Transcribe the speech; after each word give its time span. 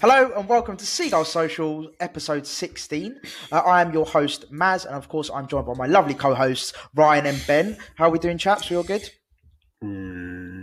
Hello 0.00 0.30
and 0.36 0.48
welcome 0.48 0.76
to 0.76 0.86
Seagulls 0.86 1.32
Social, 1.32 1.90
episode 1.98 2.46
16. 2.46 3.20
Uh, 3.50 3.56
I 3.56 3.80
am 3.80 3.92
your 3.92 4.06
host, 4.06 4.44
Maz, 4.52 4.86
and 4.86 4.94
of 4.94 5.08
course, 5.08 5.28
I'm 5.34 5.48
joined 5.48 5.66
by 5.66 5.74
my 5.74 5.86
lovely 5.86 6.14
co 6.14 6.34
hosts, 6.34 6.72
Ryan 6.94 7.26
and 7.26 7.44
Ben. 7.48 7.76
How 7.96 8.04
are 8.06 8.10
we 8.10 8.20
doing, 8.20 8.38
chaps? 8.38 8.70
We 8.70 8.76
all 8.76 8.84
good? 8.84 9.10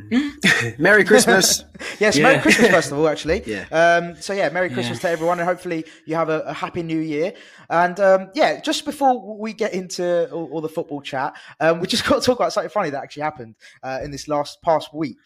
Merry 0.78 1.04
Christmas. 1.04 1.64
Yes, 2.00 2.18
Merry 2.18 2.42
Christmas, 2.42 2.70
first 2.72 2.92
of 2.92 2.98
all, 2.98 3.08
actually. 3.08 3.44
Yeah. 3.46 3.66
Um, 3.72 4.16
so, 4.16 4.34
yeah, 4.34 4.50
Merry 4.50 4.70
Christmas 4.70 5.00
to 5.00 5.10
everyone, 5.10 5.40
and 5.40 5.48
hopefully, 5.48 5.86
you 6.06 6.16
have 6.16 6.30
a, 6.30 6.40
a 6.42 6.54
happy 6.54 6.84
new 6.84 7.00
year. 7.00 7.34
And 7.70 8.00
um, 8.00 8.32
yeah, 8.34 8.60
just 8.60 8.86
before 8.86 9.38
we 9.38 9.54
get 9.54 9.74
into 9.74 10.30
all, 10.32 10.50
all 10.52 10.62
the 10.62 10.70
football 10.70 11.02
chat, 11.02 11.36
um, 11.60 11.80
we 11.80 11.88
just 11.88 12.06
got 12.06 12.22
to 12.22 12.26
talk 12.26 12.40
about 12.40 12.54
something 12.54 12.70
funny 12.70 12.90
that 12.90 13.04
actually 13.04 13.24
happened 13.24 13.56
uh, 13.84 14.00
in 14.04 14.12
this 14.12 14.28
last 14.28 14.62
past 14.62 14.94
week. 14.94 15.18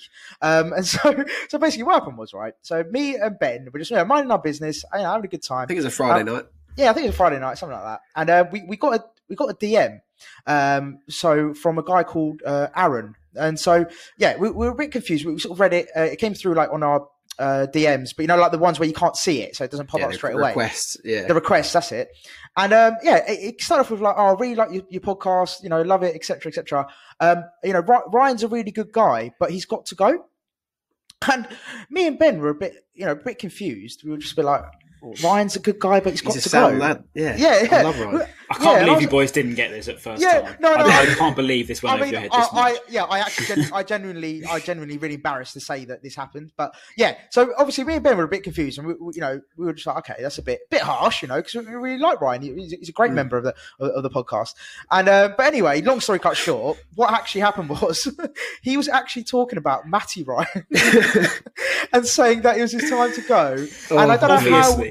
Um, 0.41 0.73
and 0.73 0.85
so, 0.85 1.23
so 1.49 1.57
basically, 1.59 1.83
what 1.83 1.95
happened 1.95 2.17
was 2.17 2.33
right. 2.33 2.53
So, 2.61 2.83
me 2.91 3.15
and 3.15 3.37
Ben 3.39 3.67
were 3.71 3.79
just 3.79 3.91
you 3.91 3.97
know, 3.97 4.05
minding 4.05 4.31
our 4.31 4.39
business, 4.39 4.83
you 4.93 4.99
know, 4.99 5.05
having 5.11 5.25
a 5.25 5.27
good 5.29 5.43
time. 5.43 5.63
I 5.63 5.65
think 5.67 5.77
it 5.77 5.83
was 5.85 5.93
a 5.93 5.95
Friday 5.95 6.29
Um, 6.29 6.35
night. 6.35 6.45
Yeah, 6.77 6.89
I 6.89 6.93
think 6.93 7.05
it 7.05 7.09
was 7.09 7.17
Friday 7.17 7.39
night, 7.39 7.57
something 7.57 7.77
like 7.77 7.85
that. 7.85 8.01
And 8.15 8.29
uh, 8.29 8.45
we 8.51 8.63
we 8.67 8.77
got 8.77 8.95
a 8.95 9.03
we 9.27 9.35
got 9.35 9.49
a 9.49 9.53
DM. 9.53 10.01
Um, 10.45 10.99
so 11.09 11.53
from 11.53 11.77
a 11.77 11.83
guy 11.83 12.03
called 12.03 12.41
uh, 12.45 12.67
Aaron, 12.75 13.15
and 13.35 13.59
so 13.59 13.85
yeah, 14.17 14.37
we, 14.37 14.49
we 14.49 14.65
were 14.65 14.71
a 14.71 14.75
bit 14.75 14.91
confused. 14.91 15.25
We 15.25 15.37
sort 15.39 15.53
of 15.53 15.59
read 15.59 15.73
it. 15.73 15.87
Uh, 15.95 16.01
it 16.01 16.17
came 16.19 16.33
through 16.33 16.53
like 16.55 16.71
on 16.71 16.83
our 16.83 17.07
uh, 17.37 17.67
DMs, 17.73 18.09
but 18.15 18.23
you 18.23 18.27
know, 18.27 18.35
like 18.37 18.51
the 18.51 18.57
ones 18.57 18.79
where 18.79 18.87
you 18.87 18.93
can't 18.93 19.15
see 19.15 19.41
it, 19.41 19.55
so 19.55 19.63
it 19.63 19.71
doesn't 19.71 19.87
pop 19.87 19.99
Yeah, 20.01 20.07
up 20.07 20.13
straight 20.13 20.33
away. 20.35 20.49
requests. 20.49 20.97
Yeah. 21.05 21.25
The 21.27 21.33
request, 21.35 21.71
that's 21.73 21.91
it. 21.93 22.09
And 22.57 22.73
um, 22.73 22.95
yeah, 23.01 23.17
it, 23.29 23.39
it 23.55 23.61
started 23.61 23.81
off 23.81 23.91
with 23.91 24.01
like, 24.01 24.15
oh, 24.17 24.35
I 24.35 24.39
really 24.39 24.55
like 24.55 24.71
your, 24.73 24.83
your 24.89 25.01
podcast, 25.01 25.63
you 25.63 25.69
know, 25.69 25.81
love 25.81 26.03
it, 26.03 26.15
etc., 26.15 26.49
etc. 26.49 26.87
Um, 27.21 27.43
you 27.63 27.71
know, 27.73 27.81
Ryan's 28.11 28.43
a 28.43 28.47
really 28.49 28.71
good 28.71 28.91
guy, 28.91 29.31
but 29.39 29.51
he's 29.51 29.65
got 29.65 29.85
to 29.85 29.95
go. 29.95 30.25
And 31.31 31.47
me 31.89 32.07
and 32.07 32.17
Ben 32.19 32.39
were 32.39 32.49
a 32.49 32.55
bit, 32.55 32.73
you 32.93 33.05
know, 33.05 33.11
a 33.11 33.15
bit 33.15 33.39
confused. 33.39 34.01
We 34.03 34.11
were 34.11 34.17
just 34.17 34.33
a 34.33 34.35
bit 34.37 34.45
like, 34.45 34.63
Ryan's 35.23 35.55
a 35.55 35.59
good 35.59 35.79
guy, 35.79 36.01
but 36.01 36.11
he's 36.11 36.21
got 36.21 36.33
He's 36.33 36.43
to 36.43 36.49
go. 36.49 36.69
lad. 36.69 37.03
Yeah. 37.13 37.35
Yeah, 37.37 37.63
yeah. 37.63 38.25
I 38.51 38.53
love 38.55 38.61
Ryan. 38.61 38.61
I 38.61 38.63
can't 38.63 38.63
Yeah, 38.63 38.71
and 38.71 38.77
I 38.77 38.79
believe 38.85 38.95
was- 38.95 39.01
you 39.03 39.09
boys 39.09 39.31
didn't 39.31 39.55
get 39.55 39.71
this 39.71 39.87
at 39.87 39.99
first 39.99 40.21
Yeah, 40.21 40.41
time. 40.41 40.55
no, 40.59 40.75
no, 40.75 40.83
I, 40.85 41.01
I 41.01 41.05
can't 41.15 41.35
believe 41.35 41.67
this 41.67 41.83
went 41.83 41.93
I 41.93 42.01
over 42.01 42.05
your 42.11 42.19
head 42.21 42.29
I, 42.33 42.37
much. 42.39 42.49
I, 42.53 42.77
yeah, 42.89 43.03
I 43.03 43.19
actually, 43.19 43.45
gen- 43.47 43.69
I 43.73 43.83
genuinely, 43.83 44.43
I 44.45 44.59
genuinely 44.59 44.97
really 44.97 45.15
embarrassed 45.15 45.53
to 45.53 45.59
say 45.59 45.85
that 45.85 46.01
this 46.03 46.15
happened. 46.15 46.51
But 46.57 46.73
yeah, 46.97 47.15
so 47.29 47.53
obviously 47.57 47.83
me 47.83 47.95
and 47.95 48.03
Ben 48.03 48.17
were 48.17 48.23
a 48.23 48.27
bit 48.27 48.43
confused, 48.43 48.77
and 48.79 48.87
we, 48.87 48.93
we- 48.95 49.13
you 49.15 49.21
know, 49.21 49.39
we 49.57 49.65
were 49.65 49.73
just 49.73 49.85
like, 49.87 49.97
okay, 50.09 50.21
that's 50.21 50.37
a 50.37 50.41
bit, 50.41 50.61
bit 50.69 50.81
harsh, 50.81 51.21
you 51.21 51.27
know, 51.27 51.35
because 51.37 51.55
we 51.55 51.73
really 51.75 51.99
like 51.99 52.21
Ryan. 52.21 52.41
He's, 52.41 52.71
he's 52.71 52.89
a 52.89 52.91
Mm. 52.91 52.95
great 52.95 53.11
member 53.11 53.37
of 53.37 53.43
the 53.43 53.55
of, 53.79 53.89
of 53.91 54.03
the 54.03 54.09
podcast. 54.09 54.55
And 54.89 55.07
uh, 55.07 55.29
but 55.37 55.45
anyway, 55.45 55.81
long 55.81 55.99
story 55.99 56.19
cut 56.19 56.35
short, 56.37 56.77
what 56.95 57.13
actually 57.13 57.41
happened 57.41 57.69
was 57.69 58.07
he 58.61 58.77
was 58.77 58.87
actually 58.87 59.23
talking 59.25 59.57
about 59.57 59.87
Matty 59.87 60.23
Ryan 60.23 60.65
and 61.93 62.05
saying 62.05 62.41
that 62.41 62.57
it 62.57 62.61
was 62.61 62.71
his 62.71 62.89
time 62.89 63.13
to 63.13 63.21
go. 63.21 63.67
and 63.91 64.11
I 64.11 64.17
don't 64.17 64.29
know 64.43 64.61
how. 64.61 64.81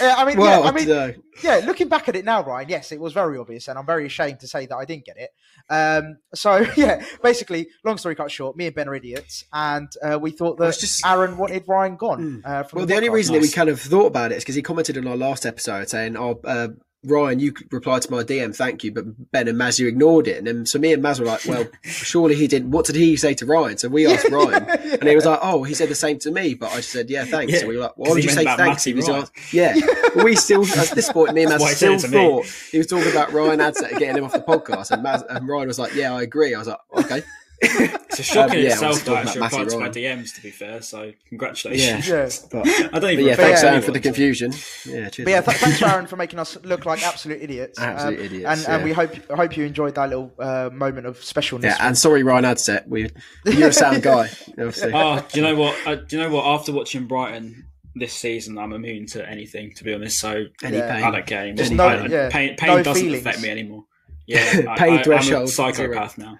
Yeah, 0.00 0.14
I 0.16 0.24
mean, 0.24 0.38
Well, 0.38 0.62
yeah, 0.62 0.68
I 0.68 0.72
mean, 0.72 0.88
dunno. 0.88 1.14
yeah, 1.42 1.60
looking 1.66 1.88
back 1.88 2.08
at 2.08 2.16
it 2.16 2.24
now, 2.24 2.42
Ryan, 2.42 2.68
yes, 2.70 2.92
it 2.92 3.00
was 3.00 3.12
very 3.12 3.36
obvious, 3.36 3.68
and 3.68 3.78
I'm 3.78 3.84
very 3.84 4.06
ashamed 4.06 4.40
to 4.40 4.48
say 4.48 4.64
that 4.64 4.74
I 4.74 4.84
didn't 4.86 5.04
get 5.04 5.16
it. 5.18 5.30
Um, 5.68 6.16
so 6.34 6.64
yeah, 6.76 7.04
basically, 7.22 7.68
long 7.84 7.98
story 7.98 8.14
cut 8.14 8.30
short, 8.30 8.56
me 8.56 8.66
and 8.66 8.74
Ben 8.74 8.88
are 8.88 8.94
idiots, 8.94 9.44
and 9.52 9.88
uh, 10.02 10.18
we 10.18 10.30
thought 10.30 10.56
that 10.58 10.78
just- 10.78 11.04
Aaron 11.04 11.36
wanted 11.36 11.64
Ryan 11.68 11.96
gone. 11.96 12.42
Uh, 12.44 12.62
from 12.62 12.78
Well, 12.78 12.86
the 12.86 12.94
only 12.96 13.08
podcast. 13.08 13.12
reason 13.12 13.34
that 13.34 13.42
we 13.42 13.50
kind 13.50 13.68
of 13.68 13.80
thought 13.80 14.06
about 14.06 14.32
it 14.32 14.36
is 14.36 14.44
because 14.44 14.54
he 14.54 14.62
commented 14.62 14.96
on 14.96 15.06
our 15.06 15.16
last 15.16 15.44
episode 15.44 15.88
saying, 15.90 16.16
"Oh, 16.16 16.40
uh, 16.44 16.68
Ryan, 17.06 17.38
you 17.38 17.54
replied 17.70 18.02
to 18.02 18.10
my 18.10 18.22
DM, 18.22 18.54
thank 18.54 18.82
you, 18.84 18.92
but 18.92 19.30
Ben 19.30 19.48
and 19.48 19.58
Maz, 19.58 19.78
you 19.78 19.86
ignored 19.86 20.28
it." 20.28 20.38
And 20.38 20.46
then 20.46 20.66
so 20.66 20.78
me 20.78 20.92
and 20.92 21.02
Maz 21.02 21.20
were 21.20 21.26
like, 21.26 21.44
"Well, 21.46 21.66
surely 21.82 22.34
he 22.34 22.46
didn't. 22.48 22.70
What 22.70 22.84
did 22.86 22.96
he 22.96 23.16
say 23.16 23.34
to 23.34 23.46
Ryan?" 23.46 23.78
So 23.78 23.88
we 23.88 24.06
asked 24.06 24.28
Ryan, 24.28 24.64
and 24.68 25.04
he 25.04 25.14
was 25.14 25.24
like, 25.24 25.38
"Oh, 25.42 25.62
he 25.62 25.74
said 25.74 25.88
the 25.88 25.94
same 25.94 26.18
to 26.20 26.30
me," 26.30 26.54
but 26.54 26.72
I 26.72 26.76
just 26.76 26.90
said, 26.90 27.08
"Yeah, 27.08 27.24
thanks." 27.24 27.52
Yeah, 27.52 27.60
so 27.60 27.68
we 27.68 27.76
were 27.76 27.84
like, 27.84 27.96
"Why 27.96 28.10
would 28.10 28.24
you 28.24 28.30
say 28.30 28.44
thanks?" 28.44 28.84
He 28.84 28.94
was 28.94 29.08
like, 29.08 29.28
"Yeah." 29.52 29.74
Well, 30.16 30.24
we 30.24 30.34
still 30.34 30.64
at 30.64 30.92
this 30.92 31.12
point, 31.12 31.34
me 31.34 31.42
and 31.42 31.52
Maz 31.52 31.74
still 31.74 31.98
to 31.98 32.08
me. 32.08 32.16
thought 32.16 32.46
he 32.70 32.78
was 32.78 32.86
talking 32.86 33.10
about 33.10 33.32
Ryan 33.34 33.60
Adset 33.60 33.98
getting 33.98 34.16
him 34.16 34.24
off 34.24 34.32
the 34.32 34.38
podcast, 34.38 34.90
and 34.90 35.04
Maz 35.04 35.24
and 35.28 35.46
Ryan 35.46 35.68
was 35.68 35.78
like, 35.78 35.94
"Yeah, 35.94 36.14
I 36.14 36.22
agree." 36.22 36.54
I 36.54 36.58
was 36.58 36.68
like, 36.68 36.78
"Okay." 36.96 37.22
It's 37.60 38.18
a 38.18 38.22
shock 38.22 38.50
Um, 38.50 38.56
in 38.56 38.64
yeah, 38.64 38.72
itself 38.72 39.04
that 39.04 39.12
I 39.14 39.20
actually 39.20 39.38
about 39.38 39.50
replied 39.52 39.68
to 39.70 39.76
my 39.78 39.86
Matty 39.86 40.02
DMs, 40.02 40.34
to 40.34 40.42
be 40.42 40.50
fair, 40.50 40.82
so 40.82 41.12
congratulations. 41.28 42.08
Yeah. 42.08 42.14
yeah. 42.24 42.28
But, 42.50 42.66
I 42.68 42.82
don't 42.82 43.00
but 43.00 43.10
even 43.12 43.26
yeah, 43.26 43.34
thanks 43.34 43.60
to 43.62 43.68
Aaron 43.70 43.82
for 43.82 43.90
the 43.92 44.00
confusion. 44.00 44.52
Yeah, 44.84 45.08
cheers. 45.08 45.24
But 45.24 45.30
yeah, 45.30 45.40
th- 45.40 45.56
thanks, 45.58 45.82
Aaron, 45.82 46.06
for 46.06 46.16
making 46.24 46.38
us 46.38 46.56
look 46.64 46.84
like 46.86 47.02
absolute 47.02 47.40
idiots. 47.42 47.78
Um, 47.78 47.84
Absolute 47.88 48.20
idiots, 48.20 48.46
And, 48.66 48.74
and 48.74 48.84
we 48.84 48.92
hope 48.92 49.10
I 49.30 49.36
hope 49.36 49.56
you 49.56 49.64
enjoyed 49.64 49.94
that 49.94 50.08
little 50.10 50.32
uh, 50.38 50.70
moment 50.72 51.06
of 51.06 51.18
specialness. 51.20 51.64
Yeah, 51.64 51.76
and 51.80 51.96
sorry, 51.96 52.22
Ryan 52.22 52.44
Adset. 52.44 52.88
We, 52.88 53.10
you're 53.44 53.68
a 53.68 53.72
sound 53.72 54.02
guy, 54.02 54.28
obviously. 54.50 54.92
Oh, 54.94 55.24
do 55.32 55.40
you 55.40 55.46
know 55.46 55.54
what? 55.56 55.76
Uh, 55.86 55.94
do 55.96 56.16
you 56.16 56.22
know 56.22 56.30
what? 56.30 56.44
After 56.46 56.72
watching 56.72 57.06
Brighton 57.06 57.64
this 57.94 58.12
season, 58.12 58.58
I'm 58.58 58.72
immune 58.74 59.06
to 59.06 59.26
anything, 59.28 59.72
to 59.76 59.84
be 59.84 59.94
honest. 59.94 60.18
So 60.18 60.44
Any 60.62 60.76
Yeah. 60.76 60.94
pain. 60.94 61.04
I 61.04 61.10
don't 61.10 61.26
care. 61.26 61.52
Just 61.54 61.72
no- 61.72 61.86
I- 61.86 62.06
yeah, 62.06 62.28
pain 62.30 62.54
pain 62.56 62.68
no 62.76 62.82
doesn't 62.82 63.02
feelings. 63.02 63.20
affect 63.22 63.40
me 63.42 63.48
anymore. 63.48 63.84
Yeah, 64.26 64.40
I, 64.68 64.76
Pain 64.76 64.92
I, 64.94 64.96
I'm 64.98 65.04
threshold, 65.04 65.44
a 65.44 65.48
psychopath 65.52 66.18
now. 66.18 66.36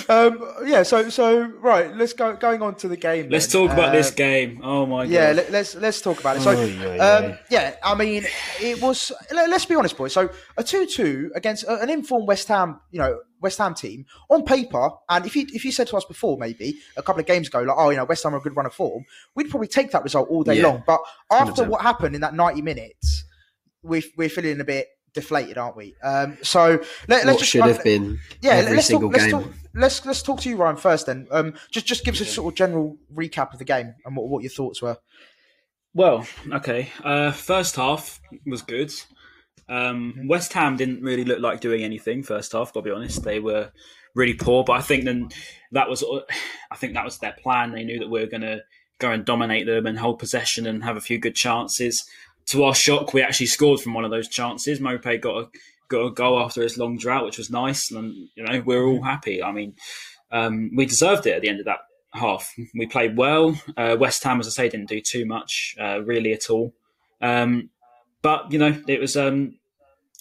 um, 0.10 0.40
yeah, 0.66 0.84
so 0.84 1.10
so 1.10 1.42
right, 1.60 1.94
let's 1.96 2.14
go 2.14 2.36
going 2.36 2.62
on 2.62 2.76
to 2.76 2.88
the 2.88 2.96
game. 2.98 3.30
Let's 3.30 3.48
then. 3.48 3.68
talk 3.68 3.74
about 3.74 3.90
Uh, 3.90 3.94
this 3.94 4.12
game. 4.12 4.62
Oh 4.64 4.86
my 4.86 5.04
god. 5.06 5.12
Yeah, 5.12 5.32
let, 5.34 5.52
let's 5.52 5.76
let's 5.76 6.02
talk 6.02 6.20
about 6.20 6.38
it. 6.38 6.42
So, 6.42 6.52
um, 6.52 7.38
yeah, 7.50 7.76
I 7.84 7.96
mean, 7.96 8.26
it 8.62 8.82
was. 8.82 9.12
Let, 9.32 9.50
us 9.50 9.66
be 9.66 9.76
honest, 9.76 9.98
boys. 9.98 10.14
So, 10.14 10.30
a 10.58 10.64
two-two 10.64 11.32
against 11.36 11.64
a- 11.66 11.80
an 11.82 11.90
informed 11.90 12.28
West 12.28 12.48
Ham, 12.48 12.80
you 12.92 13.00
know, 13.00 13.20
West 13.42 13.58
Ham 13.58 13.74
team 13.76 14.06
on 14.30 14.44
paper, 14.46 14.92
and 15.10 15.26
if 15.26 15.36
you 15.36 15.46
if 15.54 15.66
you 15.66 15.72
said 15.72 15.88
to 15.88 15.98
us 15.98 16.06
before, 16.06 16.38
maybe 16.38 16.80
a 16.98 17.04
couple 17.04 17.20
of 17.20 17.26
games 17.26 17.48
ago, 17.50 17.62
like, 17.62 17.76
oh, 17.78 17.90
you 17.90 17.98
know, 17.98 18.06
West 18.06 18.24
Ham 18.24 18.34
are 18.34 18.38
a 18.38 18.42
good 18.42 18.56
run 18.56 18.66
of 18.66 18.74
form, 18.74 19.04
we'd 19.36 19.50
probably 19.50 19.68
take 19.68 19.92
that 19.92 20.04
result 20.04 20.30
all 20.30 20.44
day 20.44 20.56
Yeah. 20.58 20.64
long. 20.68 20.84
But 20.88 21.02
after 21.32 21.64
100%. 21.64 21.68
what 21.68 21.82
happened 21.82 22.16
in 22.16 22.22
that 22.22 22.34
ninety 22.34 22.62
minutes, 22.62 23.26
we 23.84 24.04
we're 24.18 24.30
feeling 24.30 24.60
a 24.62 24.66
bit 24.66 24.88
deflated, 25.14 25.58
aren't 25.58 25.76
we? 25.76 25.96
Um, 26.04 26.38
so 26.42 26.82
let, 27.08 27.26
let's 27.26 27.26
what 27.26 27.40
just 27.40 27.52
should 27.52 27.60
run- 27.60 27.70
have 27.70 27.84
been 27.84 28.20
yeah, 28.42 28.52
every 28.52 28.76
let's 28.76 28.88
single 28.88 29.10
talk, 29.10 29.20
let's. 29.20 29.32
Talk, 29.32 29.54
let's 29.74 30.06
let's 30.06 30.22
talk 30.22 30.42
to 30.42 30.50
you, 30.50 30.58
Ryan, 30.58 30.76
first. 30.76 31.06
Then, 31.06 31.28
um, 31.32 31.54
just 31.72 31.86
just 31.86 32.04
give 32.06 32.16
us 32.16 32.22
a 32.22 32.26
sort 32.26 32.54
of 32.54 32.58
general 32.58 32.98
recap 33.14 33.54
of 33.54 33.60
the 33.60 33.66
game 33.66 33.96
and 34.06 34.16
what, 34.16 34.28
what 34.28 34.44
your 34.44 34.52
thoughts 34.52 34.82
were. 34.82 34.98
Well, 35.94 36.28
okay. 36.52 36.92
Uh, 37.04 37.32
first 37.32 37.76
half 37.76 38.22
was 38.46 38.62
good. 38.62 38.92
Um, 39.68 40.28
West 40.28 40.54
Ham 40.54 40.78
didn't 40.78 41.02
really 41.02 41.24
look 41.24 41.40
like 41.40 41.62
doing 41.62 41.84
anything 41.84 42.24
first 42.24 42.52
half. 42.54 42.74
Got 42.74 42.82
to 42.82 42.90
be 42.90 42.92
honest, 42.92 43.24
they 43.24 43.40
were 43.40 43.72
really 44.16 44.34
poor. 44.34 44.64
But 44.64 44.74
I 44.74 44.82
think 44.82 45.06
then 45.06 45.30
that 45.72 45.90
was, 45.90 46.04
I 46.72 46.76
think 46.76 46.94
that 46.94 47.06
was 47.06 47.20
their 47.20 47.36
plan. 47.42 47.72
They 47.72 47.84
knew 47.84 48.00
that 48.00 48.10
we 48.10 48.20
were 48.20 48.28
going 48.28 48.42
to 48.42 48.62
go 49.00 49.12
and 49.12 49.26
dominate 49.26 49.66
them 49.66 49.86
and 49.86 49.98
hold 49.98 50.20
possession 50.20 50.68
and 50.68 50.84
have 50.84 50.98
a 50.98 51.02
few 51.02 51.18
good 51.18 51.36
chances. 51.36 52.04
To 52.50 52.64
our 52.64 52.76
shock, 52.76 53.14
we 53.14 53.22
actually 53.22 53.46
scored 53.48 53.80
from 53.80 53.94
one 53.94 54.06
of 54.06 54.12
those 54.12 54.28
chances. 54.28 54.80
Maupay 54.80 55.22
got 55.22 55.44
a 55.44 55.48
got 55.88 56.06
a 56.06 56.12
goal 56.12 56.40
after 56.40 56.62
his 56.62 56.78
long 56.78 56.98
drought, 56.98 57.26
which 57.26 57.38
was 57.38 57.50
nice, 57.50 57.92
and 57.92 58.30
you 58.36 58.44
know 58.44 58.62
we 58.66 58.76
are 58.76 58.86
all 58.86 59.04
happy. 59.04 59.44
I 59.44 59.52
mean, 59.52 59.76
um, 60.32 60.72
we 60.76 60.86
deserved 60.86 61.28
it 61.28 61.34
at 61.34 61.42
the 61.42 61.50
end 61.50 61.60
of 61.60 61.66
that 61.66 61.80
half. 62.14 62.54
We 62.76 62.88
played 62.88 63.18
well. 63.18 63.60
Uh, 63.76 63.98
West 64.00 64.24
Ham, 64.24 64.40
as 64.40 64.48
I 64.48 64.52
say, 64.52 64.70
didn't 64.70 64.90
do 64.90 65.02
too 65.02 65.26
much 65.26 65.76
uh, 65.80 66.02
really 66.02 66.34
at 66.34 66.50
all. 66.50 66.74
Um, 67.22 67.70
but 68.22 68.52
you 68.52 68.60
know, 68.60 68.82
it 68.88 69.00
was. 69.00 69.18
Um, 69.18 69.56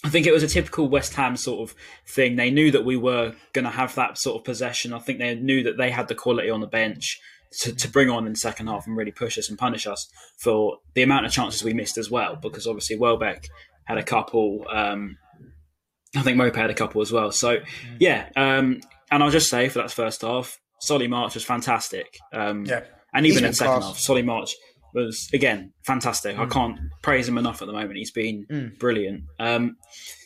I 0.01 0.09
think 0.09 0.25
it 0.25 0.31
was 0.31 0.43
a 0.43 0.47
typical 0.47 0.87
West 0.87 1.13
Ham 1.15 1.35
sort 1.35 1.69
of 1.69 1.75
thing. 2.07 2.37
They 2.37 2.51
knew 2.51 2.71
that 2.71 2.85
we 2.85 2.95
were 2.95 3.33
going 3.51 3.65
to 3.65 3.71
have 3.71 3.95
that 3.95 4.17
sort 4.17 4.39
of 4.39 4.45
possession. 4.45 4.93
I 4.93 4.99
think 4.99 5.19
they 5.19 5.35
knew 5.35 5.63
that 5.63 5.77
they 5.77 5.91
had 5.91 6.07
the 6.07 6.15
quality 6.15 6.49
on 6.49 6.61
the 6.61 6.67
bench 6.67 7.19
to, 7.61 7.73
to 7.75 7.87
bring 7.89 8.09
on 8.09 8.25
in 8.25 8.33
the 8.33 8.37
second 8.39 8.67
half 8.67 8.85
and 8.87 8.95
really 8.95 9.11
push 9.11 9.37
us 9.37 9.49
and 9.49 9.57
punish 9.57 9.87
us 9.87 10.07
for 10.37 10.77
the 10.93 11.01
amount 11.03 11.25
of 11.25 11.31
chances 11.31 11.63
we 11.63 11.73
missed 11.73 11.97
as 11.97 12.09
well. 12.11 12.35
Because 12.35 12.67
obviously 12.67 12.97
Welbeck 12.97 13.47
had 13.85 13.97
a 13.97 14.03
couple. 14.03 14.65
Um, 14.71 15.17
I 16.15 16.21
think 16.21 16.37
Maupay 16.37 16.55
had 16.55 16.69
a 16.69 16.73
couple 16.75 17.01
as 17.01 17.11
well. 17.11 17.31
So 17.31 17.57
yeah, 17.99 18.29
um, 18.35 18.81
and 19.11 19.23
I'll 19.23 19.31
just 19.31 19.49
say 19.49 19.69
for 19.69 19.79
that 19.79 19.91
first 19.91 20.21
half, 20.21 20.59
Solly 20.79 21.07
March 21.07 21.33
was 21.35 21.43
fantastic. 21.43 22.17
Um, 22.33 22.65
Yeah. 22.65 22.81
and 23.13 23.25
even 23.25 23.25
He's 23.25 23.37
in 23.37 23.43
been 23.43 23.53
second 23.53 23.73
class. 23.79 23.83
half, 23.85 23.99
Solly 23.99 24.21
March 24.21 24.55
was 24.93 25.29
again 25.33 25.71
fantastic. 25.85 26.37
I 26.39 26.45
can't 26.47 26.79
praise 27.03 27.27
him 27.27 27.37
enough 27.37 27.61
at 27.61 27.65
the 27.67 27.73
moment. 27.73 27.97
He's 27.97 28.11
been 28.11 28.73
brilliant. 28.79 29.23
Um, 29.39 29.75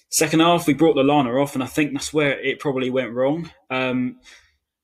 second 0.09 0.39
half, 0.41 0.67
we 0.67 0.73
brought 0.73 0.95
Lallana 0.95 1.41
off, 1.41 1.53
and 1.55 1.63
I 1.63 1.67
think 1.67 1.91
that's 1.93 2.13
where 2.13 2.39
it 2.39 2.59
probably 2.59 2.89
went 2.89 3.11
wrong. 3.13 3.49
Um, 3.69 4.19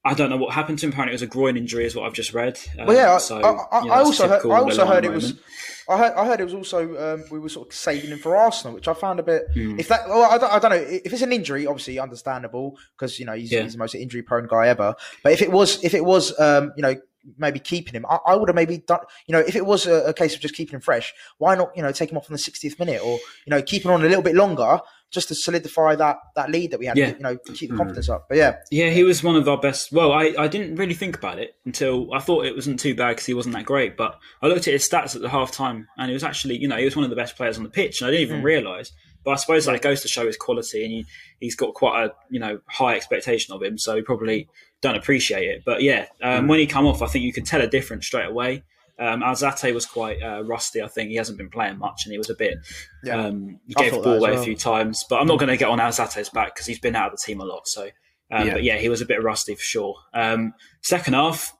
I 0.10 0.16
don't 0.16 0.32
know 0.32 0.38
what 0.38 0.56
happened 0.56 0.80
to 0.80 0.88
him. 0.88 0.92
Apparently, 0.92 1.12
it 1.12 1.16
was 1.16 1.22
a 1.22 1.28
groin 1.28 1.56
injury, 1.56 1.86
is 1.86 1.96
what 1.96 2.06
I've 2.08 2.14
just 2.14 2.34
read. 2.34 2.60
Um, 2.80 2.88
Well, 2.88 2.98
yeah, 2.98 3.14
I, 3.14 3.18
so, 3.20 3.38
I, 3.38 3.78
I, 3.78 3.82
you 3.82 3.88
know, 3.88 3.94
I 3.94 4.00
also 4.00 4.28
heard, 4.28 4.44
I 4.44 4.60
also 4.60 4.86
heard 4.88 5.06
it 5.06 5.12
was. 5.12 5.40
I 5.88 5.98
heard, 5.98 6.14
I 6.14 6.26
heard 6.26 6.40
it 6.40 6.46
was 6.46 6.54
also 6.56 7.16
um, 7.16 7.26
we 7.32 7.40
were 7.40 7.50
sort 7.50 7.68
of 7.68 7.74
saving 7.76 8.10
him 8.10 8.18
for 8.18 8.36
Arsenal, 8.36 8.74
which 8.74 8.88
I 8.88 8.94
found 8.96 9.20
a 9.20 9.24
bit. 9.24 9.44
Hmm. 9.54 9.80
If 9.80 9.88
that, 9.90 10.08
well, 10.10 10.24
I 10.32 10.38
don't, 10.40 10.52
I 10.52 10.58
don't 10.60 10.72
know 10.72 10.78
if 10.78 11.14
it's 11.14 11.22
an 11.22 11.32
injury, 11.32 11.68
obviously 11.68 12.00
understandable 12.00 12.78
because 12.98 13.20
you 13.20 13.26
know 13.26 13.34
he's, 13.34 13.52
Yeah. 13.52 13.62
he's 13.64 13.74
the 13.74 13.80
most 13.80 13.94
injury 13.94 14.24
prone 14.24 14.48
guy 14.48 14.68
ever. 14.68 14.96
But 15.24 15.34
if 15.34 15.44
it 15.44 15.52
was, 15.52 15.84
if 15.84 15.94
it 15.94 16.04
was, 16.04 16.38
um, 16.40 16.74
you 16.76 16.82
know, 16.82 16.96
maybe 17.38 17.60
keeping 17.60 17.94
him, 17.94 18.06
I, 18.10 18.18
I 18.28 18.36
would 18.36 18.50
have 18.50 18.56
maybe 18.56 18.80
done. 18.80 19.02
You 19.28 19.34
know, 19.34 19.40
if 19.40 19.56
it 19.56 19.66
was 19.66 19.86
a, 19.86 20.06
a 20.06 20.14
case 20.14 20.34
of 20.34 20.42
just 20.42 20.56
keeping 20.56 20.74
him 20.76 20.82
fresh, 20.82 21.14
why 21.38 21.54
not? 21.56 21.70
You 21.76 21.84
know, 21.84 21.92
take 21.92 22.12
him 22.12 22.18
off 22.18 22.30
in 22.30 22.34
the 22.34 22.40
60th 22.40 22.80
minute, 22.80 23.02
or 23.04 23.20
you 23.46 23.52
know, 23.52 23.62
keep 23.62 23.86
him 23.86 23.92
on 23.92 24.02
a 24.02 24.08
little 24.08 24.24
bit 24.24 24.36
longer 24.36 24.80
just 25.12 25.28
to 25.30 25.36
solidify 25.36 25.96
that 25.96 26.18
that 26.36 26.50
lead 26.52 26.72
that 26.72 26.80
we 26.80 26.86
had. 26.86 26.98
Yeah. 26.98 27.10
You 27.10 27.20
know, 27.20 27.38
keep 27.38 27.70
the 27.70 27.76
hmm. 27.76 27.78
confidence 27.78 28.10
up. 28.10 28.28
But 28.30 28.38
yeah, 28.38 28.58
Yeah, 28.72 28.90
he 28.90 29.04
was 29.04 29.24
one 29.24 29.36
of 29.36 29.48
our 29.48 29.58
best. 29.58 29.92
Well, 29.92 30.12
I, 30.12 30.34
I 30.38 30.48
didn't 30.48 30.76
really 30.76 30.94
think 30.94 31.18
about 31.18 31.40
it 31.40 31.56
until 31.66 32.14
I 32.14 32.20
thought 32.20 32.46
it 32.46 32.56
wasn't 32.56 32.80
too 32.80 32.96
bad 32.96 33.10
because 33.10 33.26
he 33.26 33.34
wasn't 33.34 33.56
that 33.56 33.66
great. 33.66 33.98
But 33.98 34.20
I 34.42 34.48
looked 34.48 34.68
at 34.68 34.74
his 34.74 34.88
stats 34.88 35.16
at 35.16 35.22
the 35.22 35.30
half 35.30 35.52
time 35.52 35.88
and 35.98 36.10
he 36.10 36.14
was 36.14 36.24
actually, 36.24 36.58
you 36.58 36.68
know, 36.68 36.78
he 36.78 36.86
was 36.86 36.96
one 36.96 37.04
of 37.04 37.10
the 37.10 37.16
best 37.16 37.36
players 37.36 37.58
on 37.58 37.64
the 37.64 37.70
pitch. 37.70 38.02
And 38.02 38.08
I 38.08 38.12
didn't 38.12 38.28
even 38.28 38.40
hmm. 38.40 38.46
realise. 38.46 38.92
But 39.26 39.32
I 39.32 39.36
suppose 39.36 39.66
that 39.66 39.82
goes 39.82 40.02
to 40.02 40.08
show 40.08 40.26
his 40.26 40.38
quality 40.38 40.84
and 40.84 40.94
he, 40.94 41.06
he's 41.40 41.56
got 41.56 41.74
quite 41.74 42.06
a, 42.06 42.14
you 42.30 42.40
know, 42.40 42.60
high 42.70 42.96
expectation 42.96 43.54
of 43.54 43.62
him. 43.62 43.78
So 43.78 43.96
he 43.96 44.02
probably 44.02 44.48
don't 44.82 44.96
appreciate 44.96 45.48
it. 45.48 45.64
But 45.66 45.82
yeah, 45.82 46.06
um, 46.22 46.44
hmm. 46.44 46.48
when 46.50 46.60
he 46.60 46.68
come 46.68 46.86
off, 46.86 47.02
I 47.02 47.08
think 47.08 47.26
you 47.26 47.34
could 47.34 47.46
tell 47.46 47.62
a 47.62 47.68
difference 47.68 48.06
straight 48.06 48.28
away. 48.28 48.64
Um, 49.00 49.22
Alzate 49.22 49.74
was 49.74 49.86
quite 49.86 50.22
uh, 50.22 50.44
rusty. 50.44 50.82
I 50.82 50.88
think 50.88 51.10
he 51.10 51.16
hasn't 51.16 51.38
been 51.38 51.50
playing 51.50 51.78
much, 51.80 52.02
and 52.06 52.12
he 52.12 52.18
was 52.18 52.30
a 52.30 52.36
bit. 52.36 52.58
Yeah. 53.04 53.26
Um, 53.28 53.60
he 53.68 53.74
gave 53.74 53.94
the 53.94 54.00
ball 54.00 54.18
away 54.18 54.32
well. 54.32 54.42
a 54.42 54.44
few 54.44 54.56
times, 54.56 55.06
but 55.10 55.22
I'm 55.22 55.28
not 55.28 55.40
going 55.40 55.50
to 55.50 55.58
get 55.58 55.70
on 55.70 55.80
Alzate's 55.80 56.30
back 56.30 56.54
because 56.54 56.68
he's 56.68 56.80
been 56.80 56.96
out 56.96 57.14
of 57.14 57.18
the 57.20 57.24
team 57.26 57.40
a 57.40 57.46
lot. 57.46 57.68
So, 57.68 57.90
um, 58.32 58.48
Yeah. 58.48 58.54
but 58.54 58.64
yeah, 58.64 58.78
he 58.78 58.90
was 58.90 59.00
a 59.02 59.06
bit 59.06 59.24
rusty 59.24 59.56
for 59.56 59.62
sure. 59.62 59.96
Um, 60.14 60.54
second 60.82 61.14
half, 61.14 61.54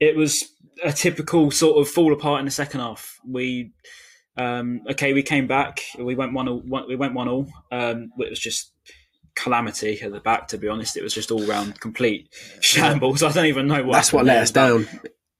it 0.00 0.16
was 0.16 0.44
a 0.84 0.92
typical 0.92 1.50
sort 1.50 1.78
of 1.80 1.88
fall 1.88 2.12
apart 2.12 2.40
in 2.40 2.44
the 2.44 2.50
second 2.50 2.80
half. 2.80 3.18
We 3.26 3.72
um, 4.36 4.82
okay, 4.90 5.12
we 5.12 5.22
came 5.22 5.46
back. 5.46 5.80
We 5.98 6.14
went 6.14 6.32
one. 6.32 6.48
all- 6.48 6.60
one 6.60 6.88
we 6.88 6.96
went 6.96 7.14
one 7.14 7.28
all. 7.28 7.46
Um, 7.72 8.10
it 8.18 8.30
was 8.30 8.38
just 8.40 8.72
calamity 9.34 10.00
at 10.00 10.12
the 10.12 10.20
back. 10.20 10.48
To 10.48 10.58
be 10.58 10.68
honest, 10.68 10.96
it 10.96 11.02
was 11.02 11.14
just 11.14 11.30
all 11.30 11.44
round 11.44 11.80
complete 11.80 12.28
shambles. 12.60 13.22
I 13.22 13.32
don't 13.32 13.46
even 13.46 13.66
know 13.68 13.82
what. 13.84 13.92
That's 13.92 14.12
what 14.12 14.24
let 14.24 14.42
us 14.42 14.50
down. 14.50 14.88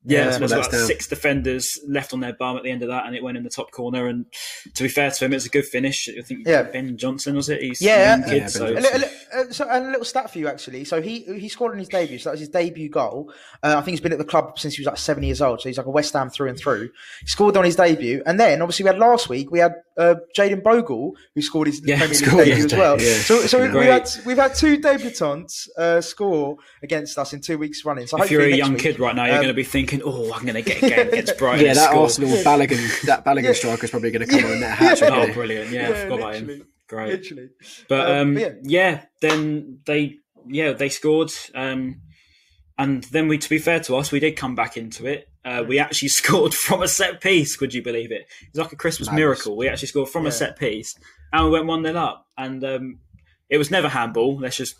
Yeah, 0.04 0.24
that's 0.24 0.36
there 0.38 0.42
was 0.44 0.52
about 0.52 0.70
down. 0.70 0.86
six 0.86 1.06
defenders 1.08 1.78
left 1.86 2.12
on 2.12 2.20
their 2.20 2.32
bum 2.32 2.56
at 2.56 2.62
the 2.62 2.70
end 2.70 2.82
of 2.82 2.88
that, 2.88 3.06
and 3.06 3.14
it 3.16 3.22
went 3.22 3.36
in 3.36 3.44
the 3.44 3.50
top 3.50 3.70
corner. 3.72 4.06
And 4.06 4.26
to 4.74 4.82
be 4.84 4.88
fair 4.88 5.10
to 5.10 5.24
him, 5.24 5.32
it 5.32 5.36
was 5.36 5.46
a 5.46 5.50
good 5.50 5.66
finish. 5.66 6.08
I 6.08 6.22
think 6.22 6.46
Yeah. 6.46 6.62
Ben 6.62 6.96
Johnson 6.96 7.36
was 7.36 7.48
it? 7.48 7.60
He's 7.62 7.80
Yeah, 7.82 8.20
kid, 8.22 8.36
yeah, 8.36 8.46
so 8.46 8.66
A 8.66 8.78
li- 8.78 8.88
a 9.32 9.36
uh, 9.38 9.50
so, 9.50 9.68
and 9.68 9.86
a 9.86 9.90
little 9.90 10.04
stat 10.04 10.30
for 10.30 10.38
you 10.38 10.48
actually. 10.48 10.84
So 10.84 11.02
he 11.02 11.20
he 11.38 11.48
scored 11.48 11.72
in 11.72 11.78
his 11.78 11.88
debut. 11.88 12.18
So 12.18 12.30
that 12.30 12.34
was 12.34 12.40
his 12.40 12.48
debut 12.48 12.88
goal. 12.88 13.32
Uh, 13.62 13.74
I 13.76 13.80
think 13.82 13.88
he's 13.88 14.00
been 14.00 14.12
at 14.12 14.18
the 14.18 14.24
club 14.24 14.58
since 14.58 14.74
he 14.74 14.80
was 14.82 14.86
like 14.86 14.98
seven 14.98 15.22
years 15.22 15.42
old. 15.42 15.60
So 15.60 15.68
he's 15.68 15.78
like 15.78 15.86
a 15.86 15.90
West 15.90 16.12
Ham 16.14 16.30
through 16.30 16.48
and 16.48 16.58
through. 16.58 16.90
He 17.20 17.26
scored 17.26 17.56
on 17.56 17.64
his 17.64 17.76
debut, 17.76 18.22
and 18.24 18.38
then 18.38 18.62
obviously 18.62 18.84
we 18.84 18.88
had 18.88 18.98
last 18.98 19.28
week 19.28 19.50
we 19.50 19.58
had 19.58 19.74
uh, 19.98 20.14
Jayden 20.36 20.62
Bogle 20.62 21.12
who 21.34 21.42
scored 21.42 21.66
his 21.66 21.82
Yeah, 21.84 21.96
Premier 21.98 22.14
League 22.14 22.24
scored 22.26 22.44
debut 22.46 22.64
as 22.66 22.74
well. 22.74 23.00
yeah. 23.00 23.14
So 23.14 23.40
so 23.46 23.58
we, 23.60 23.66
we 23.66 23.72
Great. 23.72 23.86
had 23.90 24.08
we've 24.24 24.36
had 24.38 24.54
two 24.54 24.78
debutants 24.78 25.68
uh, 25.76 26.00
score 26.00 26.56
against 26.82 27.18
us 27.18 27.32
in 27.32 27.40
two 27.40 27.58
weeks 27.58 27.84
running. 27.84 28.06
So 28.06 28.22
if 28.22 28.30
you're 28.30 28.42
a 28.42 28.48
young 28.56 28.72
week- 28.74 28.82
kid 28.82 29.00
right 29.00 29.14
now, 29.14 29.24
you're 29.26 29.34
um, 29.34 29.42
going 29.42 29.48
to 29.48 29.54
be 29.54 29.64
thinking, 29.64 30.00
"Oh, 30.04 30.32
I'm 30.32 30.42
going 30.42 30.54
to 30.54 30.62
get 30.62 30.82
a 30.82 30.88
game 30.88 31.08
against 31.12 31.36
Brighton." 31.38 31.66
Yeah, 31.66 31.74
that 31.74 31.90
score." 31.90 32.02
Arsenal 32.04 32.30
Balogun, 32.30 33.02
that 33.06 33.24
Balogun 33.24 33.54
striker 33.54 33.84
is 33.84 33.90
probably 33.90 34.10
going 34.12 34.26
to 34.26 34.30
come 34.32 34.44
on 34.44 34.50
and 34.52 34.60
net 34.60 34.70
a 34.70 34.74
hat 34.74 34.98
trick. 34.98 35.10
Oh, 35.18 35.32
brilliant! 35.32 35.70
Yeah, 35.70 35.86
I 35.86 35.90
Yeah, 35.90 36.02
forgot 36.04 36.18
about 36.20 36.34
him. 36.36 36.66
Great. 36.88 37.08
literally. 37.20 37.48
But 37.88 38.10
Um, 38.10 38.16
um, 38.28 38.34
but 38.34 38.40
yeah. 38.42 38.50
yeah. 38.64 39.02
then 39.20 39.80
they 39.84 40.16
yeah 40.48 40.72
they 40.72 40.88
scored, 40.88 41.32
um, 41.54 42.00
and 42.78 43.02
then 43.04 43.28
we 43.28 43.38
to 43.38 43.48
be 43.48 43.58
fair 43.58 43.80
to 43.80 43.96
us, 43.96 44.12
we 44.12 44.20
did 44.20 44.36
come 44.36 44.54
back 44.54 44.76
into 44.76 45.06
it. 45.06 45.28
Uh, 45.48 45.62
we 45.62 45.78
actually 45.78 46.08
scored 46.20 46.52
from 46.54 46.82
a 46.82 46.88
set 46.88 47.20
piece. 47.20 47.56
Could 47.56 47.72
you 47.74 47.82
believe 47.82 48.12
it? 48.12 48.26
It's 48.48 48.58
like 48.58 48.72
a 48.72 48.76
Christmas 48.76 49.08
Madness. 49.08 49.18
miracle. 49.20 49.56
We 49.56 49.68
actually 49.68 49.88
scored 49.88 50.08
from 50.10 50.26
a 50.26 50.32
set 50.32 50.58
piece, 50.58 50.94
and 51.32 51.44
we 51.46 51.50
went 51.50 51.66
one 51.66 51.82
0 51.84 51.96
up. 51.96 52.26
And 52.36 52.62
um, 52.64 52.98
it 53.48 53.58
was 53.58 53.70
never 53.70 53.88
handball. 53.88 54.38
Let's 54.38 54.56
just 54.56 54.74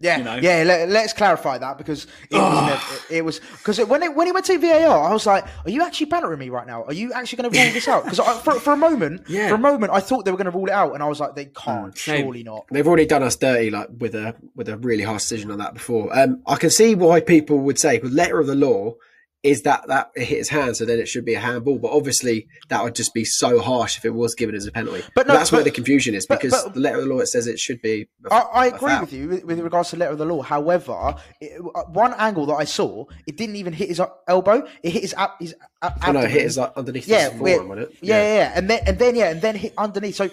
Yeah, 0.00 0.18
you 0.18 0.24
know. 0.24 0.36
yeah. 0.36 0.62
Let, 0.64 1.04
us 1.04 1.12
clarify 1.12 1.58
that 1.58 1.78
because 1.78 2.06
it 2.30 2.34
was 2.36 2.66
never, 2.70 3.14
it 3.18 3.24
was 3.24 3.38
because 3.58 3.78
when 3.86 4.02
it, 4.02 4.14
when 4.16 4.26
he 4.26 4.32
went 4.32 4.46
to 4.46 4.58
VAR, 4.58 5.08
I 5.08 5.12
was 5.12 5.26
like, 5.26 5.44
"Are 5.64 5.70
you 5.70 5.82
actually 5.82 6.06
bantering 6.06 6.38
me 6.38 6.48
right 6.50 6.66
now? 6.66 6.84
Are 6.84 6.92
you 6.92 7.12
actually 7.12 7.42
going 7.42 7.52
to 7.52 7.58
rule 7.62 7.72
this 7.72 7.86
out?" 7.88 8.04
Because 8.04 8.18
for, 8.42 8.54
for 8.60 8.72
a 8.72 8.76
moment, 8.76 9.22
Yeah. 9.28 9.48
for 9.48 9.54
a 9.54 9.58
moment, 9.58 9.92
I 9.92 10.00
thought 10.00 10.24
they 10.24 10.30
were 10.32 10.38
going 10.42 10.50
to 10.52 10.56
rule 10.58 10.66
it 10.68 10.72
out, 10.72 10.94
and 10.94 11.02
I 11.02 11.06
was 11.08 11.20
like, 11.20 11.34
"They 11.34 11.46
can't, 11.46 11.96
same. 11.96 12.22
surely 12.24 12.42
not." 12.42 12.64
They've 12.72 12.86
already 12.88 13.06
done 13.06 13.22
us 13.22 13.36
dirty, 13.36 13.70
like 13.70 13.88
with 13.98 14.14
a 14.14 14.34
with 14.56 14.68
a 14.68 14.76
really 14.78 15.04
harsh 15.04 15.22
decision 15.22 15.50
on 15.50 15.58
that 15.58 15.74
before. 15.74 16.04
Um, 16.18 16.42
I 16.46 16.56
can 16.56 16.70
see 16.70 16.94
why 16.94 17.20
people 17.20 17.58
would 17.58 17.78
say, 17.78 17.98
with 17.98 18.12
letter 18.12 18.40
of 18.40 18.46
the 18.46 18.56
law, 18.56 18.94
is 19.42 19.62
that 19.62 19.86
that 19.88 20.10
it 20.14 20.24
hit 20.24 20.38
his 20.38 20.48
hand, 20.50 20.76
so 20.76 20.84
then 20.84 20.98
it 20.98 21.08
should 21.08 21.24
be 21.24 21.34
a 21.34 21.40
handball. 21.40 21.78
But 21.78 21.92
obviously, 21.92 22.46
that 22.68 22.82
would 22.84 22.94
just 22.94 23.14
be 23.14 23.24
so 23.24 23.58
harsh 23.60 23.96
if 23.96 24.04
it 24.04 24.10
was 24.10 24.34
given 24.34 24.54
as 24.54 24.66
a 24.66 24.72
penalty. 24.72 25.02
But 25.14 25.26
no, 25.26 25.34
that's 25.34 25.50
where 25.50 25.62
the 25.64 25.70
confusion 25.70 26.14
is 26.14 26.26
because 26.26 26.52
but- 26.52 26.74
the 26.74 26.80
letter 26.80 26.98
of 26.98 27.04
the 27.04 27.14
law 27.14 27.20
it 27.20 27.26
says 27.26 27.46
it 27.46 27.58
should 27.58 27.80
be. 27.80 28.08
a- 28.30 28.34
I, 28.34 28.66
agree 28.66 28.78
foul. 28.90 29.00
with 29.00 29.12
you 29.12 29.28
with, 29.28 29.44
with 29.44 29.60
regards 29.60 29.90
to 29.90 29.96
letter 29.96 30.12
of 30.12 30.18
the 30.18 30.26
law. 30.26 30.42
However, 30.42 31.14
it, 31.40 31.58
uh, 31.74 31.82
one 31.84 32.12
angle 32.18 32.44
that 32.46 32.54
I 32.56 32.64
saw, 32.64 33.06
it 33.26 33.36
didn't 33.36 33.56
even 33.56 33.72
hit 33.72 33.88
his 33.88 34.00
uh, 34.00 34.08
elbow; 34.28 34.66
it 34.82 34.90
hit 34.90 35.02
his 35.02 35.14
ab- 35.14 35.30
his 35.40 35.54
ab- 35.80 35.98
Oh 36.06 36.12
no, 36.12 36.20
it 36.20 36.30
hit 36.30 36.42
his 36.42 36.58
like, 36.58 36.72
underneath 36.76 37.08
yeah, 37.08 37.30
his 37.30 37.38
forearm? 37.38 37.78
Yeah, 37.78 37.86
yeah, 38.02 38.34
yeah, 38.34 38.52
and 38.54 38.68
then 38.68 38.80
and 38.86 38.98
then 38.98 39.16
yeah, 39.16 39.30
and 39.30 39.40
then 39.40 39.54
hit 39.56 39.72
underneath. 39.78 40.16
So 40.16 40.28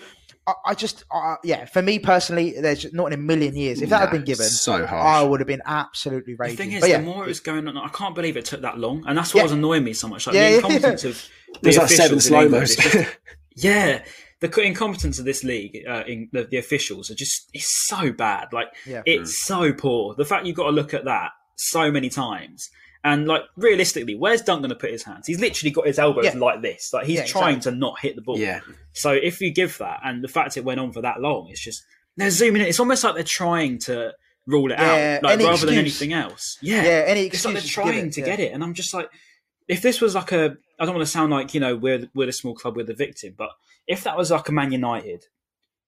I, 0.47 0.53
I 0.67 0.73
just 0.75 1.03
uh, 1.11 1.35
yeah, 1.43 1.65
for 1.65 1.81
me 1.81 1.99
personally, 1.99 2.59
there's 2.59 2.91
not 2.93 3.07
in 3.07 3.13
a 3.13 3.17
million 3.21 3.55
years. 3.55 3.81
If 3.81 3.89
that 3.89 3.99
had 3.99 4.11
been 4.11 4.23
given, 4.23 4.45
so 4.45 4.85
harsh. 4.85 5.05
I 5.05 5.21
would 5.21 5.39
have 5.41 5.47
been 5.47 5.61
absolutely 5.65 6.33
The 6.33 6.37
raging. 6.37 6.57
thing 6.57 6.71
is, 6.71 6.81
But 6.81 6.89
yeah, 6.89 6.97
the 6.99 7.03
more 7.03 7.25
it 7.25 7.27
was 7.27 7.39
going 7.41 7.67
on, 7.67 7.77
I 7.77 7.89
can't 7.89 8.15
believe 8.15 8.37
it 8.37 8.45
took 8.45 8.61
that 8.61 8.79
long, 8.79 9.03
and 9.05 9.17
that's 9.17 9.33
what 9.33 9.39
Yeah. 9.39 9.43
was 9.43 9.51
annoying 9.51 9.83
me 9.83 9.93
so 9.93 10.07
much. 10.07 10.25
Like 10.25 10.35
Yeah, 10.35 10.45
the 10.45 10.49
yeah, 10.51 10.55
incompetence 10.57 11.03
yeah. 11.03 11.09
of 11.09 11.29
the 11.53 11.59
There's 11.61 11.77
like 11.77 11.89
seven 11.89 12.17
officials 12.17 12.25
in 12.25 12.49
slow-mos. 12.49 13.07
yeah, 13.55 14.03
the 14.39 14.61
incompetence 14.61 15.19
of 15.19 15.25
this 15.25 15.43
league, 15.43 15.83
uh, 15.87 16.03
in 16.07 16.29
the, 16.31 16.43
the 16.45 16.57
officials 16.57 17.11
are 17.11 17.15
just 17.15 17.49
it's 17.53 17.87
so 17.87 18.11
bad. 18.11 18.53
Like 18.53 18.67
Yeah. 18.85 19.01
it's 19.05 19.43
so 19.45 19.73
poor. 19.73 20.15
The 20.15 20.25
fact 20.25 20.45
you've 20.45 20.55
got 20.55 20.65
to 20.65 20.71
look 20.71 20.93
at 20.93 21.05
that 21.05 21.31
so 21.55 21.91
many 21.91 22.09
times. 22.09 22.69
And 23.03 23.27
like 23.27 23.43
realistically, 23.55 24.15
where's 24.15 24.41
Dunk 24.41 24.61
going 24.61 24.69
to 24.69 24.75
put 24.75 24.91
his 24.91 25.03
hands? 25.03 25.27
He's 25.27 25.39
literally 25.39 25.71
got 25.71 25.87
his 25.87 25.99
elbows 25.99 26.25
Yeah. 26.25 26.33
like 26.37 26.61
this. 26.61 26.91
Like 26.93 27.05
he's 27.05 27.19
Yeah, 27.19 27.25
trying 27.25 27.57
exactly. 27.57 27.71
to 27.73 27.77
not 27.79 27.99
hit 27.99 28.15
the 28.15 28.21
ball. 28.21 28.37
Yeah. 28.37 28.61
So 28.93 29.11
if 29.11 29.39
you 29.41 29.51
give 29.51 29.77
that, 29.77 30.01
and 30.03 30.23
the 30.23 30.27
fact 30.27 30.57
it 30.57 30.65
went 30.65 30.79
on 30.79 30.91
for 30.91 31.01
that 31.01 31.21
long, 31.21 31.47
it's 31.49 31.61
just 31.63 31.83
they're 32.17 32.29
zooming 32.31 32.61
in. 32.63 32.67
It's 32.67 32.79
almost 32.79 33.03
like 33.03 33.15
they're 33.15 33.23
trying 33.23 33.79
to 33.79 34.13
rule 34.45 34.71
it 34.71 34.79
Yeah, 34.79 35.17
out, 35.17 35.23
like 35.23 35.33
any 35.33 35.45
rather 35.45 35.65
than 35.65 35.75
anything 35.77 36.13
else. 36.13 36.57
Yeah, 36.61 36.83
Yeah, 36.83 37.03
any 37.07 37.25
excuse. 37.25 37.33
it's 37.33 37.45
like 37.45 37.53
they're 37.53 37.61
excuse 37.61 37.75
to 37.75 37.81
give 37.83 37.93
trying 37.93 38.07
it, 38.07 38.13
to 38.13 38.19
yeah. 38.21 38.25
get 38.25 38.39
it, 38.39 38.53
and 38.53 38.63
I'm 38.63 38.73
just 38.73 38.93
like, 38.93 39.09
if 39.67 39.81
this 39.81 40.01
was 40.01 40.15
like 40.15 40.31
a, 40.31 40.57
I 40.79 40.85
don't 40.85 40.95
want 40.95 41.05
to 41.05 41.11
sound 41.11 41.31
like 41.31 41.53
you 41.53 41.59
know 41.59 41.75
we're 41.75 42.09
we're 42.15 42.25
the 42.27 42.33
small 42.33 42.55
club, 42.55 42.75
we're 42.75 42.83
the 42.85 42.93
victim, 42.93 43.35
but 43.37 43.49
if 43.87 44.03
that 44.03 44.17
was 44.17 44.31
like 44.31 44.49
a 44.49 44.51
Man 44.51 44.71
United, 44.71 45.25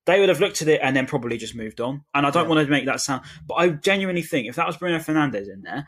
they 0.05 0.19
would 0.19 0.29
have 0.29 0.39
looked 0.39 0.61
at 0.61 0.67
it 0.67 0.79
and 0.83 0.95
then 0.95 1.05
probably 1.05 1.37
just 1.37 1.55
moved 1.55 1.81
on. 1.81 2.03
And 2.13 2.25
I 2.25 2.29
don't 2.31 2.47
want 2.49 2.65
to 2.65 2.69
make 2.71 2.85
that 2.85 3.01
sound, 3.01 3.23
but 3.47 3.55
I 3.55 3.69
genuinely 3.69 4.21
think 4.21 4.47
if 4.47 4.55
that 4.55 4.67
was 4.67 4.77
Bruno 4.77 4.99
Fernandes 4.99 5.51
in 5.51 5.61
there, 5.63 5.87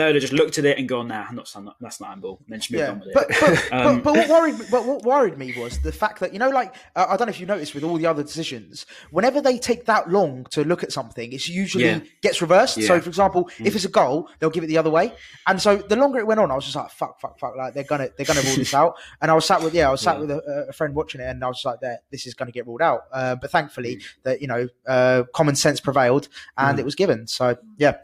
they 0.00 0.06
would 0.06 0.14
have 0.16 0.22
just 0.22 0.32
looked 0.32 0.58
at 0.58 0.64
it 0.64 0.78
and 0.78 0.88
gone, 0.88 1.08
"Nah, 1.08 1.26
I'm 1.28 1.36
not, 1.36 1.52
I'm 1.54 1.64
not 1.66 1.76
that's 1.80 2.00
not 2.00 2.08
handball," 2.10 2.38
and 2.44 2.52
then 2.52 2.58
just 2.60 2.70
moved 2.72 2.80
Yeah, 2.82 2.90
on 2.90 2.98
with 3.00 3.08
it. 3.08 3.14
but 3.14 3.28
but, 3.40 3.72
Um, 3.72 4.02
but 4.02 4.04
but 4.04 4.14
what 4.16 4.28
worried 4.28 4.58
me, 4.58 4.66
but 4.70 4.86
what 4.86 5.02
worried 5.04 5.38
me 5.38 5.52
was 5.52 5.78
the 5.80 5.92
fact 5.92 6.20
that 6.20 6.32
you 6.32 6.38
know, 6.38 6.48
like 6.50 6.74
uh, 6.96 7.06
I 7.08 7.16
don't 7.16 7.26
know 7.26 7.30
if 7.30 7.40
you 7.40 7.46
noticed 7.46 7.74
with 7.74 7.84
all 7.84 7.96
the 7.96 8.06
other 8.06 8.22
decisions, 8.22 8.86
whenever 9.10 9.40
they 9.40 9.58
take 9.58 9.84
that 9.86 10.10
long 10.10 10.46
to 10.50 10.64
look 10.64 10.82
at 10.82 10.92
something, 10.92 11.32
it's 11.32 11.48
usually 11.48 11.84
Yeah. 11.84 12.00
gets 12.22 12.40
reversed. 12.40 12.82
So, 12.82 13.00
for 13.00 13.08
example, 13.08 13.50
if 13.60 13.74
it's 13.76 13.84
a 13.84 13.88
goal, 13.88 14.28
they'll 14.38 14.50
give 14.50 14.64
it 14.64 14.68
the 14.68 14.78
other 14.78 14.90
way, 14.90 15.12
and 15.46 15.60
so 15.60 15.76
the 15.76 15.96
longer 15.96 16.18
it 16.18 16.26
went 16.26 16.40
on, 16.40 16.50
I 16.50 16.54
was 16.54 16.64
just 16.64 16.76
like, 16.76 16.90
fuck, 16.90 17.20
fuck, 17.20 17.38
fuck, 17.38 17.56
like 17.56 17.74
they're 17.74 17.84
gonna 17.84 18.08
they're 18.16 18.26
gonna 18.26 18.42
rule 18.42 18.56
this 18.56 18.74
out. 18.74 18.94
And 19.22 19.30
I 19.30 19.34
was 19.34 19.44
sat 19.44 19.62
with 19.62 19.74
yeah, 19.74 19.88
I 19.88 19.90
was 19.90 20.00
sat 20.00 20.16
Yeah. 20.16 20.20
with 20.20 20.30
a, 20.30 20.66
a 20.70 20.72
friend 20.72 20.94
watching 20.94 21.20
it, 21.20 21.24
and 21.24 21.44
I 21.44 21.48
was 21.48 21.62
like, 21.64 21.80
that 21.80 22.04
this 22.10 22.26
is 22.26 22.34
gonna 22.34 22.52
get 22.52 22.66
ruled 22.66 22.82
out. 22.82 23.02
Uh, 23.12 23.34
but 23.36 23.50
thankfully, 23.50 24.00
that 24.22 24.40
you 24.40 24.46
know, 24.48 24.68
uh, 24.86 25.24
common 25.34 25.56
sense 25.56 25.80
prevailed, 25.80 26.28
and 26.56 26.78
it 26.78 26.84
was 26.84 26.94
given. 26.94 27.26
So 27.26 27.56
yeah, 27.76 27.96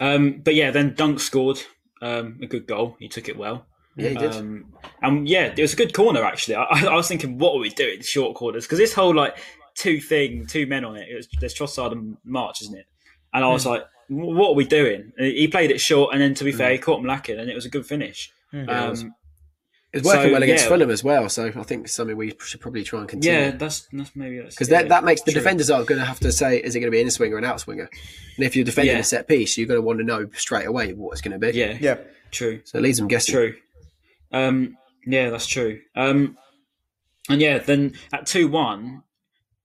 Um, 0.00 0.40
but 0.42 0.54
yeah, 0.54 0.70
then 0.70 0.94
Dunk 0.94 1.20
scored 1.20 1.60
um, 2.00 2.38
a 2.42 2.46
good 2.46 2.66
goal. 2.66 2.96
He 2.98 3.08
took 3.08 3.28
it 3.28 3.36
well. 3.36 3.66
Yeah, 3.96 4.10
he 4.10 4.16
did. 4.16 4.32
Um, 4.32 4.72
and 5.02 5.28
yeah, 5.28 5.52
it 5.54 5.60
was 5.60 5.74
a 5.74 5.76
good 5.76 5.92
corner 5.94 6.24
actually. 6.24 6.56
I, 6.56 6.64
I 6.64 6.94
was 6.94 7.08
thinking, 7.08 7.38
what 7.38 7.54
are 7.54 7.60
we 7.60 7.70
doing 7.70 8.00
short 8.00 8.34
corners? 8.36 8.64
Because 8.64 8.78
this 8.78 8.94
whole 8.94 9.14
like 9.14 9.36
two 9.74 10.00
thing, 10.00 10.46
two 10.46 10.66
men 10.66 10.84
on 10.84 10.96
it. 10.96 11.08
it 11.10 11.16
was, 11.16 11.28
there's 11.40 11.54
Trossard 11.54 11.92
and 11.92 12.16
March, 12.24 12.62
isn't 12.62 12.76
it? 12.76 12.86
And 13.34 13.44
I 13.44 13.48
was 13.48 13.64
like, 13.64 13.84
what 14.08 14.50
are 14.50 14.54
we 14.54 14.64
doing? 14.64 15.12
And 15.16 15.26
He 15.26 15.48
played 15.48 15.70
it 15.70 15.80
short, 15.80 16.12
and 16.12 16.20
then 16.20 16.34
to 16.34 16.44
be 16.44 16.52
fair, 16.52 16.70
he 16.72 16.78
caught 16.78 17.00
him 17.00 17.06
lacking, 17.06 17.38
and 17.38 17.48
it 17.48 17.54
was 17.54 17.64
a 17.64 17.70
good 17.70 17.86
finish. 17.86 18.30
it 18.52 18.68
Um. 18.68 19.14
It's 19.92 20.06
working 20.06 20.28
so, 20.28 20.32
well 20.32 20.42
against 20.42 20.64
yeah. 20.64 20.68
Fulham 20.70 20.90
as 20.90 21.04
well, 21.04 21.28
so 21.28 21.46
I 21.54 21.62
think 21.64 21.84
it's 21.84 21.94
something 21.94 22.16
we 22.16 22.34
should 22.40 22.60
probably 22.62 22.82
try 22.82 23.00
and 23.00 23.08
continue. 23.08 23.38
yeah, 23.38 23.50
that's 23.50 23.88
that's 23.92 24.16
maybe 24.16 24.38
that's 24.40 24.54
Because 24.54 24.70
yeah, 24.70 24.82
that, 24.82 24.88
that 24.88 25.04
makes 25.04 25.20
the 25.22 25.32
true. 25.32 25.40
defenders 25.42 25.68
are 25.70 25.84
going 25.84 26.00
to 26.00 26.06
have 26.06 26.18
to 26.20 26.32
say, 26.32 26.56
is 26.58 26.74
it 26.74 26.80
going 26.80 26.90
to 26.90 26.94
be 26.94 27.00
an 27.00 27.06
in 27.06 27.10
swinger 27.10 27.34
or 27.34 27.38
an 27.38 27.44
out 27.44 27.60
swinger? 27.60 27.90
And 28.36 28.46
if 28.46 28.56
you're 28.56 28.64
defending 28.64 28.94
Yeah. 28.94 29.00
a 29.00 29.04
set 29.04 29.28
piece, 29.28 29.58
you're 29.58 29.66
going 29.66 29.76
to 29.78 29.82
want 29.82 29.98
to 29.98 30.04
know 30.04 30.28
straight 30.34 30.66
away 30.66 30.94
what 30.94 31.12
it's 31.12 31.20
going 31.20 31.38
to 31.38 31.38
be. 31.38 31.56
Yeah, 31.58 31.76
yeah. 31.78 31.98
true. 32.30 32.62
So 32.64 32.78
it 32.78 32.82
leaves 32.82 32.96
them 32.96 33.06
guessing. 33.08 33.34
True. 33.34 33.54
Um, 34.32 34.78
yeah, 35.06 35.28
that's 35.28 35.46
true. 35.46 35.80
Um, 35.94 36.38
and 37.28 37.40
yeah, 37.42 37.58
then 37.58 37.94
at 38.14 38.24
two 38.26 38.48
one, 38.48 39.02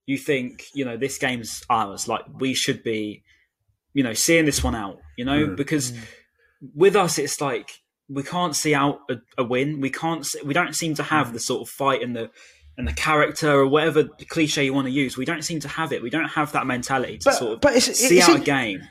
you 0.06 0.18
think 0.18 0.66
you 0.74 0.84
know 0.84 0.98
this 0.98 1.18
game's 1.18 1.64
ours. 1.70 2.08
Like 2.10 2.24
we 2.38 2.54
should 2.54 2.84
be, 2.84 3.24
you 3.94 4.04
know, 4.04 4.14
seeing 4.14 4.44
this 4.46 4.62
one 4.62 4.76
out. 4.76 5.00
You 5.18 5.24
know, 5.24 5.48
because 5.48 5.94
with 6.76 6.96
us, 6.98 7.18
it's 7.18 7.40
like 7.40 7.80
we 8.10 8.24
can't 8.24 8.56
see 8.56 8.74
out 8.74 9.00
a, 9.10 9.16
a 9.38 9.44
win. 9.44 9.82
We 9.82 9.90
can't. 9.90 10.26
See, 10.26 10.42
we 10.44 10.54
don't 10.54 10.76
seem 10.76 10.96
to 10.96 11.04
have 11.04 11.34
the 11.34 11.40
sort 11.40 11.62
of 11.68 11.70
fight 11.70 12.02
and 12.02 12.16
the 12.16 12.30
and 12.78 12.88
the 12.88 12.94
character 12.94 13.52
or 13.52 13.68
whatever 13.68 14.04
cliche 14.30 14.64
you 14.66 14.74
want 14.74 14.86
to 14.86 14.92
use. 14.92 15.18
We 15.18 15.26
don't 15.26 15.42
seem 15.44 15.60
to 15.62 15.68
have 15.68 15.92
it. 15.92 16.02
We 16.04 16.10
don't 16.12 16.30
have 16.30 16.52
that 16.52 16.68
mentality 16.68 17.18
to 17.20 17.26
But- 17.26 17.36
sort 17.36 17.54
of 17.54 17.62
but 17.62 17.76
it's- 17.76 17.98
see 17.98 18.18
it's 18.20 18.30
out 18.30 18.36
in- 18.36 18.42
a 18.44 18.46
game. 18.46 18.82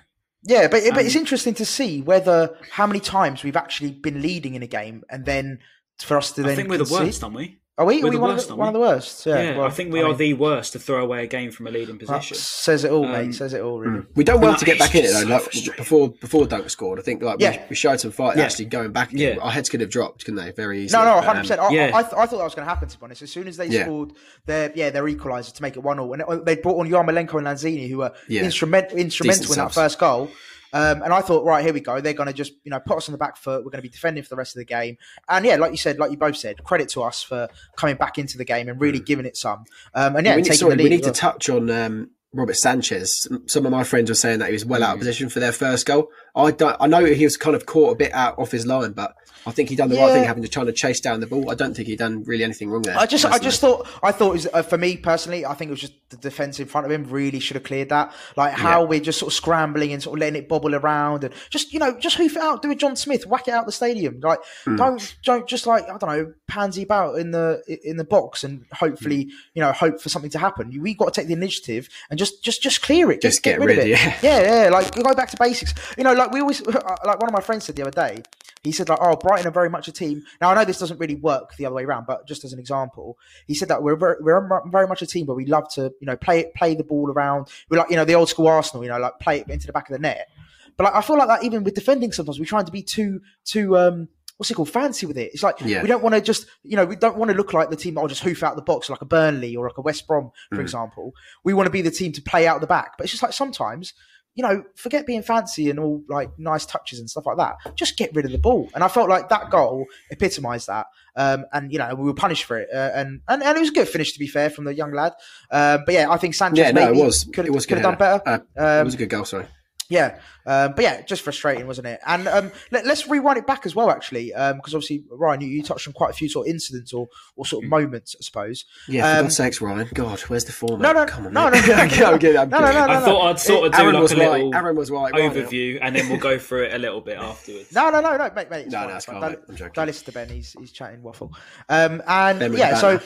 Yeah, 0.42 0.68
but 0.68 0.82
but 0.90 0.98
Um, 1.00 1.06
it's 1.06 1.16
interesting 1.16 1.54
to 1.54 1.64
see 1.64 2.02
whether 2.02 2.56
how 2.70 2.86
many 2.86 3.00
times 3.00 3.42
we've 3.42 3.56
actually 3.56 3.92
been 3.92 4.22
leading 4.22 4.54
in 4.54 4.62
a 4.62 4.66
game 4.66 5.02
and 5.10 5.24
then 5.24 5.58
for 5.98 6.16
us 6.16 6.32
to 6.32 6.42
then 6.42 6.52
I 6.52 6.54
think 6.56 6.68
we're 6.68 6.78
the 6.78 6.92
worst, 6.92 7.24
aren't 7.24 7.34
we? 7.36 7.58
Are 7.78 7.84
we? 7.84 8.00
Are 8.00 8.04
we're 8.04 8.08
we 8.10 8.16
the 8.16 8.20
one, 8.22 8.30
worst, 8.30 8.44
of 8.44 8.48
the, 8.48 8.56
one 8.56 8.66
we? 8.66 8.68
of 8.68 8.72
the 8.72 8.80
worst? 8.80 9.26
Yeah, 9.26 9.42
Yeah, 9.42 9.56
well, 9.58 9.66
I 9.66 9.70
think 9.70 9.92
we 9.92 10.00
I 10.00 10.04
are 10.04 10.08
mean, 10.08 10.16
the 10.16 10.32
worst 10.32 10.72
to 10.72 10.78
throw 10.78 11.02
away 11.04 11.24
a 11.24 11.26
game 11.26 11.50
from 11.50 11.66
a 11.66 11.70
leading 11.70 11.98
that 11.98 12.06
position. 12.06 12.38
says 12.38 12.84
it 12.84 12.90
all, 12.90 13.04
Um, 13.04 13.12
mate. 13.12 13.34
Says 13.34 13.52
it 13.52 13.60
all, 13.60 13.78
really. 13.80 14.06
We 14.14 14.24
done 14.24 14.40
well 14.40 14.52
But 14.52 14.60
to 14.60 14.64
get 14.64 14.78
back 14.78 14.94
in 14.94 15.04
it 15.04 15.08
though. 15.08 15.20
so 15.20 15.26
Like 15.68 15.76
before, 15.76 16.08
before 16.08 16.46
Dunk 16.46 16.70
scored, 16.70 16.98
I 16.98 17.02
think 17.02 17.22
like 17.22 17.38
Yeah. 17.38 17.50
we, 17.50 17.58
we 17.70 17.76
showed 17.76 18.00
some 18.00 18.12
fight. 18.12 18.38
Yeah. 18.38 18.44
Actually, 18.44 18.64
going 18.66 18.92
back, 18.92 19.12
again. 19.12 19.36
Yeah. 19.36 19.42
our 19.42 19.50
heads 19.50 19.68
could 19.68 19.82
have 19.82 19.90
dropped, 19.90 20.24
couldn't 20.24 20.42
they? 20.42 20.52
Very 20.52 20.84
easily. 20.84 21.04
No, 21.04 21.10
no, 21.10 21.16
But, 21.16 21.18
um, 21.18 21.24
hundred 21.26 21.40
percent. 21.42 21.60
I, 21.60 21.68
yeah. 21.70 21.90
I, 21.92 21.98
I, 21.98 22.02
th- 22.02 22.14
I 22.14 22.24
thought 22.26 22.38
that 22.38 22.44
was 22.44 22.54
going 22.54 22.66
to 22.66 22.70
happen. 22.74 22.88
To 22.88 22.98
be 22.98 23.04
honest, 23.04 23.20
as 23.20 23.30
soon 23.30 23.46
as 23.46 23.58
they 23.58 23.66
Yeah. 23.66 23.82
scored 23.84 24.12
their 24.46 24.72
yeah 24.74 24.88
their 24.88 25.04
equaliser 25.04 25.52
to 25.52 25.60
make 25.62 25.76
it 25.76 25.80
one 25.80 25.98
0 25.98 26.14
and 26.14 26.46
they 26.46 26.56
brought 26.56 26.80
on 26.80 26.88
Yarmolenko 26.88 27.34
and 27.36 27.46
Lanzini, 27.46 27.90
who 27.90 27.98
were 27.98 28.12
Yeah. 28.26 28.40
instrument, 28.44 28.92
instrumental 28.92 29.42
Decent 29.42 29.58
in 29.58 29.64
that 29.66 29.72
subs. 29.72 29.74
first 29.74 29.98
goal. 29.98 30.30
Um, 30.76 31.02
and 31.02 31.12
I 31.12 31.22
thought, 31.22 31.44
right, 31.44 31.64
here 31.64 31.72
we 31.72 31.80
go. 31.80 32.00
They're 32.02 32.12
going 32.12 32.26
to 32.26 32.32
just, 32.34 32.52
you 32.64 32.70
know, 32.70 32.80
put 32.80 32.98
us 32.98 33.08
on 33.08 33.12
the 33.12 33.18
back 33.18 33.36
foot. 33.38 33.64
We're 33.64 33.70
going 33.70 33.82
to 33.82 33.82
be 33.82 33.88
defending 33.88 34.22
for 34.22 34.28
the 34.28 34.36
rest 34.36 34.54
of 34.54 34.60
the 34.60 34.66
game. 34.66 34.98
And 35.28 35.44
yeah, 35.46 35.56
like 35.56 35.70
you 35.70 35.78
said, 35.78 35.98
like 35.98 36.10
you 36.10 36.18
both 36.18 36.36
said, 36.36 36.62
credit 36.64 36.90
to 36.90 37.02
us 37.02 37.22
for 37.22 37.48
coming 37.76 37.96
back 37.96 38.18
into 38.18 38.36
the 38.36 38.44
game 38.44 38.68
and 38.68 38.78
really 38.80 39.00
giving 39.00 39.24
it 39.24 39.36
some. 39.38 39.64
Um, 39.94 40.16
and 40.16 40.26
yeah, 40.26 40.32
we 40.32 40.42
need, 40.42 40.48
taking 40.48 40.58
sorry, 40.58 40.76
the 40.76 40.82
we 40.82 40.90
need 40.90 41.04
to 41.04 41.12
touch 41.12 41.48
on 41.48 41.70
um, 41.70 42.10
Robert 42.34 42.56
Sanchez. 42.56 43.26
Some 43.46 43.64
of 43.64 43.72
my 43.72 43.84
friends 43.84 44.10
were 44.10 44.14
saying 44.14 44.40
that 44.40 44.48
he 44.48 44.52
was 44.52 44.66
well 44.66 44.80
Mm. 44.82 44.84
out 44.84 44.92
of 44.94 44.98
position 44.98 45.30
for 45.30 45.40
their 45.40 45.52
first 45.52 45.86
goal. 45.86 46.10
I 46.34 46.50
don't. 46.50 46.76
I 46.78 46.86
know 46.86 47.04
he 47.06 47.24
was 47.24 47.38
kind 47.38 47.56
of 47.56 47.64
caught 47.64 47.92
a 47.92 47.96
bit 47.96 48.12
out 48.12 48.38
off 48.38 48.50
his 48.50 48.66
line, 48.66 48.92
but 48.92 49.14
I 49.46 49.52
think 49.52 49.68
he 49.68 49.76
done 49.76 49.88
the 49.88 49.96
right 49.96 50.12
thing, 50.12 50.24
having 50.24 50.42
to 50.42 50.48
try 50.48 50.64
to 50.64 50.72
chase 50.72 51.00
down 51.00 51.20
the 51.20 51.26
ball. 51.26 51.50
I 51.50 51.54
don't 51.54 51.74
think 51.74 51.86
he 51.88 51.94
done 51.96 52.24
really 52.24 52.42
anything 52.42 52.68
wrong 52.68 52.82
there. 52.82 52.98
I 52.98 53.06
just, 53.06 53.24
I 53.24 53.38
just 53.38 53.60
thought, 53.60 53.86
I 54.02 54.10
thought, 54.10 54.30
it 54.30 54.32
was, 54.32 54.48
uh, 54.52 54.62
for 54.62 54.76
me 54.76 54.96
personally, 54.96 55.46
I 55.46 55.54
think 55.54 55.68
it 55.68 55.72
was 55.72 55.80
just 55.80 55.92
the 56.10 56.16
defense 56.16 56.58
in 56.58 56.66
front 56.66 56.84
of 56.84 56.90
him 56.92 57.04
really 57.04 57.38
should 57.38 57.54
have 57.54 57.62
cleared 57.64 57.88
that. 57.90 58.12
Like 58.36 58.52
how 58.54 58.82
Yeah. 58.82 58.88
we're 58.88 59.00
just 59.00 59.18
sort 59.20 59.30
of 59.32 59.34
scrambling 59.36 59.92
and 59.92 60.02
sort 60.02 60.18
of 60.18 60.20
letting 60.20 60.42
it 60.42 60.48
bobble 60.48 60.74
around 60.74 61.24
and 61.24 61.32
just, 61.50 61.72
you 61.72 61.78
know, 61.78 61.96
just 61.98 62.16
hoof 62.16 62.36
it 62.36 62.42
out, 62.42 62.60
do 62.62 62.70
a 62.70 62.74
John 62.74 62.96
Smith, 62.96 63.24
whack 63.26 63.46
it 63.48 63.54
out 63.54 63.66
the 63.66 63.72
stadium. 63.72 64.18
Like, 64.20 64.40
Hmm. 64.64 64.76
don't, 64.76 65.16
don't 65.24 65.46
just 65.48 65.66
like, 65.66 65.84
I 65.84 65.96
don't 65.96 66.02
know, 66.08 66.32
pansy 66.48 66.82
about 66.82 67.18
in 67.18 67.30
the, 67.30 67.62
in 67.84 67.96
the 67.96 68.04
box 68.04 68.42
and 68.44 68.64
hopefully, 68.72 69.22
Hmm. 69.24 69.30
you 69.54 69.62
know, 69.62 69.72
hope 69.72 70.00
for 70.00 70.08
something 70.08 70.30
to 70.32 70.38
happen. 70.38 70.76
We 70.80 70.94
got 70.94 71.12
to 71.14 71.20
take 71.20 71.28
the 71.28 71.34
initiative 71.34 71.88
and 72.10 72.18
just, 72.18 72.42
just, 72.42 72.62
just 72.62 72.82
clear 72.82 73.10
it. 73.12 73.22
Just 73.22 73.42
get 73.42 73.58
rid, 73.60 73.66
rid, 73.68 73.78
of 73.78 73.84
it. 73.84 73.88
yeah. 73.90 74.18
yeah, 74.22 74.64
yeah. 74.64 74.70
Like 74.70 74.92
go 74.94 75.14
back 75.14 75.30
to 75.30 75.36
basics. 75.38 75.72
You 75.96 76.02
know, 76.04 76.14
like 76.14 76.32
we 76.32 76.40
always, 76.40 76.64
like 76.66 77.20
one 77.20 77.28
of 77.28 77.32
my 77.32 77.40
friends 77.40 77.64
said 77.64 77.76
the 77.76 77.82
other 77.82 77.90
day, 77.90 78.22
he 78.66 78.72
said 78.72 78.88
like, 78.88 78.98
oh, 79.00 79.16
Brighton 79.16 79.46
are 79.46 79.50
very 79.52 79.70
much 79.70 79.88
a 79.88 79.92
team. 79.92 80.22
Now 80.40 80.50
I 80.50 80.54
know 80.54 80.64
this 80.64 80.78
doesn't 80.78 80.98
really 80.98 81.14
work 81.14 81.56
the 81.56 81.66
other 81.66 81.74
way 81.74 81.84
around, 81.84 82.06
but 82.06 82.26
just 82.26 82.44
as 82.44 82.52
an 82.52 82.58
example, 82.58 83.16
he 83.46 83.54
said 83.54 83.68
that 83.68 83.82
we're 83.82 83.96
very, 83.96 84.16
we're 84.20 84.48
very 84.70 84.86
much 84.86 85.02
a 85.02 85.06
team 85.06 85.26
where 85.26 85.36
we 85.36 85.46
love 85.46 85.68
to, 85.74 85.92
you 86.00 86.06
know, 86.06 86.16
play 86.16 86.50
play 86.56 86.74
the 86.74 86.84
ball 86.84 87.10
around. 87.10 87.48
We're 87.70 87.78
like, 87.78 87.90
you 87.90 87.96
know, 87.96 88.04
the 88.04 88.14
old 88.14 88.28
school 88.28 88.48
Arsenal, 88.48 88.82
you 88.84 88.90
know, 88.90 88.98
like 88.98 89.18
play 89.20 89.40
it 89.40 89.48
into 89.48 89.66
the 89.66 89.72
back 89.72 89.88
of 89.88 89.92
the 89.94 90.00
net. 90.00 90.28
But 90.76 90.84
like, 90.84 90.94
I 90.94 91.00
feel 91.00 91.16
like 91.16 91.28
that 91.28 91.42
even 91.44 91.64
with 91.64 91.74
defending, 91.74 92.12
sometimes 92.12 92.38
we're 92.38 92.44
trying 92.44 92.66
to 92.66 92.72
be 92.72 92.82
too 92.82 93.20
too 93.44 93.76
um 93.78 94.08
what's 94.36 94.50
it 94.50 94.54
called 94.54 94.68
fancy 94.68 95.06
with 95.06 95.16
it. 95.16 95.30
It's 95.32 95.42
like 95.42 95.56
Yeah. 95.62 95.80
we 95.80 95.88
don't 95.88 96.02
want 96.02 96.14
to 96.14 96.20
just 96.20 96.46
you 96.62 96.76
know 96.76 96.84
we 96.84 96.96
don't 96.96 97.16
want 97.16 97.30
to 97.30 97.36
look 97.36 97.54
like 97.54 97.70
the 97.70 97.76
team 97.76 97.94
that 97.94 98.02
will 98.02 98.08
just 98.08 98.22
hoof 98.22 98.42
out 98.42 98.54
the 98.56 98.62
box 98.62 98.90
like 98.90 99.00
a 99.00 99.06
Burnley 99.06 99.56
or 99.56 99.66
like 99.66 99.78
a 99.78 99.82
West 99.82 100.06
Brom, 100.06 100.30
for 100.50 100.60
example. 100.60 101.14
We 101.44 101.54
want 101.54 101.66
to 101.66 101.70
be 101.70 101.80
the 101.82 101.90
team 101.90 102.12
to 102.12 102.22
play 102.22 102.46
out 102.46 102.60
the 102.60 102.66
back. 102.66 102.98
But 102.98 103.04
it's 103.04 103.12
just 103.12 103.22
like 103.22 103.32
sometimes 103.32 103.94
you 104.36 104.42
know, 104.44 104.62
forget 104.76 105.06
being 105.06 105.22
fancy 105.22 105.68
and 105.70 105.80
all 105.80 106.02
like 106.08 106.30
nice 106.38 106.64
touches 106.66 107.00
and 107.00 107.10
stuff 107.10 107.26
like 107.26 107.38
that. 107.38 107.56
Just 107.74 107.96
get 107.96 108.14
rid 108.14 108.24
of 108.26 108.30
the 108.30 108.38
ball. 108.38 108.68
And 108.74 108.84
I 108.84 108.88
felt 108.88 109.08
like 109.08 109.28
that 109.30 109.50
goal 109.50 109.86
epitomised 110.12 110.68
that. 110.68 110.86
Um, 111.16 111.46
and 111.52 111.72
you 111.72 111.78
know, 111.78 111.94
we 111.94 112.04
were 112.04 112.14
punished 112.14 112.44
for 112.44 112.58
it. 112.58 112.68
Uh, 112.72 112.90
and, 112.94 113.22
and 113.28 113.42
and 113.42 113.56
it 113.56 113.60
was 113.60 113.70
a 113.70 113.72
good 113.72 113.88
finish 113.88 114.12
to 114.12 114.18
be 114.18 114.26
fair 114.28 114.50
from 114.50 114.66
the 114.66 114.74
young 114.74 114.92
lad. 114.92 115.14
Um, 115.50 115.82
but 115.86 115.94
yeah, 115.94 116.10
I 116.10 116.18
think 116.18 116.34
Sanchez 116.34 116.58
yeah, 116.58 116.70
no, 116.70 116.82
it 116.82 116.92
maybe 116.92 117.02
was. 117.06 117.24
could 117.32 117.46
it 117.46 117.52
was 117.52 117.64
could 117.66 117.78
have 117.78 117.84
done 117.84 117.96
better. 117.96 118.22
Uh, 118.28 118.38
it 118.54 118.60
Um, 118.80 118.84
was 118.84 118.94
a 118.94 118.98
good 118.98 119.08
goal. 119.10 119.24
Sorry. 119.24 119.46
Yeah, 119.88 120.18
um, 120.46 120.72
but 120.74 120.82
yeah, 120.82 121.02
just 121.02 121.22
frustrating, 121.22 121.66
wasn't 121.66 121.86
it? 121.86 122.00
And 122.06 122.26
um, 122.28 122.52
let, 122.70 122.86
us 122.86 123.08
rewind 123.08 123.38
it 123.38 123.46
back 123.46 123.66
as 123.66 123.74
well, 123.74 123.90
actually, 123.90 124.26
because 124.28 124.74
obviously, 124.74 125.04
Ryan, 125.10 125.40
you, 125.40 125.48
you 125.48 125.62
touched 125.62 125.86
on 125.86 125.92
quite 125.92 126.10
a 126.10 126.14
few 126.14 126.28
sort 126.28 126.46
of 126.46 126.50
incidents 126.52 126.92
or, 126.92 127.08
or 127.36 127.46
sort 127.46 127.64
of 127.64 127.70
moments, 127.70 128.14
I 128.18 128.22
suppose. 128.22 128.64
Yeah, 128.88 129.02
for 129.02 129.18
Um, 129.18 129.24
God's 129.24 129.36
sakes, 129.36 129.60
Ryan. 129.60 129.88
God, 129.94 130.20
where's 130.22 130.44
the 130.44 130.52
form? 130.52 130.80
No, 130.80 130.92
no, 130.92 131.06
come 131.06 131.26
on, 131.26 131.32
no, 131.32 131.48
no, 131.48 131.60
no, 131.60 131.74
I'm 131.74 131.88
kidding, 131.88 132.18
kidding, 132.18 132.38
I'm 132.38 132.48
no, 132.50 132.58
no, 132.60 132.72
no, 132.72 132.80
I 132.92 133.00
thought 133.00 133.30
I'd 133.30 133.40
sort 133.40 133.66
of 133.66 133.72
do 133.72 133.78
Aaron 133.78 133.94
like 133.94 134.02
was 134.02 134.12
a 134.12 134.16
right. 134.16 134.54
Aaron 134.54 134.76
was 134.76 134.90
right. 134.90 135.12
Right, 135.12 135.32
overview, 135.32 135.78
and 135.82 135.94
then 135.96 136.08
we'll 136.08 136.18
go 136.18 136.38
through 136.38 136.64
it 136.64 136.74
a 136.74 136.78
little 136.78 137.00
bit 137.00 137.18
afterwards. 137.18 137.72
No, 137.74 137.90
no, 137.90 138.00
no, 138.00 138.16
no, 138.16 138.30
mate, 138.34 138.50
mate. 138.50 138.66
It's 138.66 138.72
No, 138.72 138.78
fine, 138.78 138.88
no, 138.88 138.94
it's 138.96 139.04
it's 139.04 139.12
fine. 139.12 139.20
Don't. 139.20 139.40
I'm 139.48 139.56
joking. 139.56 139.72
don't 139.74 139.86
listen 139.86 140.04
to 140.06 140.12
Ben. 140.12 140.28
He's 140.28 140.56
he's 140.58 140.72
chatting 140.72 141.02
waffle. 141.02 141.32
Um, 141.68 142.02
and 142.06 142.38
Ben 142.38 142.52
yeah, 142.54 142.74
so 142.74 143.00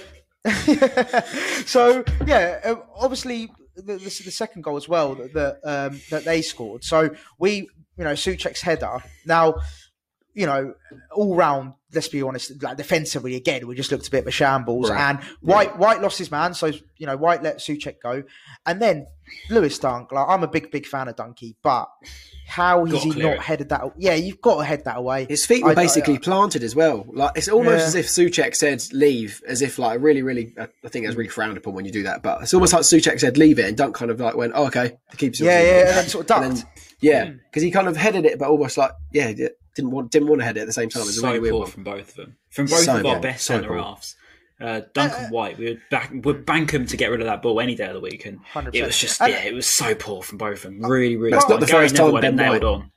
so 1.66 2.04
yeah, 2.26 2.60
uh, 2.64 2.76
obviously 2.96 3.50
the, 3.76 3.98
is 4.18 4.24
the 4.24 4.30
second 4.30 4.62
goal 4.62 4.76
as 4.76 4.88
well 4.88 5.14
that 5.14 5.32
that, 5.34 5.60
um, 5.64 6.00
that 6.10 6.24
they 6.24 6.42
scored. 6.42 6.84
So 6.84 7.10
we, 7.38 7.68
you 7.96 8.04
know, 8.04 8.12
Soucek's 8.12 8.62
header. 8.62 9.02
Now, 9.26 9.56
you 10.34 10.46
know, 10.46 10.74
all 11.12 11.34
round. 11.34 11.74
Let's 11.92 12.08
be 12.08 12.22
honest. 12.22 12.62
Like 12.62 12.76
defensively, 12.76 13.34
again, 13.36 13.66
we 13.66 13.74
just 13.74 13.90
looked 13.90 14.06
a 14.06 14.10
bit 14.10 14.20
of 14.20 14.26
a 14.28 14.30
shambles. 14.30 14.90
Right. 14.90 15.00
And 15.10 15.18
White 15.40 15.76
White 15.78 16.00
lost 16.00 16.18
his 16.18 16.30
man, 16.30 16.54
so 16.54 16.66
you 16.66 17.06
know 17.06 17.16
White 17.16 17.42
let 17.42 17.58
Soucek 17.58 17.96
go, 18.02 18.22
and 18.66 18.80
then 18.80 19.06
Lewis 19.48 19.78
Dunk. 19.78 20.12
Like 20.12 20.26
I'm 20.28 20.42
a 20.44 20.48
big 20.48 20.70
big 20.70 20.86
fan 20.86 21.08
of 21.08 21.16
Dunky, 21.16 21.54
but 21.62 21.88
how 22.46 22.84
has 22.84 23.02
he 23.02 23.10
not 23.10 23.34
it. 23.34 23.40
headed 23.40 23.68
that? 23.70 23.82
Yeah, 23.96 24.14
you've 24.14 24.40
got 24.40 24.58
to 24.58 24.64
head 24.64 24.84
that 24.84 24.96
away. 24.98 25.26
His 25.28 25.46
feet 25.46 25.62
were 25.62 25.70
I- 25.70 25.72
I- 25.72 25.76
basically 25.76 26.16
uh, 26.16 26.20
planted 26.20 26.62
as 26.62 26.74
well. 26.76 27.06
Like 27.12 27.32
it's 27.36 27.48
almost 27.48 27.78
Yeah. 27.80 27.86
as 27.86 27.94
if 27.94 28.06
Soucek 28.06 28.54
said 28.54 28.82
leave, 28.92 29.40
as 29.46 29.62
if 29.62 29.78
like 29.78 30.00
really, 30.00 30.22
really. 30.22 30.52
I 30.58 30.68
I 30.84 30.88
think 30.88 31.06
that's 31.06 31.16
really 31.16 31.28
frowned 31.30 31.56
upon 31.56 31.74
when 31.74 31.84
you 31.84 31.92
do 31.92 32.02
that. 32.04 32.22
But 32.22 32.42
it's 32.42 32.54
almost 32.54 32.72
like 32.72 32.82
Soucek 32.82 33.18
said 33.20 33.36
leave 33.38 33.58
it, 33.58 33.66
and 33.66 33.76
Dunk 33.76 33.94
kind 33.96 34.10
of 34.10 34.20
like 34.20 34.36
went, 34.36 34.52
"Oh, 34.54 34.66
okay." 34.66 34.96
The 35.10 35.16
keeper's 35.16 35.40
Yeah, 35.40 35.52
obviously- 35.56 35.70
yeah, 35.76 35.88
and 35.88 35.96
then 35.96 36.08
sort 36.08 36.22
of 36.22 36.26
ducked. 36.28 36.42
then- 36.56 36.66
yeah, 37.00 37.24
because 37.30 37.62
he 37.62 37.70
kind 37.70 37.88
of 37.88 37.96
headed 37.96 38.24
it, 38.26 38.38
but 38.38 38.48
almost 38.48 38.76
like 38.78 38.92
yeah, 39.12 39.32
didn't 39.74 39.90
want 39.90 40.10
didn't 40.10 40.28
want 40.28 40.40
to 40.40 40.44
head 40.44 40.56
it 40.56 40.60
at 40.60 40.66
the 40.66 40.72
same 40.72 40.88
time. 40.88 41.02
It 41.02 41.06
was 41.06 41.18
a 41.18 41.20
so 41.20 41.28
really 41.28 41.40
weird 41.40 41.52
poor 41.52 41.60
one. 41.62 41.70
from 41.70 41.84
both 41.84 42.08
of 42.10 42.14
them. 42.16 42.36
From 42.50 42.66
both 42.66 42.80
So 42.84 42.96
of 42.98 43.06
our 43.06 43.20
best 43.20 43.44
so 43.46 43.54
centre 43.54 43.68
poor. 43.68 43.78
halves. 43.78 44.16
Uh, 44.60 44.82
Duncan 44.92 45.30
White, 45.30 45.56
we 45.58 45.64
would 45.70 45.80
back, 45.90 46.10
would 46.12 46.44
bank 46.44 46.70
him 46.72 46.84
to 46.84 46.96
get 46.96 47.10
rid 47.10 47.20
of 47.20 47.26
that 47.26 47.40
ball 47.40 47.60
any 47.60 47.74
day 47.74 47.86
of 47.86 47.94
the 47.94 48.00
week, 48.00 48.26
and 48.26 48.40
100%. 48.44 48.74
it 48.74 48.84
was 48.84 48.98
just 48.98 49.18
And- 49.22 49.32
yeah, 49.32 49.42
it 49.44 49.54
was 49.54 49.66
so 49.66 49.94
poor 49.94 50.22
from 50.22 50.36
both 50.36 50.64
of 50.66 50.72
them. 50.78 50.82
Really, 50.84 51.16
really. 51.16 51.30
That's 51.32 51.46
poor. 51.46 51.54
not 51.54 51.60
the 51.60 51.66
Gary 51.66 51.84
first 51.88 51.96
time 51.96 52.20
Ben 52.20 52.36
nailed 52.36 52.62
White- 52.62 52.64
on. 52.64 52.92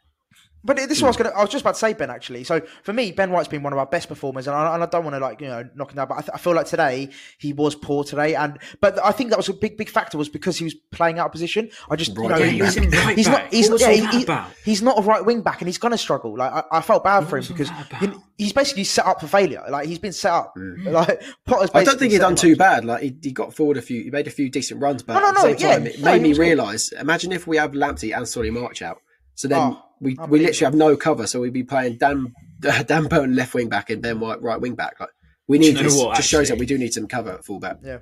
But 0.64 0.78
this 0.78 0.92
is 0.92 1.02
what 1.02 1.08
I 1.08 1.10
was 1.10 1.18
hmm. 1.18 1.24
going 1.24 1.34
to. 1.34 1.40
I 1.40 1.42
was 1.42 1.50
just 1.50 1.62
about 1.62 1.74
to 1.74 1.80
say 1.80 1.94
Ben 1.94 2.10
actually. 2.10 2.44
So 2.44 2.62
for 2.84 2.94
me, 2.94 3.12
Ben 3.12 3.32
White's 3.32 3.48
been 3.48 3.64
one 3.64 3.74
of 3.74 3.80
our 3.80 3.86
best 3.86 4.08
performers, 4.08 4.48
and 4.48 4.56
I, 4.56 4.74
and 4.74 4.84
I 4.84 4.86
don't 4.86 5.04
want 5.04 5.16
to 5.16 5.20
like 5.20 5.42
you 5.42 5.48
know 5.48 5.68
knock 5.76 5.92
him 5.92 5.98
down, 5.98 6.08
but 6.08 6.16
I, 6.16 6.22
th- 6.22 6.32
I 6.34 6.38
feel 6.38 6.54
like 6.54 6.68
today 6.68 7.10
he 7.38 7.54
was 7.54 7.76
poor 7.76 8.04
today, 8.04 8.36
and 8.36 8.58
but 8.80 9.04
I 9.04 9.12
think 9.12 9.30
that 9.32 9.38
was 9.38 9.50
a 9.50 9.54
big 9.54 9.78
big 9.78 9.90
factor 9.90 10.18
was 10.18 10.30
because 10.30 10.58
he 10.58 10.64
was 10.64 10.74
playing 10.92 11.20
out 11.20 11.28
of 11.28 11.32
position. 11.32 11.70
I 11.90 11.96
just 11.96 12.16
you 12.16 12.24
know 12.24 12.30
Right 12.30 12.46
he- 12.46 12.60
he's. 12.60 12.78
Right 12.78 13.18
he's 13.18 13.28
not 13.28 13.48
he's 13.52 13.82
yeah, 13.82 13.92
he- 13.92 14.26
he- 14.26 14.28
he's 14.64 14.82
not 14.82 15.00
a 15.00 15.02
right 15.02 15.24
wing 15.26 15.42
back, 15.42 15.62
and 15.62 15.68
he's 15.68 15.78
going 15.78 15.92
to 15.92 15.98
struggle. 15.98 16.38
Like 16.38 16.52
I, 16.52 16.64
I 16.72 16.82
felt 16.82 17.04
bad 17.04 17.28
for 17.28 17.38
him 17.38 17.46
because 17.48 17.70
that 17.70 18.02
you 18.02 18.08
know, 18.08 18.24
he's 18.38 18.54
basically 18.54 18.84
set 18.84 19.06
up 19.06 19.20
for 19.22 19.28
failure. 19.28 19.64
Like 19.70 19.88
he's 19.88 20.00
been 20.00 20.14
set 20.14 20.32
up. 20.32 20.54
Hmm. 20.56 20.88
Like 20.88 21.24
Potter's. 21.46 21.72
I 21.74 21.84
don't 21.84 22.00
think 22.00 22.12
he's 22.12 22.22
done 22.22 22.36
too 22.36 22.56
bad. 22.56 22.86
Like 22.86 23.04
he, 23.04 23.16
he 23.22 23.32
got 23.32 23.54
forward 23.54 23.78
a 23.78 23.82
few, 23.82 24.04
he 24.04 24.12
made 24.12 24.28
a 24.28 24.32
few 24.32 24.50
decent 24.50 24.82
runs, 24.82 25.04
but 25.04 25.14
No, 25.14 25.20
no, 25.20 25.28
at 25.28 25.34
the 25.34 25.42
same 25.42 25.56
yeah, 25.60 25.74
time, 25.74 25.88
it 25.88 26.00
no, 26.00 26.06
made 26.06 26.22
me 26.22 26.34
realise. 26.34 26.92
Imagine 26.92 27.32
if 27.32 27.48
we 27.48 27.58
have 27.58 27.72
Lamptey 27.72 28.16
and 28.16 28.28
Solly 28.28 28.52
March 28.52 28.82
out. 28.82 29.02
So 29.36 29.48
then 29.48 29.60
Oh, 29.60 29.84
we 30.00 30.12
we 30.12 30.18
unbelievable. 30.18 30.38
literally 30.48 30.66
have 30.72 30.76
no 30.76 30.98
cover. 30.98 31.28
So 31.28 31.40
we'd 31.42 31.54
be 31.54 31.64
playing 31.64 31.98
Dan 31.98 32.34
Dan 32.86 33.08
Burton 33.08 33.36
left 33.36 33.54
wing 33.54 33.70
back 33.70 33.90
and 33.90 34.02
Ben 34.02 34.20
White 34.20 34.42
right 34.42 34.60
wing 34.60 34.76
back. 34.76 35.00
Like 35.00 35.10
we 35.48 35.58
need 35.58 35.68
you 35.68 35.74
know 35.74 35.84
this. 35.84 35.98
what, 35.98 36.16
just 36.16 36.30
shows 36.30 36.42
actually? 36.52 36.56
that 36.56 36.60
we 36.60 36.66
do 36.66 36.78
need 36.78 36.94
some 36.94 37.08
cover 37.08 37.32
at 37.32 37.46
fullback. 37.46 37.78
Yeah. 37.84 38.00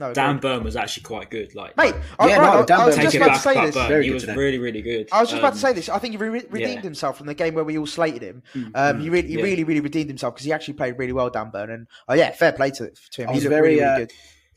No, 0.00 0.12
Dan 0.14 0.36
agreed. 0.36 0.42
Burn 0.42 0.62
was 0.62 0.76
actually 0.76 1.02
quite 1.02 1.28
good. 1.28 1.56
Like, 1.56 1.76
mate. 1.76 1.92
I, 2.20 2.28
Yeah, 2.28 2.36
right, 2.38 2.60
no, 2.60 2.64
Dan 2.64 2.80
I 2.80 2.86
was 2.86 2.94
Burn- 2.94 3.04
just 3.06 3.16
about 3.16 3.34
to 3.34 3.38
say 3.40 3.54
back 3.54 3.66
this. 3.66 3.74
Burn. 3.74 4.02
He 4.04 4.10
was 4.12 4.22
today. 4.22 4.36
really, 4.36 4.58
really 4.58 4.80
good. 4.80 5.08
I 5.10 5.18
was 5.20 5.28
just 5.30 5.40
about 5.40 5.54
to 5.54 5.56
Um, 5.56 5.58
say 5.60 5.72
this. 5.72 5.88
I 5.88 5.98
think 5.98 6.12
he 6.12 6.18
re- 6.18 6.28
redeemed 6.50 6.52
yeah. 6.74 6.80
Himself 6.82 7.18
from 7.18 7.26
the 7.26 7.34
game 7.34 7.54
where 7.54 7.64
we 7.64 7.76
all 7.78 7.86
slated 7.86 8.22
him. 8.22 8.44
Um, 8.76 9.00
he 9.00 9.10
really, 9.10 9.26
he 9.26 9.34
yeah. 9.38 9.42
really, 9.42 9.64
really 9.64 9.80
redeemed 9.80 10.08
himself 10.08 10.34
because 10.34 10.44
he 10.44 10.52
actually 10.52 10.74
played 10.74 10.96
really 11.00 11.12
well, 11.12 11.30
Dan 11.30 11.50
Burn. 11.50 11.70
And 11.72 11.88
oh 12.06 12.14
yeah, 12.14 12.30
fair 12.30 12.52
play 12.52 12.70
to, 12.70 12.92
to 13.14 13.22
him. 13.24 13.30
He's 13.30 13.42
He 13.42 13.48
very, 13.48 13.70
really, 13.70 13.80
really 13.80 13.90
uh, 13.90 13.98
good. 13.98 14.12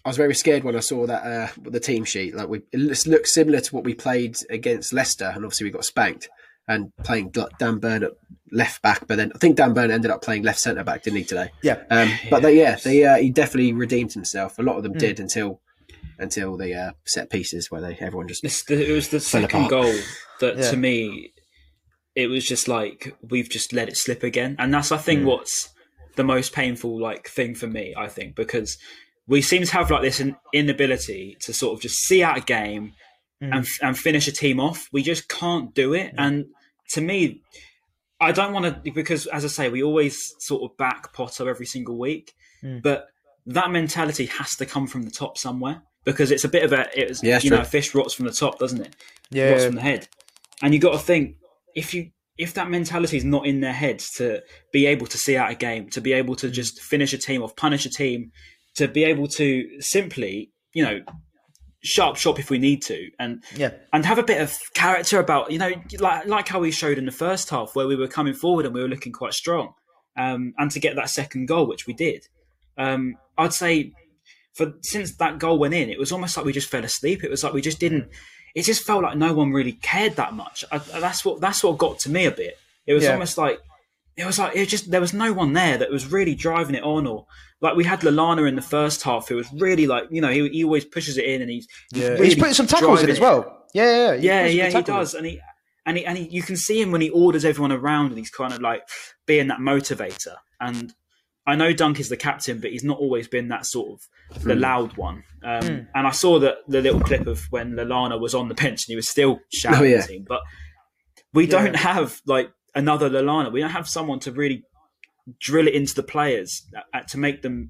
I 0.05 0.09
was 0.09 0.17
very 0.17 0.33
scared 0.35 0.63
when 0.63 0.75
I 0.75 0.79
saw 0.79 1.05
that 1.07 1.23
uh, 1.23 1.47
the 1.69 1.79
team 1.79 2.05
sheet. 2.05 2.35
Like 2.35 2.47
we, 2.49 2.61
it 2.71 2.79
looks- 2.79 3.07
looks 3.07 3.31
similar 3.31 3.59
to 3.61 3.75
what 3.75 3.83
we 3.83 3.93
played 3.93 4.35
against 4.49 4.93
Leicester, 4.93 5.25
and 5.33 5.45
obviously 5.45 5.65
we 5.65 5.71
got 5.71 5.85
spanked. 5.85 6.29
And 6.67 6.91
playing 7.03 7.33
Dan 7.59 7.79
Burn 7.79 8.03
at 8.03 8.11
left 8.51 8.81
back, 8.81 9.05
but 9.07 9.17
then 9.17 9.31
I 9.35 9.37
think 9.39 9.57
Dan 9.57 9.73
Burn 9.73 9.91
ended 9.91 10.09
up 10.11 10.21
playing 10.21 10.43
left 10.43 10.59
centre 10.59 10.83
back, 10.85 11.03
didn't 11.03 11.17
he 11.17 11.23
today? 11.25 11.49
Yeah. 11.63 11.83
Um, 11.89 12.09
but 12.29 12.43
they, 12.43 12.57
yeah, 12.57 12.75
they, 12.75 13.03
uh, 13.03 13.15
he 13.17 13.29
definitely 13.29 13.73
redeemed 13.73 14.13
himself. 14.13 14.57
A 14.57 14.61
lot 14.61 14.77
of 14.77 14.83
them 14.83 14.93
did 14.93 15.19
until 15.19 15.59
until 16.17 16.55
the 16.55 16.73
uh, 16.73 16.91
set 17.05 17.29
pieces 17.31 17.69
where 17.71 17.81
they 17.81 17.97
everyone 17.99 18.27
just 18.27 18.43
It's 18.45 18.63
the, 18.63 18.89
it 18.89 18.93
was 18.93 19.09
the 19.09 19.19
second 19.19 19.65
apart. 19.65 19.69
goal 19.71 19.93
that 20.39 20.57
Yeah. 20.57 20.69
to 20.69 20.77
me 20.77 21.33
it 22.15 22.27
was 22.27 22.45
just 22.45 22.67
like 22.67 23.17
we've 23.27 23.49
just 23.49 23.73
let 23.73 23.89
it 23.89 23.97
slip 23.97 24.21
again 24.21 24.55
and 24.59 24.71
that's 24.73 24.91
i 24.91 24.97
think 24.97 25.25
what's 25.25 25.69
the 26.17 26.23
most 26.23 26.53
painful 26.53 26.99
like 27.01 27.27
thing 27.27 27.55
for 27.55 27.67
me 27.67 27.93
i 27.97 28.07
think 28.07 28.35
because 28.35 28.77
we 29.31 29.41
seem 29.41 29.63
to 29.63 29.71
have 29.71 29.89
like 29.89 30.01
this 30.01 30.21
inability 30.51 31.37
to 31.39 31.53
sort 31.53 31.73
of 31.73 31.81
just 31.81 31.99
see 31.99 32.21
out 32.21 32.37
a 32.37 32.41
game 32.41 32.91
mm. 33.41 33.55
and, 33.55 33.65
and 33.81 33.97
finish 33.97 34.27
a 34.27 34.31
team 34.31 34.59
off. 34.59 34.89
We 34.91 35.03
just 35.03 35.29
can't 35.29 35.73
do 35.73 35.93
it. 35.93 36.13
And 36.17 36.47
to 36.89 36.99
me 36.99 37.41
i 38.19 38.33
don't 38.33 38.51
want 38.51 38.65
to 38.65 38.91
because 38.91 39.25
as 39.27 39.45
i 39.45 39.47
say 39.47 39.69
we 39.69 39.81
always 39.81 40.35
sort 40.39 40.61
of 40.61 40.77
back 40.77 41.13
potter 41.13 41.49
every 41.49 41.65
single 41.65 41.97
week. 41.97 42.33
Mm. 42.61 42.83
But 42.83 43.07
that 43.47 43.71
mentality 43.71 44.25
has 44.25 44.55
to 44.57 44.65
come 44.65 44.85
from 44.85 45.03
the 45.03 45.11
top 45.11 45.37
somewhere 45.37 45.81
because 46.03 46.29
it's 46.29 46.43
a 46.43 46.49
bit 46.49 46.63
of 46.63 46.73
a 46.73 46.87
it's 46.93 47.23
Yeah, 47.23 47.37
it's 47.37 47.45
you 47.45 47.51
know 47.51 47.61
a 47.61 47.65
fish 47.65 47.95
rots 47.95 48.13
from 48.13 48.25
the 48.25 48.33
top 48.33 48.59
doesn't 48.59 48.81
it? 48.81 48.95
Yeah. 49.29 49.51
rots 49.51 49.65
from 49.65 49.75
the 49.75 49.81
head. 49.81 50.09
And 50.61 50.73
you 50.73 50.79
got 50.79 50.91
to 50.91 50.99
think 50.99 51.37
if 51.73 51.93
you 51.93 52.11
if 52.37 52.53
that 52.55 52.69
mentality 52.69 53.15
is 53.15 53.23
not 53.23 53.45
in 53.45 53.61
their 53.61 53.73
heads 53.73 54.11
to 54.17 54.41
be 54.73 54.87
able 54.87 55.07
to 55.07 55.17
see 55.17 55.37
out 55.37 55.49
a 55.49 55.55
game 55.55 55.89
to 55.91 56.01
be 56.01 56.11
able 56.11 56.35
to 56.35 56.47
mm. 56.47 56.51
just 56.51 56.81
finish 56.81 57.13
a 57.13 57.17
team 57.17 57.41
off 57.41 57.55
punish 57.55 57.85
a 57.85 57.89
team 57.89 58.31
to 58.75 58.87
be 58.87 59.03
able 59.03 59.27
to 59.27 59.81
simply 59.81 60.51
you 60.73 60.83
know 60.83 60.99
sharp 61.83 62.15
shop 62.15 62.37
if 62.39 62.49
we 62.51 62.59
need 62.59 62.81
to 62.83 63.09
and 63.19 63.43
Yeah. 63.55 63.71
and 63.91 64.05
have 64.05 64.19
a 64.19 64.23
bit 64.23 64.39
of 64.39 64.55
character 64.75 65.19
about 65.19 65.51
you 65.51 65.57
know 65.57 65.71
like 65.99 66.27
like 66.27 66.47
how 66.47 66.59
we 66.59 66.71
showed 66.71 66.97
in 66.97 67.05
the 67.05 67.11
first 67.11 67.49
half 67.49 67.75
where 67.75 67.87
we 67.87 67.95
were 67.95 68.07
coming 68.07 68.33
forward 68.35 68.65
and 68.65 68.73
we 68.75 68.81
were 68.81 68.87
looking 68.87 69.11
quite 69.11 69.33
strong 69.33 69.73
um, 70.17 70.53
and 70.57 70.69
to 70.71 70.79
get 70.79 70.95
that 70.95 71.09
second 71.09 71.47
goal 71.47 71.65
which 71.67 71.87
we 71.87 71.93
did 71.93 72.27
um, 72.77 73.15
I'd 73.37 73.53
say 73.53 73.91
for 74.53 74.73
since 74.81 75.15
that 75.17 75.39
goal 75.39 75.57
went 75.59 75.73
in, 75.73 75.89
it 75.89 75.97
was 75.99 76.11
almost 76.11 76.35
like 76.35 76.45
we 76.45 76.51
just 76.53 76.69
fell 76.69 76.83
asleep. 76.83 77.23
It 77.23 77.29
was 77.29 77.41
like 77.43 77.53
we 77.53 77.61
just 77.61 77.79
didn't. 77.79 78.09
It 78.55 78.63
just 78.63 78.83
felt 78.83 79.03
like 79.03 79.17
no 79.17 79.33
one 79.33 79.51
really 79.51 79.73
cared 79.73 80.15
that 80.17 80.33
much. 80.33 80.65
I, 80.71 80.77
that's 80.77 81.23
what 81.23 81.39
that's 81.41 81.63
what 81.63 81.77
got 81.77 81.99
to 81.99 82.09
me 82.09 82.25
a 82.25 82.31
bit. 82.31 82.57
It 82.85 82.93
was 82.93 83.03
Yeah. 83.03 83.13
almost 83.13 83.37
like 83.37 83.59
it 84.17 84.25
was 84.25 84.37
like 84.39 84.55
it 84.55 84.67
just 84.67 84.91
there 84.91 85.01
was 85.01 85.13
no 85.13 85.33
one 85.33 85.53
there 85.53 85.77
that 85.77 85.89
was 85.91 86.11
really 86.11 86.35
driving 86.35 86.75
it 86.75 86.83
on, 86.83 87.07
or 87.07 87.25
like 87.61 87.75
we 87.75 87.83
had 87.83 88.01
Lallana 88.01 88.47
in 88.47 88.55
the 88.55 88.61
first 88.61 89.03
half. 89.03 89.27
Who 89.29 89.35
was 89.35 89.51
really 89.53 89.87
like 89.87 90.05
you 90.11 90.21
know 90.21 90.29
he, 90.29 90.47
he 90.49 90.63
always 90.63 90.85
pushes 90.85 91.17
it 91.17 91.25
in 91.25 91.41
and 91.41 91.49
he's 91.49 91.67
he's, 91.93 92.03
Yeah. 92.03 92.09
really 92.09 92.25
he's 92.25 92.35
putting 92.35 92.53
some 92.53 92.67
tackles 92.67 92.99
in 93.01 93.05
driving 93.07 93.09
as 93.11 93.19
well. 93.19 93.65
Yeah, 93.73 93.83
yeah, 93.83 94.15
He's 94.15 94.23
Yeah, 94.23 94.45
yeah, 94.69 94.69
he 94.77 94.81
does, 94.83 95.13
and 95.13 95.25
he 95.25 95.39
and 95.85 95.97
he 95.97 96.05
and 96.05 96.17
he, 96.17 96.27
you 96.29 96.43
can 96.43 96.57
see 96.57 96.81
him 96.81 96.91
when 96.91 97.01
he 97.01 97.09
orders 97.09 97.45
everyone 97.45 97.71
around, 97.71 98.07
and 98.07 98.17
he's 98.17 98.29
kind 98.29 98.53
of 98.53 98.61
like 98.61 98.83
being 99.25 99.47
that 99.47 99.59
motivator. 99.59 100.35
And 100.59 100.93
I 101.47 101.55
know 101.55 101.73
Dunk 101.73 101.99
is 101.99 102.09
the 102.09 102.17
captain, 102.17 102.59
but 102.59 102.69
he's 102.71 102.83
not 102.83 102.99
always 102.99 103.27
been 103.27 103.47
that 103.47 103.65
sort 103.65 103.93
of 104.33 104.43
the 104.43 104.53
loud 104.55 104.95
one. 104.97 105.23
Um, 105.43 105.61
Hmm. 105.63 105.79
And 105.95 106.05
I 106.07 106.11
saw 106.11 106.37
that 106.39 106.57
the 106.67 106.81
little 106.81 106.99
clip 106.99 107.25
of 107.25 107.45
when 107.49 107.71
Lallana 107.71 108.19
was 108.19 108.35
on 108.35 108.47
the 108.47 108.53
bench 108.53 108.81
and 108.85 108.91
he 108.91 108.95
was 108.95 109.09
still 109.09 109.39
shouting 109.51 109.79
Oh, 109.79 109.83
yeah. 109.83 109.97
at 110.03 110.09
him. 110.11 110.23
But 110.27 110.41
we 111.33 111.47
don't 111.47 111.75
have 111.89 112.21
like 112.27 112.51
another 112.75 113.09
Lallana. 113.09 113.51
We 113.51 113.61
don't 113.61 113.71
have 113.71 113.87
someone 113.87 114.19
to 114.21 114.31
really 114.31 114.63
drill 115.39 115.67
it 115.67 115.73
into 115.73 115.93
the 115.95 116.03
players 116.03 116.63
uh, 116.93 117.01
to 117.01 117.17
make 117.17 117.41
them 117.41 117.69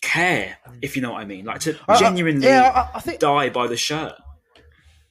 care, 0.00 0.58
if 0.82 0.96
you 0.96 1.02
know 1.02 1.12
what 1.12 1.22
I 1.22 1.24
mean. 1.24 1.44
Like 1.44 1.60
to 1.60 1.76
I- 1.88 1.94
I- 1.94 1.98
genuinely 1.98 2.46
yeah, 2.46 2.88
I, 2.94 2.98
I 2.98 3.00
think 3.00 3.20
die 3.20 3.50
by 3.50 3.66
the 3.66 3.76
shirt. 3.76 4.14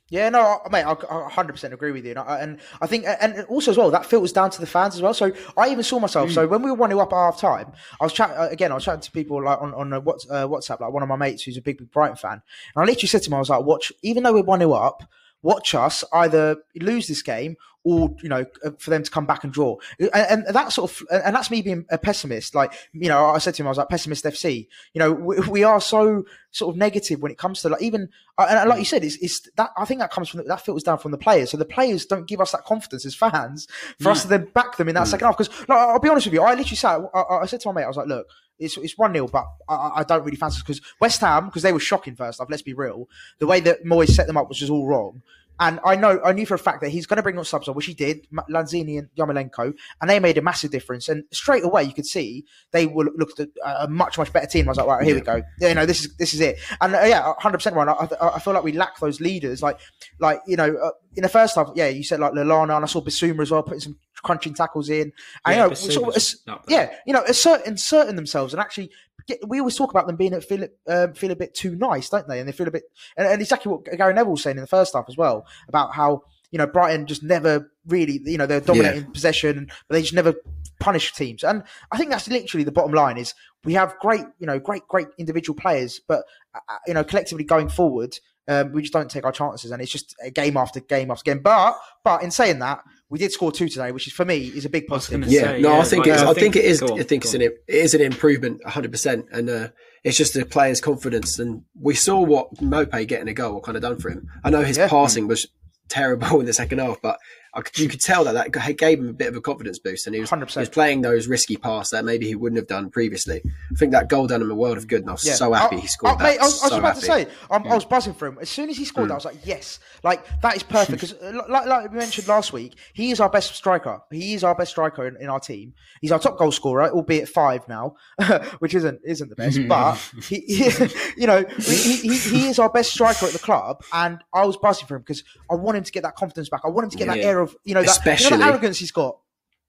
Yeah, 0.10 0.30
no, 0.30 0.62
mate, 0.72 0.84
I, 0.84 0.92
I 0.92 1.30
100% 1.30 1.74
agree 1.74 1.92
with 1.92 2.06
you. 2.06 2.12
And 2.12 2.20
I, 2.20 2.40
and 2.40 2.60
I 2.80 2.88
think, 2.88 3.06
and 3.06 3.42
also 3.50 3.72
as 3.72 3.78
well, 3.78 3.92
that 3.92 4.06
filters 4.06 4.32
down 4.32 4.50
to 4.52 4.62
the 4.62 4.66
fans 4.66 4.96
as 4.96 5.02
well. 5.02 5.14
So 5.14 5.34
I 5.58 5.70
even 5.70 5.84
saw 5.84 6.00
myself. 6.00 6.30
Mm. 6.30 6.34
So 6.34 6.48
when 6.48 6.62
we 6.62 6.72
were 6.72 6.78
1 6.78 6.92
0 6.92 7.02
up 7.02 7.12
at 7.12 7.16
half 7.18 7.42
time, 7.42 7.74
I 8.00 8.06
was 8.06 8.14
chatting, 8.14 8.38
uh, 8.38 8.48
again, 8.50 8.72
I 8.72 8.76
was 8.76 8.86
chatting 8.86 9.02
to 9.02 9.12
people 9.12 9.44
like 9.44 9.62
on, 9.62 9.74
on 9.74 9.92
uh, 9.92 9.98
uh, 9.98 10.02
WhatsApp, 10.48 10.80
like 10.80 10.94
one 10.94 11.04
of 11.04 11.10
my 11.10 11.18
mates 11.18 11.44
who's 11.44 11.58
a 11.58 11.62
big, 11.62 11.78
big 11.78 11.92
Brighton 11.92 12.16
fan. 12.16 12.32
And 12.32 12.42
I 12.78 12.86
literally 12.86 13.10
said 13.10 13.24
to 13.24 13.30
him, 13.30 13.34
I 13.34 13.40
was 13.40 13.50
like, 13.50 13.64
watch, 13.64 13.92
even 14.02 14.24
though 14.24 14.32
we're 14.32 14.44
1 14.44 14.60
0 14.60 14.72
up, 14.72 15.04
watch 15.42 15.76
us 15.76 16.06
either 16.14 16.56
lose 16.80 17.10
this 17.10 17.22
game 17.22 17.58
or 17.90 18.14
you 18.22 18.28
know 18.30 18.44
uh, 18.66 18.72
for 18.78 18.90
them 18.90 19.02
to 19.04 19.10
come 19.10 19.26
back 19.26 19.44
and 19.46 19.54
draw. 19.54 19.78
And, 20.00 20.44
and 20.46 20.56
that 20.56 20.72
sort 20.74 20.92
of 20.92 21.08
and 21.26 21.34
that's 21.36 21.50
me 21.50 21.62
being 21.62 21.86
a 21.90 21.98
pessimist. 21.98 22.54
Like 22.54 22.74
you 22.92 23.08
know 23.08 23.28
i 23.28 23.38
said 23.38 23.54
to 23.56 23.62
him 23.64 23.68
i 23.68 23.70
was 23.70 23.78
like 23.78 23.90
pessimist 23.90 24.26
fc 24.26 24.68
you 24.94 25.00
know 25.00 25.12
we, 25.14 25.40
we 25.58 25.64
are 25.64 25.80
so 25.80 26.24
sort 26.52 26.74
of 26.74 26.78
negative 26.78 27.22
when 27.22 27.32
it 27.32 27.38
comes 27.38 27.62
to 27.62 27.70
like 27.70 27.82
even 27.82 28.10
uh, 28.38 28.48
and 28.50 28.70
like 28.70 28.80
you 28.80 28.86
said 28.86 29.04
it's, 29.04 29.16
it's 29.18 29.48
that 29.56 29.70
i 29.78 29.86
think 29.86 30.00
that 30.02 30.12
comes 30.12 30.28
from 30.30 30.46
that 30.48 30.62
filters 30.62 30.84
down 30.84 30.98
from 30.98 31.12
the 31.12 31.18
players. 31.18 31.52
So 31.52 31.58
the 31.58 31.66
players 31.66 32.06
don't 32.06 32.28
give 32.28 32.42
us 32.42 32.52
that 32.52 32.66
confidence 32.66 33.06
as 33.06 33.16
fans 33.16 33.68
for 34.02 34.10
us 34.12 34.24
to 34.24 34.28
then 34.28 34.46
back 34.54 34.76
them 34.78 34.90
in 34.90 34.96
that 34.96 35.08
second 35.08 35.26
half. 35.28 35.38
Because 35.38 35.58
like, 35.70 35.78
i'll 35.80 36.00
be 36.00 36.10
honest 36.10 36.28
with 36.28 36.34
you 36.34 36.42
i 36.42 36.54
literally 36.56 36.76
said 36.76 37.00
I, 37.14 37.22
I 37.44 37.46
said 37.46 37.62
to 37.62 37.70
my 37.70 37.76
mate 37.80 37.86
i 37.86 37.88
was 37.88 37.98
like 37.98 38.08
look 38.08 38.28
it's 38.60 38.76
it's 38.78 38.98
one 38.98 39.14
0 39.14 39.28
but 39.28 39.46
I, 39.70 39.76
I- 39.76 40.00
I 40.00 40.04
don't 40.04 40.24
really 40.26 40.36
fancy 40.38 40.60
because 40.62 40.82
West 41.00 41.22
Ham 41.22 41.46
because 41.46 41.62
they 41.62 41.72
were 41.74 41.80
shocking 41.80 42.16
first 42.16 42.42
off. 42.42 42.50
Let's 42.50 42.64
be 42.64 42.74
real, 42.74 43.08
the 43.38 43.46
way 43.46 43.60
that 43.62 43.86
Moyes 43.86 44.10
set 44.10 44.26
them 44.26 44.36
up 44.36 44.50
was 44.50 44.58
just 44.58 44.72
all 44.72 44.88
wrong. 44.88 45.22
And 45.60 45.80
I 45.84 45.96
know 45.96 46.20
I 46.24 46.34
knew 46.34 46.46
for 46.46 46.54
a 46.54 46.60
fact 46.60 46.82
that 46.82 46.90
he's 46.90 47.06
going 47.06 47.18
to 47.18 47.24
bring 47.24 47.38
on 47.38 47.46
subs 47.46 47.68
on, 47.68 47.76
which 47.76 47.86
he 47.86 47.94
did, 47.94 48.28
Lanzini 48.50 49.00
and 49.00 49.10
Yarmolenko, 49.18 49.74
and 50.02 50.10
they 50.10 50.20
made 50.20 50.38
a 50.38 50.42
massive 50.42 50.72
difference. 50.72 51.10
And 51.10 51.24
straight 51.32 51.64
away 51.64 51.84
you 51.84 51.94
could 51.94 52.06
see 52.06 52.46
they 52.72 52.86
were 52.86 53.10
looked 53.16 53.40
at 53.40 53.50
a 53.66 53.88
much 53.88 54.18
much 54.18 54.32
better 54.32 54.48
team. 54.48 54.68
I 54.68 54.72
was 54.72 54.78
like, 54.78 54.88
right, 54.88 55.04
here 55.04 55.16
we 55.16 55.22
go. 55.22 55.42
You 55.60 55.74
know, 55.74 55.86
this 55.86 56.06
is 56.06 56.16
this 56.18 56.34
is 56.34 56.42
it. 56.42 56.60
And 56.82 56.96
uh, 56.96 57.02
yeah, 57.04 57.34
hundred 57.40 57.58
percent 57.58 57.76
right. 57.76 57.88
I, 57.88 58.36
I, 58.36 58.40
feel 58.40 58.54
like 58.54 58.64
we 58.64 58.74
lack 58.74 59.00
those 59.00 59.20
leaders. 59.20 59.62
Like 59.62 59.80
like 60.20 60.42
you 60.48 60.58
know, 60.58 60.76
uh, 60.76 60.92
in 61.16 61.24
the 61.24 61.30
first 61.30 61.56
half, 61.56 61.72
yeah, 61.76 61.88
you 61.88 62.04
said 62.04 62.20
like 62.20 62.34
Lallana, 62.34 62.76
and 62.76 62.86
I 62.86 62.88
saw 62.88 63.02
Bissouma 63.02 63.42
as 63.42 63.52
well 63.52 63.64
putting 63.64 63.80
some 63.80 63.98
crunching 64.24 64.54
tackles 64.54 64.90
in. 64.90 65.12
And 65.46 65.56
Yeah, 65.56 65.64
you 65.64 65.70
know, 65.70 65.74
sort 65.74 66.10
of, 66.10 66.16
as- 66.16 66.42
up 66.48 66.66
there. 66.66 66.80
yeah, 66.80 66.96
you 67.06 67.14
know, 67.14 67.24
assert, 67.24 67.66
inserting 67.66 68.16
themselves 68.16 68.54
and 68.54 68.62
actually. 68.62 68.92
Get, 69.28 69.40
we 69.48 69.60
always 69.60 69.76
talk 69.76 69.92
about 69.92 70.08
them 70.08 70.16
being 70.16 70.40
feel 70.42 70.68
um, 70.88 71.14
feel 71.14 71.32
a 71.32 71.36
bit 71.36 71.54
too 71.54 71.76
nice, 71.76 72.10
don't 72.10 72.28
they? 72.28 72.40
And 72.40 72.48
they 72.48 72.54
feel 72.54 72.68
a 72.68 72.72
bit, 72.72 72.84
and, 73.18 73.28
and 73.28 73.42
exactly 73.42 73.72
what 73.72 73.86
Gary 73.86 74.14
Neville 74.14 74.32
was 74.32 74.44
saying 74.44 74.58
in 74.58 74.62
the 74.62 74.68
first 74.68 74.94
half 74.94 75.06
as 75.08 75.18
well 75.18 75.46
about 75.68 75.94
how 75.94 76.24
you 76.52 76.58
know 76.58 76.68
Brighton 76.68 77.06
just 77.06 77.24
never 77.24 77.72
really, 77.88 78.22
you 78.26 78.38
know, 78.38 78.46
they're 78.46 78.62
dominating 78.62 79.12
possession, 79.12 79.68
but 79.88 79.96
they 79.96 80.02
just 80.02 80.14
never 80.14 80.34
punish 80.80 81.14
teams. 81.14 81.44
And 81.44 81.64
I 81.92 81.98
think 81.98 82.10
that's 82.10 82.28
literally 82.28 82.64
the 82.64 82.72
bottom 82.72 82.94
line: 82.94 83.18
is 83.18 83.34
we 83.64 83.74
have 83.74 83.98
great, 84.00 84.26
you 84.40 84.48
know, 84.48 84.60
great, 84.60 84.88
great 84.88 85.08
individual 85.18 85.56
players, 85.60 86.00
but 86.08 86.24
uh, 86.56 86.78
you 86.88 86.94
know, 86.94 87.04
collectively 87.04 87.44
going 87.44 87.70
forward, 87.70 88.18
um, 88.48 88.72
we 88.72 88.82
just 88.82 88.94
don't 88.94 89.12
take 89.12 89.26
our 89.26 89.32
chances, 89.32 89.72
and 89.72 89.82
it's 89.82 89.92
just 89.92 90.16
game 90.34 90.58
after 90.58 90.80
game 90.80 91.12
after 91.12 91.24
game. 91.24 91.42
But 91.44 91.78
but 92.04 92.24
in 92.24 92.32
saying 92.32 92.60
that, 92.60 92.84
we 93.10 93.20
did 93.20 93.32
score 93.32 93.52
two 93.52 93.70
today, 93.70 93.92
which 93.92 94.08
is 94.08 94.14
for 94.14 94.26
me 94.26 94.38
is 94.48 94.66
a 94.66 94.70
big 94.70 94.88
positive. 94.88 95.26
Yeah, 95.28 95.42
say, 95.42 95.62
no, 95.62 95.74
yeah, 95.74 95.80
I 95.80 95.84
think 95.84 96.08
it's, 96.08 96.22
I 96.22 96.30
I 96.30 96.34
think 96.34 96.56
it 96.56 96.66
is. 96.66 96.82
on, 96.82 97.00
I 97.00 97.04
think 97.04 97.24
it's 97.24 97.34
an 97.34 97.42
it 97.42 97.54
is 97.68 97.94
an 97.94 98.02
improvement, 98.02 98.62
100, 98.64 98.92
percent 98.92 99.26
and 99.32 99.50
uh, 99.50 99.68
it's 100.04 100.18
just 100.18 100.34
the 100.34 100.46
players' 100.46 100.82
confidence. 100.82 101.40
And 101.40 101.64
we 101.80 101.96
saw 101.96 102.20
what 102.22 102.62
Maupay 102.62 102.92
getting 103.08 103.28
a 103.30 103.34
goal 103.34 103.62
kind 103.62 103.76
of 103.78 103.82
done 103.82 103.98
for 104.00 104.10
him. 104.10 104.28
I 104.44 104.50
know 104.50 104.62
his 104.62 104.78
Yeah. 104.78 104.90
passing 104.90 105.28
was 105.28 105.48
terrible 105.90 106.40
in 106.42 106.46
the 106.46 106.54
second 106.54 106.80
half, 106.80 107.02
but 107.02 107.18
I 107.47 107.47
could, 107.56 107.78
you 107.80 107.90
could 107.90 108.02
tell 108.02 108.24
that 108.26 108.34
that 108.54 108.78
gave 108.78 109.00
him 109.00 109.10
a 109.10 109.14
bit 109.14 109.28
of 109.28 109.36
a 109.36 109.42
confidence 109.42 109.80
boost, 109.80 110.06
and 110.08 110.14
he 110.16 110.22
was, 110.22 110.30
he 110.30 110.36
100%. 110.36 110.58
was 110.58 110.70
playing 110.70 111.02
those 111.02 111.28
risky 111.28 111.58
passes 111.58 111.92
that 111.92 112.06
maybe 112.06 112.28
he 112.28 112.36
wouldn't 112.36 112.58
have 112.58 112.68
done 112.68 112.90
previously. 112.90 113.42
I 113.46 113.76
think 113.76 113.92
that 113.92 114.10
goal 114.10 114.28
done 114.28 114.42
him 114.42 114.52
a 114.52 114.56
world 114.56 114.78
of 114.78 114.88
good, 114.88 115.02
and 115.02 115.10
I 115.10 115.14
was 115.14 115.26
Yeah. 115.26 115.34
so 115.36 115.54
happy 115.54 115.78
I- 115.78 115.80
he 115.80 115.88
scored 115.88 116.14
I, 116.14 116.18
that. 116.18 116.24
mate, 116.24 116.40
I 116.40 116.44
was, 116.44 116.62
I 116.62 116.66
was 116.66 116.74
about 116.74 116.88
happy. 116.96 117.00
to 117.00 117.06
say, 117.06 117.28
I'm, 117.50 117.66
I 117.68 117.76
was 117.76 117.86
buzzing 117.86 118.14
for 118.14 118.28
him. 118.28 118.38
As 118.42 118.50
soon 118.50 118.70
as 118.70 118.78
he 118.78 118.86
scored, 118.86 119.10
that, 119.10 119.14
I 119.14 119.18
was 119.18 119.26
like, 119.26 119.46
yes, 119.46 119.80
like 120.04 120.26
that 120.42 120.56
is 120.56 120.64
perfect. 120.64 120.88
Because, 120.98 121.14
uh, 121.14 121.44
like, 121.50 121.66
like 121.68 121.92
we 121.92 121.98
mentioned 121.98 122.28
last 122.28 122.54
week, 122.54 122.76
he 122.94 123.12
is 123.12 123.20
our 123.20 123.30
best 123.30 123.54
striker. 123.56 124.02
He 124.12 124.34
is 124.34 124.44
our 124.44 124.56
best 124.56 124.72
striker 124.72 125.06
in, 125.08 125.16
in 125.18 125.30
our 125.30 125.40
team. 125.40 125.74
He's 126.02 126.12
our 126.12 126.20
top 126.20 126.38
goal 126.38 126.52
scorer, 126.52 126.90
albeit 126.90 127.30
five 127.30 127.68
now, 127.68 127.96
which 128.60 128.74
isn't 128.74 129.00
isn't 129.04 129.30
the 129.30 129.36
best. 129.36 129.60
but 129.68 129.96
he, 130.24 130.40
he 130.42 130.88
you 131.18 131.28
know, 131.28 131.44
he, 131.60 131.98
he, 131.98 132.18
he 132.18 132.48
is 132.48 132.58
our 132.58 132.70
best 132.70 132.92
striker 132.92 133.26
at 133.28 133.34
the 133.34 133.40
club, 133.40 133.84
and 133.94 134.24
I 134.34 134.46
was 134.46 134.58
buzzing 134.58 134.88
for 134.88 134.96
him 134.96 135.02
because 135.02 135.24
I 135.52 135.56
want 135.56 135.78
him 135.78 135.84
to 135.84 135.92
get 135.92 136.04
that 136.04 136.16
confidence 136.16 136.50
back. 136.50 136.62
I 136.64 136.70
want 136.70 136.86
him 136.86 136.90
to 136.92 136.98
get 136.98 137.08
that 137.08 137.20
air 137.20 137.40
of, 137.40 137.47
you 137.64 137.74
know, 137.74 137.82
that, 137.82 137.88
you 137.88 138.10
know, 138.10 138.14
Especially- 138.14 138.38
that 138.38 138.48
arrogance 138.50 138.80
he's 138.80 138.92
got. 138.92 139.18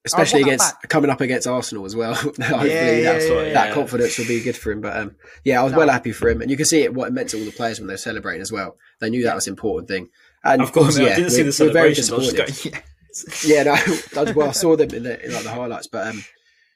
especially 0.05 0.45
I 0.45 0.47
want 0.47 0.59
that 0.61 0.65
against 0.75 0.89
coming 0.89 1.11
up 1.11 1.21
against 1.21 1.47
Arsenal 1.47 1.85
as 1.85 1.95
well. 1.97 2.15
Hopefully, 2.15 2.45
yeah, 2.71 3.01
that's, 3.13 3.29
yeah, 3.29 3.35
that 3.53 3.69
yeah. 3.69 3.75
confidence 3.75 4.19
will 4.19 4.27
be 4.27 4.41
good 4.43 4.57
for 4.57 4.71
him. 4.73 4.81
But 4.81 4.97
um, 4.97 5.17
yeah, 5.45 5.61
I 5.61 5.65
was 5.65 5.73
No. 5.73 5.79
well 5.79 5.89
happy 5.91 6.13
for 6.13 6.29
him, 6.29 6.41
and 6.41 6.51
you 6.51 6.57
can 6.57 6.67
see 6.67 6.83
it 6.83 6.95
what 6.95 7.09
it 7.09 7.13
meant 7.13 7.31
to 7.31 7.39
all 7.39 7.45
the 7.45 7.51
players 7.53 7.79
when 7.81 7.87
they 7.89 7.95
were 7.95 7.99
celebrating 7.99 8.41
as 8.43 8.53
well. 8.53 8.77
They 9.01 9.11
knew 9.11 9.25
that 9.25 9.35
was 9.35 9.47
an 9.47 9.53
important 9.53 9.89
thing. 9.89 10.09
And 10.45 10.63
Of 10.63 10.73
course, 10.73 10.99
yeah, 10.99 11.07
I 11.09 11.17
didn't 11.17 11.31
see 11.31 11.43
we're- 11.43 11.51
the 11.53 11.65
we're 11.65 11.73
very 11.73 11.95
celebrations. 11.95 12.13
I 12.13 12.17
was 12.17 12.33
just 12.33 12.37
disappointed. 12.37 12.73
going, 12.73 12.75
yeah. 12.75 12.81
yeah, 13.45 13.63
no, 13.65 14.23
I, 14.31 14.33
well, 14.33 14.49
I 14.49 14.53
saw 14.53 14.77
them 14.77 14.91
in, 14.95 15.03
the, 15.03 15.25
in 15.25 15.33
like 15.33 15.43
the 15.43 15.51
highlights, 15.51 15.89
but 15.89 16.07
um, 16.07 16.25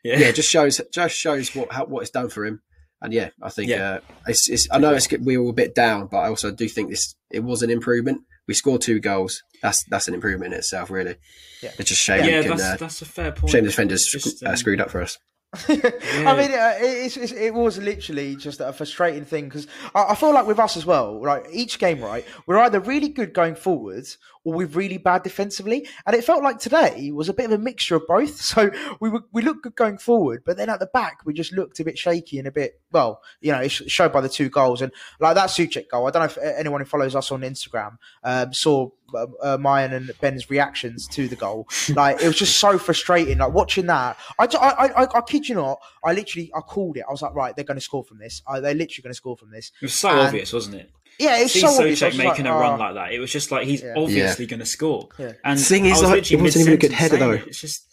Yeah. 0.02 0.18
yeah, 0.18 0.26
it 0.28 0.34
just 0.34 0.50
shows 0.50 0.80
just 0.90 1.14
shows 1.16 1.54
what 1.54 1.72
how, 1.72 1.84
what 1.86 2.00
it's 2.02 2.10
done 2.10 2.28
for 2.28 2.44
him. 2.44 2.60
And 3.00 3.12
yeah, 3.12 3.30
I 3.40 3.48
think 3.50 3.68
Yeah. 3.70 3.94
uh, 3.94 4.00
it's, 4.26 4.48
it's. 4.48 4.68
I 4.70 4.78
know 4.78 4.94
it's 4.94 5.10
we 5.10 5.36
were 5.36 5.50
a 5.50 5.52
bit 5.52 5.74
down, 5.74 6.06
but 6.08 6.18
I 6.18 6.28
also 6.28 6.50
do 6.50 6.68
think 6.68 6.90
this 6.90 7.14
it 7.30 7.40
was 7.40 7.62
an 7.62 7.70
improvement. 7.70 8.22
We 8.48 8.54
scored 8.54 8.80
two 8.80 9.00
goals. 9.00 9.42
That's 9.62 9.84
that's 9.84 10.08
an 10.08 10.14
improvement 10.14 10.52
in 10.52 10.58
itself, 10.58 10.90
really. 10.90 11.16
Yeah. 11.62 11.70
It's 11.78 11.90
just 11.90 11.92
a 11.92 11.94
shame. 11.94 12.24
Yeah, 12.24 12.42
can, 12.42 12.50
that's, 12.50 12.62
uh, 12.62 12.76
that's 12.76 13.02
a 13.02 13.06
fair 13.06 13.32
point. 13.32 13.50
shame 13.50 13.64
the 13.64 13.70
defenders 13.70 14.06
Just, 14.06 14.38
sc- 14.38 14.46
uh, 14.46 14.50
um, 14.50 14.56
screwed 14.56 14.80
up 14.80 14.90
for 14.90 15.02
us. 15.02 15.18
I 15.68 15.74
mean, 15.74 16.50
uh, 16.52 16.74
it's, 16.78 17.18
it's, 17.18 17.32
it 17.32 17.52
was 17.52 17.76
literally 17.76 18.36
just 18.36 18.60
a 18.60 18.72
frustrating 18.72 19.26
thing 19.26 19.44
because 19.44 19.66
I, 19.94 20.04
I 20.10 20.14
feel 20.14 20.32
like 20.32 20.46
with 20.46 20.58
us 20.58 20.78
as 20.78 20.86
well, 20.86 21.22
like 21.22 21.44
each 21.52 21.78
game, 21.78 22.00
right, 22.00 22.24
we're 22.46 22.58
either 22.58 22.80
really 22.80 23.10
good 23.10 23.34
going 23.34 23.54
forwards 23.54 24.16
or 24.44 24.54
we're 24.54 24.66
really 24.66 24.98
bad 24.98 25.22
defensively, 25.22 25.86
and 26.06 26.16
it 26.16 26.24
felt 26.24 26.42
like 26.42 26.58
today 26.58 27.10
was 27.12 27.28
a 27.28 27.32
bit 27.34 27.46
of 27.46 27.52
a 27.52 27.58
mixture 27.58 27.96
of 27.96 28.06
both. 28.06 28.40
So 28.52 28.70
we 29.00 29.08
were, 29.08 29.22
we 29.32 29.40
looked 29.42 29.62
good 29.62 29.76
going 29.76 29.96
forward, 29.98 30.42
but 30.44 30.56
then 30.56 30.68
at 30.68 30.78
the 30.80 30.86
back 30.86 31.20
we 31.24 31.32
just 31.32 31.52
looked 31.52 31.80
a 31.80 31.84
bit 31.84 31.96
shaky 31.96 32.38
and 32.38 32.46
a 32.46 32.50
bit 32.52 32.80
well, 32.92 33.22
you 33.40 33.50
know, 33.52 33.60
it's 33.60 33.72
showed 33.90 34.12
by 34.12 34.20
the 34.20 34.28
two 34.28 34.50
goals 34.50 34.82
and 34.82 34.92
like 35.20 35.34
that 35.36 35.48
Soucek 35.48 35.88
goal. 35.88 36.06
I 36.06 36.10
don't 36.10 36.20
know 36.20 36.26
if 36.26 36.36
uh, 36.38 36.56
anyone 36.58 36.80
who 36.80 36.84
follows 36.84 37.14
us 37.16 37.32
on 37.32 37.40
Instagram 37.40 37.96
um, 38.24 38.52
saw 38.52 38.90
uh, 39.14 39.26
uh, 39.42 39.58
Mayan 39.58 39.92
and 39.94 40.10
Ben's 40.20 40.50
reactions 40.50 41.06
to 41.08 41.28
the 41.28 41.36
goal. 41.36 41.68
Like 41.94 42.20
it 42.22 42.26
was 42.26 42.36
just 42.36 42.58
so 42.58 42.78
frustrating. 42.78 43.38
Like 43.38 43.52
watching 43.52 43.86
that, 43.86 44.16
I, 44.38 44.44
I, 44.44 44.68
I, 44.68 45.02
I, 45.04 45.18
I 45.18 45.20
kid 45.22 45.48
you 45.48 45.54
not, 45.54 45.78
I 46.04 46.12
literally 46.12 46.50
I 46.54 46.60
called 46.60 46.96
it. 46.96 47.04
I 47.08 47.10
was 47.12 47.22
like, 47.22 47.34
right, 47.34 47.54
they're 47.56 47.64
going 47.64 47.76
to 47.78 47.80
score 47.82 48.04
from 48.04 48.18
this. 48.18 48.42
Uh, 48.46 48.60
they're 48.60 48.74
literally 48.74 49.02
going 49.02 49.10
to 49.12 49.16
score 49.16 49.36
from 49.36 49.50
this. 49.50 49.72
It 49.80 49.86
was 49.86 49.94
so 49.94 50.10
And- 50.10 50.20
obvious, 50.20 50.52
wasn't 50.52 50.76
it? 50.76 50.90
Yeah, 51.18 51.38
it's 51.38 51.52
See 51.52 51.60
so 51.60 51.68
obvious. 51.68 52.02
I 52.02 52.06
making 52.10 52.24
like, 52.26 52.38
a 52.46 52.52
run 52.52 52.74
oh. 52.80 52.82
like 52.82 52.94
that. 52.94 53.12
It 53.12 53.18
was 53.20 53.30
just 53.30 53.50
like 53.50 53.66
he's 53.66 53.82
Yeah. 53.82 53.94
obviously 53.96 54.46
going 54.46 54.60
to 54.60 54.66
score. 54.66 55.08
Yeah. 55.18 55.32
And 55.44 55.58
The 55.58 55.62
thing 55.64 55.86
is, 55.86 56.02
like, 56.02 56.14
literally 56.14 56.40
it 56.40 56.42
wasn't 56.42 56.62
even 56.62 56.74
a 56.74 56.76
good 56.78 56.92
header, 56.92 57.16
though. 57.16 57.30
it. 57.32 57.46
It's 57.46 57.60
just 57.60 57.86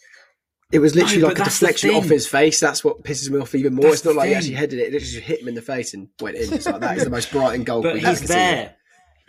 It 0.72 0.78
was 0.78 0.94
literally 0.94 1.22
No, 1.22 1.28
like 1.28 1.36
a 1.38 1.42
that's 1.42 1.58
deflection 1.58 1.90
off 1.90 2.04
his 2.06 2.26
face. 2.26 2.60
That's 2.60 2.82
what 2.84 3.02
pisses 3.02 3.28
me 3.30 3.38
off 3.40 3.54
even 3.54 3.74
more. 3.74 3.84
That's 3.84 3.96
it's 3.96 4.04
not 4.04 4.12
the 4.12 4.18
like 4.18 4.28
he 4.30 4.34
actually 4.34 4.54
headed 4.54 4.78
it; 4.78 4.82
it 4.82 4.92
literally 4.92 5.12
just 5.12 5.24
hit 5.24 5.40
him 5.42 5.48
in 5.48 5.54
the 5.54 5.62
face 5.62 5.94
and 5.94 6.08
went 6.20 6.36
in. 6.36 6.52
It's 6.52 6.66
like 6.66 6.80
that 6.80 6.96
is 6.98 7.04
the 7.04 7.10
most 7.10 7.30
Brighton 7.32 7.64
goal. 7.64 7.82
but 7.82 7.94
we've 7.94 8.02
he's 8.06 8.18
ever 8.18 8.26
seen. 8.26 8.36
there, 8.36 8.76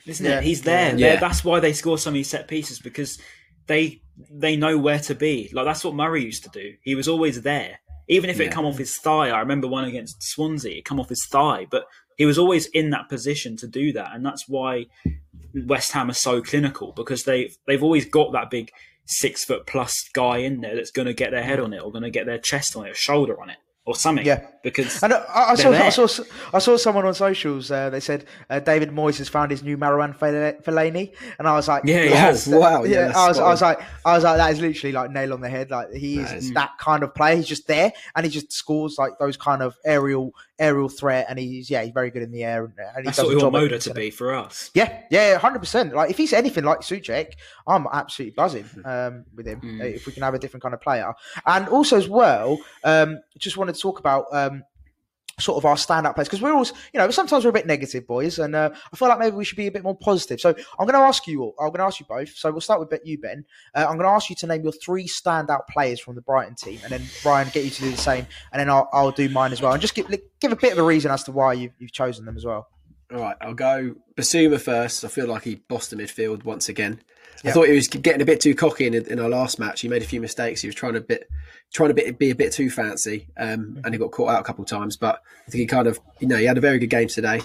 isn't 0.08 0.26
Yeah. 0.26 0.38
it? 0.40 0.44
He's 0.44 0.62
there. 0.62 0.96
Yeah. 0.96 1.20
That's 1.20 1.44
why 1.44 1.60
they 1.60 1.74
score 1.74 1.98
so 1.98 2.12
many 2.12 2.24
set 2.24 2.48
pieces 2.48 2.80
because 2.80 3.20
they 3.68 4.02
they 4.32 4.56
know 4.56 4.78
where 4.78 5.00
to 5.00 5.16
be. 5.16 5.50
Like 5.54 5.66
that's 5.66 5.84
what 5.84 5.96
Murray 5.96 6.24
used 6.24 6.44
to 6.44 6.50
do. 6.50 6.74
He 6.84 6.94
was 6.96 7.08
always 7.08 7.42
there, 7.42 7.80
even 8.08 8.30
if 8.30 8.40
it 8.40 8.46
Yeah. 8.46 8.52
come 8.52 8.66
off 8.66 8.78
his 8.78 8.98
thigh. 8.98 9.30
I 9.30 9.40
remember 9.40 9.68
one 9.68 9.86
against 9.86 10.22
Swansea, 10.24 10.78
it 10.78 10.86
come 10.86 11.00
off 11.00 11.10
his 11.10 11.26
thigh, 11.26 11.66
but 11.70 11.86
he 12.22 12.26
was 12.28 12.38
always 12.38 12.68
in 12.68 12.92
that 12.92 13.10
position 13.10 13.58
to 13.58 13.68
do 13.68 13.92
that, 13.94 14.12
and 14.14 14.24
that's 14.24 14.48
why 14.48 14.86
West 15.66 15.92
Ham 15.94 16.12
are 16.12 16.14
so 16.14 16.40
clinical 16.42 16.92
because 16.92 17.24
they 17.24 17.52
they've 17.66 17.82
always 17.82 18.06
got 18.06 18.32
that 18.34 18.52
big 18.52 18.72
six 19.06 19.44
foot 19.44 19.66
plus 19.66 20.08
guy 20.14 20.38
in 20.38 20.62
there 20.62 20.76
that's 20.76 20.92
going 20.92 21.08
to 21.08 21.16
get 21.16 21.32
their 21.32 21.42
head 21.44 21.60
on 21.60 21.74
it 21.74 21.82
or 21.82 21.92
going 21.92 22.04
to 22.04 22.12
get 22.12 22.28
their 22.28 22.38
chest 22.38 22.76
on 22.76 22.86
it 22.86 22.92
or 22.92 22.94
shoulder 22.94 23.42
on 23.42 23.50
it 23.50 23.58
or 23.84 23.96
something. 23.96 24.24
Yeah. 24.26 24.46
because 24.64 25.02
And 25.02 25.12
I, 25.12 25.24
I, 25.34 25.56
They're 25.56 25.92
saw, 25.92 26.04
I 26.04 26.08
saw 26.08 26.24
I 26.54 26.60
saw 26.60 26.78
someone 26.78 27.06
on 27.08 27.16
socials. 27.16 27.72
Uh, 27.72 27.90
they 27.90 28.00
said 28.00 28.26
uh, 28.50 28.60
David 28.60 28.92
Moyes 28.92 29.18
has 29.18 29.28
found 29.28 29.50
his 29.50 29.64
new 29.64 29.76
Marouane 29.76 30.16
Fela- 30.16 30.64
Fellaini, 30.64 31.14
and 31.40 31.48
I 31.48 31.54
was 31.56 31.68
like, 31.68 31.84
Yeah, 31.86 32.04
he 32.04 32.10
"Oh, 32.12 32.16
has. 32.16 32.48
Wow, 32.48 32.84
yeah, 32.84 33.08
that's 33.08 33.18
I 33.18 33.28
was, 33.28 33.40
I 33.40 33.50
was 33.50 33.62
like, 33.64 33.80
I 34.06 34.14
was 34.14 34.24
like, 34.24 34.38
that 34.38 34.52
is 34.54 34.62
literally 34.62 34.94
like 34.94 35.10
nail 35.12 35.34
on 35.34 35.42
the 35.42 35.50
head. 35.50 35.72
Like 35.72 35.92
he 35.94 36.20
is 36.20 36.30
That 36.30 36.38
is. 36.38 36.54
that 36.54 36.72
kind 36.78 37.02
of 37.04 37.16
player. 37.16 37.36
He's 37.38 37.48
just 37.48 37.66
there, 37.68 37.92
and 38.16 38.24
he 38.26 38.32
just 38.32 38.52
scores 38.54 38.98
like 39.00 39.14
those 39.20 39.36
kind 39.36 39.64
of 39.64 39.76
aerial 39.84 40.32
aerial 40.62 40.88
threat, 40.88 41.26
and 41.28 41.38
he's 41.40 41.70
yeah, 41.70 41.84
he's 41.84 41.92
very 41.92 42.12
good 42.12 42.22
in 42.22 42.32
the 42.32 42.44
air, 42.44 42.66
and, 42.96 43.06
that's 43.06 43.18
what 43.18 43.28
we 43.28 43.36
want 43.36 43.52
Moder 43.52 43.80
to 43.80 43.94
be 43.94 44.12
for 44.12 44.34
us. 44.34 44.70
Yeah, 44.74 45.02
yeah, 45.10 45.38
hundred 45.38 45.60
percent. 45.60 45.94
Like 45.94 46.10
if 46.12 46.18
he's 46.18 46.32
anything 46.32 46.64
like 46.64 46.80
Soucek, 46.80 47.34
I'm 47.68 47.88
absolutely 47.92 48.36
buzzing 48.36 48.70
um, 48.86 49.26
with 49.36 49.48
him. 49.48 49.60
Mm. 49.62 49.96
If 49.96 50.06
we 50.06 50.14
can 50.14 50.24
have 50.24 50.36
a 50.36 50.40
different 50.40 50.64
kind 50.64 50.74
of 50.74 50.82
player, 50.82 51.14
and 51.46 51.68
also 51.68 51.98
as 51.98 52.08
well, 52.08 52.60
um, 52.84 53.20
just 53.38 53.58
wanted 53.58 53.76
to 53.76 53.82
talk 53.82 54.00
about 54.00 54.26
um, 54.32 54.64
sort 55.42 55.58
of 55.58 55.66
our 55.66 55.78
stand-up 55.78 56.16
players 56.16 56.28
because 56.28 56.42
we're 56.42 56.54
always, 56.54 56.74
you 56.94 57.00
know, 57.00 57.10
sometimes 57.12 57.44
we're 57.44 57.50
a 57.50 57.54
bit 57.54 57.68
negative, 57.68 58.08
boys, 58.08 58.40
and 58.40 58.56
uh, 58.56 58.70
I 58.74 58.96
feel 58.96 59.08
like 59.08 59.20
maybe 59.20 59.36
we 59.36 59.44
should 59.44 59.58
be 59.58 59.68
a 59.68 59.72
bit 59.72 59.84
more 59.84 59.98
positive. 59.98 60.40
So 60.40 60.50
I'm 60.50 60.86
going 60.86 60.94
to 60.94 61.00
ask 61.00 61.28
you 61.28 61.42
all. 61.42 61.56
I'm 61.60 61.68
going 61.68 61.80
to 61.80 61.86
ask 61.86 62.00
you 62.00 62.06
both. 62.08 62.30
So 62.30 62.52
we'll 62.52 62.62
start 62.62 62.80
with 62.80 63.00
you, 63.04 63.18
Ben. 63.18 63.46
Uh, 63.76 63.86
I'm 63.90 63.98
going 63.98 64.10
to 64.10 64.16
ask 64.16 64.30
you 64.30 64.36
to 64.38 64.48
name 64.48 64.64
your 64.64 64.72
three 64.72 65.08
standout 65.08 65.68
players 65.70 66.00
from 66.00 66.16
the 66.16 66.22
Brighton 66.22 66.56
team, 66.56 66.80
and 66.84 66.92
then 66.92 67.02
Brian 67.24 67.50
get 67.54 67.64
you 67.64 67.72
to 67.72 67.82
do 67.82 67.92
the 67.92 67.98
same, 67.98 68.28
and 68.52 68.60
then 68.60 68.70
I'll, 68.70 68.90
I'll 68.94 69.12
do 69.12 69.30
mine 69.30 69.52
as 69.52 69.62
well, 69.62 69.74
and 69.74 69.82
just 69.82 69.96
give 69.96 70.08
give 70.40 70.52
a 70.52 70.56
bit 70.56 70.74
of 70.74 70.78
a 70.78 70.84
reason 70.84 71.12
as 71.12 71.24
to 71.24 71.32
why 71.32 71.54
you've, 71.54 71.74
you've 71.80 71.92
chosen 71.92 72.26
them 72.26 72.38
as 72.38 72.46
well. 72.46 72.68
All 73.14 73.20
right, 73.20 73.36
I'll 73.42 73.54
go 73.54 73.96
Bissouma 74.16 74.60
first. 74.60 75.04
I 75.04 75.10
feel 75.10 75.28
like 75.28 75.44
he 75.44 75.56
bossed 75.56 75.90
the 75.90 75.98
midfield 75.98 76.46
once 76.46 76.70
again. 76.70 77.02
I 77.44 77.52
thought 77.52 77.68
he 77.68 77.74
was 77.74 77.88
getting 77.88 78.22
a 78.22 78.26
bit 78.26 78.40
too 78.40 78.54
cocky 78.54 78.86
in, 78.86 78.94
in 78.94 79.20
our 79.20 79.30
last 79.30 79.58
match. 79.58 79.82
He 79.82 79.88
made 79.88 80.04
a 80.04 80.06
few 80.06 80.22
mistakes. 80.22 80.62
He 80.62 80.68
was 80.68 80.76
trying 80.76 80.94
to 80.94 81.02
bit, 81.02 81.28
trying 81.74 81.90
to 81.90 81.96
bit, 81.96 82.20
be 82.20 82.30
a 82.30 82.36
bit 82.36 82.52
too 82.54 82.70
fancy, 82.70 83.28
um, 83.38 83.80
and 83.84 83.94
he 83.94 83.98
got 83.98 84.12
caught 84.12 84.30
out 84.30 84.42
a 84.42 84.44
couple 84.44 84.64
of 84.64 84.70
times. 84.70 84.96
But 84.98 85.22
I 85.48 85.52
think 85.52 85.62
he 85.62 85.66
kind 85.66 85.88
of, 85.88 86.00
you 86.20 86.28
know, 86.28 86.38
he 86.38 86.46
had 86.46 86.58
a 86.58 86.62
very 86.62 86.78
good 86.78 86.92
game 86.92 87.08
today, 87.08 87.42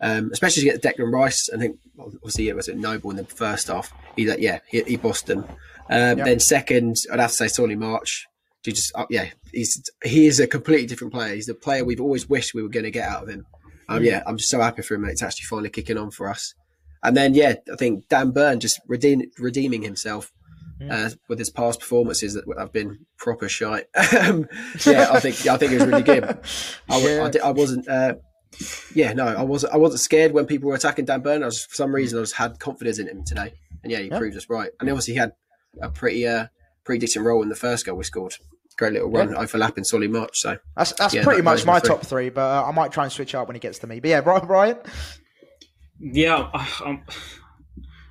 um, 0.00 0.30
especially 0.32 0.62
to 0.64 0.70
get 0.70 0.82
Declan 0.82 1.12
Rice. 1.12 1.50
I 1.52 1.58
think 1.58 1.78
obviously 1.98 2.48
it 2.48 2.56
was 2.56 2.68
at 2.68 2.76
Noble 2.76 3.10
in 3.10 3.16
the 3.16 3.24
first 3.24 3.68
half. 3.68 3.92
He, 4.16 4.26
like, 4.26 4.40
yeah, 4.40 4.60
he, 4.68 4.82
he 4.82 4.96
bossed 4.96 5.26
them. 5.26 5.44
Um. 5.88 6.18
Then 6.18 6.38
second, 6.38 6.96
I'd 7.12 7.18
have 7.18 7.30
to 7.30 7.36
say 7.36 7.48
Solly 7.48 7.74
March. 7.74 8.26
He 8.62 8.72
just, 8.72 8.92
uh, 8.94 9.06
yeah, 9.10 9.30
he's 9.52 9.82
he 10.04 10.26
is 10.26 10.38
a 10.38 10.46
completely 10.46 10.86
different 10.86 11.12
player. 11.12 11.34
He's 11.34 11.46
the 11.46 11.54
player 11.54 11.84
we've 11.84 12.00
always 12.00 12.28
wished 12.28 12.54
we 12.54 12.62
were 12.62 12.68
going 12.68 12.84
to 12.84 12.90
get 12.90 13.08
out 13.08 13.24
of 13.24 13.28
him. 13.28 13.46
Um, 13.88 14.04
yeah, 14.04 14.22
I'm 14.26 14.36
just 14.36 14.50
so 14.50 14.60
happy 14.60 14.82
for 14.82 14.94
him. 14.94 15.06
It's 15.06 15.22
actually 15.22 15.46
finally 15.46 15.70
kicking 15.70 15.98
on 15.98 16.12
for 16.12 16.28
us. 16.28 16.54
And 17.02 17.16
then, 17.16 17.34
yeah, 17.34 17.54
I 17.72 17.76
think 17.76 18.08
Dan 18.08 18.30
Burn 18.30 18.60
just 18.60 18.80
redeem, 18.86 19.22
redeeming 19.38 19.82
himself 19.82 20.32
uh, 20.90 21.10
with 21.28 21.38
his 21.38 21.50
past 21.50 21.80
performances 21.80 22.34
that 22.34 22.44
have 22.58 22.72
been 22.72 23.06
proper 23.18 23.48
shite. 23.48 23.86
Um, 24.18 24.46
yeah, 24.86 25.08
I 25.12 25.20
think 25.20 25.46
I 25.46 25.56
think 25.56 25.72
it 25.72 25.78
was 25.78 25.86
really 25.86 26.02
good. 26.02 26.24
I, 26.88 26.98
Yeah. 27.00 27.30
I, 27.42 27.48
I 27.48 27.50
wasn't. 27.52 27.86
Uh, 27.88 28.14
yeah, 28.94 29.12
no, 29.12 29.26
I 29.26 29.42
wasn't. 29.42 29.72
I 29.72 29.76
wasn't 29.76 30.00
scared 30.00 30.32
when 30.32 30.46
people 30.46 30.68
were 30.68 30.74
attacking 30.74 31.04
Dan 31.04 31.20
Burn. 31.20 31.42
I 31.42 31.46
was, 31.46 31.64
for 31.64 31.74
some 31.74 31.94
reason, 31.94 32.18
I 32.18 32.22
just 32.22 32.34
had 32.34 32.58
confidence 32.58 32.98
in 32.98 33.06
him 33.08 33.24
today, 33.24 33.52
and 33.82 33.90
yeah, 33.92 33.98
he 34.00 34.08
Yeah. 34.08 34.18
proved 34.18 34.36
us 34.36 34.48
right. 34.50 34.70
And 34.80 34.88
obviously, 34.90 35.14
he 35.14 35.20
had 35.20 35.32
a 35.80 35.88
pretty, 35.88 36.26
uh, 36.26 36.46
pretty 36.84 36.98
decent 36.98 37.24
role 37.24 37.42
in 37.42 37.48
the 37.48 37.54
first 37.56 37.86
goal 37.86 37.96
we 37.96 38.04
scored. 38.04 38.34
Great 38.76 38.94
little 38.94 39.10
run 39.10 39.34
overlapping 39.36 39.84
Solly 39.84 40.08
March. 40.08 40.38
So 40.40 40.56
That's 40.76 40.92
that's 40.92 41.12
Yeah, 41.14 41.22
pretty 41.22 41.40
that- 41.40 41.44
much 41.44 41.64
my 41.66 41.78
three. 41.80 41.88
top 41.88 42.02
three, 42.02 42.30
but 42.30 42.40
uh, 42.40 42.64
I 42.66 42.72
might 42.72 42.90
try 42.92 43.04
and 43.04 43.12
switch 43.12 43.34
out 43.34 43.46
when 43.46 43.54
he 43.54 43.60
gets 43.60 43.78
to 43.80 43.86
me. 43.86 44.00
But 44.00 44.08
yeah, 44.10 44.20
Brian. 44.22 44.78
Yeah, 46.00 46.48
I, 46.54 46.68
I'm, 46.84 47.02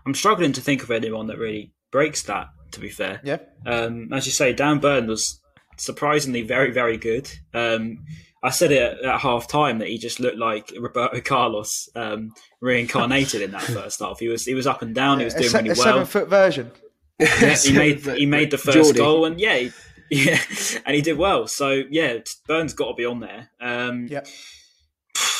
I'm 0.06 0.14
struggling 0.14 0.54
to 0.54 0.62
think 0.62 0.84
of 0.84 0.92
anyone 0.92 1.28
that 1.28 1.38
really 1.38 1.74
breaks 1.92 2.24
that. 2.24 2.48
To 2.74 2.80
be 2.80 2.90
fair, 2.90 3.20
Yeah, 3.24 3.38
um, 3.66 4.14
as 4.14 4.28
you 4.28 4.32
say, 4.32 4.54
Dan 4.54 4.78
Burn 4.78 5.08
was 5.08 5.42
surprisingly 5.78 6.44
very, 6.44 6.70
very 6.72 6.98
good. 6.98 7.28
Um, 7.52 8.06
I 8.44 8.52
said 8.52 8.72
it 8.72 8.82
at, 9.00 9.04
at 9.04 9.20
half 9.22 9.48
time 9.48 9.80
that 9.80 9.88
he 9.88 9.98
just 9.98 10.20
looked 10.20 10.38
like 10.38 10.72
Roberto 10.80 11.20
Carlos 11.20 11.90
um, 11.96 12.32
reincarnated 12.62 13.42
in 13.42 13.50
that 13.52 13.62
first 13.78 14.02
half. 14.02 14.20
He 14.20 14.28
was 14.28 14.46
he 14.46 14.54
was 14.54 14.68
up 14.68 14.84
and 14.84 14.94
down. 14.94 15.18
he 15.18 15.26
was 15.26 15.34
doing 15.34 15.50
se- 15.50 15.58
really 15.58 15.70
a 15.70 15.74
well. 15.74 15.84
seven 15.84 16.06
foot 16.06 16.28
version. 16.30 16.72
Yeah, 17.20 17.56
he 17.56 17.74
made 17.76 18.02
he 18.02 18.28
made 18.28 18.52
the 18.52 18.60
first 18.60 18.78
Geordie. 18.78 19.00
goal, 19.00 19.26
and 19.26 19.40
yeah, 19.42 19.58
he, 19.58 19.72
yeah, 20.12 20.40
and 20.86 20.96
he 20.96 21.02
did 21.02 21.18
well. 21.18 21.48
So 21.48 21.82
yeah, 21.90 22.20
Burns 22.48 22.74
got 22.76 22.90
to 22.90 22.94
be 22.94 23.06
on 23.06 23.20
there. 23.20 23.50
Um, 23.60 24.06
Yep. 24.12 24.28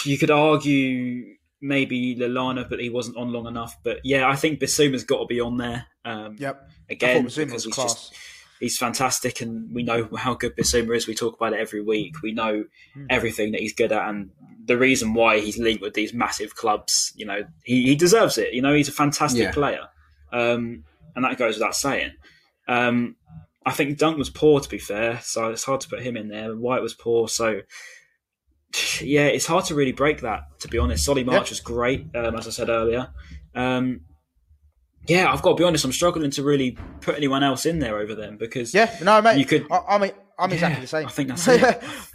You 0.04 0.18
could 0.18 0.32
argue 0.32 1.36
maybe 1.62 2.16
Lallana, 2.16 2.68
but 2.70 2.80
he 2.80 2.90
wasn't 2.90 3.18
on 3.18 3.32
long 3.34 3.48
enough. 3.48 3.76
But 3.84 4.00
yeah, 4.04 4.28
I 4.28 4.36
think 4.36 4.60
Bissouma's 4.60 5.04
got 5.04 5.20
to 5.20 5.26
be 5.26 5.40
on 5.40 5.58
there. 5.58 5.86
Um, 6.06 6.36
Yep. 6.40 6.70
Again, 6.90 7.10
I 7.10 7.22
thought 7.22 7.28
Bissouma 7.30 7.46
because 7.46 7.64
he's 7.66 7.74
class. 7.74 7.94
just 7.94 8.14
he's 8.60 8.78
fantastic, 8.78 9.42
and 9.42 9.74
we 9.74 9.84
know 9.84 10.10
how 10.18 10.34
good 10.34 10.56
Bissouma 10.56 10.96
is. 10.96 11.08
We 11.08 11.16
talk 11.16 11.36
about 11.36 11.54
it 11.54 11.60
every 11.60 11.82
week. 11.82 12.22
We 12.24 12.32
know 12.34 12.66
Hmm. 12.94 13.06
everything 13.10 13.52
that 13.52 13.62
he's 13.62 13.74
good 13.74 13.92
at, 13.92 14.10
and 14.10 14.32
the 14.66 14.78
reason 14.78 15.14
why 15.14 15.40
he's 15.40 15.58
linked 15.58 15.82
with 15.82 15.94
these 15.94 16.14
massive 16.14 16.56
clubs. 16.56 17.12
You 17.16 17.26
know, 17.26 17.44
he, 17.64 17.84
he 17.88 17.96
deserves 17.96 18.38
it. 18.38 18.54
You 18.54 18.62
know, 18.62 18.74
he's 18.74 18.88
a 18.90 18.92
fantastic 18.92 19.42
Yeah. 19.44 19.52
player. 19.52 19.88
Um, 20.32 20.84
and 21.16 21.26
that 21.26 21.38
goes 21.38 21.56
without 21.56 21.76
saying. 21.76 22.12
Um, 22.68 23.16
I 23.66 23.72
think 23.72 23.98
Dunk 23.98 24.18
was 24.18 24.30
poor, 24.30 24.60
to 24.62 24.70
be 24.70 24.78
fair, 24.78 25.20
so 25.24 25.50
it's 25.50 25.64
hard 25.64 25.82
to 25.82 25.90
put 25.90 26.02
him 26.02 26.16
in 26.16 26.28
there. 26.30 26.56
White 26.56 26.82
was 26.82 26.94
poor, 26.94 27.28
so 27.28 27.62
yeah, 29.02 29.26
it's 29.28 29.46
hard 29.46 29.66
to 29.66 29.76
really 29.76 29.92
break 29.92 30.22
that. 30.22 30.42
To 30.60 30.68
be 30.68 30.78
honest, 30.78 31.04
Solly 31.06 31.24
March 31.24 31.48
Yeah. 31.48 31.52
was 31.52 31.60
great, 31.60 32.08
um, 32.16 32.36
as 32.36 32.48
I 32.48 32.52
said 32.52 32.70
earlier. 32.70 33.10
Um, 33.56 34.02
yeah, 35.08 35.32
I've 35.32 35.42
got 35.42 35.52
to 35.52 35.56
be 35.56 35.64
honest. 35.64 35.86
I'm 35.86 35.92
struggling 35.92 36.30
to 36.32 36.44
really 36.44 36.78
put 37.02 37.16
anyone 37.16 37.44
else 37.44 37.66
in 37.66 37.80
there 37.80 37.98
over 37.98 38.14
them 38.16 38.38
because 38.38 38.74
Yeah, 38.74 38.96
no, 39.02 39.22
mate. 39.22 39.38
You 39.40 39.46
could- 39.46 39.66
I, 39.72 39.80
I 39.90 39.98
mean, 39.98 40.12
I'm 40.40 40.52
exactly 40.54 40.82
the 40.82 40.88
same. 40.88 41.06
I 41.08 41.10
think 41.10 41.30
that's 41.30 41.48
it. 41.50 41.62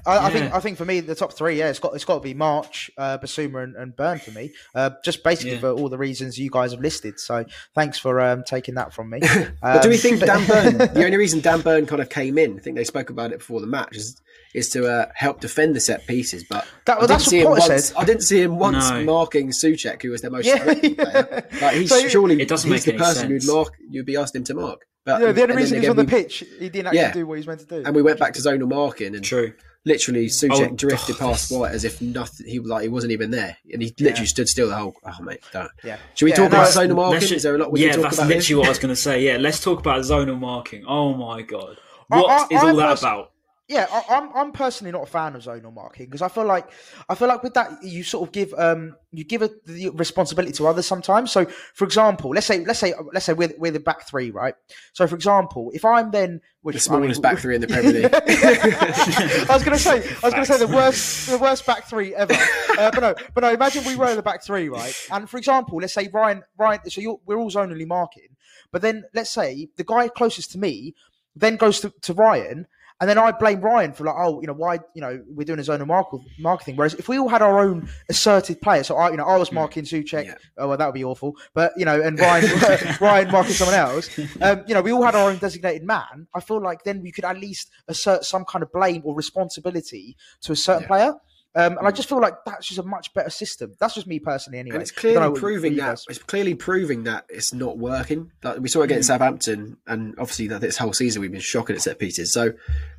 I, 0.06 0.26
I 0.26 0.30
think. 0.30 0.54
I 0.54 0.60
think 0.60 0.78
for 0.78 0.84
me, 0.84 1.00
the 1.00 1.14
top 1.14 1.32
three, 1.34 1.58
yeah, 1.58 1.68
it's 1.70 1.78
got 1.78 1.94
it's 1.94 2.04
got 2.04 2.14
to 2.14 2.20
be 2.20 2.34
March, 2.34 2.90
uh, 2.98 3.18
Bissouma, 3.18 3.62
and, 3.64 3.76
and 3.76 3.94
Burn 3.96 4.18
for 4.18 4.30
me. 4.30 4.52
Uh, 4.74 4.90
just 5.04 5.22
basically 5.22 5.52
Yeah. 5.52 5.60
for 5.60 5.70
all 5.72 5.88
the 5.88 5.98
reasons 5.98 6.38
you 6.38 6.50
guys 6.50 6.72
have 6.72 6.80
listed. 6.80 7.20
So 7.20 7.44
thanks 7.74 7.98
for 7.98 8.20
um, 8.20 8.42
taking 8.44 8.74
that 8.76 8.92
from 8.94 9.10
me. 9.10 9.20
But 9.62 9.82
do 9.82 9.88
we 9.88 9.96
Um, 9.96 10.00
think 10.00 10.20
Dan 10.20 10.46
Burn? 10.48 10.78
the 10.94 11.04
only 11.04 11.16
reason 11.16 11.40
Dan 11.40 11.60
Burn 11.60 11.87
kind 11.87 12.00
of 12.02 12.08
came 12.08 12.38
in, 12.38 12.56
I 12.56 12.60
think 12.60 12.76
they 12.76 12.84
spoke 12.84 13.10
about 13.10 13.32
it 13.32 13.38
before 13.38 13.60
the 13.60 13.66
match, 13.66 13.96
is 13.96 14.20
is 14.54 14.68
to 14.70 14.87
uh, 14.88 15.06
help 15.16 15.40
defend 15.40 15.74
the 15.74 15.80
set 15.80 16.06
pieces. 16.06 16.44
But 16.48 16.64
That- 16.87 16.92
I 16.96 16.98
well, 17.00 17.08
didn't 17.08 17.18
that's 17.18 17.24
see 17.30 17.44
what 17.44 17.60
him 17.62 17.68
once. 17.70 17.84
said. 17.87 17.96
I 17.96 18.04
didn't 18.04 18.22
see 18.22 18.40
him 18.40 18.58
once 18.58 18.88
No. 18.88 19.02
marking 19.04 19.48
Soucek, 19.50 20.00
who 20.02 20.10
was 20.10 20.20
their 20.22 20.30
most 20.30 20.46
Yeah, 20.46 20.62
player. 20.62 21.48
Like 21.60 21.76
he's 21.76 21.88
So- 21.90 22.08
surely 22.08 22.40
It 22.40 22.48
doesn't 22.48 22.70
he's 22.70 22.78
make 22.80 22.84
the 22.84 22.92
any 22.92 22.98
person 22.98 23.28
sense. 23.28 23.44
who'd 23.46 23.52
mark. 23.54 23.74
You'd 23.90 24.06
be 24.06 24.16
asking 24.16 24.42
him 24.42 24.44
to 24.44 24.54
mark. 24.54 24.87
But 25.04 25.20
yeah, 25.20 25.32
the 25.32 25.42
only 25.42 25.56
reason 25.56 25.74
he 25.76 25.80
was 25.80 25.88
again, 25.88 25.90
on 25.90 25.96
the 25.96 26.04
we- 26.04 26.22
pitch, 26.22 26.44
he 26.58 26.68
didn't 26.70 26.86
actually 26.86 26.98
Yeah. 27.00 27.12
do 27.12 27.26
what 27.26 27.34
he 27.34 27.38
was 27.40 27.46
meant 27.46 27.60
to 27.60 27.66
do. 27.66 27.82
and 27.84 27.94
we 27.94 28.02
went 28.02 28.18
back 28.18 28.32
to 28.34 28.40
zonal 28.40 28.68
marking, 28.68 29.14
and 29.14 29.22
true. 29.24 29.52
literally 29.84 30.26
Soucek 30.28 30.70
Oh, 30.70 30.74
drifted 30.74 31.16
oh, 31.16 31.18
past 31.30 31.50
White 31.52 31.72
as 31.72 31.84
if 31.84 32.00
nothing. 32.00 32.46
He 32.46 32.58
was 32.58 32.70
like 32.70 32.82
he 32.84 32.88
wasn't 32.88 33.12
even 33.12 33.30
there, 33.30 33.56
and 33.70 33.82
he 33.82 33.94
literally 34.00 34.26
stood 34.26 34.48
still 34.48 34.68
the 34.68 34.76
whole. 34.76 34.96
Oh 35.04 35.22
mate, 35.22 35.40
don't. 35.52 35.70
Yeah. 35.84 35.98
Should 36.14 36.24
we 36.24 36.30
Yeah, 36.30 36.36
talk 36.36 36.46
about 36.48 36.68
zonal 36.68 36.96
marking? 36.96 37.34
Is 37.34 37.42
there 37.42 37.54
a 37.54 37.58
lot 37.58 37.70
we 37.70 37.82
yeah, 37.84 37.90
can 37.92 38.00
talk 38.02 38.12
that's 38.12 38.18
literally 38.18 38.40
here? 38.44 38.56
what 38.58 38.66
I 38.66 38.70
was 38.70 38.78
going 38.78 38.94
to 38.94 39.00
say. 39.00 39.22
Yeah, 39.22 39.36
let's 39.36 39.60
talk 39.60 39.78
about 39.80 40.00
zonal 40.00 40.38
marking. 40.38 40.84
Oh 40.86 41.12
my 41.14 41.42
god, 41.42 41.76
I- 42.10 42.20
what 42.20 42.52
is 42.52 42.58
I- 42.62 42.66
I 42.66 42.70
all 42.70 42.76
that 42.76 42.88
pers- 42.88 43.00
about? 43.02 43.30
Yeah, 43.66 43.87
I, 43.90 44.16
I'm 44.16 44.29
I'm 44.37 44.53
personally 44.53 44.92
not 44.92 45.05
a 45.05 45.07
fan 45.07 45.35
of 45.35 45.42
zonal 45.42 45.72
marking 45.72 46.07
because 46.07 46.20
I 46.20 46.29
feel 46.29 46.44
like 46.44 46.70
I 47.09 47.14
feel 47.14 47.29
like 47.29 47.42
with 47.42 47.55
that 47.55 47.83
you 47.83 48.05
sort 48.05 48.29
of 48.29 48.33
give 48.33 48.53
um 48.59 48.96
you 49.11 49.24
give 49.24 49.40
a, 49.40 49.50
the 49.64 49.88
responsibility 49.90 50.53
to 50.55 50.66
others 50.66 50.85
sometimes. 50.87 51.33
So, 51.33 51.46
for 51.72 51.85
example, 51.85 52.31
let's 52.31 52.46
say 52.46 52.62
let's 52.64 52.79
say 52.79 52.92
let's 53.14 53.24
say 53.24 53.33
we're, 53.33 53.55
we're 53.57 53.72
the 53.72 53.81
back 53.81 54.07
three, 54.07 54.31
right? 54.31 54.55
So, 54.92 55.07
for 55.07 55.14
example, 55.14 55.70
if 55.72 55.85
I'm 55.85 56.11
then 56.11 56.42
which 56.61 56.83
The 56.83 56.90
I 56.90 56.96
mean, 56.96 57.14
smallest 57.14 57.22
back 57.22 57.38
three 57.38 57.55
in 57.55 57.61
the 57.61 57.66
Premier 57.66 57.92
League. 57.92 58.14
I 58.14 59.53
was 59.53 59.62
going 59.62 59.77
to 59.77 59.83
say, 59.83 59.98
I 59.98 60.27
was 60.27 60.33
going 60.33 60.46
to 60.46 60.53
say 60.53 60.59
the 60.59 60.66
worst, 60.66 61.29
the 61.29 61.37
worst 61.37 61.66
back 61.66 61.85
three 61.85 62.14
ever. 62.14 62.33
Uh, 62.33 62.90
but 62.90 63.00
no, 63.00 63.14
but 63.35 63.42
no. 63.42 63.50
Imagine 63.50 63.85
we 63.85 63.96
were 63.96 64.14
the 64.14 64.22
back 64.22 64.42
three, 64.42 64.70
right? 64.70 64.94
And 65.12 65.29
for 65.29 65.37
example, 65.37 65.77
let's 65.79 65.92
say 65.92 66.09
Ryan, 66.11 66.42
Ryan. 66.57 66.81
So 66.88 67.03
you're, 67.03 67.20
we're 67.27 67.37
all 67.37 67.50
zonally 67.50 67.87
marking, 67.87 68.29
but 68.72 68.81
then 68.81 69.05
let's 69.12 69.31
say 69.31 69.68
the 69.77 69.85
guy 69.85 70.09
closest 70.09 70.53
to 70.53 70.59
me 70.59 70.94
then 71.37 71.57
goes 71.57 71.81
to, 71.81 71.92
to 72.03 72.14
Ryan, 72.14 72.66
and 73.04 73.10
then 73.10 73.18
I 73.18 73.32
blame 73.32 73.60
Ryan 73.60 73.92
for 73.92 74.04
like, 74.04 74.14
oh, 74.18 74.40
you 74.40 74.46
know, 74.46 74.54
why, 74.54 74.78
you 74.94 75.02
know, 75.02 75.22
we're 75.28 75.44
doing 75.44 75.58
a 75.58 75.62
zonal 75.62 75.86
mark- 75.86 76.08
marketing. 76.38 76.76
Whereas 76.76 76.94
if 76.94 77.06
we 77.06 77.18
all 77.18 77.28
had 77.28 77.42
our 77.42 77.60
own 77.60 77.86
asserted 78.08 78.62
player, 78.62 78.82
so 78.82 78.96
I, 78.96 79.10
you 79.10 79.18
know, 79.18 79.24
I 79.26 79.36
was 79.36 79.52
marking 79.52 79.84
Soucek. 79.84 80.24
Yeah. 80.24 80.34
Oh 80.56 80.68
well, 80.68 80.78
that 80.78 80.86
would 80.86 80.94
be 80.94 81.04
awful. 81.04 81.36
But 81.52 81.72
you 81.76 81.84
know, 81.84 82.00
and 82.00 82.18
Ryan, 82.18 82.58
Ryan 83.00 83.30
marking 83.30 83.52
someone 83.52 83.76
else. 83.76 84.08
Um, 84.40 84.64
you 84.66 84.72
know, 84.72 84.80
we 84.80 84.92
all 84.92 85.02
had 85.04 85.14
our 85.14 85.28
own 85.30 85.36
designated 85.36 85.84
man. 85.84 86.26
I 86.34 86.40
feel 86.40 86.62
like 86.62 86.82
then 86.84 87.02
we 87.02 87.12
could 87.12 87.26
at 87.26 87.38
least 87.38 87.70
assert 87.88 88.24
some 88.24 88.46
kind 88.46 88.62
of 88.62 88.72
blame 88.72 89.02
or 89.04 89.14
responsibility 89.14 90.16
to 90.42 90.52
a 90.52 90.56
certain 90.56 90.82
Yeah. 90.84 90.88
player. 90.88 91.14
Um, 91.56 91.78
and 91.78 91.86
I 91.86 91.92
mm. 91.92 91.94
just 91.94 92.08
feel 92.08 92.20
like 92.20 92.34
that's 92.44 92.66
just 92.66 92.80
a 92.80 92.82
much 92.82 93.14
better 93.14 93.30
system. 93.30 93.74
That's 93.78 93.94
just 93.94 94.08
me 94.08 94.18
personally, 94.18 94.58
anyway. 94.58 94.76
And 94.76 94.82
it's 94.82 94.92
I 94.98 95.12
don't 95.12 95.14
know 95.14 95.32
clearly 95.32 95.40
proving 95.40 95.76
that 95.76 96.00
it's 96.08 96.18
clearly 96.18 96.54
proving 96.54 97.04
that 97.04 97.26
it's 97.28 97.54
not 97.54 97.78
working. 97.78 98.32
Like 98.42 98.58
we 98.58 98.68
saw 98.68 98.80
it 98.80 98.86
against 98.86 99.06
mm. 99.06 99.12
Southampton, 99.12 99.76
and 99.86 100.14
obviously 100.18 100.48
that 100.48 100.60
this 100.60 100.76
whole 100.76 100.92
season 100.92 101.22
we've 101.22 101.30
been 101.30 101.40
shocking 101.40 101.76
at 101.76 101.82
set 101.82 102.00
pieces. 102.00 102.32
So, 102.32 102.54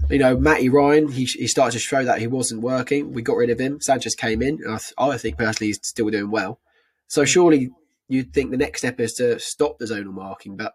you 0.09 0.19
know, 0.19 0.37
Matty 0.37 0.69
Ryan, 0.69 1.11
he, 1.11 1.25
he 1.25 1.47
started 1.47 1.73
to 1.73 1.79
show 1.79 2.05
that 2.05 2.19
he 2.19 2.27
wasn't 2.27 2.61
working. 2.61 3.11
We 3.11 3.21
got 3.21 3.35
rid 3.35 3.49
of 3.49 3.59
him. 3.59 3.81
Sanchez 3.81 4.15
came 4.15 4.41
in, 4.41 4.59
and 4.63 4.73
I, 4.73 4.77
th- 4.77 4.93
I 4.97 5.17
think 5.17 5.37
personally 5.37 5.67
he's 5.67 5.85
still 5.85 6.09
doing 6.09 6.31
well. 6.31 6.61
So 7.07 7.23
mm. 7.23 7.27
surely 7.27 7.71
you'd 8.07 8.33
think 8.33 8.51
the 8.51 8.57
next 8.57 8.79
step 8.79 9.01
is 9.01 9.15
to 9.15 9.37
stop 9.37 9.79
the 9.79 9.85
zonal 9.85 10.13
marking, 10.13 10.55
but 10.55 10.73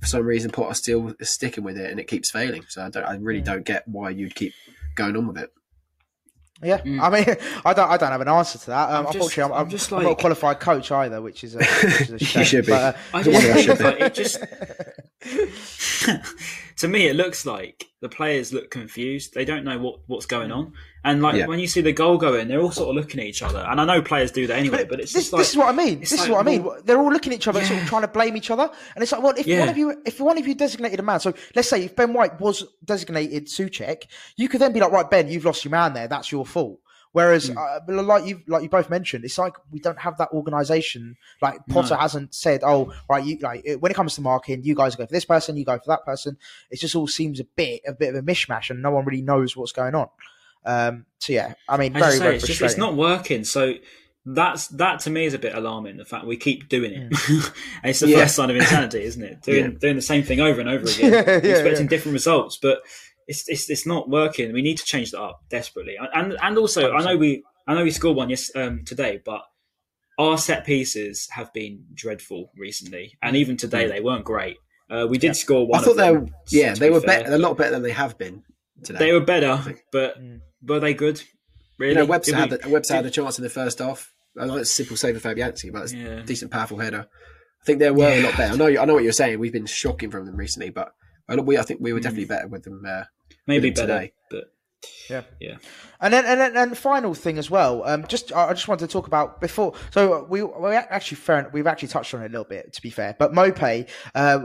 for 0.00 0.06
some 0.06 0.24
reason 0.24 0.50
Potter 0.50 0.74
still 0.74 1.14
is 1.18 1.30
sticking 1.30 1.64
with 1.64 1.78
it, 1.78 1.90
and 1.90 1.98
it 1.98 2.08
keeps 2.08 2.30
failing. 2.30 2.64
So 2.68 2.84
I 2.84 2.90
don't, 2.90 3.04
I 3.04 3.14
really 3.16 3.40
don't 3.40 3.64
get 3.64 3.88
why 3.88 4.10
you'd 4.10 4.34
keep 4.34 4.52
going 4.96 5.16
on 5.16 5.26
with 5.26 5.38
it. 5.38 5.50
Yeah, 6.62 6.80
I 6.84 7.08
mean, 7.08 7.24
I 7.64 7.72
don't, 7.72 7.90
I 7.90 7.96
don't 7.96 8.10
have 8.10 8.20
an 8.20 8.28
answer 8.28 8.58
to 8.58 8.66
that. 8.66 8.90
Um, 8.90 9.06
I'm 9.06 9.06
unfortunately, 9.06 9.44
I'm, 9.44 9.52
I'm 9.52 9.58
I'm, 9.60 9.70
just 9.70 9.92
I'm 9.92 10.02
not 10.02 10.12
a 10.12 10.16
qualified 10.16 10.60
coach 10.60 10.92
either, 10.92 11.22
which 11.22 11.42
is 11.42 11.54
a, 11.54 11.58
which 11.58 12.00
is 12.02 12.10
a 12.10 12.18
shame. 12.24 12.44
should 12.44 12.66
be. 12.66 12.72
But, 12.72 12.96
uh, 12.96 12.98
I 13.14 13.22
just 13.22 13.46
I 13.46 13.62
should 13.62 13.80
like, 13.80 14.00
it 14.00 14.14
just 14.14 14.38
to 16.76 16.88
me 16.88 17.06
it 17.08 17.16
looks 17.16 17.44
like 17.46 17.86
the 18.00 18.08
players 18.08 18.52
look 18.52 18.70
confused. 18.70 19.34
They 19.34 19.44
don't 19.44 19.64
know 19.64 19.78
what, 19.78 20.00
what's 20.06 20.24
going 20.26 20.50
on, 20.50 20.72
and 21.04 21.20
like 21.20 21.34
Yeah. 21.36 21.46
when 21.46 21.58
you 21.60 21.66
see 21.66 21.80
the 21.82 21.92
goal 21.92 22.16
go 22.16 22.34
in, 22.34 22.48
they're 22.48 22.60
all 22.60 22.70
sort 22.70 22.88
of 22.88 22.94
looking 22.96 23.20
at 23.20 23.26
each 23.26 23.42
other. 23.42 23.58
And 23.58 23.78
I 23.80 23.84
know 23.84 24.00
players 24.00 24.30
do 24.30 24.46
that 24.46 24.58
anyway, 24.58 24.84
but 24.84 25.00
it's 25.00 25.12
this, 25.12 25.24
just 25.24 25.32
like 25.34 25.40
this 25.40 25.50
is 25.50 25.56
what 25.56 25.68
I 25.68 25.72
mean. 25.72 26.00
This 26.00 26.12
is 26.12 26.28
what 26.28 26.40
I 26.40 26.42
mean. 26.42 26.66
They're 26.84 26.98
all 26.98 27.12
looking 27.12 27.32
at 27.32 27.36
each 27.36 27.48
other, 27.48 27.62
sort 27.62 27.82
of 27.82 27.86
trying 27.88 28.02
to 28.02 28.08
blame 28.08 28.36
each 28.36 28.50
other, 28.50 28.70
and 28.94 29.02
it's 29.02 29.12
like, 29.12 29.22
well, 29.22 29.34
if 29.36 29.46
Yeah. 29.46 29.60
one 29.60 29.68
of 29.68 29.76
you, 29.76 30.02
if 30.06 30.18
one 30.20 30.38
of 30.38 30.46
you 30.48 30.54
designated 30.54 30.98
a 31.00 31.02
man, 31.02 31.20
so 31.20 31.34
let's 31.54 31.68
say 31.68 31.84
if 31.84 31.94
Ben 31.94 32.12
White 32.14 32.40
was 32.40 32.64
designated 32.84 33.46
Soucek, 33.46 34.04
you 34.36 34.48
could 34.48 34.60
then 34.60 34.72
be 34.72 34.80
like, 34.80 34.92
right, 34.92 35.10
Ben, 35.10 35.28
you've 35.28 35.44
lost 35.44 35.64
your 35.64 35.72
man 35.72 35.92
there. 35.92 36.08
That's 36.08 36.32
your 36.32 36.46
fault. 36.46 36.80
Whereas, 37.12 37.48
Hmm. 37.48 37.58
uh, 37.58 38.02
like 38.04 38.24
you 38.26 38.40
like 38.46 38.62
you 38.62 38.68
both 38.68 38.88
mentioned, 38.88 39.24
it's 39.24 39.36
like 39.36 39.54
we 39.72 39.80
don't 39.80 39.98
have 39.98 40.16
that 40.18 40.28
organisation. 40.32 41.16
Like 41.42 41.58
Potter 41.68 41.96
hasn't 41.96 42.34
said, 42.34 42.60
"Oh, 42.64 42.92
right, 43.08 43.24
you 43.24 43.38
like 43.40 43.62
it- 43.64 43.80
when 43.80 43.90
it 43.90 43.96
comes 43.96 44.14
to 44.14 44.20
marking, 44.20 44.62
you 44.62 44.74
guys 44.76 44.94
go 44.94 45.06
for 45.06 45.12
this 45.12 45.24
person, 45.24 45.56
you 45.56 45.64
go 45.64 45.76
for 45.78 45.88
that 45.88 46.04
person." 46.04 46.36
It 46.70 46.78
just 46.78 46.94
all 46.94 47.08
seems 47.08 47.40
a 47.40 47.44
bit 47.44 47.80
a 47.86 47.92
bit 47.92 48.14
of 48.14 48.16
a 48.16 48.22
mishmash, 48.22 48.70
and 48.70 48.80
no 48.80 48.92
one 48.92 49.04
really 49.04 49.22
knows 49.22 49.56
what's 49.56 49.72
going 49.72 49.94
on. 49.96 50.08
Um, 50.64 51.06
so 51.18 51.32
yeah, 51.32 51.54
I 51.68 51.76
mean, 51.78 51.94
very 51.94 52.12
say, 52.12 52.18
very 52.18 52.36
it's 52.36 52.46
just 52.46 52.62
it's 52.62 52.76
not 52.76 52.94
working. 52.94 53.42
So 53.44 53.74
that's 54.26 54.68
that 54.68 55.00
to 55.00 55.10
me 55.10 55.24
is 55.24 55.34
a 55.34 55.38
bit 55.38 55.54
alarming. 55.54 55.96
The 55.96 56.04
fact 56.04 56.26
we 56.26 56.36
keep 56.36 56.68
doing 56.68 56.92
it, 56.92 56.98
and 57.00 57.12
it's 57.84 58.00
the 58.00 58.08
Yeah. 58.08 58.18
first 58.20 58.36
sign 58.36 58.50
of 58.50 58.56
insanity, 58.56 59.02
isn't 59.02 59.22
it? 59.22 59.42
Doing 59.42 59.64
Yeah. 59.72 59.78
doing 59.80 59.96
the 59.96 60.02
same 60.02 60.22
thing 60.22 60.40
over 60.40 60.60
and 60.60 60.68
over 60.68 60.84
again, 60.88 61.12
Yeah, 61.42 61.50
expecting 61.52 61.86
different 61.88 62.12
results, 62.12 62.58
but 62.60 62.82
it's, 63.30 63.48
it's 63.48 63.70
it's 63.70 63.86
not 63.86 64.10
working. 64.10 64.52
We 64.52 64.62
need 64.62 64.78
to 64.78 64.84
change 64.84 65.12
that 65.12 65.20
up 65.22 65.40
desperately. 65.48 65.94
And 65.98 66.36
and 66.42 66.58
also, 66.58 66.92
I 66.92 67.00
know 67.04 67.16
we 67.16 67.42
I 67.66 67.74
know 67.74 67.84
we 67.84 67.90
scored 67.90 68.16
one 68.16 68.30
yes 68.30 68.50
um, 68.54 68.82
today, 68.84 69.20
but 69.24 69.42
our 70.18 70.36
set 70.36 70.66
pieces 70.66 71.28
have 71.30 71.52
been 71.52 71.84
dreadful 71.94 72.50
recently, 72.56 73.16
and 73.22 73.36
even 73.36 73.56
today 73.56 73.86
they 73.88 74.00
weren't 74.00 74.24
great. 74.24 74.56
Uh, 74.90 75.06
we 75.08 75.18
did 75.18 75.36
score 75.36 75.66
one. 75.66 75.80
I 75.80 75.82
thought 75.84 75.90
of 75.92 75.96
they 75.98 76.12
were, 76.12 76.26
yeah, 76.50 76.74
they 76.74 76.88
be 76.88 76.92
were 76.94 77.00
fair. 77.00 77.22
better, 77.22 77.34
a 77.34 77.38
lot 77.38 77.56
better 77.56 77.70
than 77.70 77.82
they 77.82 77.92
have 77.92 78.18
been 78.18 78.42
today. 78.84 78.98
They 78.98 79.12
were 79.12 79.20
better, 79.20 79.76
but 79.92 80.20
Mm. 80.20 80.40
were 80.66 80.80
they 80.80 80.94
good? 80.94 81.22
Really? 81.78 81.92
You 81.94 81.98
know, 82.00 82.06
Webster 82.06 82.34
had, 82.36 82.50
we- 82.50 82.56
the, 82.58 82.68
Webster 82.68 82.94
had 82.96 83.06
a 83.06 83.10
chance 83.10 83.38
in 83.38 83.44
the 83.44 83.50
first 83.50 83.78
half. 83.78 84.12
I 84.38 84.46
know 84.46 84.56
it's 84.56 84.70
a 84.70 84.74
simple 84.74 84.96
save 84.96 85.18
for 85.20 85.28
Fabianski, 85.28 85.72
but 85.72 85.82
it's 85.84 85.92
Yeah. 85.94 86.18
a 86.20 86.22
decent, 86.24 86.50
powerful 86.50 86.78
header. 86.78 87.06
I 87.62 87.64
think 87.64 87.78
they 87.78 87.90
were 87.90 88.08
a 88.08 88.22
lot 88.22 88.36
better. 88.36 88.54
I 88.54 88.56
know, 88.56 88.66
I 88.82 88.84
know 88.84 88.94
what 88.94 89.04
you're 89.04 89.12
saying. 89.12 89.38
We've 89.38 89.52
been 89.52 89.66
shocking 89.66 90.10
from 90.10 90.26
them 90.26 90.36
recently, 90.36 90.70
but 90.70 90.92
I, 91.28 91.36
we, 91.36 91.56
I 91.56 91.62
think 91.62 91.80
we 91.80 91.92
were 91.92 92.00
definitely 92.00 92.24
better 92.26 92.48
with 92.48 92.64
them. 92.64 92.82
Uh, 92.86 93.04
maybe 93.50 93.70
better, 93.70 93.86
today. 93.86 94.12
but 94.30 94.52
Yeah. 95.10 95.22
yeah. 95.40 95.56
And 96.00 96.14
then, 96.14 96.24
and 96.24 96.40
then, 96.40 96.56
and 96.56 96.78
final 96.78 97.12
thing 97.12 97.36
as 97.36 97.50
well. 97.50 97.82
Um, 97.84 98.06
just 98.06 98.32
I 98.32 98.52
just 98.54 98.68
wanted 98.68 98.86
to 98.88 98.92
talk 98.92 99.06
about 99.06 99.40
before. 99.40 99.74
So 99.90 100.24
we 100.24 100.42
we 100.42 100.70
actually 100.74 101.16
fair, 101.16 101.50
we've 101.52 101.66
actually 101.66 101.88
touched 101.88 102.14
on 102.14 102.22
it 102.22 102.26
a 102.26 102.28
little 102.30 102.44
bit, 102.44 102.72
to 102.72 102.80
be 102.80 102.88
fair. 102.88 103.14
But 103.18 103.32
Maupay, 103.32 103.88
uh, 104.14 104.38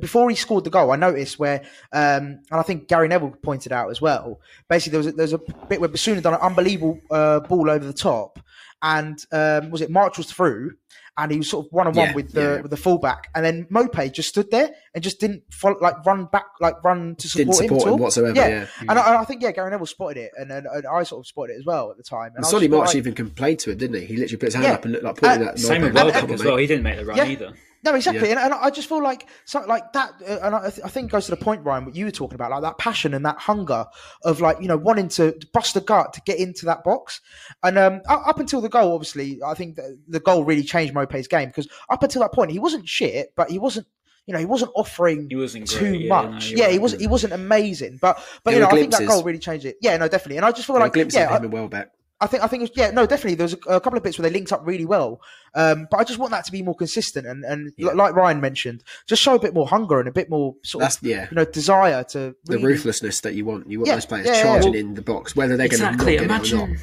before 0.00 0.30
he 0.30 0.36
scored 0.36 0.64
the 0.64 0.70
goal, 0.70 0.92
I 0.92 0.96
noticed 0.96 1.38
where, 1.38 1.60
um, 1.92 2.40
and 2.50 2.60
I 2.60 2.62
think 2.62 2.88
Gary 2.88 3.08
Neville 3.08 3.34
pointed 3.42 3.72
out 3.72 3.90
as 3.90 4.00
well. 4.00 4.40
Basically, 4.70 4.92
there 4.92 5.00
was 5.00 5.06
a, 5.08 5.12
there 5.12 5.24
was 5.24 5.32
a 5.34 5.66
bit 5.68 5.80
where 5.80 5.90
Bissouma 5.90 6.14
had 6.14 6.22
done 6.22 6.34
an 6.34 6.40
unbelievable 6.40 6.98
uh, 7.10 7.40
ball 7.40 7.68
over 7.68 7.84
the 7.84 7.92
top, 7.92 8.38
and 8.80 9.22
um, 9.32 9.70
was 9.70 9.82
it 9.82 9.90
March 9.90 10.16
was 10.16 10.32
through, 10.32 10.72
and 11.18 11.32
he 11.32 11.38
was 11.38 11.48
sort 11.48 11.66
of 11.66 11.72
one 11.72 11.86
on 11.86 11.94
one 11.94 12.14
with 12.14 12.32
the 12.32 12.40
yeah. 12.40 12.60
with 12.60 12.70
the 12.70 12.76
fullback, 12.76 13.28
and 13.34 13.44
then 13.44 13.64
Maupay 13.70 14.12
just 14.12 14.28
stood 14.28 14.50
there 14.50 14.70
and 14.94 15.02
just 15.02 15.18
didn't 15.20 15.42
follow, 15.50 15.76
like 15.80 16.04
run 16.04 16.26
back, 16.26 16.46
like 16.60 16.82
run 16.84 17.14
to 17.16 17.28
support 17.28 17.46
Didn't 17.58 17.62
him, 17.62 17.68
support 17.68 17.80
at 17.82 17.86
him 17.86 17.92
all. 17.92 17.98
whatsoever, 17.98 18.34
yeah. 18.36 18.66
and 18.80 18.90
I, 18.98 19.20
I 19.20 19.24
think 19.24 19.42
yeah, 19.42 19.52
Gary 19.52 19.70
Neville 19.70 19.86
spotted 19.86 20.18
it, 20.18 20.32
and, 20.38 20.50
and, 20.50 20.66
and 20.66 20.86
I 20.86 21.02
sort 21.04 21.20
of 21.20 21.26
spotted 21.26 21.54
it 21.54 21.58
as 21.60 21.64
well 21.66 21.90
at 21.90 21.96
the 21.96 22.02
time. 22.02 22.28
And 22.28 22.36
And 22.36 22.44
I 22.44 22.46
was 22.46 22.50
Solly 22.50 22.66
just 22.68 22.76
March 22.76 22.86
like- 22.88 22.96
even 22.96 23.14
complained 23.14 23.58
to 23.60 23.70
it, 23.70 23.78
didn't 23.78 24.00
he? 24.00 24.06
He 24.06 24.16
literally 24.16 24.36
put 24.38 24.46
his 24.46 24.54
hand 24.54 24.66
Yeah. 24.66 24.72
up 24.74 24.84
and 24.84 24.92
looked 24.92 25.04
like 25.04 25.16
pointing 25.16 25.48
Uh, 25.48 25.50
at 25.52 25.58
Same 25.58 25.82
with 25.82 25.94
Welbeck 25.94 26.28
as 26.30 26.44
well. 26.44 26.56
He 26.56 26.66
didn't 26.66 26.82
make 26.82 26.96
the 26.98 27.04
run 27.04 27.16
Yeah. 27.16 27.26
either. 27.26 27.52
No, 27.86 27.94
exactly, 27.94 28.28
Yeah. 28.28 28.44
and, 28.44 28.52
and 28.52 28.54
I 28.54 28.68
just 28.70 28.88
feel 28.88 29.02
like 29.02 29.26
something 29.46 29.68
like 29.68 29.92
that, 29.94 30.12
uh, 30.28 30.38
and 30.42 30.54
I, 30.54 30.66
I 30.66 30.70
think 30.88 31.08
it 31.08 31.12
goes 31.12 31.24
to 31.26 31.30
the 31.30 31.36
point, 31.38 31.64
Ryan, 31.64 31.84
what 31.86 31.94
you 31.96 32.04
were 32.04 32.10
talking 32.10 32.34
about, 32.34 32.50
like 32.50 32.62
that 32.62 32.76
passion 32.78 33.14
and 33.14 33.24
that 33.24 33.38
hunger 33.38 33.86
of 34.24 34.40
like 34.40 34.60
you 34.60 34.68
know 34.68 34.76
wanting 34.76 35.08
to 35.10 35.34
bust 35.54 35.74
the 35.74 35.80
gut 35.80 36.12
to 36.14 36.20
get 36.22 36.38
into 36.38 36.66
that 36.66 36.84
box, 36.84 37.20
and 37.62 37.78
um, 37.78 38.02
up 38.08 38.38
until 38.38 38.60
the 38.60 38.68
goal, 38.68 38.94
obviously, 38.94 39.40
I 39.42 39.54
think 39.54 39.76
the, 39.76 39.98
the 40.08 40.20
goal 40.20 40.44
really 40.44 40.62
changed 40.64 40.92
Maupay's 40.94 41.28
game 41.28 41.48
because 41.48 41.68
up 41.88 42.02
until 42.02 42.20
that 42.22 42.32
point, 42.32 42.50
he 42.50 42.58
wasn't 42.58 42.88
shit, 42.88 43.32
but 43.36 43.50
he 43.50 43.58
wasn't. 43.58 43.86
You 44.28 44.32
know, 44.32 44.40
he 44.40 44.44
wasn't 44.44 44.72
offering 44.74 45.28
He 45.30 45.36
wasn't 45.36 45.68
too 45.68 45.78
great, 45.90 46.00
yeah, 46.00 46.08
much. 46.22 46.50
no, 46.50 46.56
you're 46.56 46.58
yeah, 46.66 46.72
he 46.72 46.80
wasn't. 46.80 47.00
He 47.00 47.06
wasn't 47.06 47.32
amazing, 47.32 48.00
but 48.02 48.16
but 48.42 48.50
There 48.50 48.54
you 48.54 48.60
know, 48.60 48.66
I 48.66 48.80
think 48.80 48.90
that 48.90 49.06
goal 49.06 49.22
really 49.22 49.38
changed 49.38 49.64
it. 49.66 49.76
Yeah, 49.80 49.96
no, 49.98 50.08
definitely. 50.08 50.38
And 50.38 50.44
I 50.46 50.50
just 50.50 50.66
feel 50.66 50.74
There 50.74 50.84
like 50.84 50.96
yeah, 51.14 51.28
I- 51.30 51.38
Welbeck. 51.46 51.90
I 52.20 52.26
think 52.26 52.42
I 52.42 52.46
think 52.46 52.62
it's, 52.62 52.76
yeah 52.76 52.90
no 52.92 53.04
definitely 53.04 53.34
there's 53.34 53.52
a, 53.52 53.58
a 53.74 53.80
couple 53.80 53.98
of 53.98 54.02
bits 54.02 54.18
where 54.18 54.26
they 54.28 54.32
linked 54.32 54.52
up 54.52 54.62
really 54.64 54.86
well, 54.86 55.20
um, 55.54 55.86
but 55.90 55.98
I 56.00 56.04
just 56.04 56.18
want 56.18 56.30
that 56.32 56.44
to 56.46 56.52
be 56.52 56.62
more 56.62 56.74
consistent 56.74 57.26
and 57.26 57.44
and 57.44 57.72
Yeah. 57.76 57.92
like 57.92 58.14
Ryan 58.14 58.40
mentioned, 58.40 58.82
just 59.06 59.20
show 59.22 59.34
a 59.34 59.38
bit 59.38 59.52
more 59.52 59.66
hunger 59.66 60.00
and 60.00 60.08
a 60.08 60.12
bit 60.12 60.30
more 60.30 60.54
sort 60.64 60.80
That's 60.82 60.96
of 60.96 61.02
yeah. 61.04 61.26
you 61.30 61.34
know 61.36 61.44
desire 61.44 62.04
to 62.04 62.34
The 62.44 62.58
ruthlessness 62.58 63.20
that 63.20 63.34
you 63.34 63.44
want. 63.44 63.70
You 63.70 63.80
want 63.80 63.88
Yeah, 63.88 63.94
those 63.96 64.06
players 64.06 64.26
yeah, 64.26 64.34
yeah, 64.34 64.42
charging 64.42 64.74
yeah. 64.74 64.80
in 64.80 64.94
the 64.94 65.02
box, 65.02 65.36
whether 65.36 65.56
they're 65.58 65.66
exactly. 65.66 66.16
going 66.16 66.28
to 66.28 66.34
not 66.34 66.42
get 66.44 66.52
it 66.52 66.54
or 66.54 66.56
not. 66.56 66.62
Imagine, 66.68 66.78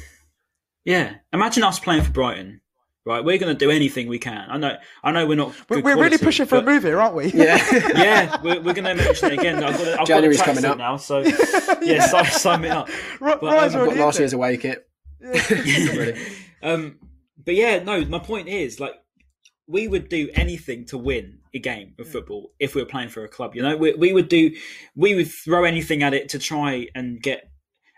yeah. 0.84 1.14
Imagine 1.32 1.62
us 1.64 1.78
playing 1.80 2.02
for 2.02 2.10
Brighton. 2.12 2.60
Right, 3.06 3.22
we're 3.22 3.36
going 3.36 3.54
to 3.54 3.58
do 3.58 3.70
anything 3.70 4.08
we 4.08 4.18
can. 4.18 4.46
I 4.48 4.56
know. 4.56 4.78
I 5.02 5.12
know 5.12 5.26
we're 5.26 5.34
not. 5.36 5.48
We're, 5.68 5.76
good 5.76 5.84
we're 5.84 6.00
really 6.02 6.16
pushing 6.16 6.46
for 6.46 6.56
a 6.56 6.62
move 6.62 6.84
here, 6.84 6.98
aren't 6.98 7.14
we? 7.14 7.26
Yeah. 7.32 7.56
yeah, 7.94 8.40
we're, 8.42 8.62
we're 8.62 8.72
going 8.72 8.84
to 8.84 8.94
mention 8.94 9.30
it 9.32 9.38
again. 9.40 9.62
I've 9.62 9.76
got 9.76 9.86
a, 9.86 10.00
I've 10.00 10.06
January's 10.06 10.38
got 10.38 10.48
a 10.48 10.54
coming 10.54 10.64
up. 10.64 10.78
now, 10.78 10.96
so 10.96 11.18
yeah, 11.82 12.06
sign, 12.06 12.24
sign 12.26 12.60
me 12.62 12.70
up. 12.70 12.88
Ri- 13.20 13.34
But, 13.38 13.44
um, 13.44 13.58
I've 13.58 13.72
got 13.72 13.96
last 13.98 14.18
year's 14.20 14.32
away 14.32 14.56
kit. 14.56 14.88
Um, 16.62 16.98
but 17.44 17.54
yeah, 17.54 17.82
no. 17.82 18.04
My 18.06 18.18
point 18.18 18.48
is, 18.48 18.80
like, 18.80 18.94
we 19.66 19.86
would 19.88 20.08
do 20.08 20.30
anything 20.34 20.86
to 20.86 20.96
win 20.98 21.40
a 21.52 21.58
game 21.58 21.94
Mm. 21.96 22.00
of 22.00 22.08
football 22.08 22.52
if 22.58 22.74
we 22.74 22.82
were 22.82 22.88
playing 22.88 23.10
for 23.10 23.22
a 23.24 23.28
club. 23.28 23.54
You 23.54 23.62
know, 23.62 23.76
we, 23.76 23.92
we 23.94 24.12
would 24.14 24.28
do, 24.28 24.54
we 24.96 25.14
would 25.14 25.28
throw 25.30 25.64
anything 25.64 26.02
at 26.02 26.14
it 26.14 26.30
to 26.30 26.38
try 26.38 26.88
and 26.94 27.22
get 27.22 27.50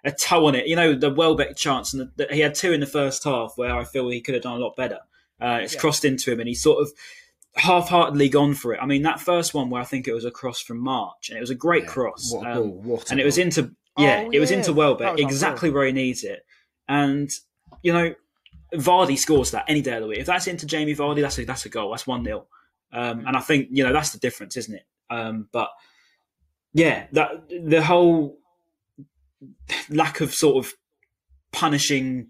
a 0.05 0.11
toe 0.11 0.47
on 0.47 0.55
it. 0.57 0.67
You 0.67 0.75
know, 0.77 0.95
the 0.95 1.11
Welbeck 1.15 1.57
chance, 1.57 1.95
and 1.95 2.11
the, 2.17 2.27
the, 2.27 2.35
he 2.35 2.41
had 2.41 2.55
two 2.57 2.73
in 2.73 2.81
the 2.81 2.87
first 2.87 3.23
half 3.25 3.53
where 3.57 3.75
I 3.77 3.85
feel 3.85 4.09
he 4.09 4.21
could 4.21 4.35
have 4.35 4.43
done 4.43 4.57
a 4.57 4.61
lot 4.65 4.75
better. 4.77 4.99
Uh, 5.41 5.61
it's 5.63 5.75
Yeah. 5.75 5.81
crossed 5.81 6.05
into 6.05 6.33
him, 6.33 6.41
and 6.41 6.49
he's 6.49 6.63
sort 6.63 6.81
of 6.83 6.91
half-heartedly 7.55 8.29
gone 8.29 8.55
for 8.55 8.75
it. 8.75 8.81
I 8.83 8.87
mean, 8.87 9.03
that 9.03 9.21
first 9.21 9.55
one 9.55 9.71
where 9.71 9.81
I 9.81 9.85
think 9.85 10.07
it 10.09 10.13
was 10.13 10.25
a 10.25 10.31
cross 10.31 10.61
from 10.61 10.79
March, 10.79 11.29
and 11.29 11.39
it 11.39 11.41
was 11.41 11.51
a 11.51 11.55
great 11.55 11.85
Yeah, 11.85 11.89
cross, 11.91 12.33
what 12.33 12.51
um, 12.51 12.69
what 12.85 13.11
and 13.11 13.21
it 13.21 13.25
was 13.25 13.39
into 13.39 13.75
yeah, 13.99 14.25
Oh, 14.27 14.31
it 14.31 14.41
was 14.41 14.51
into 14.51 14.73
Welbeck 14.75 15.19
exactly 15.19 15.71
where 15.71 15.87
he 15.87 15.93
needs 15.93 16.23
it, 16.23 16.45
and 16.89 17.31
you 17.83 17.93
know, 17.93 18.15
Vardy 18.75 19.19
scores 19.19 19.51
that 19.53 19.65
any 19.69 19.83
day 19.83 19.95
of 19.95 20.03
the 20.03 20.09
week. 20.09 20.19
If 20.19 20.27
that's 20.27 20.47
into 20.47 20.67
Jamie 20.67 20.95
Vardy, 20.95 21.21
that's 21.21 21.39
a 21.39 21.45
that's 21.45 21.67
a 21.67 21.69
goal. 21.69 21.91
That's 21.91 22.07
one 22.07 22.25
0 22.25 22.47
um, 22.93 23.27
and 23.27 23.37
I 23.37 23.41
think 23.41 23.69
you 23.71 23.85
know 23.85 23.93
that's 23.93 24.11
the 24.11 24.19
difference, 24.19 24.57
isn't 24.57 24.75
it? 24.75 24.85
Um, 25.11 25.49
but 25.53 25.71
yeah, 26.73 27.07
that 27.13 27.49
the 27.49 27.83
whole 27.83 28.39
lack 29.91 30.21
of 30.21 30.33
sort 30.33 30.65
of 30.65 30.73
punishing, 31.53 32.29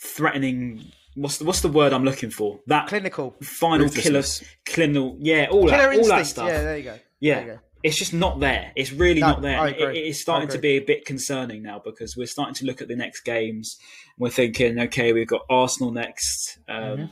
threatening. 0.00 0.92
What's 1.14 1.38
the, 1.38 1.44
what's 1.44 1.62
the 1.62 1.68
word 1.68 1.92
I'm 1.92 2.04
looking 2.04 2.30
for? 2.30 2.60
That 2.68 2.86
Clinical. 2.86 3.34
final 3.42 3.88
killer, 3.88 4.22
clinical, 4.64 5.16
yeah, 5.18 5.48
all 5.50 5.68
Killer 5.68 5.90
that, 5.90 5.98
all 5.98 6.08
that 6.08 6.26
stuff. 6.26 6.46
Yeah, 6.46 6.62
there 6.62 6.76
you 6.76 6.84
go. 6.84 6.98
Yeah, 7.18 7.40
you 7.40 7.46
go. 7.46 7.58
It's 7.82 7.96
just 7.98 8.12
not 8.12 8.40
there. 8.40 8.72
It's 8.76 8.92
really 8.92 9.20
No, 9.20 9.28
not 9.28 9.42
there. 9.42 9.58
I 9.58 9.68
And 9.68 9.76
agree. 9.76 9.98
It, 9.98 10.06
it's 10.08 10.20
starting 10.20 10.48
to 10.50 10.58
be 10.58 10.70
a 10.76 10.80
bit 10.80 11.04
concerning 11.04 11.62
now 11.62 11.80
because 11.84 12.16
we're 12.16 12.26
starting 12.26 12.54
to 12.56 12.64
look 12.66 12.82
at 12.82 12.88
the 12.88 12.96
next 12.96 13.20
games. 13.22 13.76
We're 14.18 14.30
thinking, 14.30 14.78
okay, 14.80 15.12
we've 15.12 15.28
got 15.28 15.42
Arsenal 15.48 15.92
next. 15.92 16.58
Um, 16.68 16.82
Mm-hmm. 16.82 17.04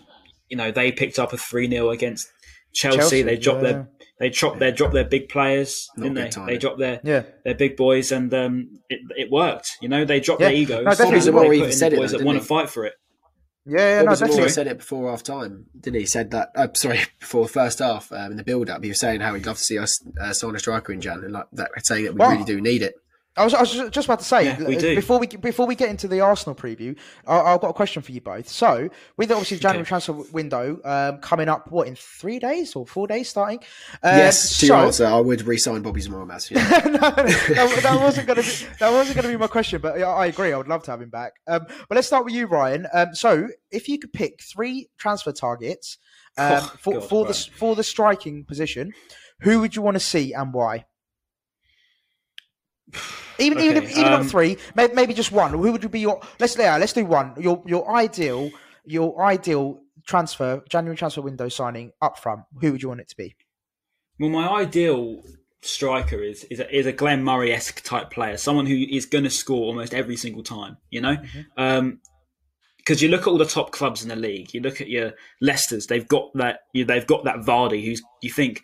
You 0.49 0.57
know, 0.57 0.71
they 0.71 0.93
picked 0.93 1.19
up 1.19 1.33
a 1.33 1.37
three 1.37 1.69
0 1.69 1.91
against 1.91 2.29
Chelsea. 2.73 2.99
Chelsea, 2.99 3.23
They 3.23 3.37
dropped 3.37 3.63
yeah. 3.65 3.73
their 3.73 3.89
they 4.21 4.31
dropped 4.31 4.59
their 4.61 4.71
dropped 4.73 4.95
their 4.95 5.05
big 5.05 5.29
players, 5.29 5.89
Not 5.97 6.05
didn't 6.05 6.15
they? 6.15 6.29
timing. 6.31 6.55
They 6.55 6.59
dropped 6.59 6.79
their 6.79 7.01
Yeah. 7.03 7.23
their 7.45 7.55
big 7.55 7.77
boys, 7.77 8.13
and 8.13 8.33
um, 8.33 8.81
it, 8.89 9.01
it 9.17 9.31
worked. 9.31 9.73
You 9.83 9.89
know, 9.89 10.05
they 10.05 10.21
dropped 10.21 10.41
Yeah. 10.41 10.49
their 10.49 10.57
egos. 10.57 10.85
No, 10.85 10.91
definitely. 10.91 11.05
and 11.15 11.17
they 11.17 11.25
Zamora 11.27 11.47
put 11.49 11.57
even 11.57 11.73
said 11.73 11.93
the 11.93 11.97
it 11.97 11.99
boys 11.99 12.13
though, 12.13 12.19
that 12.19 12.25
want 12.25 12.39
to 12.41 12.45
fight 12.45 12.71
for 12.71 12.85
it. 12.87 12.95
Yeah, 13.69 13.99
yeah, 13.99 14.03
no, 14.03 14.15
definitely. 14.15 14.49
said 14.49 14.69
it 14.69 14.79
before 14.79 15.11
half 15.11 15.25
time, 15.25 15.67
didn't 15.79 15.95
he? 15.97 16.01
He 16.01 16.07
said 16.07 16.31
that. 16.31 16.53
Uh, 16.55 16.69
sorry, 16.75 17.01
before 17.21 17.47
the 17.47 17.53
first 17.53 17.81
half 17.81 18.13
um, 18.13 18.31
in 18.31 18.37
the 18.37 18.45
build 18.45 18.71
up, 18.71 18.83
he 18.83 18.91
was 18.91 19.01
saying 19.01 19.21
how 19.21 19.35
he'd 19.35 19.45
love 19.45 19.59
to 19.59 19.65
see 19.65 19.79
us 19.79 20.01
uh, 20.21 20.33
sign 20.33 20.55
a 20.55 20.59
striker 20.59 20.93
in 20.93 21.01
Jan, 21.01 21.25
and 21.25 21.33
like 21.33 21.47
that, 21.53 21.71
saying 21.85 22.05
that 22.05 22.15
we 22.15 22.25
really 22.25 22.45
do 22.45 22.61
need 22.61 22.83
it. 22.83 22.95
I 23.37 23.45
was, 23.45 23.53
I 23.55 23.61
was 23.61 23.73
just 23.91 24.07
about 24.07 24.21
to 24.21 24.25
say 24.25 24.47
Yeah, 24.47 24.67
we 24.67 24.77
uh, 24.77 24.81
before 24.81 25.19
we 25.19 25.27
before 25.27 25.67
we 25.67 25.75
get 25.75 25.91
into 25.91 26.09
the 26.09 26.21
Arsenal 26.21 26.55
preview, 26.55 26.97
I, 27.27 27.41
I've 27.41 27.61
got 27.61 27.69
a 27.69 27.75
question 27.75 28.03
for 28.03 28.13
you 28.13 28.21
both. 28.21 28.49
So, 28.49 28.89
with 29.17 29.31
obviously 29.31 29.59
the 29.59 29.63
January 29.63 29.83
Okay. 29.83 29.89
transfer 29.89 30.13
window 30.33 30.81
um, 30.85 31.19
coming 31.19 31.49
up, 31.49 31.71
what 31.71 31.87
in 31.87 31.97
three 31.97 32.39
days 32.39 32.75
or 32.75 32.87
four 32.87 33.07
days 33.07 33.29
starting? 33.29 33.59
Um, 34.03 34.17
yes, 34.17 34.59
to 34.61 34.67
so, 34.67 34.77
your 34.77 34.87
answer, 34.87 35.07
I 35.07 35.21
would 35.21 35.43
re-sign 35.43 35.83
Bobby 35.83 36.01
Zamora. 36.01 36.27
Yeah. 36.51 36.61
no, 36.87 36.99
that, 36.99 37.81
that 37.83 38.01
wasn't 38.01 38.27
going 38.27 38.43
to 38.43 38.49
be 38.49 38.67
that 38.81 38.91
wasn't 38.91 39.17
going 39.17 39.27
to 39.27 39.33
be 39.33 39.37
my 39.37 39.49
question, 39.49 39.81
but 39.81 40.01
I 40.01 40.27
agree. 40.27 40.53
I 40.53 40.57
would 40.57 40.69
love 40.69 40.83
to 40.85 40.91
have 40.93 41.03
him 41.03 41.11
back. 41.11 41.35
Um, 41.47 41.67
but 41.89 41.95
let's 41.95 42.07
start 42.07 42.25
with 42.25 42.35
you, 42.35 42.47
Ryan. 42.47 42.87
Um, 42.93 43.15
so, 43.15 43.49
if 43.71 43.89
you 43.89 43.99
could 43.99 44.13
pick 44.13 44.41
three 44.43 44.89
transfer 44.97 45.33
targets 45.33 45.99
um, 46.39 46.59
Oh, 46.63 46.73
for, 46.81 46.93
God, 46.95 47.09
for 47.09 47.25
the 47.27 47.35
for 47.35 47.77
the 47.77 47.85
striking 47.85 48.45
position, 48.45 48.93
who 49.41 49.61
would 49.61 49.77
you 49.77 49.83
want 49.83 49.97
to 49.97 50.01
see 50.01 50.33
and 50.33 50.53
why? 50.55 50.85
Even 53.39 53.61
even 53.61 53.77
if, 53.77 53.91
even 53.91 54.05
um, 54.05 54.23
not 54.23 54.27
three, 54.27 54.57
maybe, 54.75 54.95
maybe 54.95 55.15
just 55.15 55.33
one. 55.33 55.51
Who 55.51 55.73
would 55.73 55.83
you 55.83 55.89
be 55.89 56.01
your? 56.01 56.21
Let's 56.39 56.57
yeah, 56.57 56.77
let's 56.77 56.93
do 56.93 57.05
one. 57.05 57.35
Your 57.39 57.63
your 57.67 57.91
ideal 57.95 58.51
your 58.85 59.23
ideal 59.23 59.81
transfer 60.07 60.63
January 60.69 60.97
transfer 60.97 61.21
window 61.21 61.49
signing 61.49 61.93
up 62.01 62.19
front. 62.19 62.43
Who 62.61 62.73
would 62.73 62.83
you 62.83 62.89
want 62.89 63.01
it 63.01 63.09
to 63.09 63.17
be? 63.17 63.37
Well, 64.19 64.31
my 64.31 64.49
ideal 64.49 65.23
striker 65.63 66.23
is 66.23 66.45
is 66.45 66.61
a, 66.61 66.77
is 66.77 66.87
a 66.87 66.93
Glenn 66.93 67.25
Murray 67.25 67.53
esque 67.53 67.83
type 67.83 68.11
player, 68.11 68.37
someone 68.37 68.67
who 68.67 68.77
is 68.77 69.05
going 69.05 69.25
to 69.25 69.31
score 69.31 69.65
almost 69.65 69.93
every 69.93 70.17
single 70.17 70.43
time. 70.43 70.79
You 70.91 71.01
know, 71.03 71.17
because 72.79 73.03
you 73.03 73.09
look 73.09 73.23
at 73.23 73.27
all 73.27 73.39
the 73.39 73.45
top 73.45 73.73
clubs 73.73 74.03
in 74.03 74.09
the 74.09 74.17
league. 74.17 74.55
You 74.55 74.61
look 74.61 74.81
at 74.81 74.89
your 74.89 75.13
Leicester's; 75.41 75.87
they've 75.87 76.07
got 76.07 76.31
that. 76.35 76.61
You, 76.73 76.85
they've 76.85 77.07
got 77.07 77.25
that 77.25 77.39
Vardy, 77.39 77.85
who's 77.85 78.03
you 78.23 78.31
think 78.31 78.63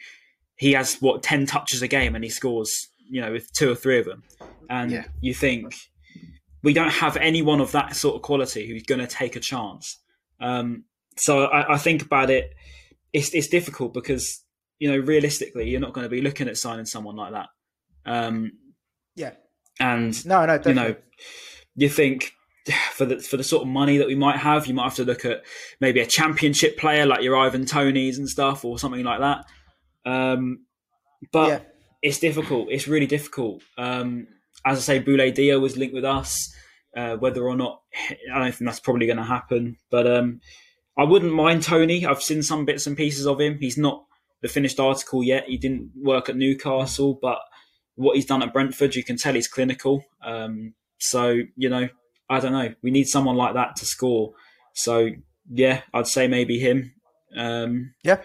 he 0.56 0.72
has 0.72 0.96
what 0.96 1.22
ten 1.22 1.44
touches 1.44 1.82
a 1.82 1.88
game 1.88 2.14
and 2.14 2.24
he 2.24 2.30
scores. 2.30 2.88
You 3.12 3.20
know, 3.20 3.30
with 3.32 3.52
two 3.52 3.70
or 3.70 3.74
three 3.74 3.98
of 3.98 4.06
them, 4.06 4.22
and 4.70 4.90
Yeah. 4.90 5.04
you 5.20 5.34
think 5.34 5.74
we 6.62 6.72
don't 6.72 6.90
have 7.04 7.16
anyone 7.18 7.60
of 7.60 7.72
that 7.72 7.94
sort 7.94 8.16
of 8.16 8.22
quality 8.22 8.66
who's 8.68 8.84
going 8.84 9.00
to 9.00 9.06
take 9.06 9.36
a 9.36 9.40
chance. 9.40 9.98
Um, 10.40 10.84
so 11.16 11.44
I, 11.44 11.74
I 11.74 11.78
think 11.78 12.02
about 12.02 12.30
it. 12.30 12.54
It's 13.12 13.34
it's 13.34 13.48
difficult 13.48 13.92
because 13.92 14.42
you 14.78 14.90
know 14.90 14.96
realistically 14.98 15.68
you're 15.68 15.80
not 15.86 15.92
going 15.92 16.04
to 16.06 16.08
be 16.16 16.22
looking 16.22 16.48
at 16.48 16.56
signing 16.56 16.86
someone 16.86 17.16
like 17.16 17.32
that. 17.32 17.48
Um, 18.06 18.52
Yeah. 19.14 19.32
and 19.78 20.24
No, 20.24 20.46
no, 20.46 20.58
you 20.66 20.74
know, 20.74 20.96
you 21.76 21.88
think 21.90 22.32
for 22.92 23.04
the 23.04 23.18
for 23.20 23.36
the 23.36 23.44
sort 23.44 23.62
of 23.62 23.68
money 23.68 23.98
that 23.98 24.06
we 24.08 24.14
might 24.14 24.38
have, 24.38 24.66
you 24.66 24.72
might 24.74 24.84
have 24.84 24.94
to 24.96 25.04
look 25.04 25.24
at 25.26 25.42
maybe 25.80 26.00
a 26.00 26.06
championship 26.06 26.78
player 26.78 27.04
like 27.04 27.22
your 27.22 27.36
Ivan 27.36 27.66
Toneys 27.66 28.16
and 28.16 28.28
stuff, 28.28 28.64
or 28.64 28.78
something 28.78 29.04
like 29.04 29.20
that. 29.20 29.44
Um, 30.10 30.64
but 31.30 31.48
Yeah. 31.48 31.60
It's 32.02 32.18
difficult. 32.18 32.68
It's 32.70 32.88
really 32.88 33.06
difficult. 33.06 33.62
Um, 33.78 34.26
as 34.64 34.78
I 34.78 34.80
say, 34.80 35.02
Boulaye 35.02 35.34
Dia 35.34 35.58
was 35.60 35.76
linked 35.76 35.94
with 35.94 36.04
us. 36.04 36.52
Uh, 36.96 37.16
whether 37.16 37.42
or 37.48 37.56
not, 37.56 37.80
I 38.34 38.38
don't 38.38 38.54
think 38.54 38.68
that's 38.68 38.80
probably 38.80 39.06
going 39.06 39.16
to 39.18 39.22
happen. 39.24 39.76
But 39.90 40.06
um, 40.06 40.40
I 40.98 41.04
wouldn't 41.04 41.32
mind 41.32 41.62
Toney. 41.62 42.04
I've 42.04 42.22
seen 42.22 42.42
some 42.42 42.64
bits 42.64 42.86
and 42.86 42.96
pieces 42.96 43.26
of 43.26 43.40
him. 43.40 43.58
He's 43.58 43.78
not 43.78 44.04
the 44.42 44.48
finished 44.48 44.78
article 44.80 45.22
yet. 45.22 45.44
He 45.46 45.56
didn't 45.56 45.92
work 45.96 46.28
at 46.28 46.36
Newcastle, 46.36 47.18
but 47.20 47.38
what 47.94 48.16
he's 48.16 48.26
done 48.26 48.42
at 48.42 48.52
Brentford, 48.52 48.94
you 48.94 49.04
can 49.04 49.16
tell 49.16 49.34
he's 49.34 49.48
clinical. 49.48 50.04
Um, 50.22 50.74
so 50.98 51.38
you 51.56 51.68
know, 51.68 51.88
I 52.28 52.40
don't 52.40 52.52
know. 52.52 52.74
We 52.82 52.90
need 52.90 53.08
someone 53.08 53.36
like 53.36 53.54
that 53.54 53.76
to 53.76 53.86
score. 53.86 54.32
So 54.74 55.10
yeah, 55.50 55.82
I'd 55.94 56.06
say 56.06 56.28
maybe 56.28 56.58
him. 56.58 56.92
Um, 57.36 57.94
Yeah. 58.02 58.20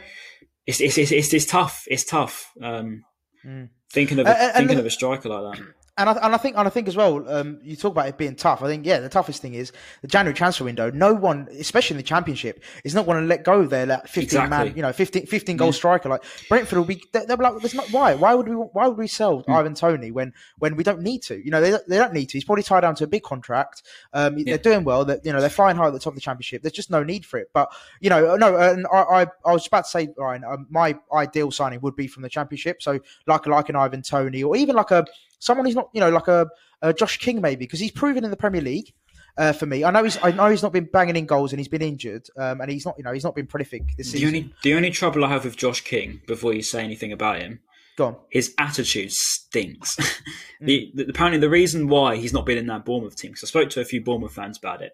it's 0.66 0.82
it's 0.82 0.98
it's, 0.98 1.12
it's, 1.12 1.34
it's 1.34 1.46
tough. 1.46 1.86
It's 1.88 2.04
tough. 2.04 2.52
Um, 2.62 3.04
Mm. 3.48 3.70
Thinking 3.92 4.20
of 4.20 4.28
a, 4.28 4.30
and 4.38 4.54
thinking 4.56 4.76
the- 4.76 4.82
of 4.82 4.86
a 4.86 4.90
striker 4.90 5.30
like 5.30 5.58
that. 5.58 5.68
And 6.00 6.10
I, 6.10 6.14
and 6.14 6.36
I 6.36 6.38
think 6.38 6.56
and 6.58 6.68
I 6.68 6.70
think 6.70 6.88
as 6.88 6.96
well, 6.96 7.28
um, 7.28 7.60
you 7.64 7.76
talk 7.76 7.92
about 7.92 8.08
it 8.08 8.18
being 8.18 8.36
tough. 8.36 8.62
I 8.62 8.68
think 8.68 8.86
yeah, 8.86 9.00
the 9.00 9.10
toughest 9.10 9.42
thing 9.42 9.56
is 9.56 9.72
the 10.02 10.08
January 10.08 10.36
transfer 10.36 10.64
window. 10.64 10.92
No 10.92 11.14
one, 11.14 11.48
especially 11.60 11.96
in 11.96 11.98
the 11.98 12.04
Championship, 12.04 12.64
is 12.84 12.94
not 12.94 13.06
going 13.08 13.20
to 13.20 13.26
let 13.26 13.44
go 13.44 13.62
of 13.62 13.70
their 13.72 13.86
like, 13.88 14.08
fifteen 14.08 14.48
man, 14.50 14.74
you 14.76 14.82
know, 14.84 14.94
15, 14.94 15.26
15 15.26 15.58
goal 15.58 15.74
striker. 15.74 16.08
Like 16.10 16.24
Brentford 16.50 16.78
will 16.78 16.86
be, 16.86 17.02
they- 17.14 17.26
they'll 17.26 17.38
be 17.38 17.44
like, 17.44 17.60
"There's 17.62 17.74
not 17.74 17.90
why. 17.92 18.14
Why 18.14 18.36
would 18.36 18.48
we? 18.48 18.54
Why 18.56 18.88
would 18.88 18.98
we 18.98 19.08
sell 19.08 19.40
Hmm. 19.40 19.52
Ivan 19.54 19.74
Toney 19.74 20.12
when 20.12 20.34
when 20.60 20.76
we 20.76 20.84
don't 20.84 21.02
need 21.02 21.24
to? 21.24 21.44
You 21.44 21.50
know, 21.52 21.62
they 21.62 21.72
don't- 21.72 21.88
they 21.88 21.98
don't 21.98 22.14
need 22.14 22.28
to. 22.30 22.34
He's 22.38 22.46
probably 22.46 22.64
tied 22.64 22.82
down 22.82 22.94
to 22.96 23.04
a 23.04 23.08
big 23.08 23.24
contract. 23.24 23.82
Um, 24.14 24.38
Yeah. 24.38 24.44
They're 24.46 24.58
doing 24.74 24.84
well. 24.84 25.04
That 25.06 25.26
you 25.26 25.34
know 25.34 25.40
they're 25.40 25.50
flying 25.50 25.78
high 25.78 25.88
at 25.88 25.94
the 25.94 26.00
top 26.00 26.12
of 26.12 26.16
the 26.16 26.22
Championship. 26.22 26.62
There's 26.62 26.74
just 26.74 26.92
no 26.92 27.02
need 27.04 27.26
for 27.26 27.40
it. 27.40 27.50
But 27.54 27.72
you 28.02 28.10
know, 28.12 28.36
no. 28.36 28.56
And 28.56 28.86
I 28.94 28.98
I, 28.98 29.22
I 29.46 29.54
was 29.54 29.66
about 29.66 29.86
to 29.86 29.90
say, 29.90 30.10
Ryan, 30.18 30.44
um, 30.44 30.68
my 30.70 30.96
ideal 31.12 31.50
signing 31.50 31.82
would 31.82 31.96
be 31.96 32.08
from 32.08 32.22
the 32.24 32.30
Championship. 32.30 32.84
So 32.84 33.00
like 33.26 33.48
like 33.48 33.70
an 33.70 33.76
Ivan 33.76 34.04
Toney 34.04 34.44
or 34.44 34.56
even 34.56 34.76
like 34.76 34.92
a 34.92 35.06
someone 35.40 35.66
who's 35.66 35.76
not 35.76 35.90
you 35.94 36.02
know 36.02 36.10
like 36.10 36.28
a, 36.28 36.48
a 36.82 36.94
Josh 36.94 37.18
King 37.18 37.42
maybe 37.42 37.66
because 37.66 37.80
he's 37.80 37.92
proven 37.92 38.24
in 38.24 38.32
the 38.32 38.38
Premier 38.38 38.62
League. 38.62 38.94
Uh, 39.38 39.54
for 39.54 39.68
me, 39.68 39.84
I 39.84 39.92
know 39.92 40.04
he's 40.04 40.18
I 40.24 40.32
know 40.32 40.50
he's 40.50 40.64
not 40.64 40.74
been 40.74 40.86
banging 40.92 41.16
in 41.16 41.28
goals 41.28 41.52
and 41.54 41.60
he's 41.60 41.68
been 41.68 41.84
injured, 41.84 42.28
um, 42.38 42.60
and 42.60 42.72
he's 42.72 42.86
not 42.88 42.96
you 42.98 43.04
know 43.04 43.14
he's 43.14 43.24
not 43.24 43.36
been 43.36 43.46
prolific 43.46 43.84
this 43.96 44.12
The 44.12 44.26
only 44.26 44.52
the 44.64 44.74
only 44.74 44.90
trouble 44.90 45.24
I 45.24 45.30
have 45.30 45.44
with 45.46 45.56
Josh 45.58 45.82
King 45.82 46.22
before 46.26 46.54
you 46.56 46.64
say 46.64 46.84
anything 46.84 47.12
about 47.12 47.40
him, 47.40 47.60
Go 47.98 48.06
on. 48.08 48.16
his 48.32 48.56
attitude 48.58 49.12
stinks. 49.12 49.96
the, 50.62 50.92
the, 50.96 51.06
apparently, 51.10 51.40
the 51.40 51.52
reason 51.52 51.88
why 51.88 52.16
he's 52.16 52.34
not 52.34 52.48
been 52.48 52.58
in 52.58 52.66
that 52.68 52.84
Bournemouth 52.84 53.16
team, 53.16 53.30
because 53.32 53.44
I 53.44 53.48
spoke 53.48 53.70
to 53.72 53.82
a 53.82 53.86
few 53.86 54.02
Bournemouth 54.02 54.34
fans 54.34 54.58
about 54.58 54.82
it, 54.82 54.94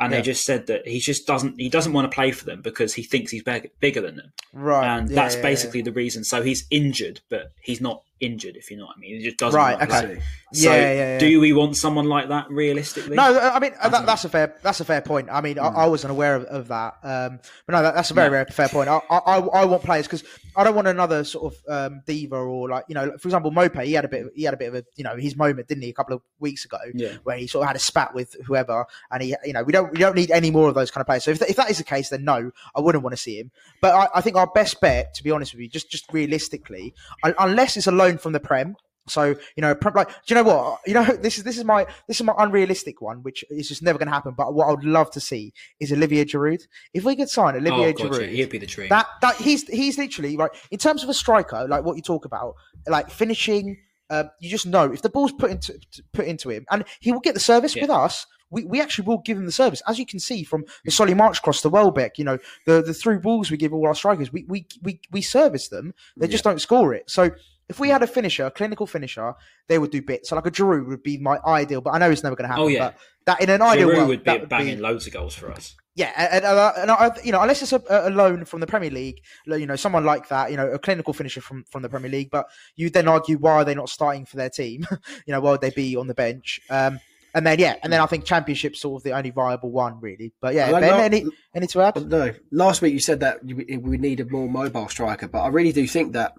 and 0.00 0.10
Yeah. 0.10 0.18
they 0.18 0.22
just 0.22 0.44
said 0.44 0.68
that 0.68 0.88
he 0.88 0.98
just 0.98 1.26
doesn't 1.26 1.60
he 1.60 1.68
doesn't 1.68 1.92
want 1.92 2.10
to 2.10 2.14
play 2.14 2.30
for 2.32 2.46
them 2.46 2.62
because 2.62 2.94
he 2.94 3.02
thinks 3.02 3.30
he's 3.30 3.42
big, 3.42 3.72
bigger 3.78 4.00
than 4.00 4.16
them, 4.16 4.32
Right, 4.54 4.86
and 4.86 5.10
yeah, 5.10 5.14
that's 5.16 5.36
yeah, 5.36 5.42
basically 5.42 5.82
the 5.82 5.92
reason. 5.92 6.24
So 6.24 6.40
he's 6.42 6.66
injured, 6.70 7.20
but 7.28 7.52
he's 7.60 7.82
not 7.82 8.04
injured. 8.22 8.56
If 8.56 8.70
you 8.70 8.76
know 8.78 8.86
what 8.86 8.96
I 8.96 9.00
mean, 9.00 9.16
it 9.16 9.24
just 9.24 9.36
doesn't. 9.36 9.58
Right, 9.58 9.78
work 9.78 9.90
okay. 9.90 10.08
like- 10.14 10.22
Yeah, 10.54 10.70
So, 10.70 10.76
yeah, 10.76 10.92
yeah. 10.92 11.18
do 11.18 11.40
we 11.40 11.52
want 11.54 11.76
someone 11.76 12.06
like 12.08 12.28
that 12.28 12.50
realistically? 12.50 13.16
No, 13.16 13.38
I 13.38 13.58
mean 13.58 13.72
I 13.82 13.88
that, 13.88 14.04
that's 14.06 14.24
a 14.24 14.28
fair 14.28 14.54
that's 14.62 14.80
a 14.80 14.84
fair 14.84 15.00
point. 15.00 15.28
I 15.30 15.40
mean, 15.40 15.58
I, 15.58 15.66
I 15.68 15.86
wasn't 15.86 16.10
aware 16.10 16.34
of, 16.36 16.44
of 16.44 16.68
that, 16.68 16.94
um, 17.02 17.40
but 17.66 17.72
no, 17.72 17.82
that, 17.82 17.94
that's 17.94 18.10
a 18.10 18.14
very 18.14 18.28
very 18.30 18.44
fair 18.46 18.68
point. 18.68 18.88
I 18.88 19.00
I, 19.10 19.38
I 19.38 19.64
want 19.64 19.82
players 19.82 20.06
because 20.06 20.24
I 20.56 20.64
don't 20.64 20.74
want 20.74 20.88
another 20.88 21.24
sort 21.24 21.54
of 21.54 21.60
um, 21.92 22.02
diva 22.06 22.36
or 22.36 22.68
like 22.68 22.84
you 22.88 22.94
know, 22.94 23.16
for 23.18 23.28
example, 23.28 23.50
Maupay. 23.50 23.84
He 23.86 23.94
had 23.94 24.04
a 24.04 24.08
bit 24.08 24.26
of, 24.26 24.30
he 24.34 24.42
had 24.44 24.52
a 24.54 24.58
bit 24.58 24.68
of 24.68 24.74
a 24.74 24.84
you 24.96 25.04
know 25.04 25.16
his 25.16 25.36
moment, 25.36 25.68
didn't 25.68 25.82
he, 25.84 25.88
a 25.90 25.94
couple 25.94 26.14
of 26.14 26.22
weeks 26.38 26.64
ago, 26.66 26.78
Yeah. 26.94 27.14
where 27.24 27.36
he 27.38 27.46
sort 27.46 27.62
of 27.64 27.68
had 27.68 27.76
a 27.76 27.80
spat 27.80 28.14
with 28.14 28.36
whoever, 28.46 28.84
and 29.10 29.22
he 29.22 29.34
you 29.44 29.54
know 29.54 29.62
we 29.62 29.72
don't 29.72 29.90
we 29.90 29.98
don't 29.98 30.14
need 30.14 30.30
any 30.30 30.50
more 30.50 30.68
of 30.68 30.74
those 30.74 30.90
kind 30.90 31.00
of 31.00 31.06
players. 31.06 31.24
So 31.24 31.30
if, 31.30 31.38
that- 31.38 31.48
if 31.50 31.56
that 31.56 31.70
is 31.70 31.78
the 31.78 31.84
case, 31.84 32.10
then 32.10 32.24
no, 32.24 32.50
I 32.76 32.80
wouldn't 32.80 33.02
want 33.02 33.14
to 33.14 33.22
see 33.22 33.38
him. 33.38 33.50
But 33.80 33.94
I, 33.94 34.08
I 34.16 34.20
think 34.20 34.36
our 34.36 34.46
best 34.46 34.80
bet, 34.82 35.14
to 35.14 35.22
be 35.24 35.30
honest 35.30 35.54
with 35.54 35.62
you, 35.62 35.68
just 35.68 35.90
just 35.90 36.12
realistically, 36.12 36.92
un- 37.24 37.34
unless 37.38 37.78
it's 37.78 37.86
a 37.86 37.92
loan 37.92 38.11
from 38.18 38.32
the 38.32 38.40
Prem. 38.40 38.76
So 39.08 39.34
you 39.56 39.60
know, 39.60 39.74
like, 39.94 40.08
do 40.08 40.14
you 40.28 40.34
know 40.36 40.44
what? 40.44 40.80
You 40.86 40.94
know, 40.94 41.04
this 41.04 41.36
is 41.38 41.44
this 41.44 41.58
is 41.58 41.64
my 41.64 41.86
this 42.06 42.20
is 42.20 42.22
my 42.22 42.34
unrealistic 42.38 43.00
one, 43.00 43.22
which 43.22 43.44
is 43.50 43.68
just 43.68 43.82
never 43.82 43.98
going 43.98 44.06
to 44.06 44.12
happen. 44.12 44.34
But 44.36 44.54
what 44.54 44.68
I 44.68 44.70
would 44.70 44.84
love 44.84 45.10
to 45.12 45.20
see 45.20 45.52
is 45.80 45.92
Olivier 45.92 46.24
Giroud. 46.24 46.62
If 46.94 47.04
we 47.04 47.16
could 47.16 47.28
sign 47.28 47.56
Olivier 47.56 47.88
oh, 47.88 47.92
God, 47.92 47.98
yeah, 47.98 48.20
Giroud, 48.20 48.28
he'd 48.30 48.50
be 48.50 48.58
the 48.58 48.66
dream. 48.66 48.88
that 48.90 49.06
that 49.22 49.36
he's 49.36 49.66
he's 49.66 49.98
literally 49.98 50.36
right 50.36 50.50
in 50.70 50.78
terms 50.78 51.02
of 51.02 51.08
a 51.08 51.14
striker, 51.14 51.66
like 51.68 51.84
what 51.84 51.96
you 51.96 52.02
talk 52.02 52.24
about, 52.24 52.54
like 52.86 53.10
finishing. 53.10 53.78
Uh, 54.10 54.24
you 54.40 54.50
just 54.50 54.66
know 54.66 54.92
if 54.92 55.00
the 55.00 55.08
ball's 55.08 55.32
put 55.32 55.50
into 55.50 55.78
put 56.12 56.26
into 56.26 56.50
him, 56.50 56.66
and 56.70 56.84
he 57.00 57.12
will 57.12 57.20
get 57.20 57.34
the 57.34 57.40
service 57.40 57.74
Yeah. 57.74 57.84
with 57.84 57.90
us. 57.90 58.26
We, 58.50 58.64
we 58.66 58.82
actually 58.82 59.06
will 59.06 59.22
give 59.24 59.38
him 59.38 59.46
the 59.46 59.52
service, 59.52 59.80
as 59.88 59.98
you 59.98 60.04
can 60.04 60.20
see 60.20 60.44
from 60.44 60.66
the 60.84 60.90
Solly 60.90 61.14
March 61.14 61.40
cross 61.40 61.62
to 61.62 61.70
Welbeck. 61.70 62.18
You 62.18 62.24
know 62.24 62.38
the 62.66 62.82
the 62.82 62.92
through 62.92 63.20
balls 63.20 63.50
we 63.50 63.56
give 63.56 63.72
all 63.72 63.86
our 63.86 63.94
strikers, 63.94 64.30
we 64.30 64.44
we 64.46 64.66
we, 64.82 65.00
we 65.10 65.22
service 65.22 65.68
them. 65.68 65.94
They 66.18 66.28
just 66.28 66.44
don't 66.44 66.60
score 66.60 66.92
it. 66.92 67.10
So 67.10 67.30
if 67.68 67.80
we 67.80 67.88
had 67.88 68.02
a 68.02 68.06
finisher, 68.06 68.46
a 68.46 68.50
clinical 68.50 68.86
finisher, 68.86 69.34
they 69.68 69.78
would 69.78 69.90
do 69.90 70.02
bits. 70.02 70.28
So 70.28 70.36
like 70.36 70.46
a 70.46 70.50
Giroud 70.50 70.86
would 70.88 71.02
be 71.02 71.18
my 71.18 71.38
ideal, 71.46 71.80
but 71.80 71.94
I 71.94 71.98
know 71.98 72.10
it's 72.10 72.22
never 72.22 72.36
going 72.36 72.44
to 72.44 72.48
happen. 72.48 72.64
Oh, 72.64 72.68
yeah. 72.68 72.88
but 72.88 72.98
that 73.26 73.40
in 73.40 73.50
an 73.50 73.62
ideal 73.62 73.88
Giroud 73.88 73.96
world, 73.96 74.08
would 74.08 74.24
be 74.24 74.30
that 74.30 74.48
banging 74.48 74.80
loads 74.80 75.06
of 75.06 75.12
goals 75.12 75.34
for 75.34 75.50
us. 75.50 75.76
yeah, 75.94 76.12
and, 76.16 76.44
and, 76.44 76.58
uh, 76.58 76.72
and 76.76 76.90
I, 76.90 77.10
you 77.24 77.32
know, 77.32 77.40
unless 77.40 77.62
it's 77.62 77.72
a, 77.72 77.82
a 77.88 78.10
loan 78.10 78.44
from 78.44 78.60
the 78.60 78.66
Premier 78.66 78.90
League, 78.90 79.20
you 79.46 79.66
know, 79.66 79.76
someone 79.76 80.04
like 80.04 80.28
that, 80.28 80.50
you 80.50 80.56
know, 80.56 80.70
a 80.70 80.78
clinical 80.78 81.12
finisher 81.12 81.40
from, 81.40 81.64
from 81.70 81.82
the 81.82 81.88
Premier 81.88 82.10
League, 82.10 82.30
but 82.30 82.46
you 82.76 82.90
then 82.90 83.08
argue 83.08 83.38
why 83.38 83.52
are 83.52 83.64
they 83.64 83.74
not 83.74 83.88
starting 83.88 84.26
for 84.26 84.36
their 84.36 84.50
team? 84.50 84.86
you 85.26 85.32
know, 85.32 85.40
why 85.40 85.52
would 85.52 85.60
they 85.60 85.70
be 85.70 85.96
on 85.96 86.06
the 86.06 86.14
bench? 86.14 86.60
Um, 86.68 87.00
and 87.34 87.46
then 87.46 87.58
yeah, 87.58 87.76
and 87.82 87.90
then 87.90 88.00
I 88.00 88.06
think 88.06 88.24
Championship's 88.24 88.80
sort 88.80 89.00
of 89.00 89.04
the 89.04 89.12
only 89.12 89.30
viable 89.30 89.70
one, 89.70 90.00
really. 90.00 90.32
But 90.40 90.54
yeah, 90.54 90.70
Ben, 90.70 90.82
like- 90.82 91.00
any 91.00 91.24
any 91.54 91.66
to 91.68 91.80
add? 91.80 92.10
No, 92.10 92.34
last 92.50 92.82
week 92.82 92.92
you 92.92 93.00
said 93.00 93.20
that 93.20 93.42
we 93.42 93.96
need 93.96 94.20
a 94.20 94.26
more 94.26 94.48
mobile 94.48 94.88
striker, 94.88 95.28
but 95.28 95.40
I 95.40 95.48
really 95.48 95.72
do 95.72 95.86
think 95.86 96.12
that 96.12 96.34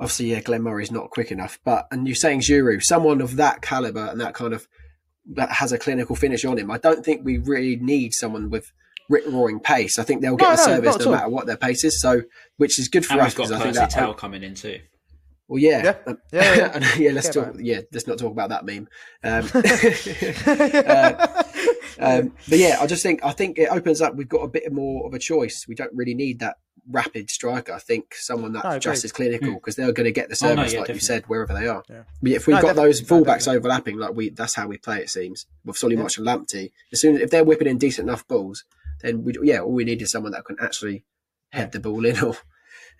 obviously, 0.00 0.32
yeah, 0.32 0.40
Glenn 0.40 0.62
Murray's 0.62 0.90
not 0.90 1.10
quick 1.10 1.30
enough. 1.30 1.60
But 1.64 1.86
and 1.92 2.08
you're 2.08 2.16
saying 2.16 2.40
Giroud, 2.40 2.82
someone 2.82 3.20
of 3.20 3.36
that 3.36 3.62
caliber 3.62 4.06
and 4.06 4.20
that 4.20 4.34
kind 4.34 4.52
of 4.52 4.66
that 5.34 5.50
has 5.52 5.70
a 5.70 5.78
clinical 5.78 6.16
finish 6.16 6.44
on 6.44 6.58
him. 6.58 6.70
I 6.70 6.78
don't 6.78 7.04
think 7.04 7.24
we 7.24 7.38
really 7.38 7.76
need 7.76 8.12
someone 8.14 8.50
with 8.50 8.72
rip 9.08 9.24
roaring 9.26 9.60
pace. 9.60 9.98
I 9.98 10.02
think 10.02 10.22
they'll 10.22 10.36
get 10.36 10.48
No, 10.48 10.56
the 10.56 10.56
no, 10.56 10.64
service 10.76 10.98
not 10.98 11.04
no 11.04 11.10
matter 11.12 11.28
what 11.28 11.46
their 11.46 11.56
pace 11.56 11.84
is. 11.84 12.00
So, 12.00 12.22
which 12.56 12.78
is 12.78 12.88
good 12.88 13.04
for 13.06 13.12
And 13.14 13.22
us 13.22 13.34
because 13.34 13.52
I 13.52 13.58
think 13.58 13.76
Percy 13.76 13.80
that. 13.80 13.90
Tau 13.90 14.12
coming 14.14 14.42
in 14.42 14.54
too. 14.54 14.80
Well, 15.48 15.58
yeah, 15.58 15.82
Yeah. 15.82 15.96
Um, 16.06 16.18
Yeah, 16.32 16.54
yeah. 16.54 16.94
yeah, 16.96 17.10
let's 17.12 17.26
Forget 17.26 17.44
talk. 17.44 17.54
about 17.54 17.64
Yeah, 17.64 17.80
let's 17.92 18.06
not 18.06 18.18
talk 18.18 18.32
about 18.32 18.50
that 18.50 18.64
meme. 18.64 18.88
Um, 19.24 19.50
uh, 20.46 21.42
um, 21.98 22.32
but 22.48 22.58
yeah, 22.58 22.78
I 22.80 22.86
just 22.86 23.02
think 23.02 23.24
I 23.24 23.32
think 23.32 23.58
it 23.58 23.68
opens 23.70 24.00
up. 24.00 24.14
We've 24.14 24.28
got 24.28 24.42
a 24.42 24.48
bit 24.48 24.72
more 24.72 25.06
of 25.06 25.12
a 25.14 25.18
choice. 25.18 25.64
We 25.68 25.74
don't 25.74 25.92
really 25.94 26.14
need 26.14 26.38
that 26.40 26.56
rapid 26.88 27.30
striker. 27.30 27.72
I 27.72 27.78
think 27.78 28.14
someone 28.14 28.52
that's 28.52 28.64
No, 28.64 28.78
just 28.78 29.04
as 29.04 29.12
clinical 29.12 29.54
because 29.54 29.76
they're 29.76 29.92
going 29.92 30.04
to 30.06 30.12
get 30.12 30.28
the 30.28 30.38
Oh, 30.42 30.54
no, 30.54 30.56
service, 30.56 30.72
yeah, 30.74 30.80
like 30.80 30.88
you 30.90 31.00
said, 31.00 31.24
wherever 31.28 31.52
they 31.52 31.66
are. 31.66 31.82
Yeah. 31.88 32.02
But 32.22 32.32
if 32.32 32.46
we've 32.46 32.56
No, 32.56 32.62
got 32.62 32.76
those 32.76 33.00
definitely, 33.00 33.24
no, 33.26 33.32
fullbacks 33.32 33.54
overlapping, 33.56 33.98
like 33.98 34.14
we, 34.14 34.30
that's 34.30 34.54
how 34.54 34.66
we 34.66 34.78
play. 34.78 34.98
It 34.98 35.10
seems 35.10 35.46
with 35.64 35.76
Solly 35.76 35.96
Solimarch 35.96 36.18
and 36.18 36.26
Lamptey. 36.26 36.72
As 36.92 37.00
soon 37.00 37.16
as 37.16 37.22
if 37.22 37.30
they're 37.30 37.44
whipping 37.44 37.68
in 37.68 37.78
decent 37.78 38.08
enough 38.08 38.26
balls, 38.28 38.64
then 39.02 39.24
we 39.24 39.34
yeah, 39.42 39.60
all 39.60 39.72
we 39.72 39.84
need 39.84 40.02
is 40.02 40.10
someone 40.10 40.32
that 40.32 40.44
can 40.44 40.56
actually 40.60 41.04
head 41.50 41.72
the 41.72 41.80
ball 41.80 42.04
in. 42.04 42.16
Or 42.24 42.36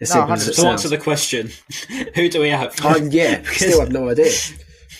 as 0.01 0.09
No, 0.11 0.15
simple 0.17 0.33
as 0.33 0.49
it 0.49 0.53
100%. 0.53 0.57
To 0.63 0.67
answer 0.69 0.89
sounds. 0.89 0.91
the 0.91 0.99
question, 0.99 1.51
who 2.15 2.29
do 2.31 2.41
we 2.41 2.49
have? 2.49 2.79
Um, 2.85 3.11
yeah, 3.11 3.43
still 3.53 3.81
have 3.81 3.93
no 3.93 4.09
idea. 4.09 4.33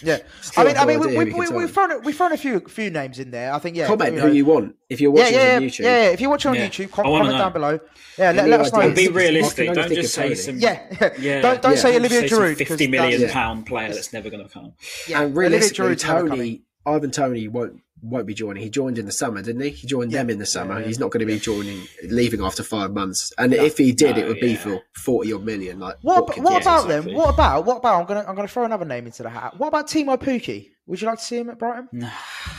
Yeah, 0.03 0.19
I 0.57 0.65
mean, 0.65 0.77
I 0.77 0.85
mean, 0.87 0.99
idea 0.99 0.99
we, 1.01 1.15
who 1.15 1.19
we, 1.19 1.31
can 1.31 1.39
we, 1.41 1.47
sign. 1.47 1.57
we've 1.57 1.71
thrown 1.71 1.91
a, 1.93 1.99
we've 1.99 2.17
thrown 2.17 2.33
a 2.33 2.37
few 2.37 2.61
few 2.61 2.91
names 2.91 3.19
in 3.19 3.31
there. 3.31 3.53
I 3.53 3.59
think 3.59 3.77
yeah, 3.77 3.87
Comment 3.87 4.15
you 4.15 4.21
who 4.21 4.27
know- 4.29 4.33
you 4.33 4.45
want 4.45 4.77
if 4.89 5.01
you're 5.01 5.11
watching 5.11 5.35
yeah, 5.35 5.57
on 5.57 5.63
yeah, 5.63 5.69
YouTube. 5.69 5.81
yeah. 5.81 6.09
If 6.11 6.21
you're 6.21 6.31
watching 6.31 6.51
on 6.51 6.55
Yeah. 6.57 6.69
YouTube, 6.69 6.91
com- 6.93 7.05
comment 7.05 7.31
know. 7.31 7.39
down 7.39 7.53
below. 7.53 7.81
Yeah, 8.19 8.33
let, 8.33 8.49
let 8.49 8.61
us 8.61 8.73
know. 8.73 8.81
ideas? 8.81 8.95
Be 8.97 9.03
I 9.03 9.07
can 9.07 9.15
realistic. 9.17 9.73
Don't 9.75 9.95
just 9.95 10.15
say 10.15 10.23
Toney. 10.23 10.35
some. 10.37 10.59
Yeah, 10.59 11.11
Yeah. 11.19 11.41
don't 11.43 11.63
don't 11.63 11.73
Yeah. 11.73 11.79
say 11.79 11.93
Don't 11.93 12.01
Olivier 12.01 12.23
Giroud. 12.29 12.57
50 12.57 12.65
'cause 12.65 12.89
million 12.89 13.21
that's- 13.21 13.33
pound 13.33 13.67
player 13.67 13.93
that's 13.93 14.13
never 14.13 14.31
going 14.31 14.47
to 14.47 14.53
come. 14.53 14.73
Yeah, 15.09 15.23
and 15.23 15.37
Olivier 15.37 15.51
realistically, 15.51 15.87
Giroud's 15.95 16.05
never 16.05 16.29
coming. 16.29 16.37
Toney, 16.39 16.63
Ivan 16.87 17.11
Toney 17.11 17.49
won't 17.49 17.81
won't 18.03 18.27
be 18.27 18.35
joining. 18.35 18.63
He 18.63 18.71
joined 18.71 18.99
in 18.99 19.07
the 19.07 19.13
summer, 19.13 19.43
didn't 19.43 19.63
he? 19.63 19.71
He 19.71 19.87
joined 19.87 20.13
them 20.13 20.31
in 20.31 20.39
the 20.39 20.47
summer. 20.47 20.81
He's 20.83 20.99
not 20.99 21.11
going 21.11 21.21
to 21.21 21.27
be 21.27 21.39
joining, 21.39 21.83
leaving 22.05 22.43
after 22.43 22.63
five 22.63 22.93
months. 22.93 23.33
And 23.39 23.53
if 23.55 23.77
he 23.79 23.93
did, 23.93 24.17
No, 24.17 24.23
it 24.23 24.29
would 24.29 24.41
be 24.41 24.55
for 24.57 24.81
forty 24.95 25.33
odd 25.33 25.45
million. 25.45 25.79
Like 25.79 25.97
What, 26.03 26.27
Watkins. 26.29 26.45
what 26.45 26.53
yeah, 26.53 26.59
about 26.61 26.85
exactly. 26.87 27.13
them? 27.13 27.19
What 27.21 27.35
about 27.35 27.65
what 27.67 27.77
about? 27.79 28.01
I'm 28.01 28.07
gonna 28.07 28.25
I'm 28.29 28.35
gonna 28.35 28.49
throw 28.49 28.65
another 28.65 28.85
name 28.85 29.07
into 29.07 29.23
the 29.23 29.31
hat. 29.31 29.59
What 29.59 29.69
about 29.69 29.87
Teemu 29.89 30.19
Pukki? 30.19 30.71
Would 30.87 31.01
you 31.01 31.07
like 31.07 31.19
to 31.19 31.25
see 31.25 31.39
him 31.39 31.51
at 31.51 31.59
Brighton? 31.59 31.89
No, 31.93 32.11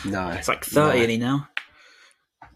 no. 0.06 0.30
It's 0.30 0.48
like 0.48 0.64
30, 0.64 0.76
No. 0.88 0.96
isn't 0.96 1.10
he 1.10 1.18
now? 1.18 1.48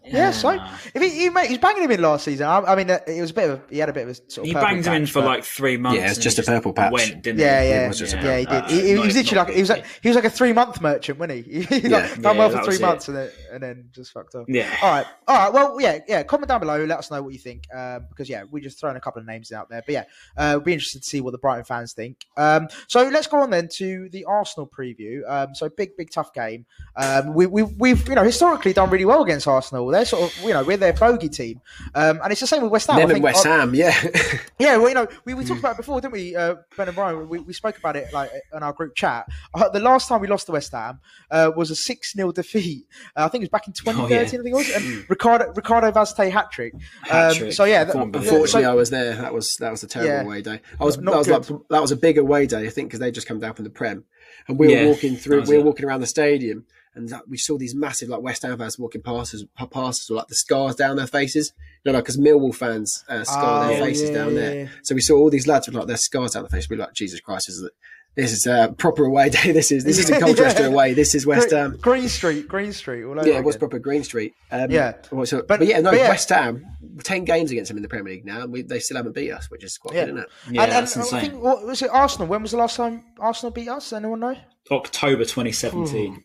Yeah, 0.06 0.30
so 0.30 0.50
if 0.94 1.02
he, 1.02 1.10
he 1.10 1.28
mate, 1.30 1.48
he's 1.48 1.58
banging 1.58 1.82
him 1.82 1.90
in 1.90 2.00
last 2.02 2.24
season. 2.24 2.46
I, 2.46 2.58
I 2.60 2.74
mean, 2.76 2.90
uh, 2.90 2.98
it 3.06 3.20
was 3.20 3.30
a 3.30 3.34
bit 3.34 3.50
of 3.50 3.60
he 3.68 3.78
had 3.78 3.88
a 3.88 3.92
bit 3.92 4.04
of 4.04 4.08
a 4.10 4.14
sort 4.14 4.38
of 4.38 4.44
He 4.44 4.52
purple 4.52 4.68
banged 4.68 4.86
him 4.86 4.92
in 4.94 5.02
patch, 5.02 5.10
for 5.12 5.20
but- 5.22 5.26
like 5.26 5.44
three 5.44 5.76
months. 5.76 5.98
Yeah, 5.98 6.06
it's 6.06 6.14
and 6.16 6.22
just 6.22 6.36
he 6.36 6.42
a 6.42 6.46
purple 6.46 6.72
patch. 6.72 6.92
Went, 6.92 7.22
didn't 7.22 7.40
Yeah, 7.40 7.62
he? 7.62 7.68
yeah, 7.70 7.88
was 7.88 7.98
just 7.98 8.14
a 8.14 8.16
yeah. 8.18 8.38
He 8.38 8.44
did. 8.46 8.54
Uh, 8.54 8.68
He, 8.68 8.80
he 8.88 8.94
not- 8.94 9.04
was 9.06 9.14
literally 9.16 9.36
not 9.36 9.46
like 9.48 9.54
he 9.56 9.60
was 9.62 9.70
like 9.70 9.84
he 10.02 10.08
was 10.08 10.14
like 10.16 10.24
a 10.24 10.30
three 10.30 10.52
month 10.52 10.80
merchant, 10.80 11.18
wasn't 11.18 11.44
he? 11.46 11.62
He 11.66 11.88
Yeah. 11.88 12.08
done 12.14 12.20
Yeah, 12.22 12.32
well 12.32 12.48
that 12.50 12.58
for 12.58 12.64
three 12.64 12.74
was 12.74 12.80
it. 12.80 12.82
months 12.82 13.08
and 13.08 13.16
then 13.16 13.30
and 13.52 13.62
then 13.62 13.88
just 13.92 14.12
fucked 14.12 14.34
up. 14.34 14.44
Yeah. 14.48 14.68
All 14.82 14.90
right, 14.90 15.06
all 15.28 15.36
right. 15.36 15.52
Well, 15.52 15.80
yeah, 15.80 15.98
yeah. 16.06 16.22
Comment 16.22 16.48
down 16.48 16.60
below. 16.60 16.84
Let 16.84 16.98
us 16.98 17.10
know 17.10 17.22
what 17.22 17.32
you 17.32 17.38
think, 17.38 17.64
um, 17.74 18.06
because 18.08 18.28
yeah, 18.28 18.44
we're 18.50 18.62
just 18.62 18.78
throwing 18.78 18.96
a 18.96 19.00
couple 19.00 19.20
of 19.20 19.26
names 19.26 19.50
out 19.52 19.68
there. 19.68 19.82
But 19.84 19.92
yeah, 19.92 20.04
uh, 20.36 20.52
we'll 20.54 20.60
be 20.60 20.72
interested 20.74 21.02
to 21.02 21.08
see 21.08 21.20
what 21.20 21.32
the 21.32 21.38
Brighton 21.38 21.64
fans 21.64 21.92
think. 21.94 22.26
Um, 22.36 22.68
so 22.88 23.08
let's 23.08 23.26
go 23.26 23.38
on 23.38 23.50
then 23.50 23.68
to 23.76 24.08
the 24.10 24.24
Arsenal 24.24 24.66
preview. 24.68 25.22
Um, 25.28 25.54
so 25.54 25.68
big, 25.68 25.96
big, 25.96 26.10
tough 26.10 26.32
game. 26.32 26.64
Um, 26.96 27.34
we, 27.34 27.46
we, 27.46 27.62
we've 27.64 28.08
you 28.08 28.14
know 28.14 28.22
historically 28.24 28.72
done 28.72 28.88
really 28.90 29.04
well 29.04 29.22
against 29.22 29.46
Arsenal. 29.48 29.86
They're 29.96 30.04
sort 30.04 30.30
of 30.30 30.38
you 30.42 30.50
know 30.52 30.62
we're 30.62 30.76
their 30.76 30.92
bogey 30.92 31.28
team, 31.28 31.60
um, 31.94 32.20
and 32.22 32.30
it's 32.32 32.40
the 32.40 32.46
same 32.46 32.62
with 32.62 32.70
West 32.72 32.86
Ham. 32.88 32.96
I 32.96 33.00
them 33.00 33.10
and 33.10 33.14
think 33.16 33.24
West 33.24 33.46
Ar- 33.46 33.58
Ham. 33.60 33.74
Yeah, 33.74 33.94
yeah, 34.58 34.76
well, 34.76 34.88
you 34.88 34.94
know, 34.94 35.08
we, 35.24 35.34
we 35.34 35.44
talked 35.44 35.60
about 35.60 35.72
it 35.72 35.76
before, 35.78 36.00
didn't 36.00 36.12
we, 36.12 36.36
uh, 36.36 36.56
Ben 36.76 36.88
and 36.88 36.94
Brian? 36.94 37.28
We, 37.28 37.38
we 37.40 37.52
spoke 37.52 37.78
about 37.78 37.96
it 37.96 38.12
like 38.12 38.30
in 38.54 38.62
our 38.62 38.72
group 38.72 38.94
chat. 38.94 39.26
Uh, 39.54 39.68
the 39.70 39.80
last 39.80 40.08
time 40.08 40.20
we 40.20 40.26
lost 40.28 40.46
to 40.46 40.52
West 40.52 40.72
Ham 40.72 41.00
uh, 41.30 41.50
was 41.56 41.70
a 41.70 41.76
six 41.76 42.12
0 42.14 42.32
defeat. 42.32 42.84
Uh, 43.16 43.24
I 43.24 43.28
think 43.28 43.42
it 43.42 43.46
was 43.46 43.50
back 43.50 43.66
in 43.66 43.72
2013. 43.72 44.18
I 44.18 44.42
think 44.42 44.46
it 44.46 44.54
was, 44.54 44.70
and 44.70 45.08
Ricardo 45.10 45.52
Ricardo 45.54 45.90
Vaz 45.90 46.12
Tê 46.14 46.30
hat 46.30 46.50
trick. 46.52 46.74
Um, 46.74 46.80
Hat-trick. 47.02 47.52
so 47.52 47.64
yeah, 47.64 47.84
that, 47.84 47.94
unfortunately, 47.96 48.46
so- 48.48 48.70
I 48.70 48.74
was 48.74 48.90
there. 48.90 49.14
That 49.16 49.32
was 49.34 49.50
that 49.60 49.70
was 49.70 49.82
a 49.82 49.86
terrible 49.86 50.12
Yeah. 50.12 50.22
away 50.22 50.42
day. 50.42 50.60
I 50.80 50.84
was 50.84 50.98
Not 50.98 51.12
that 51.12 51.18
was 51.38 51.50
like 51.50 51.60
that 51.70 51.80
was 51.82 51.92
a 51.92 51.96
big 51.96 52.18
away 52.18 52.46
day. 52.46 52.66
I 52.66 52.70
think 52.70 52.88
because 52.88 53.00
they 53.00 53.10
just 53.10 53.26
come 53.26 53.40
down 53.40 53.54
from 53.54 53.64
the 53.64 53.70
Prem, 53.70 54.04
and 54.48 54.58
we 54.58 54.72
Yeah, 54.72 54.82
were 54.84 54.90
walking 54.90 55.16
through. 55.16 55.42
We 55.42 55.54
were 55.56 55.62
it. 55.62 55.64
walking 55.64 55.86
around 55.86 56.00
the 56.00 56.06
stadium, 56.06 56.66
and 56.96 57.08
that, 57.10 57.28
we 57.28 57.36
saw 57.36 57.56
these 57.58 57.74
massive 57.74 58.08
like 58.08 58.22
West 58.22 58.42
Ham 58.42 58.58
fans 58.58 58.78
walking 58.78 59.02
past 59.02 59.34
us, 59.34 59.44
past 59.58 60.02
us 60.02 60.10
with 60.10 60.16
like 60.16 60.26
the 60.28 60.34
scars 60.34 60.74
down 60.74 60.96
their 60.96 61.06
faces. 61.06 61.52
No, 61.84 61.92
no, 61.92 61.98
because 62.00 62.16
Millwall 62.16 62.54
fans 62.54 63.04
uh, 63.08 63.22
scar 63.22 63.68
their 63.68 63.80
Oh, 63.80 63.84
faces 63.84 64.10
yeah, 64.10 64.16
down 64.16 64.34
yeah, 64.34 64.40
there. 64.40 64.54
yeah. 64.62 64.68
So 64.82 64.94
we 64.96 65.00
saw 65.00 65.16
all 65.18 65.30
these 65.30 65.46
lads 65.46 65.68
with 65.68 65.76
like 65.76 65.86
their 65.86 65.96
scars 65.96 66.32
down 66.32 66.42
their 66.42 66.50
face. 66.50 66.68
We 66.68 66.76
were 66.76 66.82
like, 66.84 66.94
Jesus 66.94 67.20
Christ, 67.20 67.46
this 67.46 67.56
is 67.56 67.70
this 68.16 68.32
is 68.32 68.46
a 68.46 68.74
proper 68.78 69.04
away 69.04 69.28
day. 69.36 69.52
This 69.52 69.70
is 69.70 69.84
this 69.84 69.98
isn't 69.98 70.20
Colchester 70.22 70.62
Yeah. 70.62 70.68
away. 70.70 70.94
This 70.94 71.14
is 71.14 71.26
West 71.26 71.50
Ham. 71.50 71.76
Green 71.82 72.08
Street, 72.08 72.48
Green 72.48 72.72
Street, 72.72 73.04
all 73.04 73.20
over 73.20 73.28
Yeah, 73.28 73.36
it 73.38 73.44
was 73.44 73.56
again. 73.56 73.68
proper 73.68 73.78
Green 73.78 74.02
Street. 74.02 74.32
Um, 74.50 74.70
Yeah. 74.70 74.94
so- 75.24 75.42
But- 75.42 75.58
but, 75.60 75.66
yeah, 75.66 75.80
no, 75.80 75.90
but 75.90 75.98
yeah. 75.98 76.08
West 76.08 76.30
Ham, 76.30 76.64
10 77.04 77.24
games 77.26 77.50
against 77.50 77.68
them 77.68 77.76
in 77.76 77.82
the 77.82 77.88
Premier 77.90 78.14
League 78.14 78.24
now, 78.24 78.40
and 78.44 78.50
we, 78.52 78.62
they 78.62 78.78
still 78.78 78.96
haven't 78.96 79.14
beat 79.14 79.30
us, 79.32 79.50
which 79.50 79.62
is 79.62 79.76
quite 79.76 79.94
Yeah. 79.94 80.06
good, 80.06 80.14
isn't 80.14 80.22
it? 80.22 80.28
Yeah, 80.50 80.62
and, 80.62 80.72
that's 80.72 80.94
and 80.96 81.02
I 81.02 81.06
insane. 81.06 81.20
think 81.30 81.42
what 81.42 81.62
was 81.66 81.82
it? 81.82 81.90
Arsenal. 81.92 82.26
When 82.26 82.40
was 82.40 82.52
the 82.52 82.56
last 82.56 82.76
time 82.76 83.04
Arsenal 83.20 83.50
beat 83.52 83.68
us? 83.68 83.92
Anyone 83.92 84.20
know? 84.20 84.36
October 84.70 85.24
2017. 85.26 86.24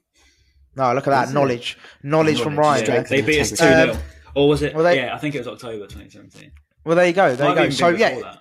No, 0.76 0.94
look 0.94 1.08
at 1.08 1.12
that 1.12 1.34
knowledge, 1.34 1.78
knowledge 2.04 2.42
from 2.42 2.58
Ryan. 2.58 2.86
Yeah, 2.86 3.02
they 3.04 3.22
beat 3.22 3.40
us 3.42 3.50
2 3.50 3.54
integrity. 3.66 3.94
0. 3.94 4.04
or 4.36 4.48
was 4.50 4.62
it? 4.62 4.74
well, 4.74 4.84
they- 4.84 4.96
yeah, 4.98 5.14
I 5.14 5.18
think 5.18 5.36
it 5.36 5.40
was 5.40 5.48
October 5.48 5.86
2017. 5.86 6.52
Well, 6.86 6.96
there 6.96 7.08
you 7.08 7.14
go. 7.14 7.36
There 7.36 7.48
Might 7.54 7.62
you 7.64 7.68
go. 7.68 7.70
So 7.72 7.90
yeah, 7.90 8.20
that. 8.22 8.38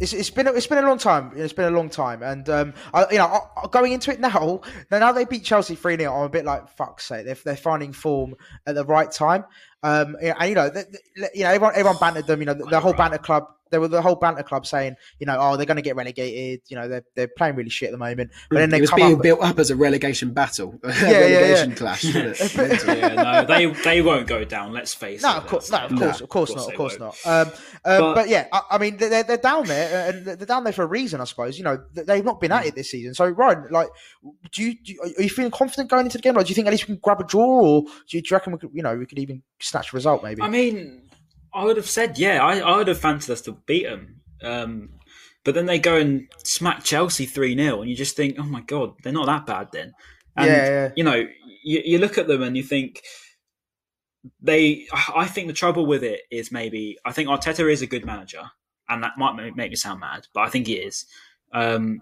it's, 0.00 0.12
it's 0.12 0.30
been 0.30 0.46
a- 0.46 0.52
it's 0.52 0.66
been 0.66 0.78
a 0.78 0.86
long 0.86 0.98
time. 0.98 1.32
It's 1.36 1.52
been 1.52 1.72
a 1.72 1.76
long 1.76 1.90
time, 1.90 2.22
and 2.22 2.48
um, 2.48 2.74
I, 2.94 3.06
you 3.10 3.18
know, 3.18 3.26
I, 3.56 3.66
going 3.68 3.92
into 3.92 4.12
it 4.12 4.20
now, 4.20 4.60
now 4.90 4.98
now 4.98 5.12
they 5.12 5.24
beat 5.24 5.44
Chelsea 5.44 5.74
three 5.74 5.96
0 5.96 6.12
I'm 6.14 6.22
a 6.22 6.28
bit 6.28 6.44
like 6.44 6.68
fuck's 6.70 7.04
sake. 7.04 7.26
They're, 7.26 7.34
they're 7.44 7.56
finding 7.56 7.92
form 7.92 8.34
at 8.66 8.74
the 8.76 8.84
right 8.84 9.10
time. 9.10 9.44
Um, 9.82 10.16
and 10.22 10.48
you 10.48 10.54
know, 10.54 10.68
the, 10.70 10.86
the- 11.16 11.30
you 11.34 11.42
know, 11.42 11.48
everyone 11.50 11.72
everyone 11.74 11.96
bantered 12.00 12.26
them. 12.26 12.40
You 12.40 12.46
know, 12.46 12.54
the, 12.54 12.64
the 12.64 12.80
whole 12.80 12.94
banter 12.94 13.18
club 13.18 13.48
there 13.72 13.80
were 13.80 13.88
the 13.88 14.00
whole 14.00 14.14
banter 14.14 14.44
club 14.44 14.64
saying, 14.66 14.94
you 15.18 15.26
know, 15.26 15.36
oh, 15.40 15.56
they're 15.56 15.66
going 15.66 15.76
to 15.76 15.82
get 15.82 15.96
relegated. 15.96 16.60
You 16.68 16.76
know, 16.76 16.86
they're 16.86 17.04
they're 17.16 17.26
playing 17.36 17.56
really 17.56 17.70
shit 17.70 17.88
at 17.88 17.92
the 17.92 17.98
moment. 17.98 18.30
But 18.48 18.58
then 18.58 18.70
they 18.70 18.78
it 18.78 18.82
was 18.82 18.90
come 18.90 18.98
being 19.00 19.16
up. 19.16 19.22
built 19.22 19.42
up 19.42 19.58
as 19.58 19.70
a 19.70 19.76
relegation 19.76 20.32
battle, 20.32 20.78
a 20.84 20.88
yeah, 20.88 21.18
relegation 21.18 21.70
yeah. 21.70 21.76
clash. 21.76 22.04
wasn't 22.04 22.40
it? 22.40 22.56
Mental. 22.56 22.96
yeah, 22.96 23.14
no, 23.14 23.44
they 23.46 23.66
they 23.82 24.02
won't 24.02 24.28
go 24.28 24.44
down. 24.44 24.72
Let's 24.72 24.94
face 24.94 25.22
No, 25.22 25.32
it. 25.32 25.36
of 25.38 25.46
course, 25.48 25.70
no, 25.72 25.78
of 25.78 25.90
course, 25.90 26.00
No, 26.20 26.24
of 26.24 26.28
course 26.28 26.50
of 26.50 26.56
course 26.56 26.56
not, 26.56 26.68
of 26.68 26.74
course 26.76 26.98
won't. 27.00 27.16
not. 27.24 27.46
Um, 27.48 27.48
um, 27.48 28.00
But- 28.00 28.14
but, 28.14 28.28
yeah, 28.28 28.46
I, 28.52 28.60
I 28.72 28.78
mean, 28.78 28.98
they're, 28.98 29.24
they're 29.24 29.36
down 29.38 29.66
there, 29.66 30.10
and 30.10 30.24
they're 30.26 30.36
down 30.46 30.62
there 30.64 30.72
for 30.72 30.82
a 30.82 30.86
reason, 30.86 31.20
I 31.20 31.24
suppose. 31.24 31.56
You 31.58 31.64
know, 31.64 31.82
they've 31.94 32.24
not 32.24 32.40
been 32.40 32.50
Mm. 32.52 32.58
at 32.58 32.66
it 32.66 32.74
this 32.74 32.90
season. 32.90 33.14
So, 33.14 33.26
Ryan, 33.26 33.66
like, 33.70 33.88
do 34.52 34.62
you, 34.62 34.74
do 34.84 34.92
you 34.92 35.00
are 35.18 35.22
you 35.22 35.30
feeling 35.30 35.50
confident 35.50 35.88
going 35.90 36.04
into 36.04 36.18
the 36.18 36.22
game? 36.22 36.34
Like, 36.34 36.46
do 36.46 36.50
you 36.50 36.54
think 36.54 36.66
at 36.66 36.70
least 36.70 36.84
we 36.88 36.94
can 36.94 37.00
grab 37.02 37.20
a 37.20 37.24
draw, 37.24 37.40
or 37.62 37.82
do 37.82 37.88
you, 38.16 38.20
do 38.22 38.28
you 38.30 38.36
reckon 38.36 38.52
we 38.52 38.58
could, 38.58 38.70
you 38.74 38.82
know, 38.82 38.94
we 38.96 39.06
could 39.06 39.18
even 39.18 39.42
snatch 39.60 39.92
a 39.92 39.96
result? 39.96 40.22
Maybe. 40.22 40.42
I 40.42 40.48
mean, 40.48 41.01
I 41.54 41.64
would 41.64 41.76
have 41.76 41.88
said 41.88 42.18
yeah. 42.18 42.44
I, 42.44 42.58
I 42.58 42.76
would 42.76 42.88
have 42.88 42.98
fancied 42.98 43.32
us 43.32 43.40
to 43.42 43.52
beat 43.66 43.84
them. 43.84 44.20
Um, 44.42 44.90
but 45.44 45.54
then 45.54 45.66
they 45.66 45.78
go 45.78 45.96
and 45.96 46.28
smack 46.44 46.84
Chelsea 46.84 47.26
three 47.26 47.56
0 47.56 47.80
and 47.80 47.90
you 47.90 47.96
just 47.96 48.16
think, 48.16 48.36
oh 48.38 48.44
my 48.44 48.60
god, 48.60 48.94
they're 49.02 49.12
not 49.12 49.26
that 49.26 49.46
bad 49.46 49.68
then. 49.72 49.92
And, 50.36 50.46
Yeah, 50.46 50.68
yeah. 50.68 50.90
You 50.96 51.04
know, 51.04 51.26
you, 51.64 51.82
you 51.84 51.98
look 51.98 52.18
at 52.18 52.28
them 52.28 52.42
and 52.42 52.56
you 52.56 52.62
think 52.62 53.02
they. 54.40 54.86
I 55.14 55.26
think 55.26 55.48
the 55.48 55.52
trouble 55.52 55.86
with 55.86 56.02
it 56.02 56.20
is 56.30 56.52
maybe 56.52 56.98
I 57.04 57.12
think 57.12 57.28
Arteta 57.28 57.70
is 57.70 57.82
a 57.82 57.86
good 57.86 58.04
manager, 58.04 58.42
and 58.88 59.02
that 59.02 59.18
might 59.18 59.34
make 59.56 59.70
me 59.70 59.76
sound 59.76 60.00
mad, 60.00 60.26
but 60.32 60.42
I 60.42 60.48
think 60.48 60.66
he 60.66 60.74
is. 60.74 61.06
Um, 61.52 62.00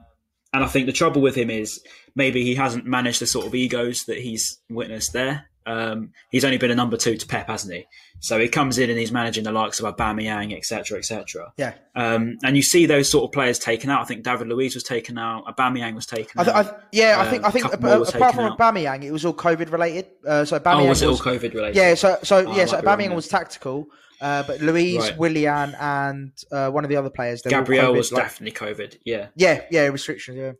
and 0.52 0.64
I 0.64 0.66
think 0.66 0.86
the 0.86 0.92
trouble 0.92 1.22
with 1.22 1.36
him 1.36 1.48
is 1.48 1.80
maybe 2.14 2.42
he 2.42 2.56
hasn't 2.56 2.84
managed 2.84 3.20
the 3.20 3.26
sort 3.26 3.46
of 3.46 3.54
egos 3.54 4.04
that 4.04 4.18
he's 4.18 4.58
witnessed 4.68 5.12
there. 5.12 5.49
Um, 5.66 6.12
he's 6.30 6.44
only 6.44 6.56
been 6.58 6.70
a 6.70 6.74
number 6.74 6.96
two 6.96 7.16
to 7.16 7.26
Pep, 7.26 7.46
hasn't 7.48 7.72
he? 7.74 7.86
So 8.20 8.38
he 8.38 8.48
comes 8.48 8.78
in 8.78 8.90
and 8.90 8.98
he's 8.98 9.12
managing 9.12 9.44
the 9.44 9.52
likes 9.52 9.78
of 9.80 9.94
Aubameyang, 9.94 10.56
etc., 10.56 10.98
etc. 10.98 11.52
yeah. 11.56 11.74
Um, 11.94 12.38
and 12.42 12.56
you 12.56 12.62
see 12.62 12.86
those 12.86 13.08
sort 13.10 13.24
of 13.24 13.32
players 13.32 13.58
taken 13.58 13.88
out. 13.90 14.00
I 14.00 14.04
think 14.04 14.24
David 14.24 14.48
Luiz 14.48 14.74
was 14.74 14.84
taken 14.84 15.18
out. 15.18 15.44
Aubameyang 15.46 15.94
was 15.94 16.06
taken 16.06 16.38
I 16.40 16.44
th- 16.44 16.56
out. 16.56 16.66
I 16.66 16.68
th- 16.68 16.82
yeah, 16.92 17.16
I 17.18 17.26
Uh, 17.26 17.30
think 17.30 17.44
I 17.44 17.50
think 17.50 17.64
a 17.66 17.68
couple 17.70 17.88
more 17.88 17.98
were 18.00 18.04
apart 18.04 18.34
from 18.34 18.44
out. 18.46 18.58
Aubameyang, 18.58 19.04
it 19.04 19.10
was 19.12 19.24
all 19.24 19.34
COVID 19.34 19.70
related. 19.70 20.06
Uh, 20.26 20.44
so 20.44 20.58
Aubameyang 20.58 20.86
oh, 20.86 20.88
was 20.88 21.02
it 21.02 21.06
all 21.08 21.16
COVID 21.18 21.54
related? 21.54 21.76
yeah, 21.76 21.94
so 21.94 22.18
so 22.22 22.38
Oh, 22.46 22.56
yeah, 22.56 22.64
so 22.66 22.76
might 22.76 22.80
be 22.82 22.86
wrong 22.86 22.98
Aubameyang 23.12 23.14
was 23.14 23.28
tactical, 23.28 23.86
uh, 24.20 24.42
but 24.44 24.60
Luiz, 24.60 24.98
Right. 24.98 25.18
Willian, 25.18 25.74
and 25.80 26.32
uh, 26.52 26.70
one 26.70 26.84
of 26.84 26.90
the 26.90 26.96
other 26.96 27.10
players, 27.10 27.42
they 27.42 27.50
were 27.50 27.56
all 27.56 27.62
Gabriel 27.62 27.92
was 27.94 28.12
like- 28.12 28.22
definitely 28.24 28.52
COVID. 28.52 28.98
Yeah. 29.04 29.28
yeah, 29.36 29.62
yeah, 29.70 29.86
restrictions, 29.86 30.36
yeah. 30.38 30.52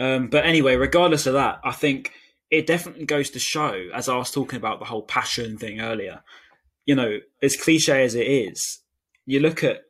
Um, 0.00 0.28
but 0.28 0.44
anyway, 0.44 0.76
regardless 0.76 1.26
of 1.26 1.34
that, 1.34 1.58
I 1.64 1.72
think 1.72 2.12
it 2.50 2.66
definitely 2.66 3.04
goes 3.04 3.30
to 3.30 3.38
show, 3.38 3.88
as 3.94 4.08
I 4.08 4.16
was 4.16 4.30
talking 4.30 4.56
about 4.56 4.78
the 4.78 4.86
whole 4.86 5.02
passion 5.02 5.58
thing 5.58 5.80
earlier, 5.80 6.22
you 6.86 6.94
know, 6.94 7.18
as 7.42 7.56
cliche 7.56 8.02
as 8.04 8.14
it 8.14 8.26
is, 8.26 8.80
you 9.26 9.40
look 9.40 9.62
at 9.62 9.80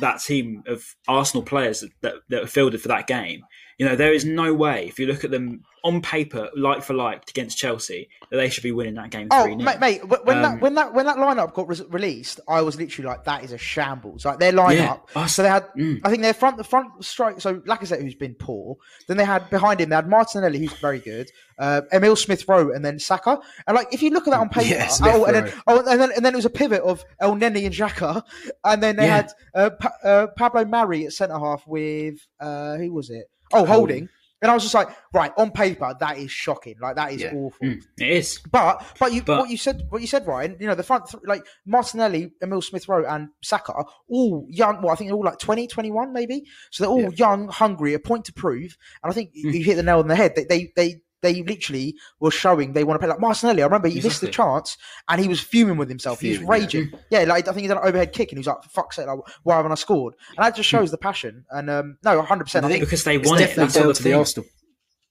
that 0.00 0.20
team 0.20 0.62
of 0.66 0.84
Arsenal 1.08 1.42
players 1.42 1.80
that, 1.80 1.90
that, 2.02 2.14
that 2.28 2.40
were 2.42 2.46
fielded 2.46 2.80
for 2.80 2.88
that 2.88 3.06
game. 3.06 3.42
You 3.78 3.86
know, 3.86 3.96
there 3.96 4.12
is 4.12 4.24
no 4.24 4.52
way, 4.54 4.86
if 4.86 4.98
you 4.98 5.06
look 5.06 5.24
at 5.24 5.30
them 5.30 5.62
on 5.84 6.00
paper, 6.00 6.48
like 6.56 6.82
for 6.82 6.94
like 6.94 7.28
against 7.30 7.58
Chelsea, 7.58 8.08
that 8.30 8.36
they 8.36 8.48
should 8.48 8.62
be 8.62 8.70
winning 8.72 8.94
that 8.94 9.10
game. 9.10 9.28
Oh, 9.30 9.44
3 9.44 9.56
mate, 9.56 9.80
mate, 9.80 10.00
when 10.24 10.36
Um, 10.36 10.42
that 10.42 10.60
when 10.60 10.74
that 10.74 10.94
when 10.94 11.06
that 11.06 11.16
lineup 11.16 11.54
got 11.54 11.68
re- 11.68 11.76
released, 11.88 12.38
I 12.48 12.60
was 12.62 12.76
literally 12.78 13.08
like, 13.08 13.24
"That 13.24 13.42
is 13.42 13.52
a 13.52 13.58
shambles." 13.58 14.24
Like 14.24 14.38
their 14.38 14.52
lineup. 14.52 15.00
Yeah. 15.16 15.26
So 15.26 15.42
they 15.42 15.48
had, 15.48 15.66
mm. 15.76 16.00
I 16.04 16.10
think 16.10 16.22
their 16.22 16.34
front 16.34 16.56
the 16.56 16.64
front 16.64 17.04
strike. 17.04 17.40
So 17.40 17.56
Lacazette, 17.60 18.00
who's 18.00 18.14
been 18.14 18.34
poor. 18.34 18.76
Then 19.08 19.16
they 19.16 19.24
had 19.24 19.50
behind 19.50 19.80
him, 19.80 19.88
they 19.88 19.96
had 19.96 20.08
Martinelli, 20.08 20.58
who's 20.58 20.72
very 20.74 21.00
good. 21.00 21.28
Uh, 21.58 21.82
Emil 21.92 22.16
Smith 22.16 22.48
Rowe, 22.48 22.70
and 22.70 22.84
then 22.84 22.98
Saka. 22.98 23.38
And 23.66 23.76
like, 23.76 23.88
if 23.92 24.02
you 24.02 24.10
look 24.10 24.26
at 24.26 24.30
that 24.30 24.40
on 24.40 24.48
paper, 24.48 24.68
Yeah, 24.68 24.88
oh, 25.02 25.24
and 25.24 25.34
then 25.34 25.52
oh, 25.66 25.78
and 25.78 26.00
then 26.00 26.10
and 26.16 26.24
then 26.24 26.32
it 26.32 26.36
was 26.36 26.44
a 26.44 26.50
pivot 26.50 26.82
of 26.82 27.04
Elneny 27.20 27.66
and 27.66 27.74
Xhaka, 27.74 28.22
and 28.64 28.82
then 28.82 28.96
they 28.96 29.06
Yeah. 29.06 29.16
had 29.16 29.32
uh, 29.54 29.70
pa- 29.70 29.92
uh, 30.04 30.26
Pablo 30.36 30.64
Mari 30.64 31.06
at 31.06 31.12
centre 31.12 31.38
half 31.38 31.66
with 31.66 32.18
uh, 32.40 32.76
who 32.76 32.92
was 32.92 33.10
it? 33.10 33.26
Oh, 33.52 33.64
Holding. 33.66 34.08
And 34.42 34.50
I 34.50 34.54
was 34.54 34.64
just 34.64 34.74
like, 34.74 34.88
right, 35.14 35.32
on 35.38 35.52
paper, 35.52 35.94
that 36.00 36.18
is 36.18 36.30
shocking. 36.30 36.74
Like 36.80 36.96
that 36.96 37.12
is 37.12 37.22
Yeah. 37.22 37.32
awful. 37.34 37.64
Mm, 37.66 37.80
it 37.98 38.08
is. 38.08 38.40
But 38.50 38.84
but 38.98 39.12
you 39.12 39.22
But- 39.22 39.38
what 39.38 39.50
you 39.50 39.56
said 39.56 39.86
what 39.88 40.00
you 40.00 40.08
said 40.08 40.26
Ryan 40.26 40.56
you 40.60 40.66
know 40.66 40.74
the 40.74 40.82
front 40.82 41.06
th- 41.08 41.22
like 41.26 41.42
Martinelli, 41.64 42.32
Emil 42.42 42.60
Smith 42.60 42.88
Rowe, 42.88 43.04
and 43.06 43.28
Saka 43.42 43.72
all 44.08 44.46
young. 44.50 44.82
Well, 44.82 44.90
I 44.92 44.96
think 44.96 45.08
they're 45.08 45.16
all 45.16 45.24
like 45.24 45.38
20, 45.38 45.66
21 45.68 46.12
maybe. 46.12 46.44
So 46.70 46.82
they're 46.84 46.90
all 46.90 47.02
Yeah. 47.02 47.10
young, 47.14 47.48
hungry, 47.48 47.94
a 47.94 47.98
point 48.00 48.24
to 48.26 48.32
prove. 48.32 48.76
And 49.02 49.10
I 49.10 49.14
think 49.14 49.30
Hmm. 49.32 49.50
you 49.50 49.62
hit 49.64 49.76
the 49.76 49.82
nail 49.82 50.00
on 50.00 50.08
the 50.08 50.16
head. 50.16 50.34
They 50.34 50.44
they 50.44 50.72
they, 50.76 51.02
they 51.22 51.42
literally 51.42 51.94
were 52.20 52.30
showing 52.30 52.72
they 52.72 52.84
want 52.84 52.96
to 52.96 52.98
play 52.98 53.08
like 53.08 53.20
Martinelli. 53.20 53.62
I 53.62 53.66
remember 53.66 53.88
he 53.88 54.00
missed 54.00 54.20
the 54.20 54.28
chance 54.28 54.76
and 55.08 55.20
he 55.20 55.28
was 55.28 55.40
fuming 55.40 55.76
with 55.76 55.88
himself. 55.88 56.20
he 56.20 56.30
was 56.30 56.38
raging. 56.40 56.92
Yeah. 57.10 57.20
like 57.24 57.48
I 57.48 57.52
think 57.52 57.62
he 57.62 57.68
did 57.68 57.76
an 57.76 57.82
overhead 57.84 58.12
kick 58.12 58.30
and 58.32 58.36
he 58.36 58.40
was 58.40 58.46
like, 58.48 58.62
"Fuck 58.64 58.72
"Fuck's 58.72 58.96
sake! 58.96 59.06
Like, 59.06 59.18
why 59.44 59.56
haven't 59.56 59.72
I 59.72 59.76
scored?" 59.76 60.14
And 60.36 60.44
that 60.44 60.54
just 60.56 60.68
shows 60.68 60.90
the 60.90 60.98
passion. 60.98 61.44
And 61.50 61.70
um, 61.70 61.96
no, 62.04 62.16
one 62.18 62.26
hundred 62.26 62.44
percent. 62.44 62.64
I 62.64 62.68
I 62.68 62.70
think 62.72 62.80
think 62.82 62.90
Because 62.90 63.04
they 63.04 63.16
It's 63.16 63.28
won 63.28 63.38
it. 63.38 63.40
definitely 63.46 63.64
That's 63.64 63.74
down 63.74 63.86
the 63.88 63.94
to 63.94 64.02
the. 64.02 64.12
Arsenal. 64.14 64.46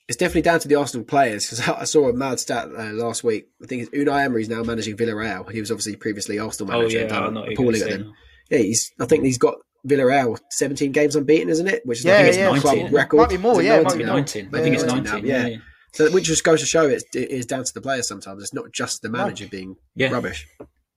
It's 0.07 0.18
definitely 0.18 0.41
down 0.41 0.59
to 0.59 0.68
the 0.68 0.76
Arsenal 0.76 1.05
players 1.05 1.45
because 1.49 1.68
I 1.70 1.84
saw 1.86 2.09
a 2.09 2.14
mad 2.14 2.39
stat 2.39 2.68
uh, 2.78 2.91
last 2.91 3.24
week. 3.24 3.45
I 3.64 3.68
think 3.68 3.84
it's 3.84 3.91
Unai 3.91 4.26
Emery's 4.26 4.49
now 4.49 4.62
managing 4.64 4.97
Villarreal. 4.97 5.49
He 5.49 5.62
was 5.62 5.72
obviously 5.72 5.95
previously 5.95 6.38
Arsenal 6.38 6.68
manager. 6.74 6.97
Oh, 6.97 6.99
manager. 6.99 6.99
yeah. 6.99 7.03
and 7.05 7.14
I 7.14 7.20
done 7.26 7.34
know 7.34 7.39
what 7.41 7.49
you're 7.49 7.53
appalling 7.53 7.82
at 7.82 7.88
say 7.88 7.97
them. 7.97 8.14
Yeah, 8.49 8.57
he's. 8.57 8.91
I 8.99 9.05
think 9.05 9.24
he's 9.24 9.38
got 9.38 9.55
Villarreal 9.88 10.38
17 10.49 10.91
games 10.91 11.16
unbeaten, 11.16 11.47
isn't 11.49 11.68
it? 11.68 11.82
Which 11.86 11.99
is 11.99 12.05
Yeah, 12.05 12.14
I 12.14 12.18
think 12.18 12.28
it's 12.30 12.38
yeah, 12.38 12.55
a 12.55 12.59
club 12.59 12.78
might- 12.78 12.91
record. 12.91 13.18
might 13.18 13.30
be 13.30 13.38
more, 13.38 13.62
yeah, 13.62 13.76
it 13.80 13.84
might 13.84 13.95
19 13.95 13.97
be 13.97 14.03
now? 14.03 14.09
more. 14.12 14.20
19. 14.20 14.49
I 14.53 14.62
think 14.62 14.76
it's 14.76 14.84
Yeah, 14.84 14.93
19. 14.99 15.26
yeah. 15.26 15.47
Yeah. 15.47 15.57
So 15.94 16.10
which 16.12 16.26
just 16.26 16.44
goes 16.44 16.62
to 16.62 16.66
show 16.66 16.88
it, 16.88 17.04
it 17.14 17.30
is 17.32 17.46
down 17.46 17.64
to 17.64 17.74
the 17.74 17.82
players 17.82 18.08
sometimes. 18.08 18.42
It's 18.42 18.54
not 18.54 18.72
just 18.72 19.02
the 19.02 19.10
manager 19.10 19.48
being 19.48 19.76
Yeah. 19.96 20.10
rubbish. 20.12 20.48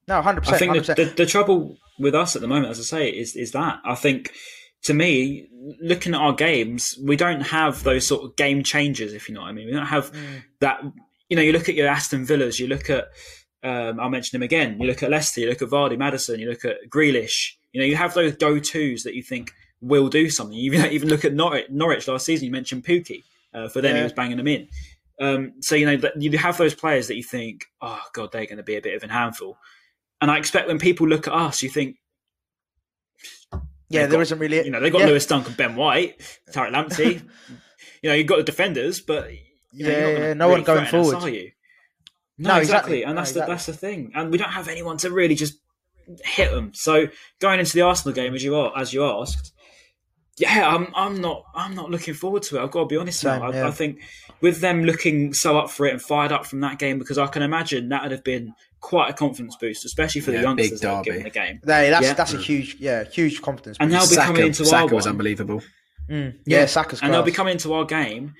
no, 0.07 0.23
hundred 0.23 0.43
percent. 0.43 0.55
I 0.55 0.59
think 0.59 0.69
hundred 0.71 0.85
the, 0.87 0.95
percent. 0.95 1.17
the, 1.17 1.25
the 1.25 1.31
trouble 1.31 1.77
with 1.99 2.15
us 2.15 2.37
at 2.37 2.43
the 2.43 2.49
moment, 2.49 2.69
as 2.71 2.79
I 2.79 2.83
say, 2.83 3.09
is 3.11 3.35
is 3.37 3.53
that 3.53 3.81
I 3.85 3.95
think 3.95 4.33
to 4.83 4.95
me, 4.95 5.49
looking 5.81 6.15
at 6.15 6.21
our 6.21 6.35
games, 6.35 6.97
we 7.03 7.17
don't 7.17 7.41
have 7.41 7.83
those 7.85 8.07
sort 8.07 8.23
of 8.25 8.37
game 8.37 8.63
changers, 8.63 9.15
if 9.15 9.29
you 9.29 9.35
know 9.35 9.41
what 9.41 9.49
I 9.49 9.53
mean. 9.53 9.67
We 9.67 9.73
don't 9.73 9.87
have 9.87 10.13
that. 10.61 10.81
You 11.31 11.37
know, 11.37 11.43
you 11.43 11.53
look 11.53 11.69
at 11.71 11.75
your 11.75 11.89
Aston 11.89 12.25
Villas, 12.27 12.61
you 12.61 12.67
look 12.69 12.89
at. 12.91 13.07
Um, 13.63 13.99
I'll 13.99 14.11
mention 14.11 14.39
them 14.39 14.43
again. 14.43 14.79
You 14.79 14.87
look 14.87 15.03
at 15.03 15.09
Leicester, 15.11 15.41
you 15.41 15.49
look 15.49 15.63
at 15.63 15.71
Vardy, 15.71 15.97
Maddison, 15.97 16.39
you 16.39 16.51
look 16.51 16.67
at 16.67 16.77
Grealish. 16.91 17.55
You 17.73 17.81
know, 17.81 17.87
you 17.87 17.97
have 17.97 18.13
those 18.13 18.37
go 18.37 18.59
tos 18.59 19.05
that 19.05 19.15
you 19.15 19.23
think 19.23 19.53
will 19.81 20.09
do 20.11 20.29
something. 20.29 20.55
You 20.55 20.71
even, 20.71 20.91
even 20.93 21.09
look 21.09 21.25
at 21.25 21.33
Norwich, 21.33 21.71
Norwich 21.71 22.07
last 22.07 22.27
season. 22.27 22.45
You 22.45 22.51
mentioned 22.53 22.85
Pukki. 22.85 23.25
Uh, 23.55 23.69
for 23.69 23.81
them, 23.81 23.97
he 23.97 24.03
was 24.03 24.13
banging 24.13 24.37
them 24.37 24.49
in. 24.49 24.69
Um, 25.21 25.53
so 25.61 25.77
you 25.77 25.87
know 25.87 25.97
that 25.99 26.21
you 26.21 26.37
have 26.39 26.59
those 26.59 26.75
players 26.75 27.07
that 27.09 27.17
you 27.17 27.23
think, 27.23 27.67
oh 27.81 28.01
god, 28.13 28.33
they're 28.33 28.47
going 28.47 28.57
to 28.57 28.65
be 28.65 28.77
a 28.77 28.81
bit 28.83 28.97
of 28.97 29.09
a 29.09 29.13
handful. 29.13 29.59
And 30.21 30.31
I 30.31 30.39
expect 30.39 30.69
when 30.69 30.79
people 30.79 31.07
look 31.07 31.29
at 31.29 31.35
us, 31.35 31.63
you 31.63 31.69
think, 31.69 31.97
yeah, 33.89 34.07
there 34.07 34.21
isn't 34.21 34.39
really. 34.39 34.65
you 34.65 34.71
know, 34.71 34.81
they've 34.81 34.93
got 34.93 35.03
yeah. 35.03 35.07
Lewis 35.07 35.27
Dunk 35.27 35.47
and 35.47 35.57
Ben 35.57 35.77
White, 35.77 36.19
Tariq 36.51 36.73
Lamptey. 36.73 37.23
you 38.03 38.11
know, 38.11 38.15
you've 38.15 38.27
got 38.27 38.39
the 38.39 38.43
defenders, 38.43 39.01
but 39.01 39.31
you 39.73 39.87
know, 39.87 39.91
not 39.91 40.21
Yeah, 40.21 40.33
no 40.35 40.49
one 40.49 40.63
going 40.63 40.81
threaten 40.87 41.01
us, 41.01 41.11
forward. 41.11 41.25
are 41.25 41.31
you? 41.31 41.51
No, 42.39 42.55
No, 42.55 42.57
exactly. 42.59 42.63
exactly, 42.63 43.03
and 43.05 43.15
No, 43.15 43.21
that's 43.21 43.31
exactly. 43.31 43.47
the 43.47 43.55
that's 43.55 43.67
the 43.67 43.73
thing, 43.73 44.13
and 44.15 44.31
we 44.33 44.39
don't 44.39 44.51
have 44.51 44.69
anyone 44.69 44.97
to 44.99 45.11
really 45.11 45.37
just 45.37 45.55
hit 46.25 46.51
them. 46.51 46.73
So 46.75 47.07
going 47.41 47.61
into 47.61 47.73
the 47.75 47.83
Arsenal 47.83 48.15
game, 48.15 48.35
as 48.35 48.43
you 48.43 48.57
are, 48.57 48.77
as 48.77 48.93
you 48.93 49.05
asked, 49.05 49.53
yeah, 50.39 50.68
I'm 50.68 50.89
I'm 50.95 51.20
not 51.20 51.45
I'm 51.55 51.74
not 51.74 51.91
looking 51.91 52.14
forward 52.14 52.43
to 52.45 52.59
it. 52.59 52.62
I've 52.62 52.70
got 52.70 52.80
to 52.80 52.87
be 52.87 52.97
honest 52.97 53.20
Same, 53.20 53.41
now. 53.41 53.51
I, 53.51 53.55
yeah. 53.55 53.68
I 53.68 53.70
think 53.70 54.03
with 54.41 54.61
them 54.61 54.85
looking 54.85 55.32
so 55.32 55.59
up 55.59 55.70
for 55.70 55.87
it 55.87 55.93
and 55.93 56.03
fired 56.03 56.32
up 56.32 56.45
from 56.47 56.61
that 56.61 56.78
game, 56.78 56.99
because 56.99 57.18
I 57.18 57.26
can 57.28 57.43
imagine 57.43 57.89
that 57.91 58.03
would 58.03 58.12
have 58.12 58.24
been 58.24 58.53
quite 58.80 59.09
a 59.11 59.12
confidence 59.14 59.57
boost, 59.57 59.85
especially 59.85 60.20
for 60.20 60.32
the 60.32 60.39
Yeah, 60.43 60.55
big 60.55 60.59
youngsters 60.70 60.80
that 60.80 60.89
have 60.95 61.05
derby. 61.05 61.11
given 61.18 61.22
the 61.24 61.30
game. 61.30 61.61
Hey, 61.64 61.91
that's 61.91 62.05
Yeah. 62.07 62.14
that's 62.14 62.35
a 62.35 62.39
huge, 62.39 62.76
yeah, 62.80 63.05
huge 63.05 63.41
confidence. 63.43 63.76
And 63.80 63.91
boost. 63.91 64.03
now 64.03 64.09
be 64.11 64.14
Saka, 64.16 64.26
coming 64.26 64.47
into 64.47 64.64
Saka 64.66 64.82
our 64.82 64.95
was 64.95 65.05
one. 65.07 65.12
unbelievable. 65.12 65.62
Mm, 66.11 66.35
yeah, 66.47 66.66
Saka's 66.66 67.01
and 67.01 67.14
they'll 67.14 67.22
be 67.22 67.32
coming 67.32 67.53
into 67.53 67.72
our 67.72 67.85
game 67.87 68.35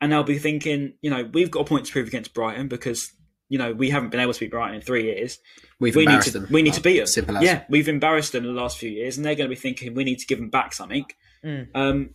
and 0.00 0.12
they'll 0.12 0.22
be 0.22 0.38
thinking, 0.38 0.92
you 1.02 1.10
know, 1.10 1.28
we've 1.32 1.50
got 1.50 1.60
a 1.60 1.64
point 1.64 1.86
to 1.86 1.92
prove 1.92 2.06
against 2.06 2.32
Brighton 2.34 2.68
because 2.68 3.10
you 3.48 3.58
know 3.58 3.72
we 3.72 3.90
haven't 3.90 4.10
been 4.10 4.20
able 4.20 4.34
to 4.34 4.38
beat 4.40 4.50
Brighton 4.52 4.76
in 4.76 4.82
three 4.82 5.04
years. 5.04 5.38
We've 5.80 5.96
we 5.96 6.02
need 6.02 6.10
embarrassed 6.12 6.32
to 6.32 6.38
them. 6.40 6.48
we 6.52 6.62
need 6.62 6.74
to 6.74 6.80
beat 6.82 6.98
them. 6.98 7.06
Simple 7.06 7.38
as. 7.38 7.42
Yeah, 7.42 7.64
we've 7.68 7.88
embarrassed 7.88 8.32
them 8.32 8.44
in 8.44 8.54
the 8.54 8.60
last 8.60 8.78
few 8.78 8.90
years, 8.90 9.16
and 9.16 9.26
they're 9.26 9.34
going 9.34 9.48
to 9.50 9.54
be 9.56 9.60
thinking 9.60 9.94
we 9.94 10.04
need 10.04 10.18
to 10.20 10.26
give 10.26 10.38
them 10.38 10.50
back 10.50 10.74
something. 10.74 11.06
Mm. 11.44 11.68
Um, 11.74 12.10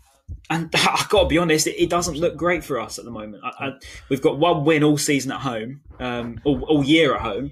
and 0.49 0.69
I've 0.73 1.09
got 1.09 1.23
to 1.23 1.27
be 1.27 1.37
honest, 1.37 1.67
it, 1.67 1.81
it 1.81 1.89
doesn't 1.89 2.17
look 2.17 2.35
great 2.35 2.63
for 2.63 2.79
us 2.79 2.99
at 2.99 3.05
the 3.05 3.11
moment. 3.11 3.43
I, 3.43 3.67
I, 3.67 3.71
we've 4.09 4.21
got 4.21 4.37
one 4.39 4.65
win 4.65 4.83
all 4.83 4.97
season 4.97 5.31
at 5.31 5.41
home, 5.41 5.81
um, 5.99 6.39
all, 6.43 6.61
all 6.63 6.83
year 6.83 7.15
at 7.15 7.21
home, 7.21 7.51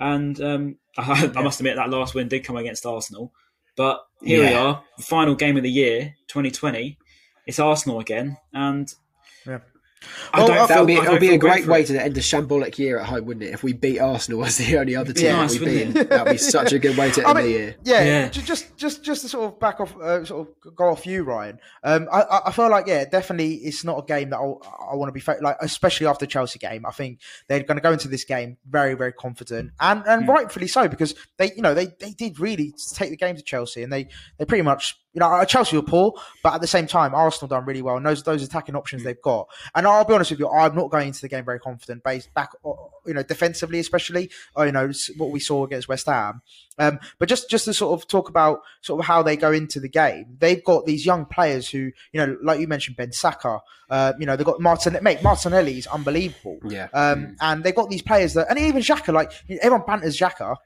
and 0.00 0.40
um, 0.40 0.76
I, 0.98 1.30
I 1.34 1.42
must 1.42 1.60
admit 1.60 1.76
that 1.76 1.90
last 1.90 2.14
win 2.14 2.28
did 2.28 2.44
come 2.44 2.56
against 2.56 2.86
Arsenal. 2.86 3.32
But 3.76 4.04
here 4.22 4.42
we 4.42 4.54
are, 4.54 4.84
final 4.98 5.34
game 5.34 5.56
of 5.56 5.62
the 5.62 5.70
year, 5.70 6.14
2020. 6.28 6.98
It's 7.46 7.58
Arsenal 7.58 8.00
again, 8.00 8.36
and 8.52 8.92
Yeah. 9.46 9.60
I 10.34 10.38
don't 10.46 10.48
That 10.56 10.68
feel, 10.68 10.78
would 10.80 10.86
be, 10.86 10.94
I 10.94 10.96
it 10.96 11.00
would 11.00 11.06
don't 11.06 11.20
be 11.20 11.34
a 11.34 11.38
great 11.38 11.64
for 11.64 11.72
way 11.72 11.84
to 11.84 12.02
end 12.02 12.16
a 12.16 12.20
shambolic 12.20 12.78
year 12.78 12.98
at 12.98 13.06
home, 13.06 13.26
wouldn't 13.26 13.44
it? 13.44 13.52
If 13.52 13.62
we 13.62 13.72
beat 13.72 13.98
Arsenal 13.98 14.44
as 14.44 14.56
the 14.58 14.78
only 14.78 14.96
other 14.96 15.12
team 15.12 15.26
Yeah. 15.26 15.46
that 15.46 15.50
we've 15.50 15.60
Nice, 15.62 15.86
wouldn't 15.94 16.10
that 16.10 16.24
would 16.24 16.32
be 16.32 16.38
such 16.38 16.72
a 16.72 16.78
good 16.78 16.96
way 16.96 17.10
to 17.12 17.22
I 17.26 17.30
end 17.30 17.36
mean, 17.38 17.44
the 17.46 17.50
year. 17.52 17.76
Yeah, 17.84 18.04
Yeah. 18.04 18.28
just 18.28 18.76
just 18.76 19.02
just 19.02 19.22
to 19.22 19.28
sort 19.28 19.52
of 19.52 19.60
back 19.60 19.80
off, 19.80 19.94
uh, 19.96 20.24
sort 20.24 20.48
of 20.48 20.74
go 20.76 20.86
off 20.88 21.06
you, 21.06 21.22
Ryan. 21.22 21.58
Um, 21.84 22.08
I- 22.10 22.22
I, 22.22 22.40
I 22.48 22.52
feel 22.52 22.70
like 22.70 22.86
yeah, 22.86 23.04
definitely 23.04 23.54
it's 23.56 23.84
not 23.84 23.98
a 23.98 24.02
game 24.06 24.30
that 24.30 24.36
I'll, 24.38 24.60
I 24.90 24.94
want 24.96 25.08
to 25.08 25.12
be 25.12 25.20
fa- 25.20 25.38
like, 25.40 25.56
especially 25.60 26.06
after 26.06 26.24
the 26.26 26.30
Chelsea 26.30 26.58
game. 26.58 26.86
I 26.86 26.90
think 26.92 27.20
they're 27.48 27.62
going 27.62 27.76
to 27.76 27.82
go 27.82 27.92
into 27.92 28.08
this 28.08 28.24
game 28.24 28.56
very 28.68 28.94
very 28.94 29.12
confident 29.12 29.72
and 29.80 30.02
and 30.06 30.26
rightfully 30.28 30.66
so 30.68 30.88
because 30.88 31.14
they 31.36 31.52
you 31.54 31.62
know 31.62 31.74
they 31.74 31.88
they 32.00 32.12
did 32.12 32.40
really 32.40 32.72
take 32.94 33.10
the 33.10 33.16
game 33.16 33.36
to 33.36 33.42
Chelsea 33.42 33.82
and 33.82 33.92
they 33.92 34.08
they 34.38 34.44
pretty 34.44 34.62
much. 34.62 34.98
You 35.14 35.20
know, 35.20 35.26
uh, 35.26 35.44
Chelsea 35.44 35.76
were 35.76 35.82
poor, 35.82 36.14
but 36.42 36.54
at 36.54 36.60
the 36.60 36.66
same 36.66 36.86
time, 36.86 37.14
Arsenal 37.14 37.48
done 37.48 37.64
really 37.66 37.82
well. 37.82 37.96
And 37.96 38.06
those 38.06 38.22
those 38.22 38.42
attacking 38.42 38.76
options 38.76 39.04
they've 39.04 39.20
got, 39.22 39.48
and 39.74 39.86
I'll 39.86 40.04
be 40.04 40.14
honest 40.14 40.30
with 40.30 40.40
you, 40.40 40.48
I'm 40.48 40.74
not 40.74 40.90
going 40.90 41.08
into 41.08 41.20
the 41.20 41.28
game 41.28 41.44
very 41.44 41.60
confident, 41.60 42.02
based 42.02 42.32
back, 42.34 42.50
uh, 42.64 42.70
you 43.06 43.14
know, 43.14 43.22
defensively 43.22 43.78
especially. 43.78 44.30
Or, 44.54 44.66
you 44.66 44.72
know, 44.72 44.90
what 45.16 45.30
we 45.30 45.40
saw 45.40 45.64
against 45.64 45.88
West 45.88 46.06
Ham. 46.06 46.42
Um, 46.78 46.98
but 47.18 47.28
just 47.28 47.50
just 47.50 47.66
to 47.66 47.74
sort 47.74 48.00
of 48.00 48.08
talk 48.08 48.28
about 48.28 48.60
sort 48.80 49.00
of 49.00 49.06
how 49.06 49.22
they 49.22 49.36
go 49.36 49.52
into 49.52 49.80
the 49.80 49.88
game, 49.88 50.36
they've 50.38 50.64
got 50.64 50.86
these 50.86 51.04
young 51.04 51.26
players 51.26 51.68
who, 51.68 51.90
you 52.12 52.26
know, 52.26 52.36
like 52.42 52.60
you 52.60 52.66
mentioned, 52.66 52.96
Ben 52.96 53.12
Saka. 53.12 53.60
Uh, 53.90 54.14
you 54.18 54.24
know, 54.24 54.36
they've 54.36 54.46
got 54.46 54.58
Martin. 54.58 54.96
Mate, 55.02 55.22
Martinelli 55.22 55.76
is 55.76 55.86
unbelievable. 55.86 56.58
Yeah. 56.64 56.88
Um, 56.94 57.36
and 57.42 57.62
they've 57.62 57.74
got 57.74 57.90
these 57.90 58.00
players 58.00 58.32
that, 58.32 58.46
and 58.48 58.58
even 58.58 58.80
Xhaka, 58.80 59.12
like 59.12 59.32
everyone 59.60 59.84
banters 59.86 60.16
Xhaka, 60.16 60.56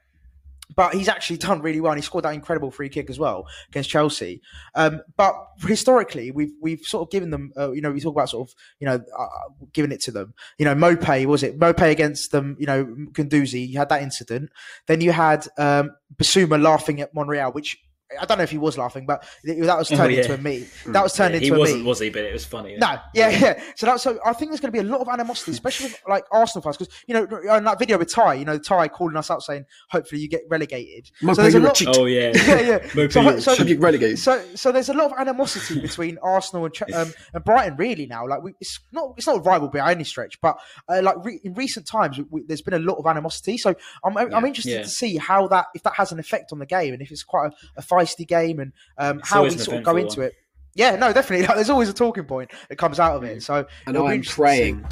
but 0.77 0.93
he's 0.93 1.09
actually 1.09 1.37
done 1.37 1.61
really 1.61 1.81
well. 1.81 1.91
And 1.91 1.99
he 1.99 2.03
scored 2.03 2.23
that 2.23 2.35
incredible 2.35 2.71
free 2.71 2.87
kick 2.87 3.09
as 3.09 3.19
well 3.19 3.47
against 3.67 3.89
Chelsea. 3.89 4.41
Um, 4.75 5.01
but 5.17 5.33
historically, 5.59 6.31
we've 6.31 6.53
we've 6.61 6.81
sort 6.81 7.05
of 7.05 7.11
given 7.11 7.31
them, 7.31 7.51
uh, 7.57 7.71
you 7.71 7.81
know, 7.81 7.91
we 7.91 7.99
talk 7.99 8.15
about 8.15 8.29
sort 8.29 8.47
of, 8.47 8.55
you 8.79 8.85
know, 8.85 9.03
uh, 9.17 9.27
giving 9.73 9.91
it 9.91 10.01
to 10.01 10.11
them. 10.11 10.33
You 10.57 10.65
know, 10.65 10.75
Maupay 10.75 11.25
was 11.25 11.43
it 11.43 11.59
Maupay 11.59 11.91
against 11.91 12.31
them? 12.31 12.55
You 12.59 12.67
know, 12.67 12.85
Guendouzi. 13.11 13.67
You 13.67 13.79
had 13.79 13.89
that 13.89 14.03
incident. 14.03 14.51
Then 14.85 15.01
you 15.01 15.11
had 15.11 15.47
um, 15.57 15.91
Bissouma 16.15 16.61
laughing 16.61 17.01
at 17.01 17.13
Monreal, 17.13 17.51
which. 17.51 17.83
I 18.19 18.25
don't 18.25 18.37
know 18.37 18.43
if 18.45 18.51
he 18.51 18.57
was 18.57 18.77
laughing, 18.77 19.05
but 19.05 19.23
that 19.43 19.77
was 19.77 19.91
Oh, 19.91 19.95
turned 19.97 20.13
yeah. 20.13 20.21
into 20.21 20.33
a 20.33 20.37
meme. 20.37 20.65
That 20.93 21.03
was 21.03 21.13
turned 21.13 21.33
Yeah, 21.33 21.39
he 21.41 21.47
into 21.47 21.57
a 21.57 21.59
wasn't, 21.59 21.85
was 21.85 21.99
he? 21.99 22.09
But 22.09 22.23
it 22.23 22.33
was 22.33 22.45
funny. 22.45 22.77
No, 22.77 22.97
yeah, 23.13 23.29
yeah. 23.29 23.61
So 23.75 23.85
that's 23.85 24.03
so. 24.03 24.19
I 24.25 24.33
think 24.33 24.51
there's 24.51 24.61
going 24.61 24.71
to 24.71 24.81
be 24.81 24.87
a 24.87 24.89
lot 24.89 25.01
of 25.01 25.09
animosity, 25.09 25.51
especially 25.51 25.87
with 25.87 26.01
like 26.07 26.23
Arsenal 26.31 26.61
fans, 26.63 26.77
because 26.77 26.93
you 27.07 27.13
know, 27.13 27.55
in 27.55 27.63
that 27.65 27.79
video 27.79 27.97
with 27.97 28.11
Ty, 28.13 28.35
you 28.35 28.45
know, 28.45 28.57
Ty 28.57 28.87
calling 28.89 29.17
us 29.17 29.29
out 29.29 29.43
saying, 29.43 29.65
"Hopefully, 29.89 30.21
you 30.21 30.29
get 30.29 30.41
relegated." 30.49 31.09
Maupay, 31.21 31.35
so 31.35 31.41
there's 31.41 31.55
a 31.55 31.59
lot. 31.59 31.81
Oh 31.97 32.05
yeah. 32.05 32.31
yeah, 32.35 32.59
yeah. 32.61 32.79
Maupay, 32.79 33.11
So, 33.11 33.21
you're 33.21 33.39
so, 33.41 33.55
Should 33.55 33.67
be 33.67 33.75
relegated. 33.77 34.19
so, 34.19 34.43
so 34.55 34.71
there's 34.71 34.89
a 34.89 34.93
lot 34.93 35.11
of 35.11 35.17
animosity 35.19 35.79
between 35.81 36.17
Arsenal 36.23 36.65
and, 36.65 36.93
um, 36.93 37.13
and 37.33 37.43
Brighton, 37.43 37.75
really 37.77 38.05
now. 38.05 38.27
Like, 38.27 38.41
we, 38.43 38.53
it's 38.61 38.79
not 38.91 39.13
it's 39.17 39.27
not 39.27 39.37
a 39.37 39.41
rivalry 39.41 39.79
by 39.81 39.91
any 39.91 40.03
stretch, 40.03 40.39
but 40.41 40.57
uh, 40.89 41.01
like 41.01 41.23
re- 41.25 41.41
in 41.43 41.53
recent 41.55 41.85
times, 41.87 42.19
we, 42.29 42.43
there's 42.47 42.61
been 42.61 42.73
a 42.73 42.79
lot 42.79 42.95
of 42.95 43.05
animosity. 43.05 43.57
So 43.57 43.75
I'm 44.03 44.15
I'm 44.17 44.45
interested 44.45 44.71
Yeah. 44.71 44.81
to 44.83 44.89
see 44.89 45.17
how 45.17 45.47
that 45.49 45.65
if 45.75 45.83
that 45.83 45.93
has 45.95 46.11
an 46.11 46.19
effect 46.19 46.51
on 46.53 46.59
the 46.59 46.65
game 46.65 46.93
and 46.93 47.01
if 47.01 47.11
it's 47.11 47.23
quite 47.23 47.51
a, 47.51 47.79
a 47.79 47.81
feisty 47.97 48.27
game 48.27 48.59
and 48.59 48.71
um, 48.97 49.21
how 49.23 49.43
we 49.43 49.49
sort 49.51 49.77
of 49.77 49.83
go 49.83 49.95
into 49.97 50.19
one. 50.21 50.27
it. 50.29 50.35
Yeah, 50.75 50.95
no, 50.95 51.11
definitely. 51.13 51.45
Like, 51.47 51.55
there's 51.55 51.69
always 51.71 51.89
a 51.89 51.93
talking 51.93 52.25
point 52.25 52.51
that 52.69 52.75
comes 52.77 52.99
out 52.99 53.15
of 53.15 53.23
it. 53.23 53.41
So 53.43 53.65
And 53.87 53.97
I'm 53.97 54.05
interesting 54.11 54.21
to 54.21 54.29
see. 54.29 54.35
praying, 54.35 54.85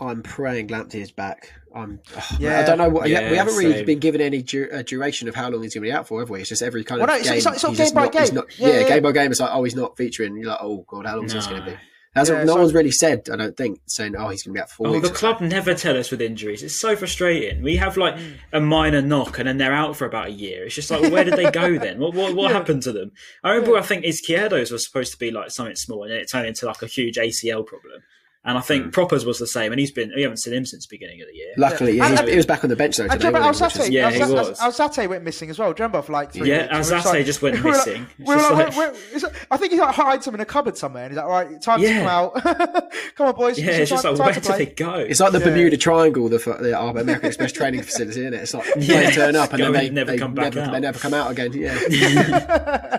I'm 0.00 0.22
praying 0.22 0.68
Lamptey 0.68 0.96
is 0.96 1.10
back. 1.10 1.52
I'm, 1.74 2.00
oh, 2.16 2.28
Yeah. 2.38 2.60
I 2.60 2.62
don't 2.64 2.78
know 2.78 2.88
what. 2.88 3.08
Yeah, 3.08 3.30
we 3.30 3.36
haven't 3.36 3.56
really 3.56 3.72
same. 3.72 3.86
been 3.86 3.98
given 3.98 4.20
any 4.20 4.42
du- 4.42 4.70
uh, 4.70 4.82
duration 4.82 5.28
of 5.28 5.34
how 5.34 5.48
long 5.50 5.62
he's 5.62 5.74
going 5.74 5.82
to 5.82 5.88
be 5.88 5.92
out 5.92 6.06
for, 6.06 6.20
have 6.20 6.30
we? 6.30 6.40
It's 6.40 6.48
just 6.48 6.62
every 6.62 6.84
kind 6.84 7.00
Well, 7.00 7.10
of 7.10 7.14
no, 7.14 7.20
it's- 7.20 7.28
game. 7.28 7.36
it's 7.38 7.64
like- 7.64 7.72
it's 7.78 7.78
game 7.90 7.94
by 7.94 8.02
not- 8.04 8.12
game. 8.12 8.34
not- 8.34 8.58
Yeah, 8.58 8.68
yeah, 8.68 8.78
yeah. 8.80 8.88
game 8.88 9.02
by 9.02 9.12
game. 9.12 9.30
It's 9.30 9.40
like, 9.40 9.50
oh, 9.52 9.64
he's 9.64 9.74
not 9.74 9.96
featuring. 9.96 10.36
You're 10.36 10.50
like, 10.50 10.58
oh 10.62 10.84
god, 10.86 11.06
how 11.06 11.16
long 11.16 11.24
is 11.26 11.32
this 11.32 11.46
going 11.46 11.64
to 11.64 11.70
be? 11.72 11.76
That's 12.14 12.28
Yeah, 12.28 12.38
what, 12.38 12.46
no 12.46 12.52
so- 12.54 12.58
one's 12.60 12.74
really 12.74 12.90
said. 12.90 13.28
I 13.32 13.36
don't 13.36 13.56
think 13.56 13.80
saying, 13.86 14.14
oh, 14.16 14.28
he's 14.28 14.42
going 14.42 14.54
to 14.54 14.58
be 14.58 14.60
out 14.62 14.68
for 14.68 14.76
four 14.76 14.88
Oh, 14.88 14.92
weeks. 14.92 15.08
the 15.08 15.14
or 15.14 15.16
club 15.16 15.40
never 15.40 15.72
tell 15.74 15.96
us 15.96 16.10
with 16.10 16.20
injuries. 16.20 16.62
It's 16.62 16.78
so 16.78 16.94
frustrating. 16.94 17.62
We 17.62 17.76
have 17.76 17.96
like 17.96 18.16
Mm. 18.16 18.34
a 18.52 18.60
minor 18.60 19.00
knock 19.00 19.38
and 19.38 19.48
then 19.48 19.56
they're 19.56 19.72
out 19.72 19.96
for 19.96 20.04
about 20.04 20.26
a 20.26 20.32
year. 20.32 20.64
It's 20.66 20.74
just 20.74 20.90
like, 20.90 21.00
well, 21.00 21.10
where 21.10 21.24
did 21.24 21.34
they 21.34 21.50
go 21.50 21.78
then? 21.78 21.98
What 21.98 22.14
what, 22.14 22.34
what 22.34 22.50
happened 22.58 22.82
to 22.82 22.92
them? 22.92 23.12
I 23.42 23.52
remember 23.52 23.78
I 23.78 23.82
think 23.82 24.04
Izquierdo's 24.04 24.70
was 24.70 24.84
supposed 24.84 25.12
to 25.12 25.18
be 25.18 25.30
like 25.30 25.50
something 25.50 25.74
small 25.76 26.02
and 26.02 26.12
then 26.12 26.18
it 26.20 26.30
turned 26.30 26.46
into 26.46 26.66
like 26.66 26.82
a 26.82 26.86
huge 26.86 27.16
ACL 27.16 27.64
problem. 27.66 28.02
And 28.44 28.58
I 28.58 28.60
think 28.60 28.86
Mm. 28.86 28.92
Proppers 28.92 29.24
was 29.24 29.38
the 29.38 29.46
same, 29.46 29.70
and 29.72 29.78
he's 29.78 29.92
been 29.92 30.10
we 30.16 30.22
haven't 30.22 30.38
seen 30.38 30.52
him 30.52 30.66
since 30.66 30.84
the 30.84 30.92
beginning 30.92 31.20
of 31.22 31.28
the 31.28 31.34
year. 31.34 31.52
Luckily, 31.56 31.96
yeah, 31.98 32.06
And- 32.08 32.18
he's, 32.22 32.30
he 32.30 32.36
was 32.36 32.44
back 32.46 32.64
on 32.64 32.70
the 32.70 32.76
bench 32.76 32.96
though 32.96 33.04
And 33.04 33.12
today. 33.12 33.30
do 33.30 33.36
you 33.38 33.44
wasn't 33.44 33.72
he, 33.72 33.78
which 33.78 33.86
Alzate? 33.86 33.86
is- 33.86 33.90
Yeah, 33.90 34.10
he 34.10 34.18
Alzate- 34.18 34.48
was. 34.48 34.58
Alzate 34.58 35.08
went 35.08 35.22
missing 35.22 35.48
as 35.50 35.60
well. 35.60 35.72
Do 35.72 35.80
you 35.80 35.84
remember 35.86 36.02
for 36.02 36.12
like 36.12 36.32
three 36.32 36.48
Yeah, 36.48 36.62
weeks? 36.76 36.90
We 36.90 36.96
were 36.96 37.02
Alzate 37.02 37.24
just 37.24 37.40
went 37.40 37.56
we 37.58 37.62
were 37.62 37.68
like- 37.76 37.86
missing. 37.86 38.06
We 38.18 38.24
were 38.24 38.42
like, 38.42 38.50
like- 38.52 38.76
where- 38.76 38.90
where- 38.90 39.00
is 39.14 39.22
it- 39.22 39.32
I 39.48 39.56
think 39.58 39.72
he 39.74 39.78
like, 39.80 39.94
hides 39.94 40.24
them 40.24 40.34
in 40.34 40.40
a 40.40 40.44
cupboard 40.44 40.76
somewhere. 40.76 41.04
And 41.04 41.12
he's 41.12 41.16
like, 41.18 41.24
all 41.26 41.30
right, 41.30 41.62
time 41.62 41.80
to 41.82 41.86
come 41.86 42.06
out. 42.08 42.34
come 43.14 43.26
on, 43.28 43.34
boys. 43.36 43.60
Yeah, 43.60 43.70
it's 43.70 43.90
just 43.90 44.02
time, 44.02 44.16
like 44.16 44.18
time 44.18 44.26
where 44.26 44.34
to 44.34 44.40
did 44.40 44.46
play. 44.48 44.58
they 44.64 44.72
go? 44.72 44.94
It's 44.94 45.20
like 45.20 45.30
the 45.30 45.38
Yeah. 45.38 45.44
Bermuda 45.44 45.76
Triangle, 45.76 46.28
the, 46.28 46.38
the 46.38 46.80
American 46.80 47.26
Express 47.28 47.52
training 47.60 47.82
facility, 47.82 48.22
isn't 48.22 48.34
it? 48.34 48.42
It's 48.42 48.54
like 48.54 48.66
Yeah. 48.76 49.02
they 49.04 49.10
turn 49.12 49.36
up 49.36 49.52
and 49.52 49.62
then 49.62 49.72
they 49.72 49.88
never 49.90 50.18
come 50.18 50.34
back 50.34 50.56
out. 50.56 50.72
they 50.72 50.80
never 50.80 50.98
come 50.98 51.14
out 51.14 51.30
again. 51.30 51.52
Yeah, 51.52 51.78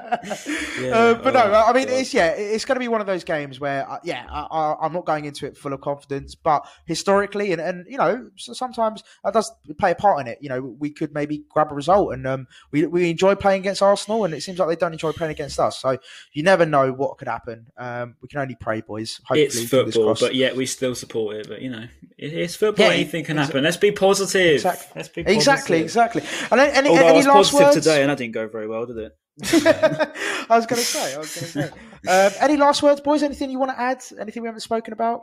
Uh, 0.93 1.13
but 1.15 1.33
no, 1.33 1.41
oh, 1.43 1.63
I 1.67 1.73
mean, 1.73 1.89
it's 1.89 2.13
yeah, 2.13 2.27
it's 2.29 2.63
going 2.65 2.75
to 2.75 2.79
be 2.79 2.87
one 2.87 3.01
of 3.01 3.07
those 3.07 3.23
games 3.25 3.59
where, 3.59 3.89
uh, 3.89 3.99
yeah, 4.03 4.25
I, 4.29 4.41
I, 4.49 4.85
I'm 4.85 4.93
not 4.93 5.05
going 5.05 5.25
into 5.33 5.47
it 5.47 5.57
full 5.57 5.73
of 5.73 5.81
confidence, 5.81 6.35
but 6.35 6.65
historically, 6.85 7.51
and, 7.51 7.61
and 7.61 7.85
you 7.89 7.97
know, 7.97 8.29
sometimes 8.37 9.03
that 9.23 9.33
does 9.33 9.51
play 9.79 9.91
a 9.91 9.95
part 9.95 10.21
in 10.21 10.27
it. 10.27 10.37
You 10.41 10.49
know, 10.49 10.61
we 10.61 10.89
could 10.89 11.13
maybe 11.13 11.43
grab 11.49 11.71
a 11.71 11.75
result, 11.75 12.13
and 12.13 12.25
um, 12.27 12.47
we 12.71 12.85
we 12.85 13.09
enjoy 13.09 13.35
playing 13.35 13.61
against 13.61 13.81
Arsenal, 13.81 14.25
and 14.25 14.33
it 14.33 14.41
seems 14.41 14.59
like 14.59 14.69
they 14.69 14.75
don't 14.75 14.93
enjoy 14.93 15.11
playing 15.11 15.31
against 15.31 15.59
us. 15.59 15.79
So 15.79 15.97
you 16.33 16.43
never 16.43 16.65
know 16.65 16.91
what 16.91 17.17
could 17.17 17.27
happen. 17.27 17.67
Um, 17.77 18.15
we 18.21 18.27
can 18.27 18.39
only 18.39 18.55
pray, 18.55 18.81
boys. 18.81 19.19
Hopefully, 19.25 19.41
it's 19.41 19.63
football, 19.69 20.05
crossed. 20.05 20.21
but 20.21 20.35
yet 20.35 20.55
we 20.55 20.65
still 20.65 20.95
support 20.95 21.37
it. 21.37 21.47
But 21.47 21.61
you 21.61 21.69
know, 21.69 21.87
it's 22.17 22.55
football. 22.55 22.87
Yeah, 22.87 22.93
Anything 22.93 23.25
can 23.25 23.37
happen. 23.37 23.63
Let's 23.63 23.77
be 23.77 23.91
positive. 23.91 24.55
Exactly. 24.55 24.91
Let's 24.95 25.09
be 25.09 25.23
positive. 25.23 25.37
Exactly, 25.37 25.81
exactly. 25.81 26.21
And 26.51 26.59
any, 26.59 26.71
any, 26.71 26.89
Although 26.89 27.07
I 27.07 27.11
was 27.11 27.25
last 27.25 27.51
positive 27.51 27.75
words 27.75 27.85
today, 27.85 28.01
and 28.01 28.09
that 28.09 28.17
didn't 28.17 28.33
go 28.33 28.47
very 28.47 28.67
well, 28.67 28.85
did 28.85 28.97
it? 28.97 29.17
I 29.43 30.45
was 30.49 30.65
going 30.65 30.79
to 30.81 30.85
say. 30.87 31.15
I 31.15 31.17
was 31.17 31.35
going 31.35 31.69
to 31.71 31.71
say. 31.71 31.71
Um, 32.07 32.33
any 32.41 32.57
last 32.57 32.83
words, 32.83 33.01
boys? 33.01 33.23
Anything 33.23 33.49
you 33.49 33.59
want 33.59 33.71
to 33.71 33.79
add? 33.79 34.03
Anything 34.19 34.43
we 34.43 34.47
haven't 34.47 34.61
spoken 34.61 34.93
about? 34.93 35.21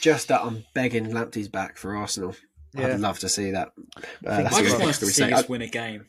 just 0.00 0.28
that 0.28 0.40
I'm 0.42 0.64
begging 0.74 1.10
Lamptey's 1.10 1.48
back 1.48 1.76
for 1.76 1.94
Arsenal. 1.94 2.34
Yeah. 2.74 2.86
I'd 2.88 3.00
love 3.00 3.18
to 3.18 3.28
see 3.28 3.50
that. 3.50 3.68
Uh, 3.76 4.00
think 4.00 4.44
that's 4.44 4.54
I 4.54 4.60
what 4.60 4.64
just 4.64 4.80
want 4.80 4.94
to 4.94 5.06
see 5.06 5.30
us 5.32 5.48
win 5.48 5.60
a 5.60 5.66
game. 5.66 6.06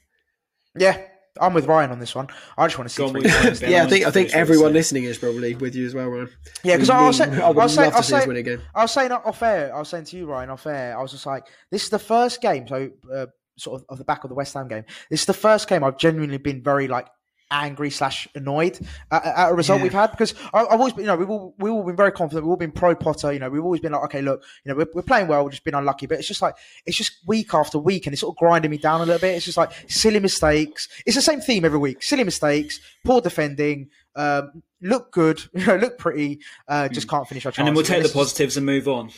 Yeah, 0.79 1.01
I'm 1.41 1.53
with 1.53 1.65
Ryan 1.65 1.91
on 1.91 1.99
this 1.99 2.15
one. 2.15 2.29
I 2.57 2.65
just 2.67 2.77
want 2.77 2.89
to 2.89 2.95
see 2.95 3.05
three 3.09 3.21
with 3.23 3.61
Yeah, 3.61 3.81
I 3.81 3.85
I 3.85 3.89
think 3.89 4.05
I 4.05 4.11
think 4.11 4.33
everyone 4.33 4.71
listening 4.71 5.03
is 5.03 5.17
probably 5.17 5.55
with 5.55 5.75
you 5.75 5.85
as 5.85 5.93
well, 5.93 6.07
Ryan. 6.07 6.29
Yeah, 6.63 6.77
because 6.77 6.89
I 6.89 7.05
was 7.05 7.19
need- 7.19 7.25
saying, 7.31 7.41
I 7.41 7.43
I 7.43 7.47
would 7.49 7.57
was 7.57 7.73
saying, 7.75 7.85
love 7.91 7.93
I 7.93 7.95
to 7.95 7.99
was 7.99 8.07
see 8.07 8.13
us 8.15 8.19
saying, 8.21 8.27
win 8.29 8.37
again. 8.37 8.61
I 8.73 8.81
was 8.83 8.91
saying 8.93 9.11
off 9.11 9.41
air. 9.43 9.75
I 9.75 9.79
was 9.79 9.89
saying 9.89 10.05
to 10.05 10.17
you, 10.17 10.25
Ryan, 10.27 10.49
off 10.51 10.65
air. 10.65 10.97
I 10.97 11.01
was 11.01 11.11
just 11.11 11.25
like, 11.25 11.43
this 11.69 11.83
is 11.83 11.89
the 11.89 11.99
first 11.99 12.39
game. 12.41 12.65
So, 12.69 12.89
uh, 13.13 13.25
sort 13.57 13.81
of 13.81 13.85
off 13.89 13.97
the 13.97 14.05
back 14.05 14.23
of 14.23 14.29
the 14.29 14.35
West 14.35 14.53
Ham 14.53 14.69
game, 14.69 14.85
this 15.09 15.19
is 15.21 15.25
the 15.25 15.33
first 15.33 15.67
game 15.67 15.83
I've 15.83 15.97
genuinely 15.97 16.37
been 16.37 16.63
very 16.63 16.87
like 16.87 17.07
angry 17.54 17.89
slash 17.89 18.28
annoyed 18.36 18.80
at, 19.12 19.24
at 19.26 19.51
a 19.51 19.54
result 19.54 19.80
Yeah. 19.80 19.84
we've 19.84 19.93
had 19.93 20.12
because 20.12 20.34
I, 20.54 20.62
I've 20.66 20.80
always 20.80 20.93
been, 20.93 21.06
you 21.06 21.08
know, 21.08 21.16
we've 21.16 21.30
all 21.30 21.56
we've 21.60 21.72
all 21.72 21.84
been 21.84 21.95
very 21.95 22.12
confident. 22.12 22.45
We've 22.45 22.49
all 22.51 22.58
been 22.58 22.72
pro 22.72 22.95
Potter. 22.95 23.32
You 23.32 23.39
know, 23.39 23.49
we've 23.49 23.64
always 23.64 23.80
been 23.82 23.91
like, 23.93 24.04
okay, 24.06 24.22
look, 24.22 24.43
you 24.66 24.72
know, 24.72 24.78
we're, 24.78 24.88
we're 24.93 25.01
playing 25.04 25.28
well. 25.28 25.43
We've 25.43 25.51
just 25.51 25.64
been 25.64 25.76
unlucky, 25.76 26.08
but 26.08 26.18
it's 26.20 26.28
just 26.28 26.41
like 26.41 26.56
it's 26.86 26.97
just 26.97 27.14
week 27.28 27.54
after 27.54 27.78
week, 27.80 28.06
and 28.08 28.14
it's 28.14 28.22
sort 28.22 28.34
of 28.34 28.38
grinding 28.38 28.72
me 28.72 28.78
down 28.78 29.01
a 29.01 29.06
little 29.06 29.20
bit. 29.22 29.36
It's 29.36 29.45
just 29.45 29.58
like 29.58 29.72
silly 29.88 30.20
mistakes. 30.20 30.89
It's 31.06 31.16
the 31.16 31.22
same 31.22 31.39
theme 31.39 31.64
every 31.64 31.80
week: 31.80 32.04
silly 32.04 32.24
mistakes, 32.24 32.80
poor 33.06 33.22
defending. 33.22 33.89
Um, 34.16 34.62
look 34.82 35.12
good, 35.12 35.41
you 35.54 35.66
know, 35.66 35.76
look 35.78 35.97
pretty. 35.97 36.39
Uh, 36.68 36.88
just 36.89 37.08
can't 37.08 37.28
finish 37.28 37.45
our 37.45 37.51
chances. 37.51 37.60
And 37.60 37.68
then 37.68 37.76
we'll 37.76 37.86
take 37.86 38.04
the 38.04 38.10
positives 38.10 38.58
and 38.58 38.66
move 38.66 38.88
on. 38.88 39.10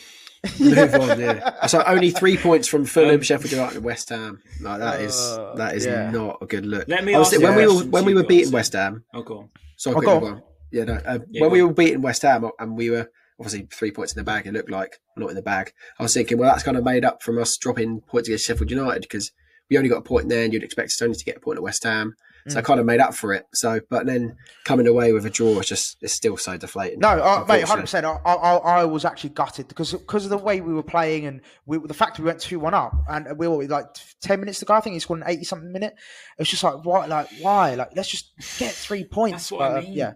Move 0.60 0.94
on, 0.94 1.20
yeah. 1.20 1.66
So 1.66 1.82
only 1.84 2.10
three 2.10 2.36
points 2.36 2.68
from 2.68 2.84
Fulham, 2.84 3.16
Um, 3.16 3.20
Sheffield 3.22 3.52
United, 3.52 3.76
and 3.76 3.84
West 3.84 4.08
Ham. 4.10 4.40
Like 4.60 4.78
that 4.80 5.00
is 5.00 5.14
Uh, 5.18 5.54
that 5.56 5.74
is 5.74 5.86
yeah. 5.86 6.10
not 6.10 6.38
a 6.42 6.46
good 6.46 6.66
look. 6.66 6.86
Let 6.88 7.04
me 7.04 7.14
Honestly, 7.14 7.36
ask 7.38 7.42
you 7.42 7.48
when 7.48 7.56
we 7.56 7.66
were 7.66 7.84
when 7.90 8.04
we 8.04 8.14
were 8.14 8.22
beating 8.24 8.52
West 8.52 8.72
Ham. 8.74 9.04
Oh, 9.14 9.22
go 9.22 9.38
on. 9.38 9.48
Sorry, 9.76 9.94
Oh, 9.94 9.98
quick, 9.98 10.06
go 10.06 10.20
go 10.20 10.26
on. 10.26 10.32
on. 10.34 10.42
Yeah, 10.70 10.84
no, 10.84 10.94
uh, 10.94 11.18
Yeah, 11.30 11.42
when 11.42 11.50
we 11.50 11.62
were 11.62 11.72
beating 11.72 12.02
West 12.02 12.22
Ham 12.22 12.48
and 12.58 12.76
we 12.76 12.90
were 12.90 13.10
obviously 13.38 13.66
three 13.72 13.90
points 13.90 14.12
in 14.14 14.18
the 14.20 14.24
bag, 14.24 14.46
it 14.46 14.52
looked 14.52 14.70
like 14.70 14.98
not 15.16 15.28
in 15.30 15.36
the 15.36 15.42
bag. 15.42 15.72
I 15.98 16.02
was 16.02 16.14
thinking, 16.14 16.38
well, 16.38 16.50
that's 16.50 16.62
kind 16.64 16.76
of 16.76 16.84
made 16.84 17.04
up 17.04 17.22
from 17.22 17.38
us 17.38 17.56
dropping 17.56 18.00
points 18.02 18.28
against 18.28 18.46
Sheffield 18.46 18.70
United 18.70 19.02
because 19.02 19.32
we 19.68 19.76
only 19.76 19.88
got 19.90 19.98
a 19.98 20.02
point 20.02 20.28
there, 20.28 20.44
and 20.44 20.52
you'd 20.52 20.62
expect 20.62 20.88
us 20.88 21.02
only 21.02 21.16
to 21.16 21.24
get 21.24 21.36
a 21.36 21.40
point 21.40 21.56
at 21.58 21.62
West 21.62 21.82
Ham. 21.84 22.14
Mm. 22.46 22.52
So 22.52 22.58
I 22.58 22.62
kind 22.62 22.78
of 22.78 22.86
made 22.86 23.00
up 23.00 23.14
for 23.14 23.32
it. 23.32 23.44
So, 23.52 23.80
but 23.90 24.06
then 24.06 24.36
coming 24.64 24.86
away 24.86 25.12
with 25.12 25.26
a 25.26 25.30
draw, 25.30 25.58
it's 25.58 25.68
just 25.68 25.96
it's 26.00 26.12
still 26.12 26.36
so 26.36 26.56
deflating. 26.56 27.00
No, 27.00 27.08
uh, 27.08 27.44
mate, 27.48 27.64
hundred 27.64 27.82
percent. 27.82 28.06
I, 28.06 28.12
I, 28.24 28.56
I 28.56 28.84
was 28.84 29.04
actually 29.04 29.30
gutted 29.30 29.66
because 29.68 29.92
because 29.92 30.24
of 30.24 30.30
the 30.30 30.38
way 30.38 30.60
we 30.60 30.72
were 30.72 30.82
playing 30.82 31.26
and 31.26 31.40
we, 31.64 31.78
the 31.78 31.94
fact 31.94 32.18
we 32.18 32.24
went 32.24 32.40
two 32.40 32.60
one 32.60 32.74
up 32.74 32.92
and 33.08 33.36
we 33.36 33.48
were 33.48 33.66
like 33.66 33.86
ten 34.20 34.38
minutes 34.40 34.60
to 34.60 34.64
go. 34.64 34.74
I 34.74 34.80
think 34.80 34.94
he 34.94 35.00
scored 35.00 35.20
an 35.22 35.28
eighty 35.28 35.44
something 35.44 35.72
minute. 35.72 35.94
It 36.38 36.40
was 36.42 36.48
just 36.48 36.62
like 36.62 36.84
why, 36.84 37.06
like 37.06 37.28
why, 37.40 37.74
like 37.74 37.90
let's 37.96 38.08
just 38.08 38.32
get 38.58 38.72
three 38.72 39.04
points. 39.04 39.50
That's 39.50 39.52
what 39.52 39.62
I 39.62 39.68
But, 39.68 39.78
uh, 39.78 39.80
mean. 39.82 39.92
Yeah, 39.94 40.12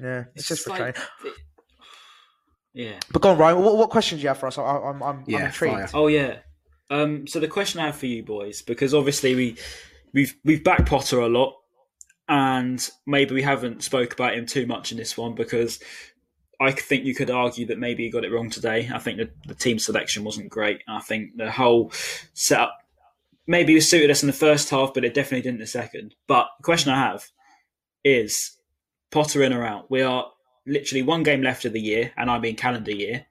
yeah, 0.00 0.24
it's, 0.34 0.48
just 0.48 0.68
like- 0.68 0.96
frustrating. 0.96 1.02
yeah. 2.74 2.98
But 3.12 3.22
go 3.22 3.30
on, 3.30 3.38
Ryan. 3.38 3.62
What, 3.62 3.76
what 3.76 3.90
questions 3.90 4.20
do 4.20 4.22
you 4.24 4.28
have 4.28 4.38
for 4.38 4.46
us? 4.46 4.58
I, 4.58 4.62
I'm, 4.62 5.02
I'm, 5.02 5.24
I'm 5.28 5.34
intrigued. 5.44 5.74
fire. 5.74 5.88
Oh 5.94 6.06
yeah. 6.08 6.38
Um, 6.90 7.26
so 7.26 7.40
the 7.40 7.48
question 7.48 7.80
I 7.80 7.86
have 7.86 7.96
for 7.96 8.06
you 8.06 8.22
boys, 8.22 8.60
because 8.62 8.92
obviously 8.92 9.34
we 9.34 9.56
we've 10.12 10.34
we've 10.44 10.64
backed 10.64 10.88
Potter 10.88 11.20
a 11.20 11.28
lot, 11.28 11.54
and 12.28 12.88
maybe 13.06 13.34
we 13.34 13.42
haven't 13.42 13.82
spoke 13.82 14.12
about 14.12 14.34
him 14.34 14.46
too 14.46 14.66
much 14.66 14.92
in 14.92 14.98
this 14.98 15.16
one 15.16 15.34
because 15.34 15.80
I 16.60 16.72
think 16.72 17.04
you 17.04 17.14
could 17.14 17.30
argue 17.30 17.66
that 17.66 17.78
maybe 17.78 18.04
he 18.04 18.10
got 18.10 18.24
it 18.24 18.32
wrong 18.32 18.50
today. 18.50 18.90
I 18.92 18.98
think 18.98 19.18
the, 19.18 19.30
the 19.46 19.54
team 19.54 19.78
selection 19.78 20.24
wasn't 20.24 20.48
great. 20.48 20.82
I 20.86 21.00
think 21.00 21.36
the 21.36 21.50
whole 21.50 21.92
setup 22.34 22.78
maybe 23.46 23.76
it 23.76 23.82
suited 23.82 24.10
us 24.10 24.22
in 24.22 24.28
the 24.28 24.32
first 24.32 24.70
half, 24.70 24.94
but 24.94 25.04
it 25.04 25.14
definitely 25.14 25.42
didn't 25.42 25.60
the 25.60 25.66
second. 25.66 26.14
But 26.26 26.46
the 26.58 26.64
question 26.64 26.92
I 26.92 26.98
have 26.98 27.28
is 28.04 28.58
Potter 29.10 29.42
in 29.42 29.52
or 29.52 29.64
out? 29.64 29.90
We 29.90 30.02
are 30.02 30.26
literally 30.66 31.02
one 31.02 31.22
game 31.22 31.42
left 31.42 31.64
of 31.64 31.72
the 31.72 31.80
year, 31.80 32.12
and 32.16 32.30
I 32.30 32.38
mean 32.38 32.56
calendar 32.56 32.92
year. 32.92 33.26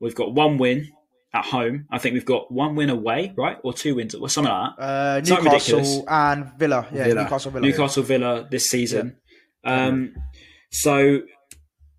We've 0.00 0.14
got 0.14 0.34
one 0.34 0.58
win 0.58 0.92
at 1.34 1.44
home. 1.44 1.86
I 1.90 1.98
think 1.98 2.14
we've 2.14 2.26
got 2.26 2.52
one 2.52 2.74
win 2.74 2.90
away, 2.90 3.32
right, 3.36 3.56
or 3.62 3.72
two 3.72 3.94
wins, 3.94 4.14
or 4.14 4.28
something 4.28 4.52
like 4.52 4.76
that. 4.76 4.82
Uh, 4.82 5.20
Newcastle 5.24 6.04
and 6.08 6.52
Villa. 6.58 6.86
Yeah, 6.92 7.04
Villa. 7.04 7.22
Newcastle 7.22 7.50
Villa. 7.50 7.66
Newcastle 7.66 8.02
Villa 8.02 8.48
this 8.50 8.68
season. 8.68 9.16
Um, 9.64 10.14
so, 10.70 11.20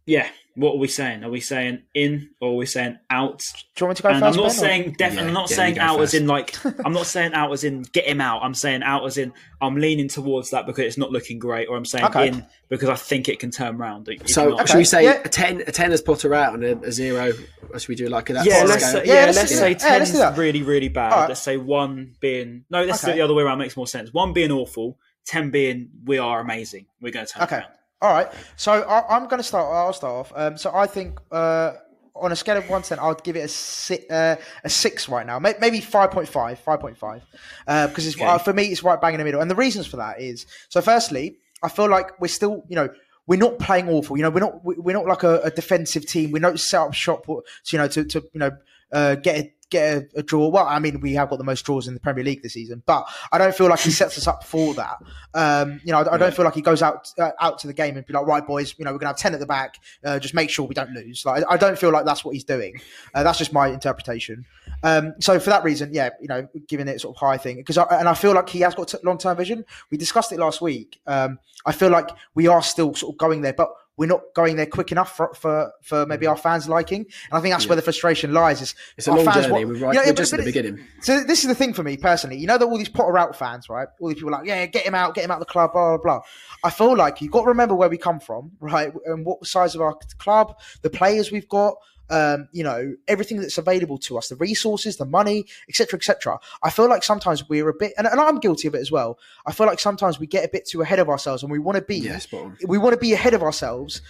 yeah, 0.06 0.28
what 0.56 0.74
are 0.76 0.78
we 0.78 0.88
saying? 0.88 1.24
Are 1.24 1.30
we 1.32 1.40
saying 1.40 1.82
in 1.96 2.30
or 2.40 2.52
are 2.52 2.56
we 2.56 2.66
saying 2.68 3.00
out? 3.10 3.40
Do 3.40 3.84
you 3.84 3.88
want 3.88 3.92
me 3.92 3.96
to 3.96 4.04
go 4.04 4.10
and 4.10 4.20
first? 4.20 4.38
I'm 4.38 4.44
not 4.44 4.44
Ben, 4.44 4.46
or- 4.46 4.50
saying 4.54 4.96
definitely. 5.00 5.24
Yeah, 5.24 5.28
I'm 5.30 5.34
not 5.34 5.50
yeah, 5.50 5.56
saying 5.56 5.80
out 5.80 5.98
first. 5.98 6.14
as 6.14 6.22
in 6.22 6.28
like. 6.28 6.66
I'm 6.86 6.94
not 6.94 7.06
saying 7.08 7.34
out 7.34 7.52
as 7.52 7.64
in 7.64 7.82
get 7.92 8.06
him 8.06 8.22
out. 8.22 8.44
I'm 8.44 8.54
saying 8.54 8.84
out 8.84 9.04
as 9.06 9.18
in 9.18 9.34
I'm 9.62 9.76
leaning 9.76 10.08
towards 10.10 10.52
that 10.52 10.66
because 10.68 10.86
it's 10.86 10.98
not 10.98 11.12
looking 11.12 11.40
great, 11.40 11.68
or 11.70 11.76
I'm 11.78 11.86
saying 11.86 12.06
Okay. 12.06 12.28
in 12.28 12.46
because 12.70 12.90
I 12.90 12.96
think 12.96 13.30
it 13.30 13.40
can 13.40 13.50
turn 13.52 13.78
round. 13.78 14.08
If 14.10 14.30
So 14.30 14.50
not- 14.50 14.68
should 14.70 14.78
we 14.78 14.84
say 14.84 15.06
yeah. 15.06 15.22
a 15.26 15.30
ten? 15.30 15.62
A 15.62 15.72
ten 15.72 15.92
as 15.92 16.02
Potter 16.02 16.34
out 16.36 16.54
and 16.54 16.64
a, 16.64 16.78
a 16.88 16.92
zero? 16.92 17.32
Or 17.72 17.80
should 17.80 17.90
we 17.90 17.96
do 17.96 18.08
like 18.08 18.28
that? 18.28 18.46
yeah, 18.46 18.64
let's 18.64 18.92
say, 18.92 19.06
Yeah, 19.06 19.14
yeah, 19.14 19.26
let's 19.26 19.38
let's 19.38 19.50
do 19.52 19.58
say 19.58 19.74
that. 19.74 19.82
Yeah, 19.84 19.98
let's 19.98 20.12
ten's 20.12 20.38
really 20.38 20.62
really 20.62 20.90
bad. 20.90 21.12
All 21.14 21.20
right. 21.22 21.30
Let's 21.30 21.42
say 21.42 21.58
one 21.58 22.14
being 22.20 22.66
no. 22.70 22.84
Let's 22.84 23.02
do 23.04 23.10
it 23.12 23.16
the 23.16 23.22
other 23.22 23.34
way 23.34 23.42
around. 23.44 23.58
Makes 23.58 23.76
more 23.76 23.88
sense. 23.88 24.14
One 24.14 24.34
being 24.34 24.52
awful, 24.52 25.00
ten 25.26 25.50
being 25.50 25.90
we 26.06 26.20
are 26.20 26.40
amazing. 26.40 26.86
We're 27.02 27.12
going 27.12 27.26
to 27.26 27.34
turn 27.34 27.44
Okay. 27.44 27.56
around. 27.58 27.72
All 28.04 28.12
right. 28.14 28.28
So 28.58 28.72
I, 28.84 29.16
I'm 29.16 29.28
going 29.28 29.40
to 29.40 29.44
start. 29.44 29.66
I'll 29.74 29.94
start 29.94 30.14
off. 30.14 30.34
Um, 30.36 30.58
so 30.58 30.72
I 30.76 30.86
think 30.88 31.20
uh, 31.32 31.74
on 32.16 32.32
a 32.32 32.36
scale 32.36 32.58
of 32.58 32.70
one 32.70 32.82
to 32.84 32.90
ten, 32.90 33.00
I'd 33.00 33.24
give 33.24 33.36
it 33.38 33.46
a 33.46 33.48
six, 33.48 34.12
uh, 34.12 34.36
a 34.64 34.70
six 34.70 35.08
right 35.10 35.26
now. 35.26 35.40
Maybe 35.40 35.80
5.5, 35.80 36.28
5.5. 36.30 37.22
Uh, 37.66 37.88
because 37.88 38.06
it's, 38.06 38.16
Okay. 38.18 38.26
uh, 38.26 38.38
for 38.38 38.54
me, 38.54 38.66
it's 38.66 38.84
right 38.84 39.00
bang 39.00 39.14
in 39.14 39.20
the 39.20 39.24
middle. 39.24 39.42
And 39.42 39.50
the 39.50 39.56
reasons 39.56 39.88
for 39.88 39.98
that 39.98 40.20
is 40.22 40.46
so. 40.70 40.82
Firstly, 40.82 41.38
I 41.64 41.70
feel 41.70 41.90
like 41.90 42.20
we're 42.22 42.28
still, 42.28 42.64
you 42.68 42.76
know. 42.76 42.90
We're 43.26 43.40
not 43.40 43.58
playing 43.58 43.88
awful, 43.88 44.18
you 44.18 44.24
know. 44.24 44.30
We're 44.30 44.42
not. 44.42 44.66
we- 44.66 44.76
We're 44.76 44.92
not 44.98 45.06
like 45.06 45.24
a, 45.24 45.40
a 45.44 45.50
defensive 45.50 46.06
team. 46.06 46.32
We 46.32 46.42
don't 46.42 46.60
set 46.60 46.82
up 46.82 46.94
shop, 46.94 47.26
to, 47.28 47.42
you 47.72 47.78
know, 47.78 47.88
to, 47.88 48.04
to 48.04 48.22
you 48.34 48.40
know, 48.42 48.52
uh, 48.94 49.16
get 49.16 49.38
a, 49.38 49.54
get 49.70 49.98
a, 49.98 50.20
a 50.20 50.24
draw. 50.24 50.48
Well, 50.48 50.68
I 50.68 50.80
mean, 50.80 51.00
we 51.02 51.14
have 51.16 51.30
got 51.30 51.40
the 51.40 51.44
most 51.44 51.66
draws 51.66 51.88
in 51.88 51.94
the 51.96 52.00
Premier 52.00 52.24
League 52.24 52.44
this 52.44 52.54
season, 52.54 52.84
but 52.86 53.06
I 53.32 53.38
don't 53.38 53.56
feel 53.56 53.68
like 53.68 53.80
he 53.80 53.92
sets 53.92 54.18
us 54.18 54.28
up 54.28 54.44
for 54.44 54.74
that. 54.76 54.98
Um, 55.34 55.82
you 55.84 55.92
know, 55.92 56.00
I, 56.00 56.14
I 56.14 56.18
don't 56.18 56.34
feel 56.34 56.46
like 56.46 56.54
he 56.54 56.62
goes 56.62 56.82
out 56.82 57.12
uh, 57.20 57.32
out 57.42 57.60
to 57.60 57.68
the 57.68 57.74
game 57.74 57.98
and 57.98 58.06
be 58.06 58.14
like, 58.14 58.26
right, 58.26 58.46
boys, 58.46 58.76
you 58.78 58.86
know, 58.86 58.94
we're 58.94 59.00
gonna 59.00 59.10
have 59.10 59.18
ten 59.18 59.34
at 59.34 59.40
the 59.40 59.46
back. 59.46 59.80
Uh, 60.06 60.20
just 60.20 60.34
make 60.34 60.50
sure 60.50 60.66
we 60.66 60.76
don't 60.76 60.92
lose. 60.92 61.26
Like, 61.26 61.44
I 61.50 61.54
I 61.54 61.58
don't 61.58 61.78
feel 61.78 61.92
like 61.92 62.06
that's 62.06 62.24
what 62.24 62.34
he's 62.34 62.44
doing. 62.44 62.80
Uh, 63.14 63.24
that's 63.24 63.40
just 63.40 63.52
my 63.52 63.68
interpretation. 63.68 64.46
Um, 64.84 65.14
so 65.20 65.40
for 65.40 65.50
that 65.50 65.64
reason, 65.64 65.94
yeah, 65.94 66.10
you 66.22 66.28
know, 66.28 66.48
giving 66.68 66.88
it 66.88 67.00
sort 67.02 67.16
of 67.16 67.20
high 67.20 67.38
thing 67.38 67.56
because, 67.58 67.78
and 67.78 68.08
I 68.08 68.14
feel 68.14 68.34
like 68.34 68.50
he 68.50 68.60
has 68.62 68.76
got 68.76 68.94
long 69.04 69.18
term 69.18 69.38
vision. 69.38 69.66
We 69.90 69.98
discussed 69.98 70.32
it 70.32 70.40
last 70.40 70.62
week. 70.62 71.00
Um, 71.08 71.40
I 71.66 71.72
feel 71.72 71.90
like 71.90 72.10
we 72.36 72.48
are 72.48 72.62
still 72.62 72.94
sort 72.94 73.14
of 73.14 73.18
going 73.18 73.42
there, 73.42 73.54
but 73.54 73.70
we're 73.98 74.08
not 74.08 74.22
going 74.34 74.56
there 74.56 74.66
quick 74.66 74.92
enough 74.92 75.16
for 75.16 75.34
for, 75.34 75.72
for 75.82 76.06
maybe 76.06 76.26
mm. 76.26 76.30
our 76.30 76.38
fans 76.38 76.68
liking. 76.68 77.02
And 77.02 77.08
I 77.32 77.42
think 77.42 77.54
that's 77.54 77.68
where 77.68 77.76
the 77.76 77.82
frustration 77.82 78.34
lies. 78.34 78.62
Is 78.62 78.76
It's 78.98 79.08
a 79.08 79.14
long 79.14 79.26
fans 79.26 79.46
journey. 79.46 79.66
want- 79.66 79.68
We're, 79.68 79.86
right, 79.86 79.94
you 79.94 80.00
know, 80.02 80.06
we're 80.08 80.14
just 80.14 80.34
at 80.34 80.40
the 80.40 80.46
beginning. 80.46 80.80
so 81.02 81.24
this 81.24 81.44
is 81.44 81.48
the 81.48 81.56
thing 81.56 81.74
for 81.74 81.84
me 81.84 81.98
personally. 81.98 82.38
You 82.38 82.48
know 82.48 82.58
that 82.58 82.66
all 82.66 82.78
these 82.78 82.90
Potter 82.90 83.18
out 83.18 83.36
fans, 83.36 83.70
right? 83.70 83.88
All 84.00 84.10
these 84.10 84.16
people 84.16 84.30
are 84.30 84.40
like, 84.40 84.48
yeah, 84.48 84.66
get 84.66 84.86
him 84.86 84.96
out, 84.96 85.16
get 85.16 85.26
him 85.26 85.32
out 85.32 85.36
of 85.36 85.48
the 85.48 85.52
club, 85.52 85.74
blah 85.74 85.98
blah 85.98 86.04
blah. 86.04 86.22
I 86.64 86.70
feel 86.70 86.96
like 86.96 87.22
you've 87.22 87.32
got 87.32 87.42
to 87.42 87.48
remember 87.48 87.76
where 87.76 87.90
we 87.90 87.98
come 87.98 88.20
from, 88.20 88.52
right? 88.60 88.92
And 89.06 89.26
what 89.26 89.46
size 89.46 89.76
of 89.76 89.82
our 89.82 89.96
club, 90.18 90.58
the 90.82 90.90
players 90.90 91.32
we've 91.32 91.50
got, 91.50 91.76
um, 92.10 92.48
you 92.52 92.64
know, 92.64 92.96
everything 93.08 93.40
that's 93.40 93.58
available 93.58 93.98
to 94.00 94.18
us, 94.18 94.30
the 94.30 94.36
resources, 94.36 94.98
the 94.98 95.06
money, 95.06 95.46
etc., 95.70 95.98
etc. 95.98 96.40
I 96.62 96.70
feel 96.70 96.90
like 96.90 97.04
sometimes 97.04 97.48
we're 97.48 97.70
a 97.70 97.74
bit, 97.74 97.94
and, 97.98 98.08
and 98.08 98.20
I'm 98.20 98.40
guilty 98.40 98.68
of 98.68 98.76
it 98.76 98.80
as 98.80 98.92
well. 98.92 99.18
I 99.46 99.52
feel 99.52 99.68
like 99.68 99.80
sometimes 99.80 100.20
we 100.20 100.28
get 100.28 100.46
a 100.46 100.50
bit 100.50 100.66
too 100.66 100.82
ahead 100.82 101.00
of 101.00 101.10
ourselves, 101.10 101.44
and 101.44 101.52
we 101.52 101.60
want 101.60 101.78
to 101.78 101.82
be, 101.82 101.98
on. 102.44 102.58
we 102.68 102.78
want 102.78 102.94
to 102.94 103.00
be 103.00 103.14
ahead 103.14 103.34
of 103.34 103.44
ourselves 103.44 104.02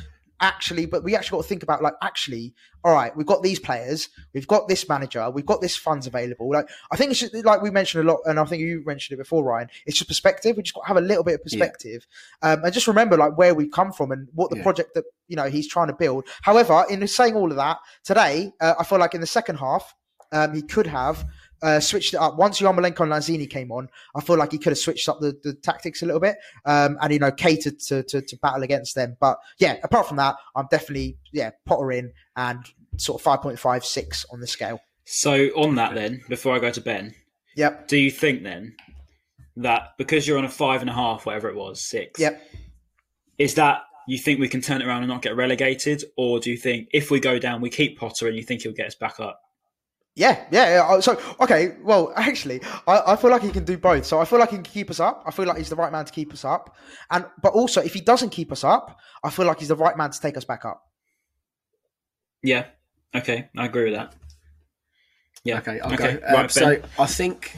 actually 0.44 0.86
but 0.86 1.04
we 1.04 1.16
actually 1.16 1.38
got 1.38 1.42
to 1.44 1.48
think 1.48 1.64
about 1.64 1.82
like 1.82 1.94
actually 2.04 2.54
all 2.84 2.94
right 2.94 3.16
we've 3.16 3.26
got 3.26 3.42
these 3.42 3.60
players 3.60 4.10
we've 4.34 4.48
got 4.48 4.68
this 4.68 4.88
manager 4.90 5.30
we've 5.32 5.46
got 5.46 5.62
this 5.62 5.76
funds 5.76 6.06
available. 6.06 6.52
Like 6.52 6.68
i 6.92 6.98
think 6.98 7.12
it's 7.12 7.20
just 7.22 7.34
like 7.46 7.62
we 7.62 7.72
mentioned 7.72 8.08
a 8.08 8.12
lot 8.12 8.20
and 8.26 8.40
i 8.40 8.44
think 8.46 8.62
you 8.62 8.84
mentioned 8.86 9.16
it 9.16 9.22
before 9.24 9.44
ryan 9.44 9.70
it's 9.86 9.98
just 9.98 10.08
perspective 10.10 10.58
we 10.58 10.64
just 10.64 10.76
got 10.76 10.82
to 10.82 10.88
have 10.88 10.98
a 10.98 11.02
little 11.02 11.24
bit 11.24 11.36
of 11.36 11.44
perspective 11.44 12.06
um, 12.42 12.64
and 12.64 12.74
just 12.74 12.88
remember 12.88 13.16
like 13.18 13.38
where 13.38 13.56
we've 13.56 13.72
come 13.72 13.92
from 13.92 14.12
and 14.12 14.28
what 14.36 14.50
the 14.50 14.58
Yeah. 14.58 14.64
project 14.64 14.94
that 14.96 15.06
you 15.28 15.36
know 15.38 15.50
he's 15.50 15.68
trying 15.68 15.88
to 15.88 15.94
build. 15.94 16.28
However 16.42 16.84
in 16.90 17.08
saying 17.08 17.36
all 17.36 17.50
of 17.50 17.58
that 17.58 17.78
today 18.04 18.52
uh, 18.60 18.74
i 18.80 18.84
feel 18.84 19.00
like 19.00 19.16
in 19.16 19.22
the 19.22 19.28
second 19.28 19.56
half 19.58 19.96
um, 20.34 20.54
he 20.54 20.62
could 20.62 20.88
have 20.88 21.26
uh, 21.64 21.80
switched 21.80 22.14
it 22.14 22.18
up. 22.18 22.38
Once 22.38 22.60
Yarmolenko 22.60 23.00
and 23.02 23.12
Lanzini 23.12 23.50
came 23.50 23.72
on, 23.72 23.88
I 24.16 24.22
feel 24.22 24.38
like 24.38 24.52
he 24.52 24.58
could 24.60 24.72
have 24.72 24.78
switched 24.78 25.10
up 25.10 25.20
the, 25.20 25.36
the 25.44 25.54
tactics 25.54 26.04
a 26.04 26.06
little 26.06 26.22
bit 26.22 26.36
um, 26.66 26.98
and, 27.02 27.12
you 27.12 27.20
know, 27.20 27.32
catered 27.32 27.80
to, 27.88 28.04
to, 28.04 28.22
to 28.22 28.38
battle 28.38 28.62
against 28.64 28.94
them. 28.96 29.18
But 29.20 29.38
yeah, 29.60 29.78
apart 29.84 30.08
from 30.08 30.18
that, 30.18 30.36
I'm 30.56 30.68
definitely, 30.70 31.18
yeah, 31.32 31.52
Potter 31.66 31.92
in 31.92 32.12
and 32.36 32.60
sort 32.98 33.26
of 33.26 33.42
5.5, 33.42 33.84
6 33.84 34.26
on 34.32 34.40
the 34.40 34.48
scale. 34.48 34.80
So 35.06 35.48
on 35.56 35.76
that 35.76 35.96
then, 35.96 36.22
before 36.30 36.56
I 36.56 36.60
go 36.60 36.70
to 36.72 36.82
Ben, 36.82 37.16
Yep. 37.56 37.88
do 37.88 37.98
you 37.98 38.10
think 38.12 38.44
then 38.44 38.76
that 39.58 39.90
because 39.98 40.28
you're 40.28 40.38
on 40.40 40.46
a 40.46 40.50
five 40.50 40.82
and 40.82 40.90
a 40.90 40.94
half, 40.94 41.26
whatever 41.26 41.50
it 41.50 41.56
was, 41.56 41.82
six, 41.82 42.20
Yep. 42.20 42.42
is 43.38 43.56
that 43.56 43.84
you 44.08 44.18
think 44.18 44.40
we 44.40 44.48
can 44.48 44.62
turn 44.62 44.82
it 44.82 44.88
around 44.88 45.04
and 45.04 45.10
not 45.10 45.22
get 45.22 45.36
relegated, 45.36 46.04
or 46.18 46.40
do 46.40 46.50
you 46.52 46.58
think 46.58 46.90
if 46.94 47.12
we 47.12 47.20
go 47.20 47.40
down, 47.40 47.62
we 47.62 47.70
keep 47.70 47.98
Potter 47.98 48.28
and 48.28 48.36
you 48.36 48.44
think 48.44 48.62
he'll 48.64 48.74
get 48.74 48.88
us 48.88 48.96
back 48.96 49.20
up? 49.20 49.40
Yeah, 50.16 50.46
yeah, 50.52 50.88
yeah. 50.92 51.00
So, 51.00 51.20
okay, 51.40 51.76
well, 51.82 52.14
actually, 52.16 52.62
I, 52.88 53.14
I 53.14 53.16
feel 53.16 53.32
like 53.32 53.42
he 53.42 53.50
can 53.50 53.66
do 53.66 53.78
both. 53.78 54.06
So 54.06 54.20
I 54.20 54.26
feel 54.26 54.38
like 54.38 54.52
he 54.52 54.58
can 54.58 54.64
keep 54.64 54.92
us 54.92 55.00
up. 55.00 55.24
I 55.26 55.32
feel 55.32 55.46
like 55.46 55.58
he's 55.58 55.70
the 55.70 55.76
right 55.76 55.92
man 55.92 56.06
to 56.06 56.12
keep 56.12 56.32
us 56.34 56.46
up. 56.46 56.76
And 57.10 57.26
but 57.42 57.54
also, 57.54 57.82
if 57.82 57.94
he 57.94 58.02
doesn't 58.02 58.30
keep 58.30 58.52
us 58.52 58.64
up, 58.64 59.00
I 59.24 59.32
feel 59.32 59.46
like 59.46 59.60
he's 59.60 59.70
the 59.70 59.76
right 59.76 59.98
man 59.98 60.12
to 60.12 60.20
take 60.20 60.38
us 60.38 60.46
back 60.46 60.66
up. 60.66 60.84
Yeah. 62.44 62.66
Okay, 63.16 63.50
I 63.58 63.66
agree 63.66 63.86
with 63.86 63.94
that. 63.94 64.14
Yeah. 65.44 65.60
Okay, 65.60 65.80
I'll 65.80 65.94
okay. 65.94 66.18
go. 66.18 66.28
Um, 66.28 66.34
Right, 66.34 66.52
so 66.52 66.82
I 67.00 67.06
think, 67.08 67.56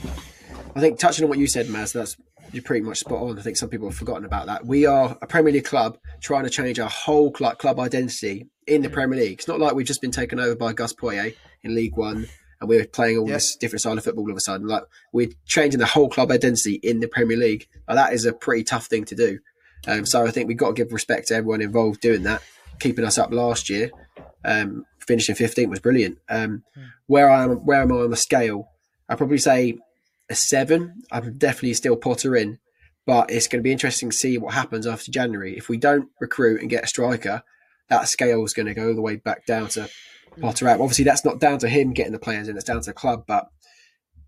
I 0.76 0.80
think 0.80 0.98
touching 0.98 1.24
on 1.24 1.30
what 1.30 1.40
you 1.40 1.48
said, 1.48 1.68
Maz, 1.68 1.94
that's 1.94 2.16
you're 2.54 2.64
pretty 2.64 2.86
much 2.86 3.00
spot 3.00 3.22
on. 3.22 3.38
I 3.38 3.42
think 3.42 3.58
some 3.58 3.70
people 3.70 3.90
have 3.90 3.98
forgotten 3.98 4.24
about 4.24 4.46
that. 4.46 4.66
We 4.66 4.86
are 4.86 5.18
a 5.22 5.28
Premier 5.28 5.52
League 5.52 5.66
club 5.66 5.98
trying 6.22 6.46
to 6.46 6.50
change 6.50 6.80
our 6.80 6.90
whole 6.90 7.32
club, 7.32 7.58
club 7.58 7.80
identity 7.80 8.48
in 8.66 8.82
the 8.82 8.90
Premier 8.90 9.20
League. 9.20 9.40
It's 9.40 9.48
not 9.48 9.60
like 9.60 9.76
we've 9.76 9.86
just 9.86 10.02
been 10.02 10.12
taken 10.12 10.40
over 10.40 10.56
by 10.56 10.72
Gus 10.72 10.94
Poyet 10.94 11.36
in 11.64 11.76
League 11.76 11.98
One 11.98 12.28
and 12.62 12.70
we're 12.70 12.86
playing 12.86 13.18
all 13.18 13.28
Yeah. 13.28 13.36
this 13.36 13.56
different 13.56 13.82
style 13.82 13.98
of 13.98 14.04
football 14.04 14.24
all 14.26 14.32
of 14.32 14.38
a 14.38 14.42
sudden. 14.42 14.68
Like 14.68 14.84
we're 15.12 15.30
changing 15.46 15.80
the 15.80 15.86
whole 15.86 16.10
club 16.10 16.32
identity 16.32 16.76
in 16.76 17.00
the 17.00 17.08
Premier 17.08 17.38
League. 17.38 17.68
Like, 17.88 17.96
that 17.98 18.14
is 18.14 18.26
a 18.26 18.34
pretty 18.34 18.64
tough 18.64 18.86
thing 18.88 19.06
to 19.06 19.16
do. 19.16 19.40
Um, 19.88 20.06
so 20.06 20.26
I 20.26 20.32
think 20.32 20.48
we've 20.48 20.58
got 20.58 20.70
to 20.70 20.74
give 20.74 20.92
respect 20.94 21.28
to 21.28 21.36
everyone 21.36 21.62
involved 21.62 22.02
doing 22.02 22.24
that, 22.24 22.42
keeping 22.80 23.06
us 23.06 23.18
up 23.18 23.32
last 23.32 23.70
year. 23.70 23.92
Um, 24.44 24.86
finishing 25.00 25.36
15th 25.36 25.70
was 25.70 25.80
brilliant. 25.80 26.18
Um, 26.30 26.64
Where 27.08 27.30
I 27.30 27.44
am, 27.44 27.66
where 27.66 27.82
am 27.82 27.92
I 27.92 27.96
on 27.98 28.10
the 28.10 28.16
scale? 28.16 28.70
I'd 29.08 29.18
probably 29.20 29.38
say 29.38 29.78
a 30.30 30.34
seven. 30.36 31.04
I'm 31.12 31.38
definitely 31.38 31.76
still 31.76 31.96
Potter 31.96 32.36
in, 32.36 32.58
but 33.06 33.30
it's 33.30 33.48
going 33.48 33.60
to 33.60 33.64
be 33.64 33.72
interesting 33.72 34.10
to 34.10 34.18
see 34.18 34.40
what 34.40 34.56
happens 34.56 34.88
after 34.88 35.12
January. 35.12 35.56
If 35.56 35.70
we 35.70 35.78
don't 35.78 36.10
recruit 36.20 36.62
and 36.62 36.70
get 36.70 36.84
a 36.84 36.88
striker, 36.88 37.44
that 37.90 38.08
scale 38.10 38.44
is 38.44 38.54
going 38.54 38.66
to 38.66 38.74
go 38.74 38.88
all 38.88 38.96
the 38.96 39.02
way 39.02 39.18
back 39.18 39.46
down 39.46 39.68
to 39.70 39.88
Potter 40.40 40.68
out. 40.68 40.80
Obviously, 40.82 41.06
that's 41.06 41.26
not 41.26 41.40
down 41.40 41.60
to 41.60 41.70
him 41.70 41.94
getting 41.94 42.14
the 42.14 42.20
players 42.20 42.48
in; 42.48 42.56
it's 42.56 42.66
down 42.66 42.82
to 42.82 42.90
the 42.90 42.94
club. 42.94 43.26
But 43.28 43.48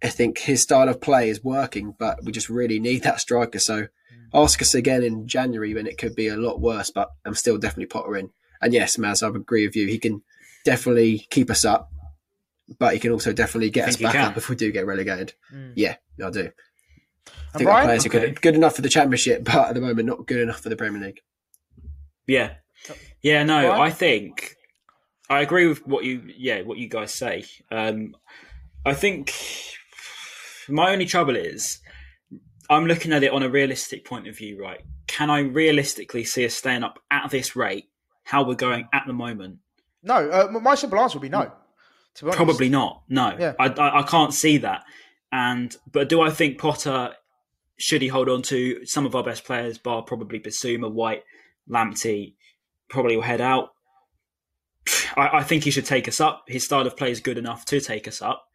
I 0.03 0.09
think 0.09 0.39
his 0.39 0.61
style 0.61 0.89
of 0.89 1.01
play 1.01 1.29
is 1.29 1.43
working, 1.43 1.95
but 1.97 2.23
we 2.23 2.31
just 2.31 2.49
really 2.49 2.79
need 2.79 3.03
that 3.03 3.19
striker. 3.19 3.59
So 3.59 3.83
mm. 3.83 3.87
ask 4.33 4.61
us 4.61 4.73
again 4.75 5.03
in 5.03 5.27
January 5.27 5.73
when 5.73 5.87
it 5.87 5.97
could 5.97 6.15
be 6.15 6.27
a 6.27 6.37
lot 6.37 6.59
worse. 6.61 6.91
But 6.91 7.09
I'm 7.25 7.35
still 7.35 7.57
definitely 7.57 7.87
Potter 7.87 8.15
in. 8.17 8.29
And 8.61 8.73
yes, 8.73 8.97
Maz, 8.97 9.23
I 9.23 9.27
agree 9.35 9.65
with 9.67 9.75
you. 9.75 9.87
He 9.87 9.99
can 9.99 10.23
definitely 10.65 11.27
keep 11.29 11.49
us 11.49 11.63
up, 11.63 11.89
but 12.79 12.93
he 12.93 12.99
can 12.99 13.11
also 13.11 13.33
definitely 13.33 13.69
get 13.69 13.87
us 13.87 13.97
back 13.97 14.13
can? 14.13 14.31
up 14.31 14.37
if 14.37 14.49
we 14.49 14.55
do 14.55 14.71
get 14.71 14.85
relegated. 14.85 15.33
Mm. 15.53 15.73
Yeah, 15.75 15.95
I 16.23 16.29
do. 16.29 16.39
I 16.39 17.31
And 17.53 17.59
think 17.59 17.69
our 17.69 17.75
Ryan? 17.75 17.87
players 17.87 18.05
are 18.05 18.09
good, 18.09 18.41
good 18.41 18.55
enough 18.55 18.75
for 18.75 18.81
the 18.81 18.89
championship, 18.89 19.43
but 19.43 19.69
at 19.69 19.75
the 19.75 19.81
moment 19.81 20.07
not 20.07 20.25
good 20.27 20.41
enough 20.41 20.61
for 20.61 20.69
the 20.69 20.75
Premier 20.75 21.01
League. 21.01 21.21
Yeah. 22.25 22.55
Oh. 22.89 22.95
Yeah, 23.21 23.43
no, 23.43 23.69
Right. 23.69 23.79
I 23.79 23.89
think 23.89 24.56
I 25.29 25.41
agree 25.41 25.67
with 25.67 25.85
what 25.87 26.03
you 26.05 26.23
yeah, 26.37 26.61
what 26.61 26.77
you 26.77 26.87
guys 26.87 27.13
say. 27.13 27.45
Um 27.71 28.15
I 28.85 28.93
think 28.93 29.33
my 30.69 30.91
only 30.91 31.05
trouble 31.05 31.35
is 31.35 31.79
I'm 32.69 32.85
looking 32.85 33.13
at 33.13 33.23
it 33.23 33.31
on 33.31 33.43
a 33.43 33.49
realistic 33.49 34.05
point 34.05 34.27
of 34.27 34.37
view, 34.37 34.61
right? 34.61 34.81
Can 35.07 35.29
I 35.29 35.39
realistically 35.39 36.25
see 36.25 36.45
us 36.45 36.53
staying 36.53 36.83
up 36.83 36.99
at 37.09 37.31
this 37.31 37.55
rate, 37.55 37.89
how 38.23 38.43
we're 38.43 38.55
going 38.55 38.87
at 38.93 39.03
the 39.07 39.13
moment? 39.13 39.59
No, 40.03 40.29
uh, 40.29 40.47
my 40.51 40.75
simple 40.75 40.99
answer 40.99 41.17
would 41.17 41.23
be 41.23 41.29
no. 41.29 41.51
Be. 42.21 42.31
Probably 42.31 42.69
not. 42.69 43.03
No, 43.09 43.35
Yeah. 43.37 43.53
I, 43.59 43.67
I, 43.67 43.99
I 43.99 44.03
can't 44.03 44.33
see 44.33 44.57
that. 44.59 44.83
And 45.31 45.75
but 45.91 46.09
do 46.09 46.21
I 46.21 46.29
think 46.29 46.57
Potter 46.57 47.13
should 47.77 48.01
he 48.01 48.07
hold 48.07 48.27
on 48.27 48.41
to 48.43 48.85
some 48.85 49.05
of 49.05 49.15
our 49.15 49.23
best 49.23 49.43
players, 49.45 49.77
bar 49.77 50.01
probably 50.01 50.39
Bissouma, 50.39 50.91
White, 50.91 51.23
Lamptey, 51.69 52.33
probably 52.89 53.15
will 53.15 53.23
head 53.23 53.41
out. 53.41 53.73
I, 55.15 55.39
I 55.39 55.43
think 55.43 55.63
he 55.63 55.71
should 55.71 55.85
take 55.85 56.07
us 56.07 56.19
up. 56.19 56.43
His 56.47 56.65
style 56.65 56.85
of 56.85 56.95
play 56.95 57.11
is 57.11 57.19
good 57.19 57.37
enough 57.37 57.65
to 57.65 57.79
take 57.79 58.07
us 58.07 58.21
up, 58.21 58.45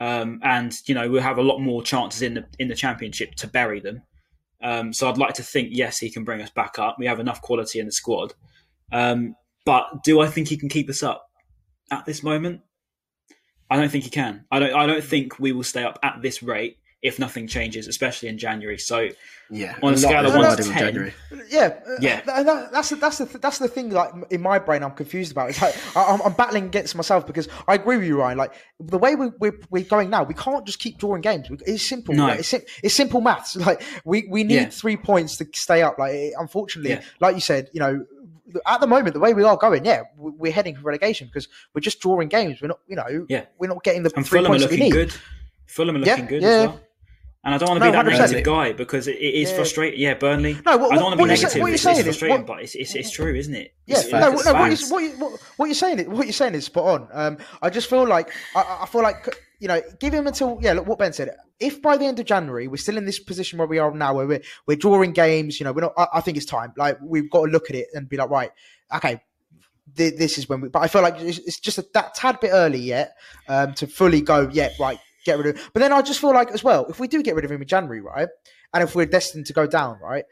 um, 0.00 0.40
and 0.42 0.74
you 0.86 0.94
know 0.94 1.08
we'll 1.08 1.22
have 1.22 1.38
a 1.38 1.42
lot 1.42 1.58
more 1.58 1.82
chances 1.82 2.22
in 2.22 2.34
the 2.34 2.46
in 2.58 2.68
the 2.68 2.74
championship 2.74 3.34
to 3.36 3.46
bury 3.46 3.80
them. 3.80 4.02
Um, 4.62 4.92
so 4.92 5.08
I'd 5.08 5.18
like 5.18 5.34
to 5.34 5.42
think 5.42 5.68
yes, 5.72 5.98
he 5.98 6.10
can 6.10 6.24
bring 6.24 6.42
us 6.42 6.50
back 6.50 6.78
up. 6.78 6.96
We 6.98 7.06
have 7.06 7.20
enough 7.20 7.40
quality 7.42 7.78
in 7.78 7.86
the 7.86 7.92
squad, 7.92 8.34
um, 8.92 9.34
but 9.64 9.86
do 10.04 10.20
I 10.20 10.26
think 10.26 10.48
he 10.48 10.56
can 10.56 10.68
keep 10.68 10.88
us 10.88 11.02
up 11.02 11.26
at 11.90 12.04
this 12.06 12.22
moment? 12.22 12.62
I 13.70 13.76
don't 13.76 13.90
think 13.90 14.04
he 14.04 14.10
can. 14.10 14.44
I 14.50 14.58
don't. 14.58 14.74
I 14.74 14.86
don't 14.86 15.04
think 15.04 15.38
we 15.38 15.52
will 15.52 15.64
stay 15.64 15.84
up 15.84 15.98
at 16.02 16.22
this 16.22 16.42
rate 16.42 16.78
if 17.02 17.18
nothing 17.18 17.46
changes, 17.46 17.86
especially 17.86 18.28
in 18.28 18.38
January. 18.38 18.76
So 18.78 19.08
Yeah, 19.50 19.76
On 19.82 19.94
a 19.94 19.96
lot 19.96 19.98
scale 19.98 20.26
of 20.26 20.34
one 20.34 20.56
to 20.56 20.62
10, 20.62 20.78
January. 20.78 21.14
Yeah, 21.48 21.78
uh, 21.86 21.96
Yeah. 22.00 22.20
th- 22.20 22.44
that- 22.44 22.72
that's 22.72 22.88
the, 22.90 22.96
that's 22.96 23.18
the 23.18 23.38
that's 23.38 23.58
the 23.58 23.68
thing. 23.68 23.90
Like 23.90 24.10
in 24.30 24.42
my 24.42 24.58
brain, 24.58 24.82
I'm 24.82 24.90
confused 24.90 25.32
about. 25.32 25.48
It's 25.50 25.62
like 25.62 25.74
I, 25.96 26.04
I'm, 26.04 26.20
I'm 26.22 26.32
battling 26.34 26.64
against 26.66 26.94
myself 26.96 27.26
because 27.26 27.48
I 27.66 27.74
agree 27.76 27.96
with 27.98 28.06
you, 28.06 28.18
Ryan. 28.18 28.36
Like 28.36 28.52
the 28.80 28.98
way 28.98 29.14
we, 29.14 29.28
we're 29.40 29.58
we're 29.70 29.84
going 29.84 30.10
now, 30.10 30.24
we 30.24 30.34
can't 30.34 30.66
just 30.66 30.80
keep 30.80 30.98
drawing 30.98 31.22
games. 31.22 31.48
It's 31.66 31.86
simple. 31.88 32.14
No. 32.14 32.26
Like, 32.26 32.40
it's 32.40 32.48
sim- 32.48 32.62
it's 32.82 32.94
simple 32.94 33.20
maths. 33.22 33.56
Like 33.68 33.80
we 34.04 34.26
we 34.28 34.44
need 34.44 34.54
Yeah. 34.54 34.68
three 34.68 34.96
points 34.96 35.36
to 35.38 35.46
stay 35.54 35.82
up. 35.82 35.98
Like 35.98 36.12
it- 36.14 36.34
unfortunately, 36.38 36.90
Yeah. 36.90 37.02
like 37.20 37.34
you 37.36 37.40
said, 37.40 37.70
you 37.72 37.80
know. 37.80 38.04
At 38.66 38.80
the 38.80 38.86
moment, 38.86 39.12
the 39.12 39.20
way 39.20 39.34
we 39.34 39.42
are 39.44 39.58
going, 39.58 39.84
yeah, 39.84 40.04
we- 40.16 40.30
we're 40.32 40.52
heading 40.52 40.74
for 40.74 40.80
relegation 40.82 41.26
because 41.26 41.48
we're 41.74 41.82
just 41.82 42.00
drawing 42.00 42.28
games. 42.28 42.62
We're 42.62 42.68
not, 42.68 42.80
you 42.88 42.96
know, 42.96 43.26
Yeah. 43.28 43.44
we're 43.58 43.66
not 43.68 43.84
getting 43.84 44.02
the 44.04 44.10
and 44.16 44.26
three 44.26 44.38
Fulham 44.38 44.52
are 44.52 44.54
points 44.54 44.64
that 44.64 44.70
we 44.70 44.76
looking 44.78 44.92
need. 44.98 45.10
good. 45.10 45.14
Fulham 45.66 45.96
are 45.96 45.98
Yeah, 45.98 46.12
looking 46.12 46.26
good 46.26 46.42
yeah. 46.42 46.48
as 46.48 46.66
well. 46.68 46.80
And 47.44 47.54
I 47.54 47.58
don't 47.58 47.68
want 47.68 47.80
to 47.80 47.86
No, 47.86 47.92
be 47.92 47.96
that 47.96 48.04
100%. 48.04 48.18
negative 48.18 48.44
guy 48.44 48.72
because 48.72 49.06
it, 49.06 49.16
it 49.16 49.34
is 49.34 49.50
Yeah. 49.50 49.56
frustrating. 49.56 50.00
Yeah, 50.00 50.14
Burnley. 50.14 50.58
No, 50.66 50.76
what- 50.76 50.92
I 50.92 50.96
don't 50.96 51.04
want 51.04 51.18
to 51.18 51.24
be 51.24 51.28
negative. 51.28 51.60
what 51.62 51.68
you're 51.68 51.74
it's, 51.74 51.82
saying 51.82 51.98
it's 51.98 52.00
is- 52.00 52.16
frustrating, 52.18 52.38
what- 52.38 52.46
but 52.46 52.62
it's, 52.62 52.74
it's, 52.74 52.94
it's 52.96 53.10
true, 53.12 53.34
isn't 53.34 53.54
it? 53.54 53.72
Yeah, 53.86 53.98
It's- 54.00 54.12
no, 54.12 54.18
no, 54.18 54.30
what, 54.32 54.44
you're, 54.80 54.88
what, 54.90 54.98
you, 55.02 55.10
what, 55.18 55.40
what 55.56 55.66
you're 55.66 55.74
saying 55.74 56.00
is 56.00 56.08
what 56.08 56.26
you're 56.26 56.32
saying 56.32 56.54
is 56.56 56.64
spot 56.64 56.84
on. 56.84 57.08
Um, 57.12 57.38
I 57.62 57.70
just 57.70 57.88
feel 57.88 58.06
like 58.06 58.32
I- 58.56 58.78
I, 58.82 58.86
feel 58.86 59.02
like 59.02 59.38
you 59.60 59.68
know, 59.68 59.80
give 60.00 60.12
him 60.12 60.26
until 60.26 60.58
yeah. 60.60 60.72
Look 60.72 60.86
what 60.88 60.98
Ben 60.98 61.12
said. 61.12 61.30
If 61.60 61.80
by 61.80 61.96
the 61.96 62.06
end 62.06 62.18
of 62.20 62.26
January 62.26 62.66
we're 62.68 62.76
still 62.76 62.96
in 62.96 63.04
this 63.06 63.18
position 63.20 63.58
where 63.58 63.68
we 63.68 63.78
are 63.78 63.92
now, 63.92 64.14
where 64.14 64.26
we're 64.26 64.42
we're 64.66 64.76
drawing 64.76 65.12
games, 65.12 65.58
you 65.60 65.64
know, 65.64 65.72
we're 65.72 65.82
not. 65.82 65.92
I, 65.96 66.06
I 66.14 66.20
think 66.20 66.36
it's 66.36 66.46
time. 66.46 66.72
Like 66.76 66.98
we've 67.00 67.30
got 67.30 67.46
to 67.46 67.50
look 67.52 67.70
at 67.70 67.76
it 67.76 67.86
and 67.94 68.08
be 68.08 68.16
like, 68.16 68.30
right, 68.30 68.50
okay. 68.96 69.20
thi- 69.94 70.10
This 70.10 70.38
is 70.38 70.48
when 70.48 70.60
we, 70.60 70.68
but 70.68 70.80
I 70.80 70.88
feel 70.88 71.02
like 71.02 71.18
it's, 71.20 71.38
it's 71.38 71.58
just 71.60 71.78
a, 71.78 71.86
that 71.94 72.14
tad 72.14 72.40
bit 72.40 72.50
early 72.52 72.78
yet 72.78 73.16
um, 73.48 73.74
to 73.74 73.86
fully 73.86 74.20
go. 74.20 74.48
Yeah, 74.52 74.70
right, 74.78 74.98
get 75.28 75.38
rid 75.38 75.56
of. 75.56 75.70
But 75.72 75.80
then 75.80 75.92
I 75.92 76.02
just 76.02 76.20
feel 76.20 76.32
like 76.32 76.50
as 76.50 76.64
well, 76.64 76.86
if 76.88 76.98
we 77.00 77.08
do 77.08 77.22
get 77.22 77.34
rid 77.34 77.44
of 77.44 77.50
him 77.50 77.62
in 77.62 77.68
January, 77.68 78.00
right, 78.00 78.28
and 78.74 78.82
if 78.82 78.94
we're 78.94 79.06
destined 79.06 79.46
to 79.46 79.52
go 79.52 79.66
down, 79.66 79.98
right, 80.02 80.24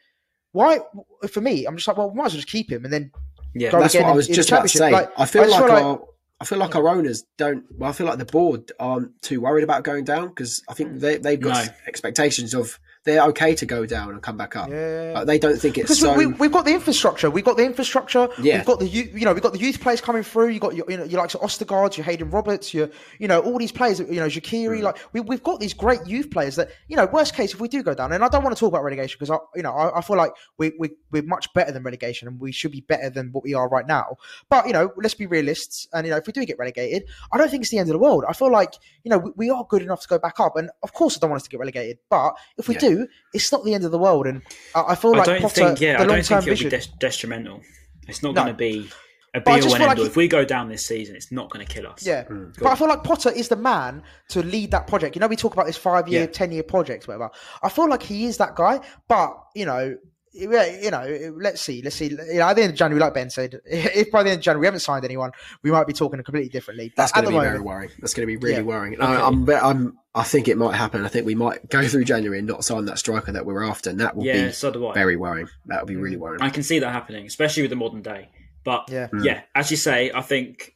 why? 0.52 0.80
For 1.28 1.40
me, 1.40 1.66
I'm 1.66 1.76
just 1.76 1.86
like, 1.88 1.96
well, 1.96 2.10
we 2.10 2.16
might 2.16 2.26
as 2.26 2.32
well 2.32 2.40
just 2.40 2.48
keep 2.48 2.70
him 2.70 2.84
and 2.84 2.92
then 2.92 3.10
Yeah, 3.54 3.70
go 3.70 3.80
That's 3.80 3.94
again 3.94 4.06
what 4.06 4.12
I 4.12 4.16
was 4.16 4.28
in 4.28 4.34
just 4.34 4.48
the 4.48 4.56
about 4.56 4.68
to 4.68 4.78
say. 4.78 4.90
Like, 4.90 5.10
I 5.18 5.26
feel 5.26 5.42
I 5.42 5.46
like, 5.46 5.58
feel 5.58 5.68
like- 5.68 5.84
our, 5.84 6.00
I 6.38 6.44
feel 6.44 6.58
like 6.58 6.76
our 6.76 6.88
owners 6.88 7.24
don't. 7.38 7.64
Well, 7.78 7.88
I 7.88 7.92
feel 7.94 8.06
like 8.06 8.18
the 8.18 8.26
board 8.26 8.70
aren't 8.78 9.22
too 9.22 9.40
worried 9.40 9.64
about 9.64 9.84
going 9.84 10.04
down 10.04 10.28
because 10.28 10.62
I 10.68 10.74
think 10.74 10.90
hmm. 10.90 10.98
they 10.98 11.16
they've 11.16 11.40
got 11.40 11.66
No. 11.66 11.72
expectations 11.86 12.52
of 12.52 12.78
they're 13.06 13.22
okay 13.22 13.54
to 13.54 13.64
go 13.64 13.86
down 13.86 14.10
and 14.10 14.22
come 14.22 14.36
back 14.36 14.54
up. 14.56 14.68
Yeah. 14.68 15.12
Like, 15.14 15.26
they 15.26 15.38
don't 15.38 15.58
think 15.58 15.78
it's 15.78 15.98
so. 15.98 16.14
we, 16.14 16.26
we, 16.26 16.34
we've 16.34 16.52
got 16.52 16.64
the 16.66 16.74
infrastructure. 16.74 17.30
We've 17.30 17.44
got 17.44 17.56
the 17.56 17.64
infrastructure. 17.64 18.28
Yeah. 18.40 18.58
We've 18.58 18.66
got 18.66 18.80
the 18.80 18.88
youth, 18.88 19.14
you 19.14 19.24
know 19.24 19.32
we've 19.32 19.42
got 19.42 19.52
the 19.54 19.58
youth 19.58 19.80
players 19.80 20.00
coming 20.00 20.22
through. 20.22 20.48
You 20.48 20.60
got 20.60 20.74
your 20.76 20.84
you 20.90 20.98
know 20.98 21.04
your 21.04 21.20
likes 21.20 21.34
of 21.34 21.40
Ostergaard, 21.40 21.96
your 21.96 22.04
Haydon 22.04 22.30
Roberts, 22.30 22.74
your 22.74 22.90
you 23.18 23.28
know 23.28 23.40
all 23.40 23.58
these 23.58 23.72
players. 23.72 24.00
You 24.00 24.06
know 24.20 24.26
Mm. 24.26 24.82
Like 24.82 24.98
we 25.12 25.20
we've 25.20 25.42
got 25.42 25.60
these 25.60 25.72
great 25.72 26.00
youth 26.06 26.30
players 26.30 26.56
that 26.56 26.70
you 26.88 26.96
know 26.96 27.06
worst 27.06 27.34
case 27.34 27.54
if 27.54 27.60
we 27.60 27.68
do 27.68 27.82
go 27.82 27.94
down, 27.94 28.12
and 28.12 28.24
I 28.24 28.28
don't 28.28 28.42
want 28.42 28.56
to 28.56 28.60
talk 28.60 28.68
about 28.68 28.82
relegation 28.82 29.16
because 29.18 29.30
I 29.30 29.38
you 29.54 29.62
know 29.62 29.72
I, 29.72 29.98
I 29.98 30.00
feel 30.02 30.16
like 30.16 30.32
we 30.58 30.72
we 30.78 30.90
we're 31.10 31.22
much 31.22 31.52
better 31.54 31.72
than 31.72 31.82
relegation 31.82 32.28
and 32.28 32.40
we 32.40 32.52
should 32.52 32.72
be 32.72 32.80
better 32.80 33.08
than 33.10 33.30
what 33.32 33.44
we 33.44 33.54
are 33.54 33.68
right 33.68 33.86
now. 33.86 34.16
But 34.48 34.66
you 34.66 34.72
know 34.72 34.92
let's 34.96 35.14
be 35.14 35.26
realists, 35.26 35.86
and 35.92 36.06
you 36.06 36.10
know 36.10 36.16
if 36.18 36.26
we 36.26 36.32
do 36.32 36.44
get 36.44 36.58
relegated, 36.58 37.04
I 37.32 37.38
don't 37.38 37.50
think 37.50 37.62
it's 37.62 37.70
the 37.70 37.78
end 37.78 37.88
of 37.88 37.92
the 37.94 37.98
world. 37.98 38.24
I 38.28 38.32
feel 38.32 38.50
like 38.50 38.74
you 39.04 39.10
know 39.10 39.18
we, 39.18 39.30
we 39.36 39.50
are 39.50 39.64
good 39.68 39.82
enough 39.82 40.00
to 40.02 40.08
go 40.08 40.18
back 40.18 40.40
up, 40.40 40.56
and 40.56 40.70
of 40.82 40.92
course 40.92 41.16
I 41.16 41.20
don't 41.20 41.30
want 41.30 41.40
us 41.40 41.44
to 41.44 41.50
get 41.50 41.60
relegated. 41.60 41.98
But 42.10 42.34
if 42.58 42.68
we 42.68 42.74
Yeah. 42.74 42.80
do, 42.80 42.95
it's 43.34 43.50
not 43.52 43.64
the 43.64 43.74
end 43.74 43.84
of 43.84 43.90
the 43.90 43.98
world, 43.98 44.26
and 44.26 44.42
I, 44.74 44.82
I 44.88 44.94
feel 44.94 45.14
I 45.14 45.18
like 45.18 45.26
don't 45.26 45.42
Potter, 45.42 45.54
think. 45.54 45.80
Yeah, 45.80 45.92
the 45.92 45.98
I 45.98 46.06
don't 46.06 46.08
long-term 46.16 46.42
think 46.42 46.52
it'll 46.60 46.70
vision. 46.70 46.70
be 46.70 46.76
de- 46.98 46.98
detrimental. 46.98 47.60
It's 48.08 48.22
not 48.22 48.34
No. 48.34 48.42
going 48.42 48.54
to 48.54 48.58
be 48.58 48.88
a 49.34 49.40
But 49.40 49.50
I 49.50 49.56
be 49.56 49.62
just 49.62 49.74
all 49.74 49.82
and 49.82 49.84
like 49.88 49.98
all. 49.98 50.04
if- 50.04 50.10
If 50.10 50.16
we 50.16 50.28
go 50.28 50.44
down 50.44 50.68
this 50.68 50.86
season, 50.86 51.16
it's 51.16 51.30
not 51.32 51.50
going 51.50 51.66
to 51.66 51.70
kill 51.74 51.86
us. 51.86 52.06
Yeah, 52.06 52.24
mm. 52.24 52.54
but 52.58 52.68
I 52.68 52.74
feel 52.76 52.88
like 52.88 53.02
Potter 53.04 53.30
is 53.30 53.48
the 53.48 53.56
man 53.56 54.02
to 54.30 54.42
lead 54.42 54.70
that 54.70 54.86
project. 54.86 55.16
You 55.16 55.20
know, 55.20 55.26
we 55.26 55.36
talk 55.36 55.52
about 55.54 55.66
this 55.66 55.76
five-year, 55.76 56.20
Yeah. 56.20 56.26
ten-year 56.26 56.62
project, 56.62 57.06
whatever. 57.08 57.30
I 57.62 57.68
feel 57.68 57.88
like 57.88 58.02
he 58.02 58.26
is 58.26 58.36
that 58.38 58.54
guy. 58.54 58.80
But 59.08 59.36
you 59.54 59.66
know, 59.66 59.96
yeah, 60.36 60.66
you 60.80 60.90
know, 60.90 61.34
let's 61.36 61.60
see, 61.62 61.82
let's 61.82 61.96
see. 61.96 62.06
You 62.10 62.16
know, 62.34 62.48
at 62.48 62.54
the 62.54 62.62
end 62.62 62.72
of 62.72 62.76
January, 62.78 63.00
like 63.00 63.14
Ben 63.14 63.30
said, 63.30 63.60
if 63.66 64.10
by 64.10 64.22
the 64.22 64.30
end 64.30 64.38
of 64.38 64.44
January 64.44 64.60
we 64.60 64.66
haven't 64.66 64.80
signed 64.80 65.04
anyone, 65.04 65.32
we 65.62 65.70
might 65.70 65.86
be 65.86 65.92
talking 65.92 66.22
completely 66.22 66.50
differently. 66.50 66.92
But 66.94 67.02
That's 67.02 67.12
going 67.12 67.24
to 67.24 67.30
the 67.30 67.38
be 67.38 67.44
very 67.44 67.60
worrying. 67.60 67.90
That's 68.00 68.14
going 68.14 68.26
to 68.28 68.32
be 68.32 68.36
really 68.36 68.58
Yeah. 68.58 68.62
worrying. 68.62 68.94
And 68.94 69.02
I, 69.02 69.26
I'm, 69.26 69.48
I'm, 69.50 69.98
I 70.14 70.22
think 70.22 70.48
it 70.48 70.56
might 70.58 70.74
happen. 70.74 71.04
I 71.04 71.08
think 71.08 71.26
we 71.26 71.34
might 71.34 71.68
go 71.68 71.86
through 71.86 72.04
January 72.04 72.38
and 72.38 72.46
not 72.46 72.64
sign 72.64 72.84
that 72.86 72.98
striker 72.98 73.32
that 73.32 73.46
we're 73.46 73.62
after, 73.64 73.90
and 73.90 74.00
that 74.00 74.16
will 74.16 74.24
Yeah, 74.24 74.46
be 74.46 74.52
so 74.52 74.70
do 74.70 74.86
I. 74.86 74.94
very 74.94 75.16
worrying. 75.16 75.48
That 75.66 75.80
will 75.80 75.86
be 75.86 75.96
really 75.96 76.16
mm. 76.16 76.20
worrying. 76.20 76.42
I 76.42 76.50
can 76.50 76.62
see 76.62 76.78
that 76.78 76.90
happening, 76.92 77.26
especially 77.26 77.62
with 77.62 77.70
the 77.70 77.76
modern 77.76 78.02
day. 78.02 78.30
But 78.64 78.88
Yeah. 78.90 79.08
Mm. 79.08 79.24
yeah, 79.24 79.42
as 79.54 79.70
you 79.70 79.76
say, 79.76 80.10
I 80.14 80.22
think 80.22 80.74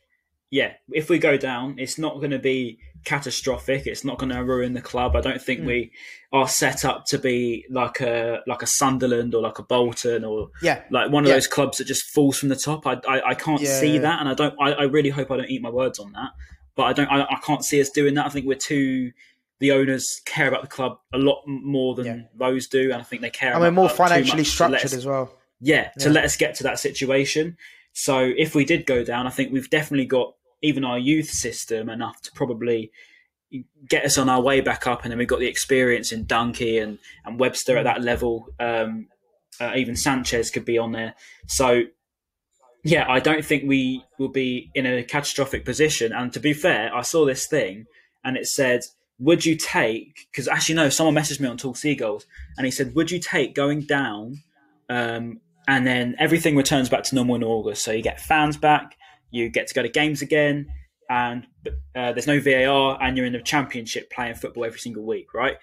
yeah, 0.51 0.73
if 0.93 1.09
we 1.09 1.19
go 1.19 1.37
down, 1.37 1.79
it's 1.79 1.97
not 1.99 2.17
going 2.17 2.33
to 2.33 2.39
be 2.39 2.81
catastrophic. 3.05 3.87
It's 3.87 4.05
not 4.05 4.19
going 4.19 4.31
to 4.31 4.45
ruin 4.45 4.73
the 4.75 4.81
club. 4.81 5.17
I 5.17 5.21
don't 5.21 5.41
think 5.41 5.61
hmm. 5.61 5.67
we 5.67 5.93
are 6.33 6.49
set 6.49 6.85
up 6.85 7.05
to 7.07 7.19
be 7.19 7.65
like 7.71 8.01
a 8.01 8.41
like 8.47 8.63
a 8.63 8.67
Sunderland 8.67 9.35
or 9.35 9.43
like 9.43 9.59
a 9.59 9.63
Bolton 9.63 10.25
or 10.25 10.49
Yeah. 10.63 10.83
like 10.91 11.11
one 11.11 11.25
of 11.25 11.29
Yeah. 11.29 11.35
those 11.35 11.47
clubs 11.49 11.79
that 11.79 11.87
just 11.87 12.05
falls 12.15 12.39
from 12.39 12.49
the 12.51 12.57
top. 12.57 12.87
I 12.87 13.01
I, 13.09 13.31
I 13.31 13.35
can't 13.35 13.61
Yeah. 13.61 13.79
see 13.81 13.99
that, 13.99 14.21
and 14.21 14.29
I 14.29 14.35
don't. 14.35 14.55
I, 14.61 14.73
I 14.73 14.83
really 14.85 15.11
hope 15.11 15.31
I 15.31 15.37
don't 15.37 15.51
eat 15.51 15.63
my 15.63 15.71
words 15.71 15.99
on 15.99 16.13
that. 16.13 16.31
But 16.77 16.85
I 16.85 16.93
don't. 16.93 17.09
I, 17.09 17.23
I 17.23 17.39
can't 17.45 17.65
see 17.65 17.81
us 17.81 17.91
doing 17.91 18.15
that. 18.15 18.27
I 18.27 18.29
think 18.29 18.47
we're 18.47 18.55
too. 18.55 19.13
The 19.59 19.73
owners 19.73 20.07
care 20.25 20.49
about 20.49 20.63
the 20.63 20.69
club 20.69 20.99
a 21.13 21.19
lot 21.19 21.43
more 21.47 21.95
than 21.95 22.07
Yeah. 22.07 22.19
those 22.35 22.67
do, 22.67 22.93
and 22.93 23.01
I 23.01 23.05
think 23.05 23.21
they 23.23 23.29
care. 23.31 23.53
and 23.53 23.61
we're 23.61 23.71
more 23.71 23.87
uh, 23.87 23.89
financially 23.89 24.45
to 24.45 24.47
let 24.47 24.47
structured 24.47 24.85
us- 24.87 24.95
as 24.95 25.05
well. 25.05 25.35
yeah, 25.61 25.91
to 25.99 26.09
let 26.09 26.25
us 26.25 26.37
get 26.37 26.55
to 26.57 26.63
that 26.63 26.79
situation. 26.79 27.57
So 27.93 28.33
if 28.37 28.55
we 28.55 28.65
did 28.65 28.87
go 28.87 29.05
down, 29.05 29.27
I 29.27 29.31
think 29.31 29.53
we've 29.53 29.69
definitely 29.69 30.07
got 30.07 30.35
even 30.63 30.85
our 30.85 30.99
youth 30.99 31.31
system 31.31 31.89
enough 31.89 32.21
to 32.23 32.33
probably 32.33 32.91
get 33.89 34.05
us 34.05 34.17
on 34.19 34.29
our 34.29 34.41
way 34.41 34.61
back 34.61 34.87
up, 34.87 35.03
and 35.03 35.11
then 35.11 35.19
we've 35.19 35.29
got 35.29 35.41
the 35.41 35.49
experience 35.49 36.13
in 36.13 36.27
Dunkey 36.27 36.83
and 36.83 36.99
and 37.25 37.39
Webster 37.39 37.77
at 37.77 37.85
that 37.85 38.03
level. 38.03 38.49
Um, 38.59 39.09
uh, 39.61 39.73
even 39.77 39.97
Sanchez 39.97 40.51
could 40.51 40.65
be 40.65 40.79
on 40.79 40.93
there. 40.93 41.15
So 41.47 41.83
yeah, 42.83 43.05
I 43.09 43.21
don't 43.21 43.45
think 43.45 43.65
we 43.67 44.05
will 44.19 44.29
be 44.29 44.71
in 44.75 44.87
a 44.87 45.03
catastrophic 45.03 45.65
position. 45.65 46.13
And 46.13 46.33
to 46.33 46.41
be 46.41 46.55
fair, 46.55 46.95
I 46.95 47.03
saw 47.03 47.27
this 47.27 47.47
thing, 47.47 47.87
and 48.25 48.37
it 48.37 48.47
said. 48.47 48.83
Would 49.23 49.45
you 49.45 49.55
take? 49.55 50.29
Because 50.33 50.49
actually, 50.49 50.77
no. 50.77 50.89
Someone 50.89 51.15
messaged 51.15 51.41
me 51.41 51.47
on 51.47 51.59
Tall 51.59 51.75
Seagulls, 51.75 52.25
and 52.57 52.65
he 52.65 52.71
said, 52.71 52.95
"Would 52.95 53.11
you 53.11 53.21
take 53.21 53.55
going 53.55 53.83
down 53.83 54.43
um, 54.91 55.41
and 55.69 55.87
then 55.87 56.17
everything 56.19 56.57
returns 56.57 56.89
back 56.89 57.05
to 57.05 57.15
normal 57.15 57.37
in 57.37 57.45
August. 57.45 57.85
So 57.85 57.93
you 57.93 58.03
get 58.03 58.21
fans 58.21 58.57
back, 58.57 58.97
you 59.31 59.49
get 59.49 59.67
to 59.69 59.75
go 59.75 59.83
to 59.83 59.89
games 59.89 60.23
again, 60.23 60.67
and 61.09 61.47
uh, 61.97 62.13
there's 62.13 62.27
no 62.27 62.41
VAR, 62.41 63.03
and 63.03 63.17
you're 63.17 63.27
in 63.27 63.33
the 63.33 63.43
Championship 63.43 64.11
playing 64.11 64.35
football 64.35 64.65
every 64.65 64.79
single 64.79 65.05
week, 65.05 65.35
right? 65.35 65.57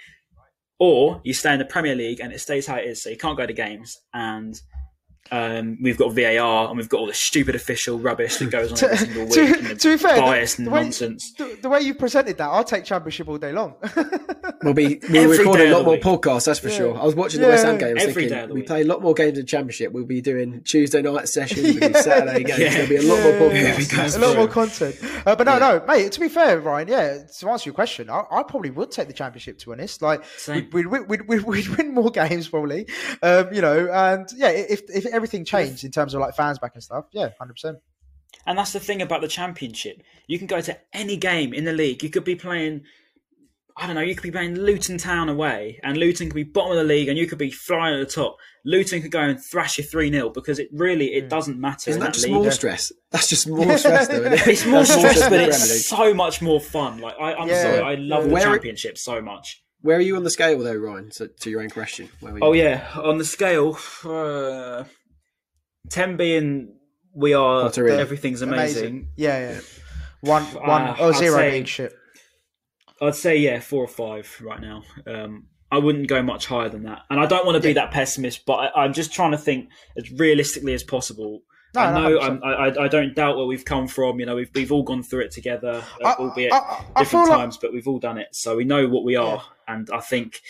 Or 0.80 1.22
you 1.24 1.34
stay 1.34 1.54
in 1.54 1.60
the 1.60 1.66
Premier 1.66 1.96
League 1.96 2.20
and 2.20 2.32
it 2.32 2.40
stays 2.40 2.68
how 2.68 2.76
it 2.76 2.86
is, 2.86 3.02
so 3.02 3.10
you 3.10 3.18
can't 3.18 3.38
go 3.38 3.46
to 3.46 3.54
games, 3.54 3.98
and 4.14 4.60
um, 5.32 5.78
we've 5.82 5.98
got 5.98 6.14
VAR 6.14 6.68
and 6.70 6.78
we've 6.78 6.90
got 6.90 7.00
all 7.00 7.08
the 7.08 7.14
stupid 7.14 7.56
official 7.56 8.00
rubbish 8.00 8.38
that 8.38 8.50
goes 8.52 8.72
on 8.84 8.90
every 8.92 8.98
single 9.06 9.24
week, 9.26 9.34
to, 9.34 9.76
to 9.76 9.90
be 9.90 9.98
fair, 9.98 10.20
bias 10.20 10.56
the, 10.56 10.62
and 10.62 10.68
the 10.68 10.72
way, 10.72 10.84
nonsense. 10.84 11.32
the, 11.34 11.58
the 11.62 11.70
way 11.70 11.82
you 11.82 11.94
presented 11.94 12.38
that, 12.38 12.48
I'll 12.50 12.64
take 12.64 12.84
championship 12.86 13.28
all 13.28 13.38
day 13.38 13.52
long. 13.52 13.76
We'll 14.64 14.74
be 14.74 15.00
we'll 15.10 15.30
record 15.30 15.60
a 15.62 15.72
lot 15.72 15.84
more 15.86 15.94
week. 15.94 16.02
podcasts. 16.04 16.46
That's 16.46 16.60
for 16.60 16.70
Yeah. 16.70 16.78
sure. 16.78 16.98
I 17.00 17.04
was 17.04 17.14
watching 17.16 17.42
the 17.42 17.46
Yeah. 17.48 17.54
West 17.54 17.66
Ham 17.66 17.78
game. 17.78 17.90
I 17.90 17.94
was 17.94 18.04
Every 18.06 18.24
day 18.24 18.30
thinking 18.30 18.44
of 18.44 18.48
the 18.50 18.54
we 18.56 18.60
week. 18.62 18.68
play 18.68 18.82
a 18.82 18.86
lot 18.86 19.02
more 19.04 19.14
games 19.14 19.38
in 19.38 19.46
Championship. 19.46 19.92
We'll 19.92 20.06
be 20.06 20.20
doing 20.20 20.62
Tuesday 20.66 21.02
night 21.04 21.30
sessions. 21.30 21.62
We'll 21.80 21.90
be 21.90 21.94
Saturday 22.00 22.44
games. 22.44 22.60
Yeah. 22.60 22.70
There'll 22.72 22.90
be 22.90 22.96
a 22.96 23.02
lot 23.04 23.40
more 23.40 23.54
Yeah, 23.54 23.76
podcasts. 23.76 23.96
That's 23.96 24.16
a 24.16 24.20
lot 24.20 24.36
more 24.36 24.48
content. 24.48 24.96
Uh, 25.28 25.36
but 25.36 25.44
no, 25.44 25.60
no, 25.60 25.86
mate. 25.88 26.12
To 26.14 26.20
be 26.20 26.28
fair, 26.28 26.60
Ryan, 26.60 26.88
yeah. 26.88 27.18
To 27.40 27.50
answer 27.50 27.70
your 27.70 27.76
question, 27.76 28.10
I, 28.10 28.24
I 28.32 28.42
probably 28.44 28.72
would 28.72 28.90
take 28.90 29.08
the 29.08 29.14
championship. 29.14 29.60
To 29.60 29.68
be 29.68 29.72
honest, 29.74 30.02
like 30.02 30.24
we'd, 30.48 30.74
we'd, 30.74 30.88
we'd, 30.88 31.28
we'd, 31.28 31.42
we'd 31.44 31.68
win 31.78 31.94
more 31.94 32.10
games 32.10 32.48
probably, 32.48 32.88
um, 33.22 33.54
you 33.54 33.62
know. 33.62 33.88
And 33.92 34.28
yeah, 34.36 34.50
if 34.50 34.82
if 34.90 35.06
everything 35.18 35.44
changed 35.44 35.84
in 35.84 35.92
terms 35.92 36.14
of 36.14 36.22
like 36.22 36.34
fans 36.36 36.58
back 36.60 36.72
and 36.76 36.82
stuff, 36.84 37.06
yeah, 37.12 37.30
hundred 37.38 37.54
percent. 37.56 37.80
And 38.46 38.58
that's 38.58 38.72
the 38.72 38.80
thing 38.80 39.02
about 39.02 39.20
the 39.22 39.28
championship. 39.28 40.02
You 40.28 40.38
can 40.38 40.48
go 40.48 40.62
to 40.62 40.78
any 40.94 41.18
game 41.18 41.54
in 41.54 41.66
the 41.66 41.74
league. 41.74 42.02
You 42.04 42.10
could 42.10 42.24
be 42.24 42.36
playing, 42.36 42.84
I 43.76 43.86
don't 43.88 43.96
know, 43.96 44.02
you 44.02 44.16
could 44.16 44.24
be 44.24 44.32
playing 44.32 44.56
Luton 44.56 44.98
Town 44.98 45.28
away, 45.30 45.80
and 45.84 45.98
Luton 45.98 46.28
could 46.28 46.36
be 46.36 46.44
bottom 46.44 46.72
of 46.72 46.78
the 46.78 46.84
league, 46.84 47.08
and 47.10 47.18
you 47.18 47.28
could 47.28 47.38
be 47.38 47.52
flying 47.52 48.00
at 48.00 48.08
the 48.08 48.14
top. 48.14 48.38
Luton 48.66 49.02
could 49.02 49.12
go 49.12 49.22
and 49.22 49.42
thrash 49.44 49.78
you 49.78 49.84
3 49.84 50.12
0 50.12 50.30
because 50.30 50.60
it 50.60 50.70
really 50.74 51.14
it 51.14 51.30
doesn't 51.30 51.60
matter. 51.60 51.90
Isn't 51.90 52.02
in 52.02 52.06
that 52.06 52.14
just 52.14 52.26
league. 52.26 52.36
more 52.36 52.52
stress? 52.52 52.92
That's 53.12 53.28
just 53.30 53.48
more 53.48 53.78
stress, 53.78 54.08
though. 54.08 54.16
Isn't 54.22 54.34
it? 54.34 54.48
It's 54.48 54.66
more 54.66 54.84
That's 54.84 54.94
stress, 54.94 55.30
but 55.30 55.40
it's 55.40 55.86
so 55.88 56.14
much 56.14 56.42
more 56.42 56.60
fun. 56.62 57.00
Like 57.00 57.16
I, 57.20 57.34
I'm 57.34 57.48
Yeah. 57.48 57.62
sorry, 57.64 57.80
I 57.80 57.96
love 57.96 58.26
the 58.26 58.30
Where- 58.32 58.44
championship 58.44 58.98
so 58.98 59.22
much. 59.22 59.64
Where 59.82 59.98
are 59.98 60.02
you 60.02 60.16
on 60.18 60.24
the 60.24 60.32
scale, 60.32 60.58
though, 60.60 60.76
Ryan? 60.76 61.12
To, 61.12 61.28
to 61.28 61.50
your 61.52 61.62
own 61.62 61.70
question. 61.70 62.10
Where 62.20 62.34
were 62.34 62.40
you? 62.40 62.44
Oh 62.46 62.54
yeah, 62.54 62.90
on 62.96 63.20
the 63.20 63.24
scale, 63.24 63.78
uh, 64.04 64.84
ten 65.90 66.18
being 66.18 66.74
we 67.14 67.34
are. 67.34 67.64
Pottery. 67.64 67.92
Everything's 67.94 68.42
amazing. 68.42 69.10
Yeah, 69.16 69.52
yeah. 69.54 69.60
One, 70.22 70.44
one, 70.44 70.82
Uh, 70.82 70.96
or 71.00 71.10
I'd 71.10 71.16
zero 71.16 71.38
say- 71.38 71.52
being 71.52 71.66
shit. 71.66 71.94
I'd 73.02 73.16
say 73.16 73.38
yeah, 73.38 73.60
four 73.60 73.84
or 73.84 73.88
five 73.88 74.36
right 74.42 74.60
now. 74.60 74.84
Um, 75.06 75.48
I 75.72 75.78
wouldn't 75.78 76.08
go 76.08 76.24
much 76.24 76.48
higher 76.48 76.70
than 76.70 76.84
that, 76.84 77.02
and 77.10 77.20
I 77.20 77.26
don't 77.28 77.46
want 77.46 77.56
to 77.62 77.62
be 77.68 77.74
that 77.74 77.92
pessimist, 77.92 78.46
but 78.46 78.54
I, 78.54 78.84
I'm 78.84 78.94
just 78.94 79.14
trying 79.14 79.32
to 79.34 79.38
think 79.38 79.70
as 79.98 80.10
realistically 80.12 80.74
as 80.74 80.82
possible. 80.84 81.42
No, 81.76 81.82
I 81.82 81.94
know 81.94 82.18
100%. 82.20 82.24
I'm, 82.24 82.44
I, 82.44 82.50
I- 82.70 82.86
I 82.86 82.88
don't 82.88 83.14
doubt 83.14 83.38
where 83.38 83.46
we've 83.46 83.66
come 83.66 83.88
from. 83.88 84.20
You 84.20 84.26
know, 84.26 84.36
we've 84.36 84.50
we've 84.56 84.72
all 84.72 84.84
gone 84.84 85.04
through 85.04 85.22
it 85.26 85.32
together, 85.32 85.84
I- 86.04 86.14
albeit 86.14 86.52
different 86.98 87.08
feel 87.10 87.20
like- 87.30 87.38
times, 87.38 87.58
but 87.58 87.72
we've 87.74 87.88
all 87.88 88.00
done 88.00 88.18
it, 88.18 88.30
so 88.32 88.56
we 88.56 88.64
know 88.64 88.88
what 88.88 89.04
we 89.04 89.16
are. 89.16 89.44
And 89.68 89.88
I 89.94 90.00
think, 90.00 90.42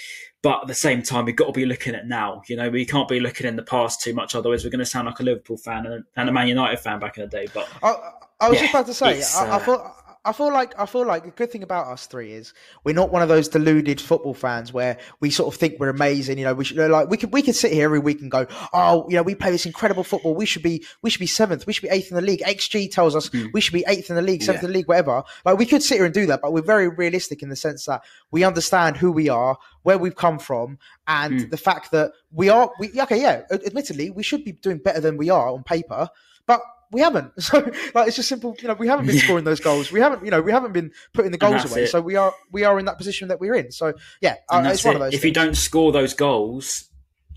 but 0.48 0.62
at 0.62 0.68
the 0.70 0.76
same 0.76 1.02
time, 1.02 1.26
we've 1.26 1.36
got 1.36 1.48
to 1.48 1.52
be 1.52 1.66
looking 1.66 1.94
at 1.94 2.08
now. 2.08 2.42
You 2.48 2.56
know, 2.56 2.70
we 2.70 2.86
can't 2.86 3.10
be 3.10 3.20
looking 3.20 3.46
in 3.46 3.58
the 3.58 3.64
past 3.64 4.00
too 4.02 4.14
much, 4.14 4.34
otherwise 4.34 4.64
we're 4.64 4.70
going 4.70 4.80
to 4.80 4.86
sound 4.86 5.08
like 5.08 5.20
a 5.20 5.24
Liverpool 5.24 5.58
fan 5.58 5.86
and, 5.86 6.06
and 6.16 6.30
a 6.30 6.32
Man 6.32 6.48
United 6.48 6.80
fan 6.80 7.00
back 7.00 7.18
in 7.18 7.24
the 7.24 7.30
day. 7.30 7.48
But 7.54 7.68
I, 7.84 8.14
I 8.40 8.48
was 8.48 8.56
Yeah, 8.56 8.62
just 8.62 8.74
about 8.74 8.86
to 8.86 8.94
say, 8.94 9.18
it's, 9.18 9.36
I, 9.36 9.46
I 9.46 9.50
uh, 9.50 9.60
feel. 9.60 9.96
I 10.26 10.34
feel 10.34 10.52
like 10.52 10.78
I 10.80 10.86
feel 10.86 11.06
like 11.06 11.24
the 11.24 11.32
good 11.32 11.52
thing 11.52 11.64
about 11.64 11.88
us 11.88 12.06
three 12.06 12.34
is 12.34 12.54
we're 12.84 12.96
not 12.96 13.12
one 13.12 13.22
of 13.22 13.30
those 13.30 13.48
deluded 13.48 14.02
football 14.02 14.34
fans 14.34 14.74
where 14.74 14.98
we 15.20 15.30
sort 15.30 15.54
of 15.54 15.60
think 15.60 15.80
we're 15.80 15.90
amazing. 15.90 16.38
You 16.38 16.46
know, 16.46 16.54
we 16.54 16.66
should 16.66 16.78
like 16.78 17.10
we 17.10 17.18
could 17.18 17.32
we 17.32 17.42
could 17.42 17.56
sit 17.56 17.72
here 17.72 17.86
every 17.86 18.00
week 18.00 18.22
and 18.22 18.30
go, 18.30 18.46
oh, 18.74 19.06
you 19.10 19.16
know, 19.16 19.24
we 19.24 19.36
play 19.36 19.52
this 19.52 19.66
incredible 19.66 20.04
football. 20.04 20.36
We 20.36 20.46
should 20.46 20.64
be 20.64 20.86
we 21.02 21.10
should 21.10 21.20
be 21.20 21.28
seventh. 21.28 21.66
We 21.66 21.74
should 21.74 21.84
be 21.84 21.90
eighth 21.90 22.10
in 22.10 22.16
the 22.16 22.22
league. 22.22 22.42
XG 22.42 22.92
tells 22.92 23.16
us 23.16 23.28
Hmm. 23.28 23.46
we 23.54 23.62
should 23.62 23.74
be 23.74 23.86
eighth 23.88 24.10
in 24.10 24.16
the 24.16 24.22
league, 24.22 24.44
seventh 24.44 24.64
in 24.64 24.70
the 24.72 24.78
league, 24.78 24.88
whatever. 24.88 25.24
Like 25.46 25.58
we 25.58 25.66
could 25.66 25.84
sit 25.84 25.96
here 25.96 26.06
and 26.06 26.14
do 26.14 26.26
that, 26.28 26.42
but 26.42 26.52
we're 26.54 26.62
very 26.62 26.88
realistic 26.90 27.42
in 27.42 27.50
the 27.50 27.56
sense 27.56 27.86
that 27.86 28.02
we 28.32 28.44
understand 28.44 28.98
who 28.98 29.12
we 29.12 29.30
are, 29.30 29.58
where 29.84 29.98
we've 29.98 30.16
come 30.16 30.40
from, 30.40 30.78
and 31.08 31.42
Hmm. 31.42 31.50
the 31.50 31.58
fact 31.58 31.92
that 31.92 32.12
we 32.32 32.50
are. 32.50 32.72
We 32.80 32.92
okay, 33.02 33.22
yeah. 33.22 33.44
Admittedly, 33.52 34.10
we 34.12 34.24
should 34.24 34.44
be 34.44 34.52
doing 34.52 34.78
better 34.78 35.00
than 35.00 35.18
we 35.18 35.30
are 35.30 35.50
on 35.50 35.64
paper, 35.64 36.10
but 36.46 36.62
we 36.92 37.02
haven't. 37.02 37.32
So 37.42 37.60
like 37.96 38.08
it's 38.08 38.16
just 38.16 38.30
simple. 38.30 38.56
You 38.62 38.68
know, 38.70 38.74
we 38.74 38.88
haven't 38.88 39.06
been 39.08 39.18
scoring 39.18 39.44
those 39.46 39.60
goals. 39.60 39.92
We 39.92 40.00
haven't. 40.00 40.24
You 40.26 40.32
know, 40.32 40.42
we 40.42 40.52
haven't 40.52 40.74
been 40.74 40.92
putting 41.14 41.32
the 41.32 41.38
goals 41.38 41.70
away. 41.70 41.84
it. 41.84 41.88
So 41.88 42.02
we 42.02 42.16
are 42.16 42.34
we 42.52 42.64
are 42.64 42.78
in 42.80 42.86
that 42.86 42.98
position 42.98 43.28
that 43.30 43.40
we're 43.40 43.56
in. 43.56 43.72
So 43.72 43.94
yeah, 44.22 44.36
uh, 44.50 44.60
it's 44.66 44.84
that's 44.84 44.84
one 44.86 44.94
it. 44.94 44.96
of 44.96 45.02
those. 45.02 45.14
If 45.14 45.26
you 45.26 45.32
don't 45.32 45.56
score 45.56 45.92
those 45.92 46.14
goals, 46.14 46.90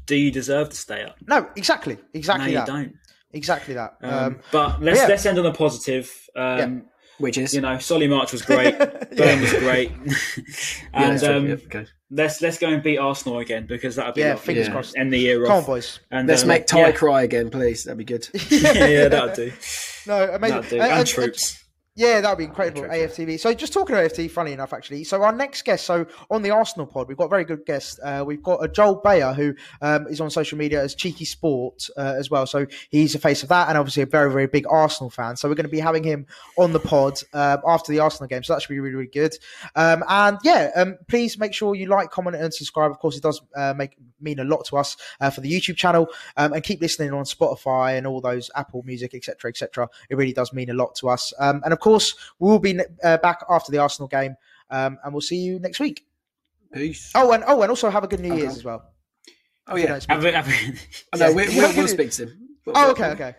do 0.07 0.17
you 0.17 0.31
deserve 0.31 0.71
to 0.71 0.77
stay 0.77 1.03
up? 1.05 1.17
no, 1.27 1.49
exactly, 1.57 1.99
exactly 2.15 2.53
no, 2.53 2.61
that, 2.61 2.69
you 2.69 2.73
don't. 2.75 2.95
exactly 3.33 3.75
that. 3.75 3.95
Um, 4.03 4.13
Um, 4.15 4.39
but 4.53 4.83
let's 4.83 5.01
yeah. 5.01 5.07
let's 5.07 5.27
end 5.27 5.39
on 5.39 5.47
a 5.47 5.53
positive. 5.53 6.11
Um, 6.37 6.85
Which 7.19 7.37
is 7.37 7.53
You 7.55 7.61
know, 7.61 7.79
Solly 7.79 8.09
March 8.09 8.33
was 8.33 8.43
great. 8.43 8.79
Burn 9.17 9.41
was 9.43 9.53
great, 9.53 9.93
and 10.95 11.21
Yeah, 11.23 11.29
um, 11.29 11.47
yeah, 11.49 11.55
okay. 11.67 11.87
Let's 12.13 12.43
let's 12.43 12.59
go 12.59 12.69
and 12.69 12.83
beat 12.83 12.99
Arsenal 12.99 13.39
again 13.39 13.67
because 13.67 13.95
that'd 13.97 14.15
be 14.15 14.23
yeah, 14.23 14.31
lovely. 14.31 14.47
fingers 14.47 14.67
Yeah. 14.67 14.73
crossed. 14.73 14.97
End 14.97 15.13
the 15.13 15.19
year 15.19 15.45
Come 15.45 15.59
on, 15.59 15.65
boys. 15.65 16.01
And 16.11 16.27
Let's 16.27 16.43
um, 16.43 16.49
make 16.49 16.67
Ty 16.67 16.81
yeah. 16.81 16.93
cry 16.93 17.23
again, 17.23 17.51
please. 17.51 17.85
That'd 17.85 17.99
be 17.99 18.05
good. 18.05 18.29
yeah, 18.51 18.87
yeah, 18.87 19.09
that'd 19.09 19.35
do. 19.37 19.53
No, 20.07 20.25
amazing. 20.35 20.57
That'd 20.57 20.71
do. 20.71 20.77
And- 20.81 20.91
And, 20.91 20.93
and- 21.01 21.09
Troopz. 21.09 21.63
Yeah, 22.01 22.23
that 22.23 22.31
would 22.31 22.39
be 22.39 22.45
incredible. 22.45 22.89
AFTV. 22.89 23.39
So 23.39 23.53
just 23.53 23.75
talking 23.75 23.95
about 23.95 24.11
AFTV, 24.11 24.31
funny 24.31 24.53
enough, 24.53 24.73
actually. 24.73 25.05
So 25.05 25.21
our 25.23 25.33
next 25.33 25.67
guest, 25.67 25.85
so 25.85 26.07
on 26.31 26.41
the 26.41 26.51
Arsenal 26.51 26.87
pod, 26.87 27.09
we've 27.09 27.17
got 27.19 27.27
a 27.27 27.29
very 27.29 27.45
good 27.45 27.67
guest. 27.67 28.01
Uh, 28.03 28.25
we've 28.27 28.43
got 28.43 28.65
a 28.65 28.69
Joel 28.69 29.03
Bayer 29.05 29.35
who 29.35 29.55
um, 29.83 30.07
is 30.07 30.19
on 30.19 30.31
social 30.31 30.57
media 30.57 30.83
as 30.83 30.95
Cheeky 30.95 31.27
Sport 31.27 31.91
uh, 31.99 32.15
as 32.17 32.31
well. 32.31 32.47
So 32.47 32.65
he's 32.89 33.13
the 33.13 33.19
face 33.19 33.43
of 33.43 33.51
that, 33.51 33.69
and 33.69 33.77
obviously 33.77 34.03
a 34.03 34.07
very, 34.07 34.33
very 34.33 34.47
big 34.47 34.65
Arsenal 34.67 35.11
fan. 35.11 35.37
So 35.37 35.47
we're 35.47 35.57
going 35.57 35.67
to 35.67 35.71
be 35.71 35.79
having 35.79 36.03
him 36.03 36.27
on 36.57 36.73
the 36.73 36.81
pod 36.81 37.21
uh, 37.35 37.59
after 37.67 37.93
the 37.93 37.99
Arsenal 37.99 38.29
game. 38.29 38.45
So 38.45 38.55
that 38.55 38.63
should 38.63 38.71
be 38.71 38.81
really, 38.81 38.95
really 38.95 39.11
good. 39.11 39.37
Um, 39.77 40.03
and 40.09 40.39
yeah, 40.43 40.71
um, 40.77 40.97
please 41.07 41.37
make 41.37 41.53
sure 41.53 41.75
you 41.75 41.85
like, 41.85 42.11
comment, 42.11 42.35
and 42.35 42.55
subscribe. 42.55 42.91
Of 42.91 42.99
course, 42.99 43.19
it 43.19 43.23
does 43.23 43.43
uh, 43.55 43.75
make 43.77 43.99
mean 44.23 44.39
a 44.39 44.45
lot 44.45 44.65
to 44.67 44.79
us 44.79 44.97
uh, 45.21 45.29
for 45.29 45.43
the 45.43 45.53
YouTube 45.53 45.77
channel, 45.77 46.09
um, 46.39 46.55
and 46.55 46.63
keep 46.63 46.81
listening 46.81 47.13
on 47.13 47.25
Spotify 47.25 47.99
and 47.99 48.07
all 48.07 48.23
those 48.23 48.51
Apple 48.57 48.83
Music, 48.87 49.13
etc., 49.13 49.51
etc. 49.51 49.87
It 50.09 50.17
really 50.17 50.33
does 50.33 50.55
mean 50.55 50.71
a 50.71 50.75
lot 50.75 50.95
to 50.95 51.11
us. 51.11 51.35
Um, 51.39 51.61
and 51.63 51.75
of 51.75 51.79
course, 51.79 51.90
we 52.39 52.49
will 52.49 52.59
be 52.59 52.79
uh, 53.03 53.19
back 53.19 53.45
after 53.49 53.73
the 53.73 53.79
Arsenal 53.79 54.09
game, 54.09 54.37
um, 54.71 54.99
and 55.03 55.13
we'll 55.13 55.21
see 55.21 55.37
you 55.37 55.59
next 55.59 55.81
week. 55.81 56.07
Peace. 56.73 57.11
Oh, 57.15 57.33
and 57.33 57.43
oh, 57.47 57.63
and 57.63 57.71
also 57.71 57.91
have 57.91 58.05
a 58.05 58.09
good 58.09 58.21
New 58.21 58.33
Okay. 58.33 58.43
Year's 58.43 58.57
as 58.59 58.65
well. 58.65 58.85
Oh 59.67 59.77
yeah. 59.77 59.87
don't 59.87 60.01
speak 60.03 60.13
Have 60.15 60.23
to 60.23 60.29
it- 60.29 60.35
have 60.35 60.49
it- 60.49 60.87
Oh, 61.13 61.19
no, 61.19 61.33
we, 61.33 61.49
Yeah. 61.49 61.63
we'll, 61.69 61.77
we'll 61.77 61.89
speak 61.89 62.11
to 62.13 62.23
him. 62.27 62.49
We'll- 62.67 62.77
Oh, 62.79 62.91
okay, 62.93 63.07
okay. 63.11 63.35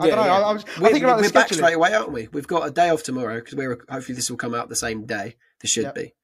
I 0.00 0.06
Yeah, 0.06 0.14
don't 0.14 0.24
know. 0.26 0.32
yeah. 0.32 0.38
I, 0.38 0.40
I 0.50 0.52
was 0.52 0.64
I 0.64 0.80
We're, 0.80 0.88
think 0.92 1.04
about 1.04 1.16
the 1.18 1.22
we're 1.24 1.32
back 1.32 1.52
straight 1.52 1.74
away, 1.74 1.92
aren't 1.92 2.12
we? 2.12 2.28
We've 2.32 2.46
got 2.46 2.66
a 2.66 2.70
day 2.70 2.88
off 2.88 3.02
tomorrow 3.02 3.34
because 3.36 3.54
we're 3.54 3.78
hopefully 3.88 4.14
this 4.16 4.30
will 4.30 4.38
come 4.38 4.54
out 4.54 4.68
the 4.68 4.76
same 4.76 5.04
day. 5.04 5.36
This 5.60 5.70
should 5.70 5.84
Yep. 5.84 5.94
be. 5.94 6.14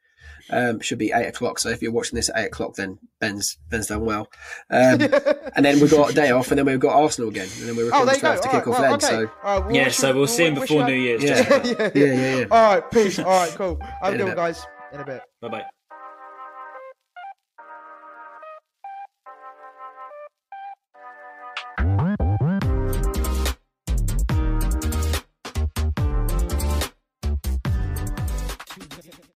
Um, 0.48 0.78
should 0.80 0.98
be 0.98 1.10
eight 1.12 1.26
o'clock. 1.26 1.58
So 1.58 1.70
if 1.70 1.82
you're 1.82 1.90
watching 1.92 2.14
this 2.16 2.28
at 2.28 2.38
eight 2.38 2.46
o'clock, 2.46 2.74
then 2.76 2.98
Ben's 3.20 3.56
Ben's 3.68 3.88
done 3.88 4.04
well. 4.04 4.28
Um, 4.70 5.00
and 5.56 5.64
then 5.64 5.80
we've 5.80 5.90
got 5.90 6.10
a 6.10 6.14
day 6.14 6.30
off, 6.30 6.50
and 6.52 6.58
then 6.58 6.66
we've 6.66 6.78
got 6.78 6.94
Arsenal 6.94 7.30
again, 7.30 7.48
and 7.58 7.68
then 7.68 7.76
we're 7.76 7.84
Oh, 7.92 8.04
recording 8.04 8.06
there 8.06 8.14
you 8.14 8.18
straight 8.38 8.52
go. 8.52 8.58
kick 8.58 8.66
right, 8.66 8.74
off 8.74 8.78
well, 8.80 8.82
then. 8.82 8.92
okay. 8.92 9.06
So 9.06 9.30
All 9.42 9.58
right, 9.60 9.66
well, 9.66 9.74
yeah, 9.74 9.84
wish 9.86 9.96
so 9.96 10.08
you- 10.10 10.14
we'll 10.16 10.26
see 10.28 10.46
him 10.46 10.54
wish 10.54 10.68
before 10.68 10.84
New 10.86 10.94
Year's. 10.94 11.22
Yeah. 11.24 11.62
yeah, 11.64 11.90
yeah, 11.94 12.04
yeah, 12.04 12.36
yeah. 12.36 12.44
All 12.50 12.74
right, 12.74 12.90
peace. 12.92 13.18
All 13.18 13.24
right, 13.26 13.50
cool. 13.56 13.78
Have 14.02 14.12
a 14.12 14.14
In 14.14 14.14
a 14.14 14.18
good 14.18 14.26
one, 14.28 14.36
guys. 14.36 14.66
In 14.92 15.00
a 15.00 15.04
bit. 15.04 15.22
Bye 15.40 15.48
bye. 15.48 15.64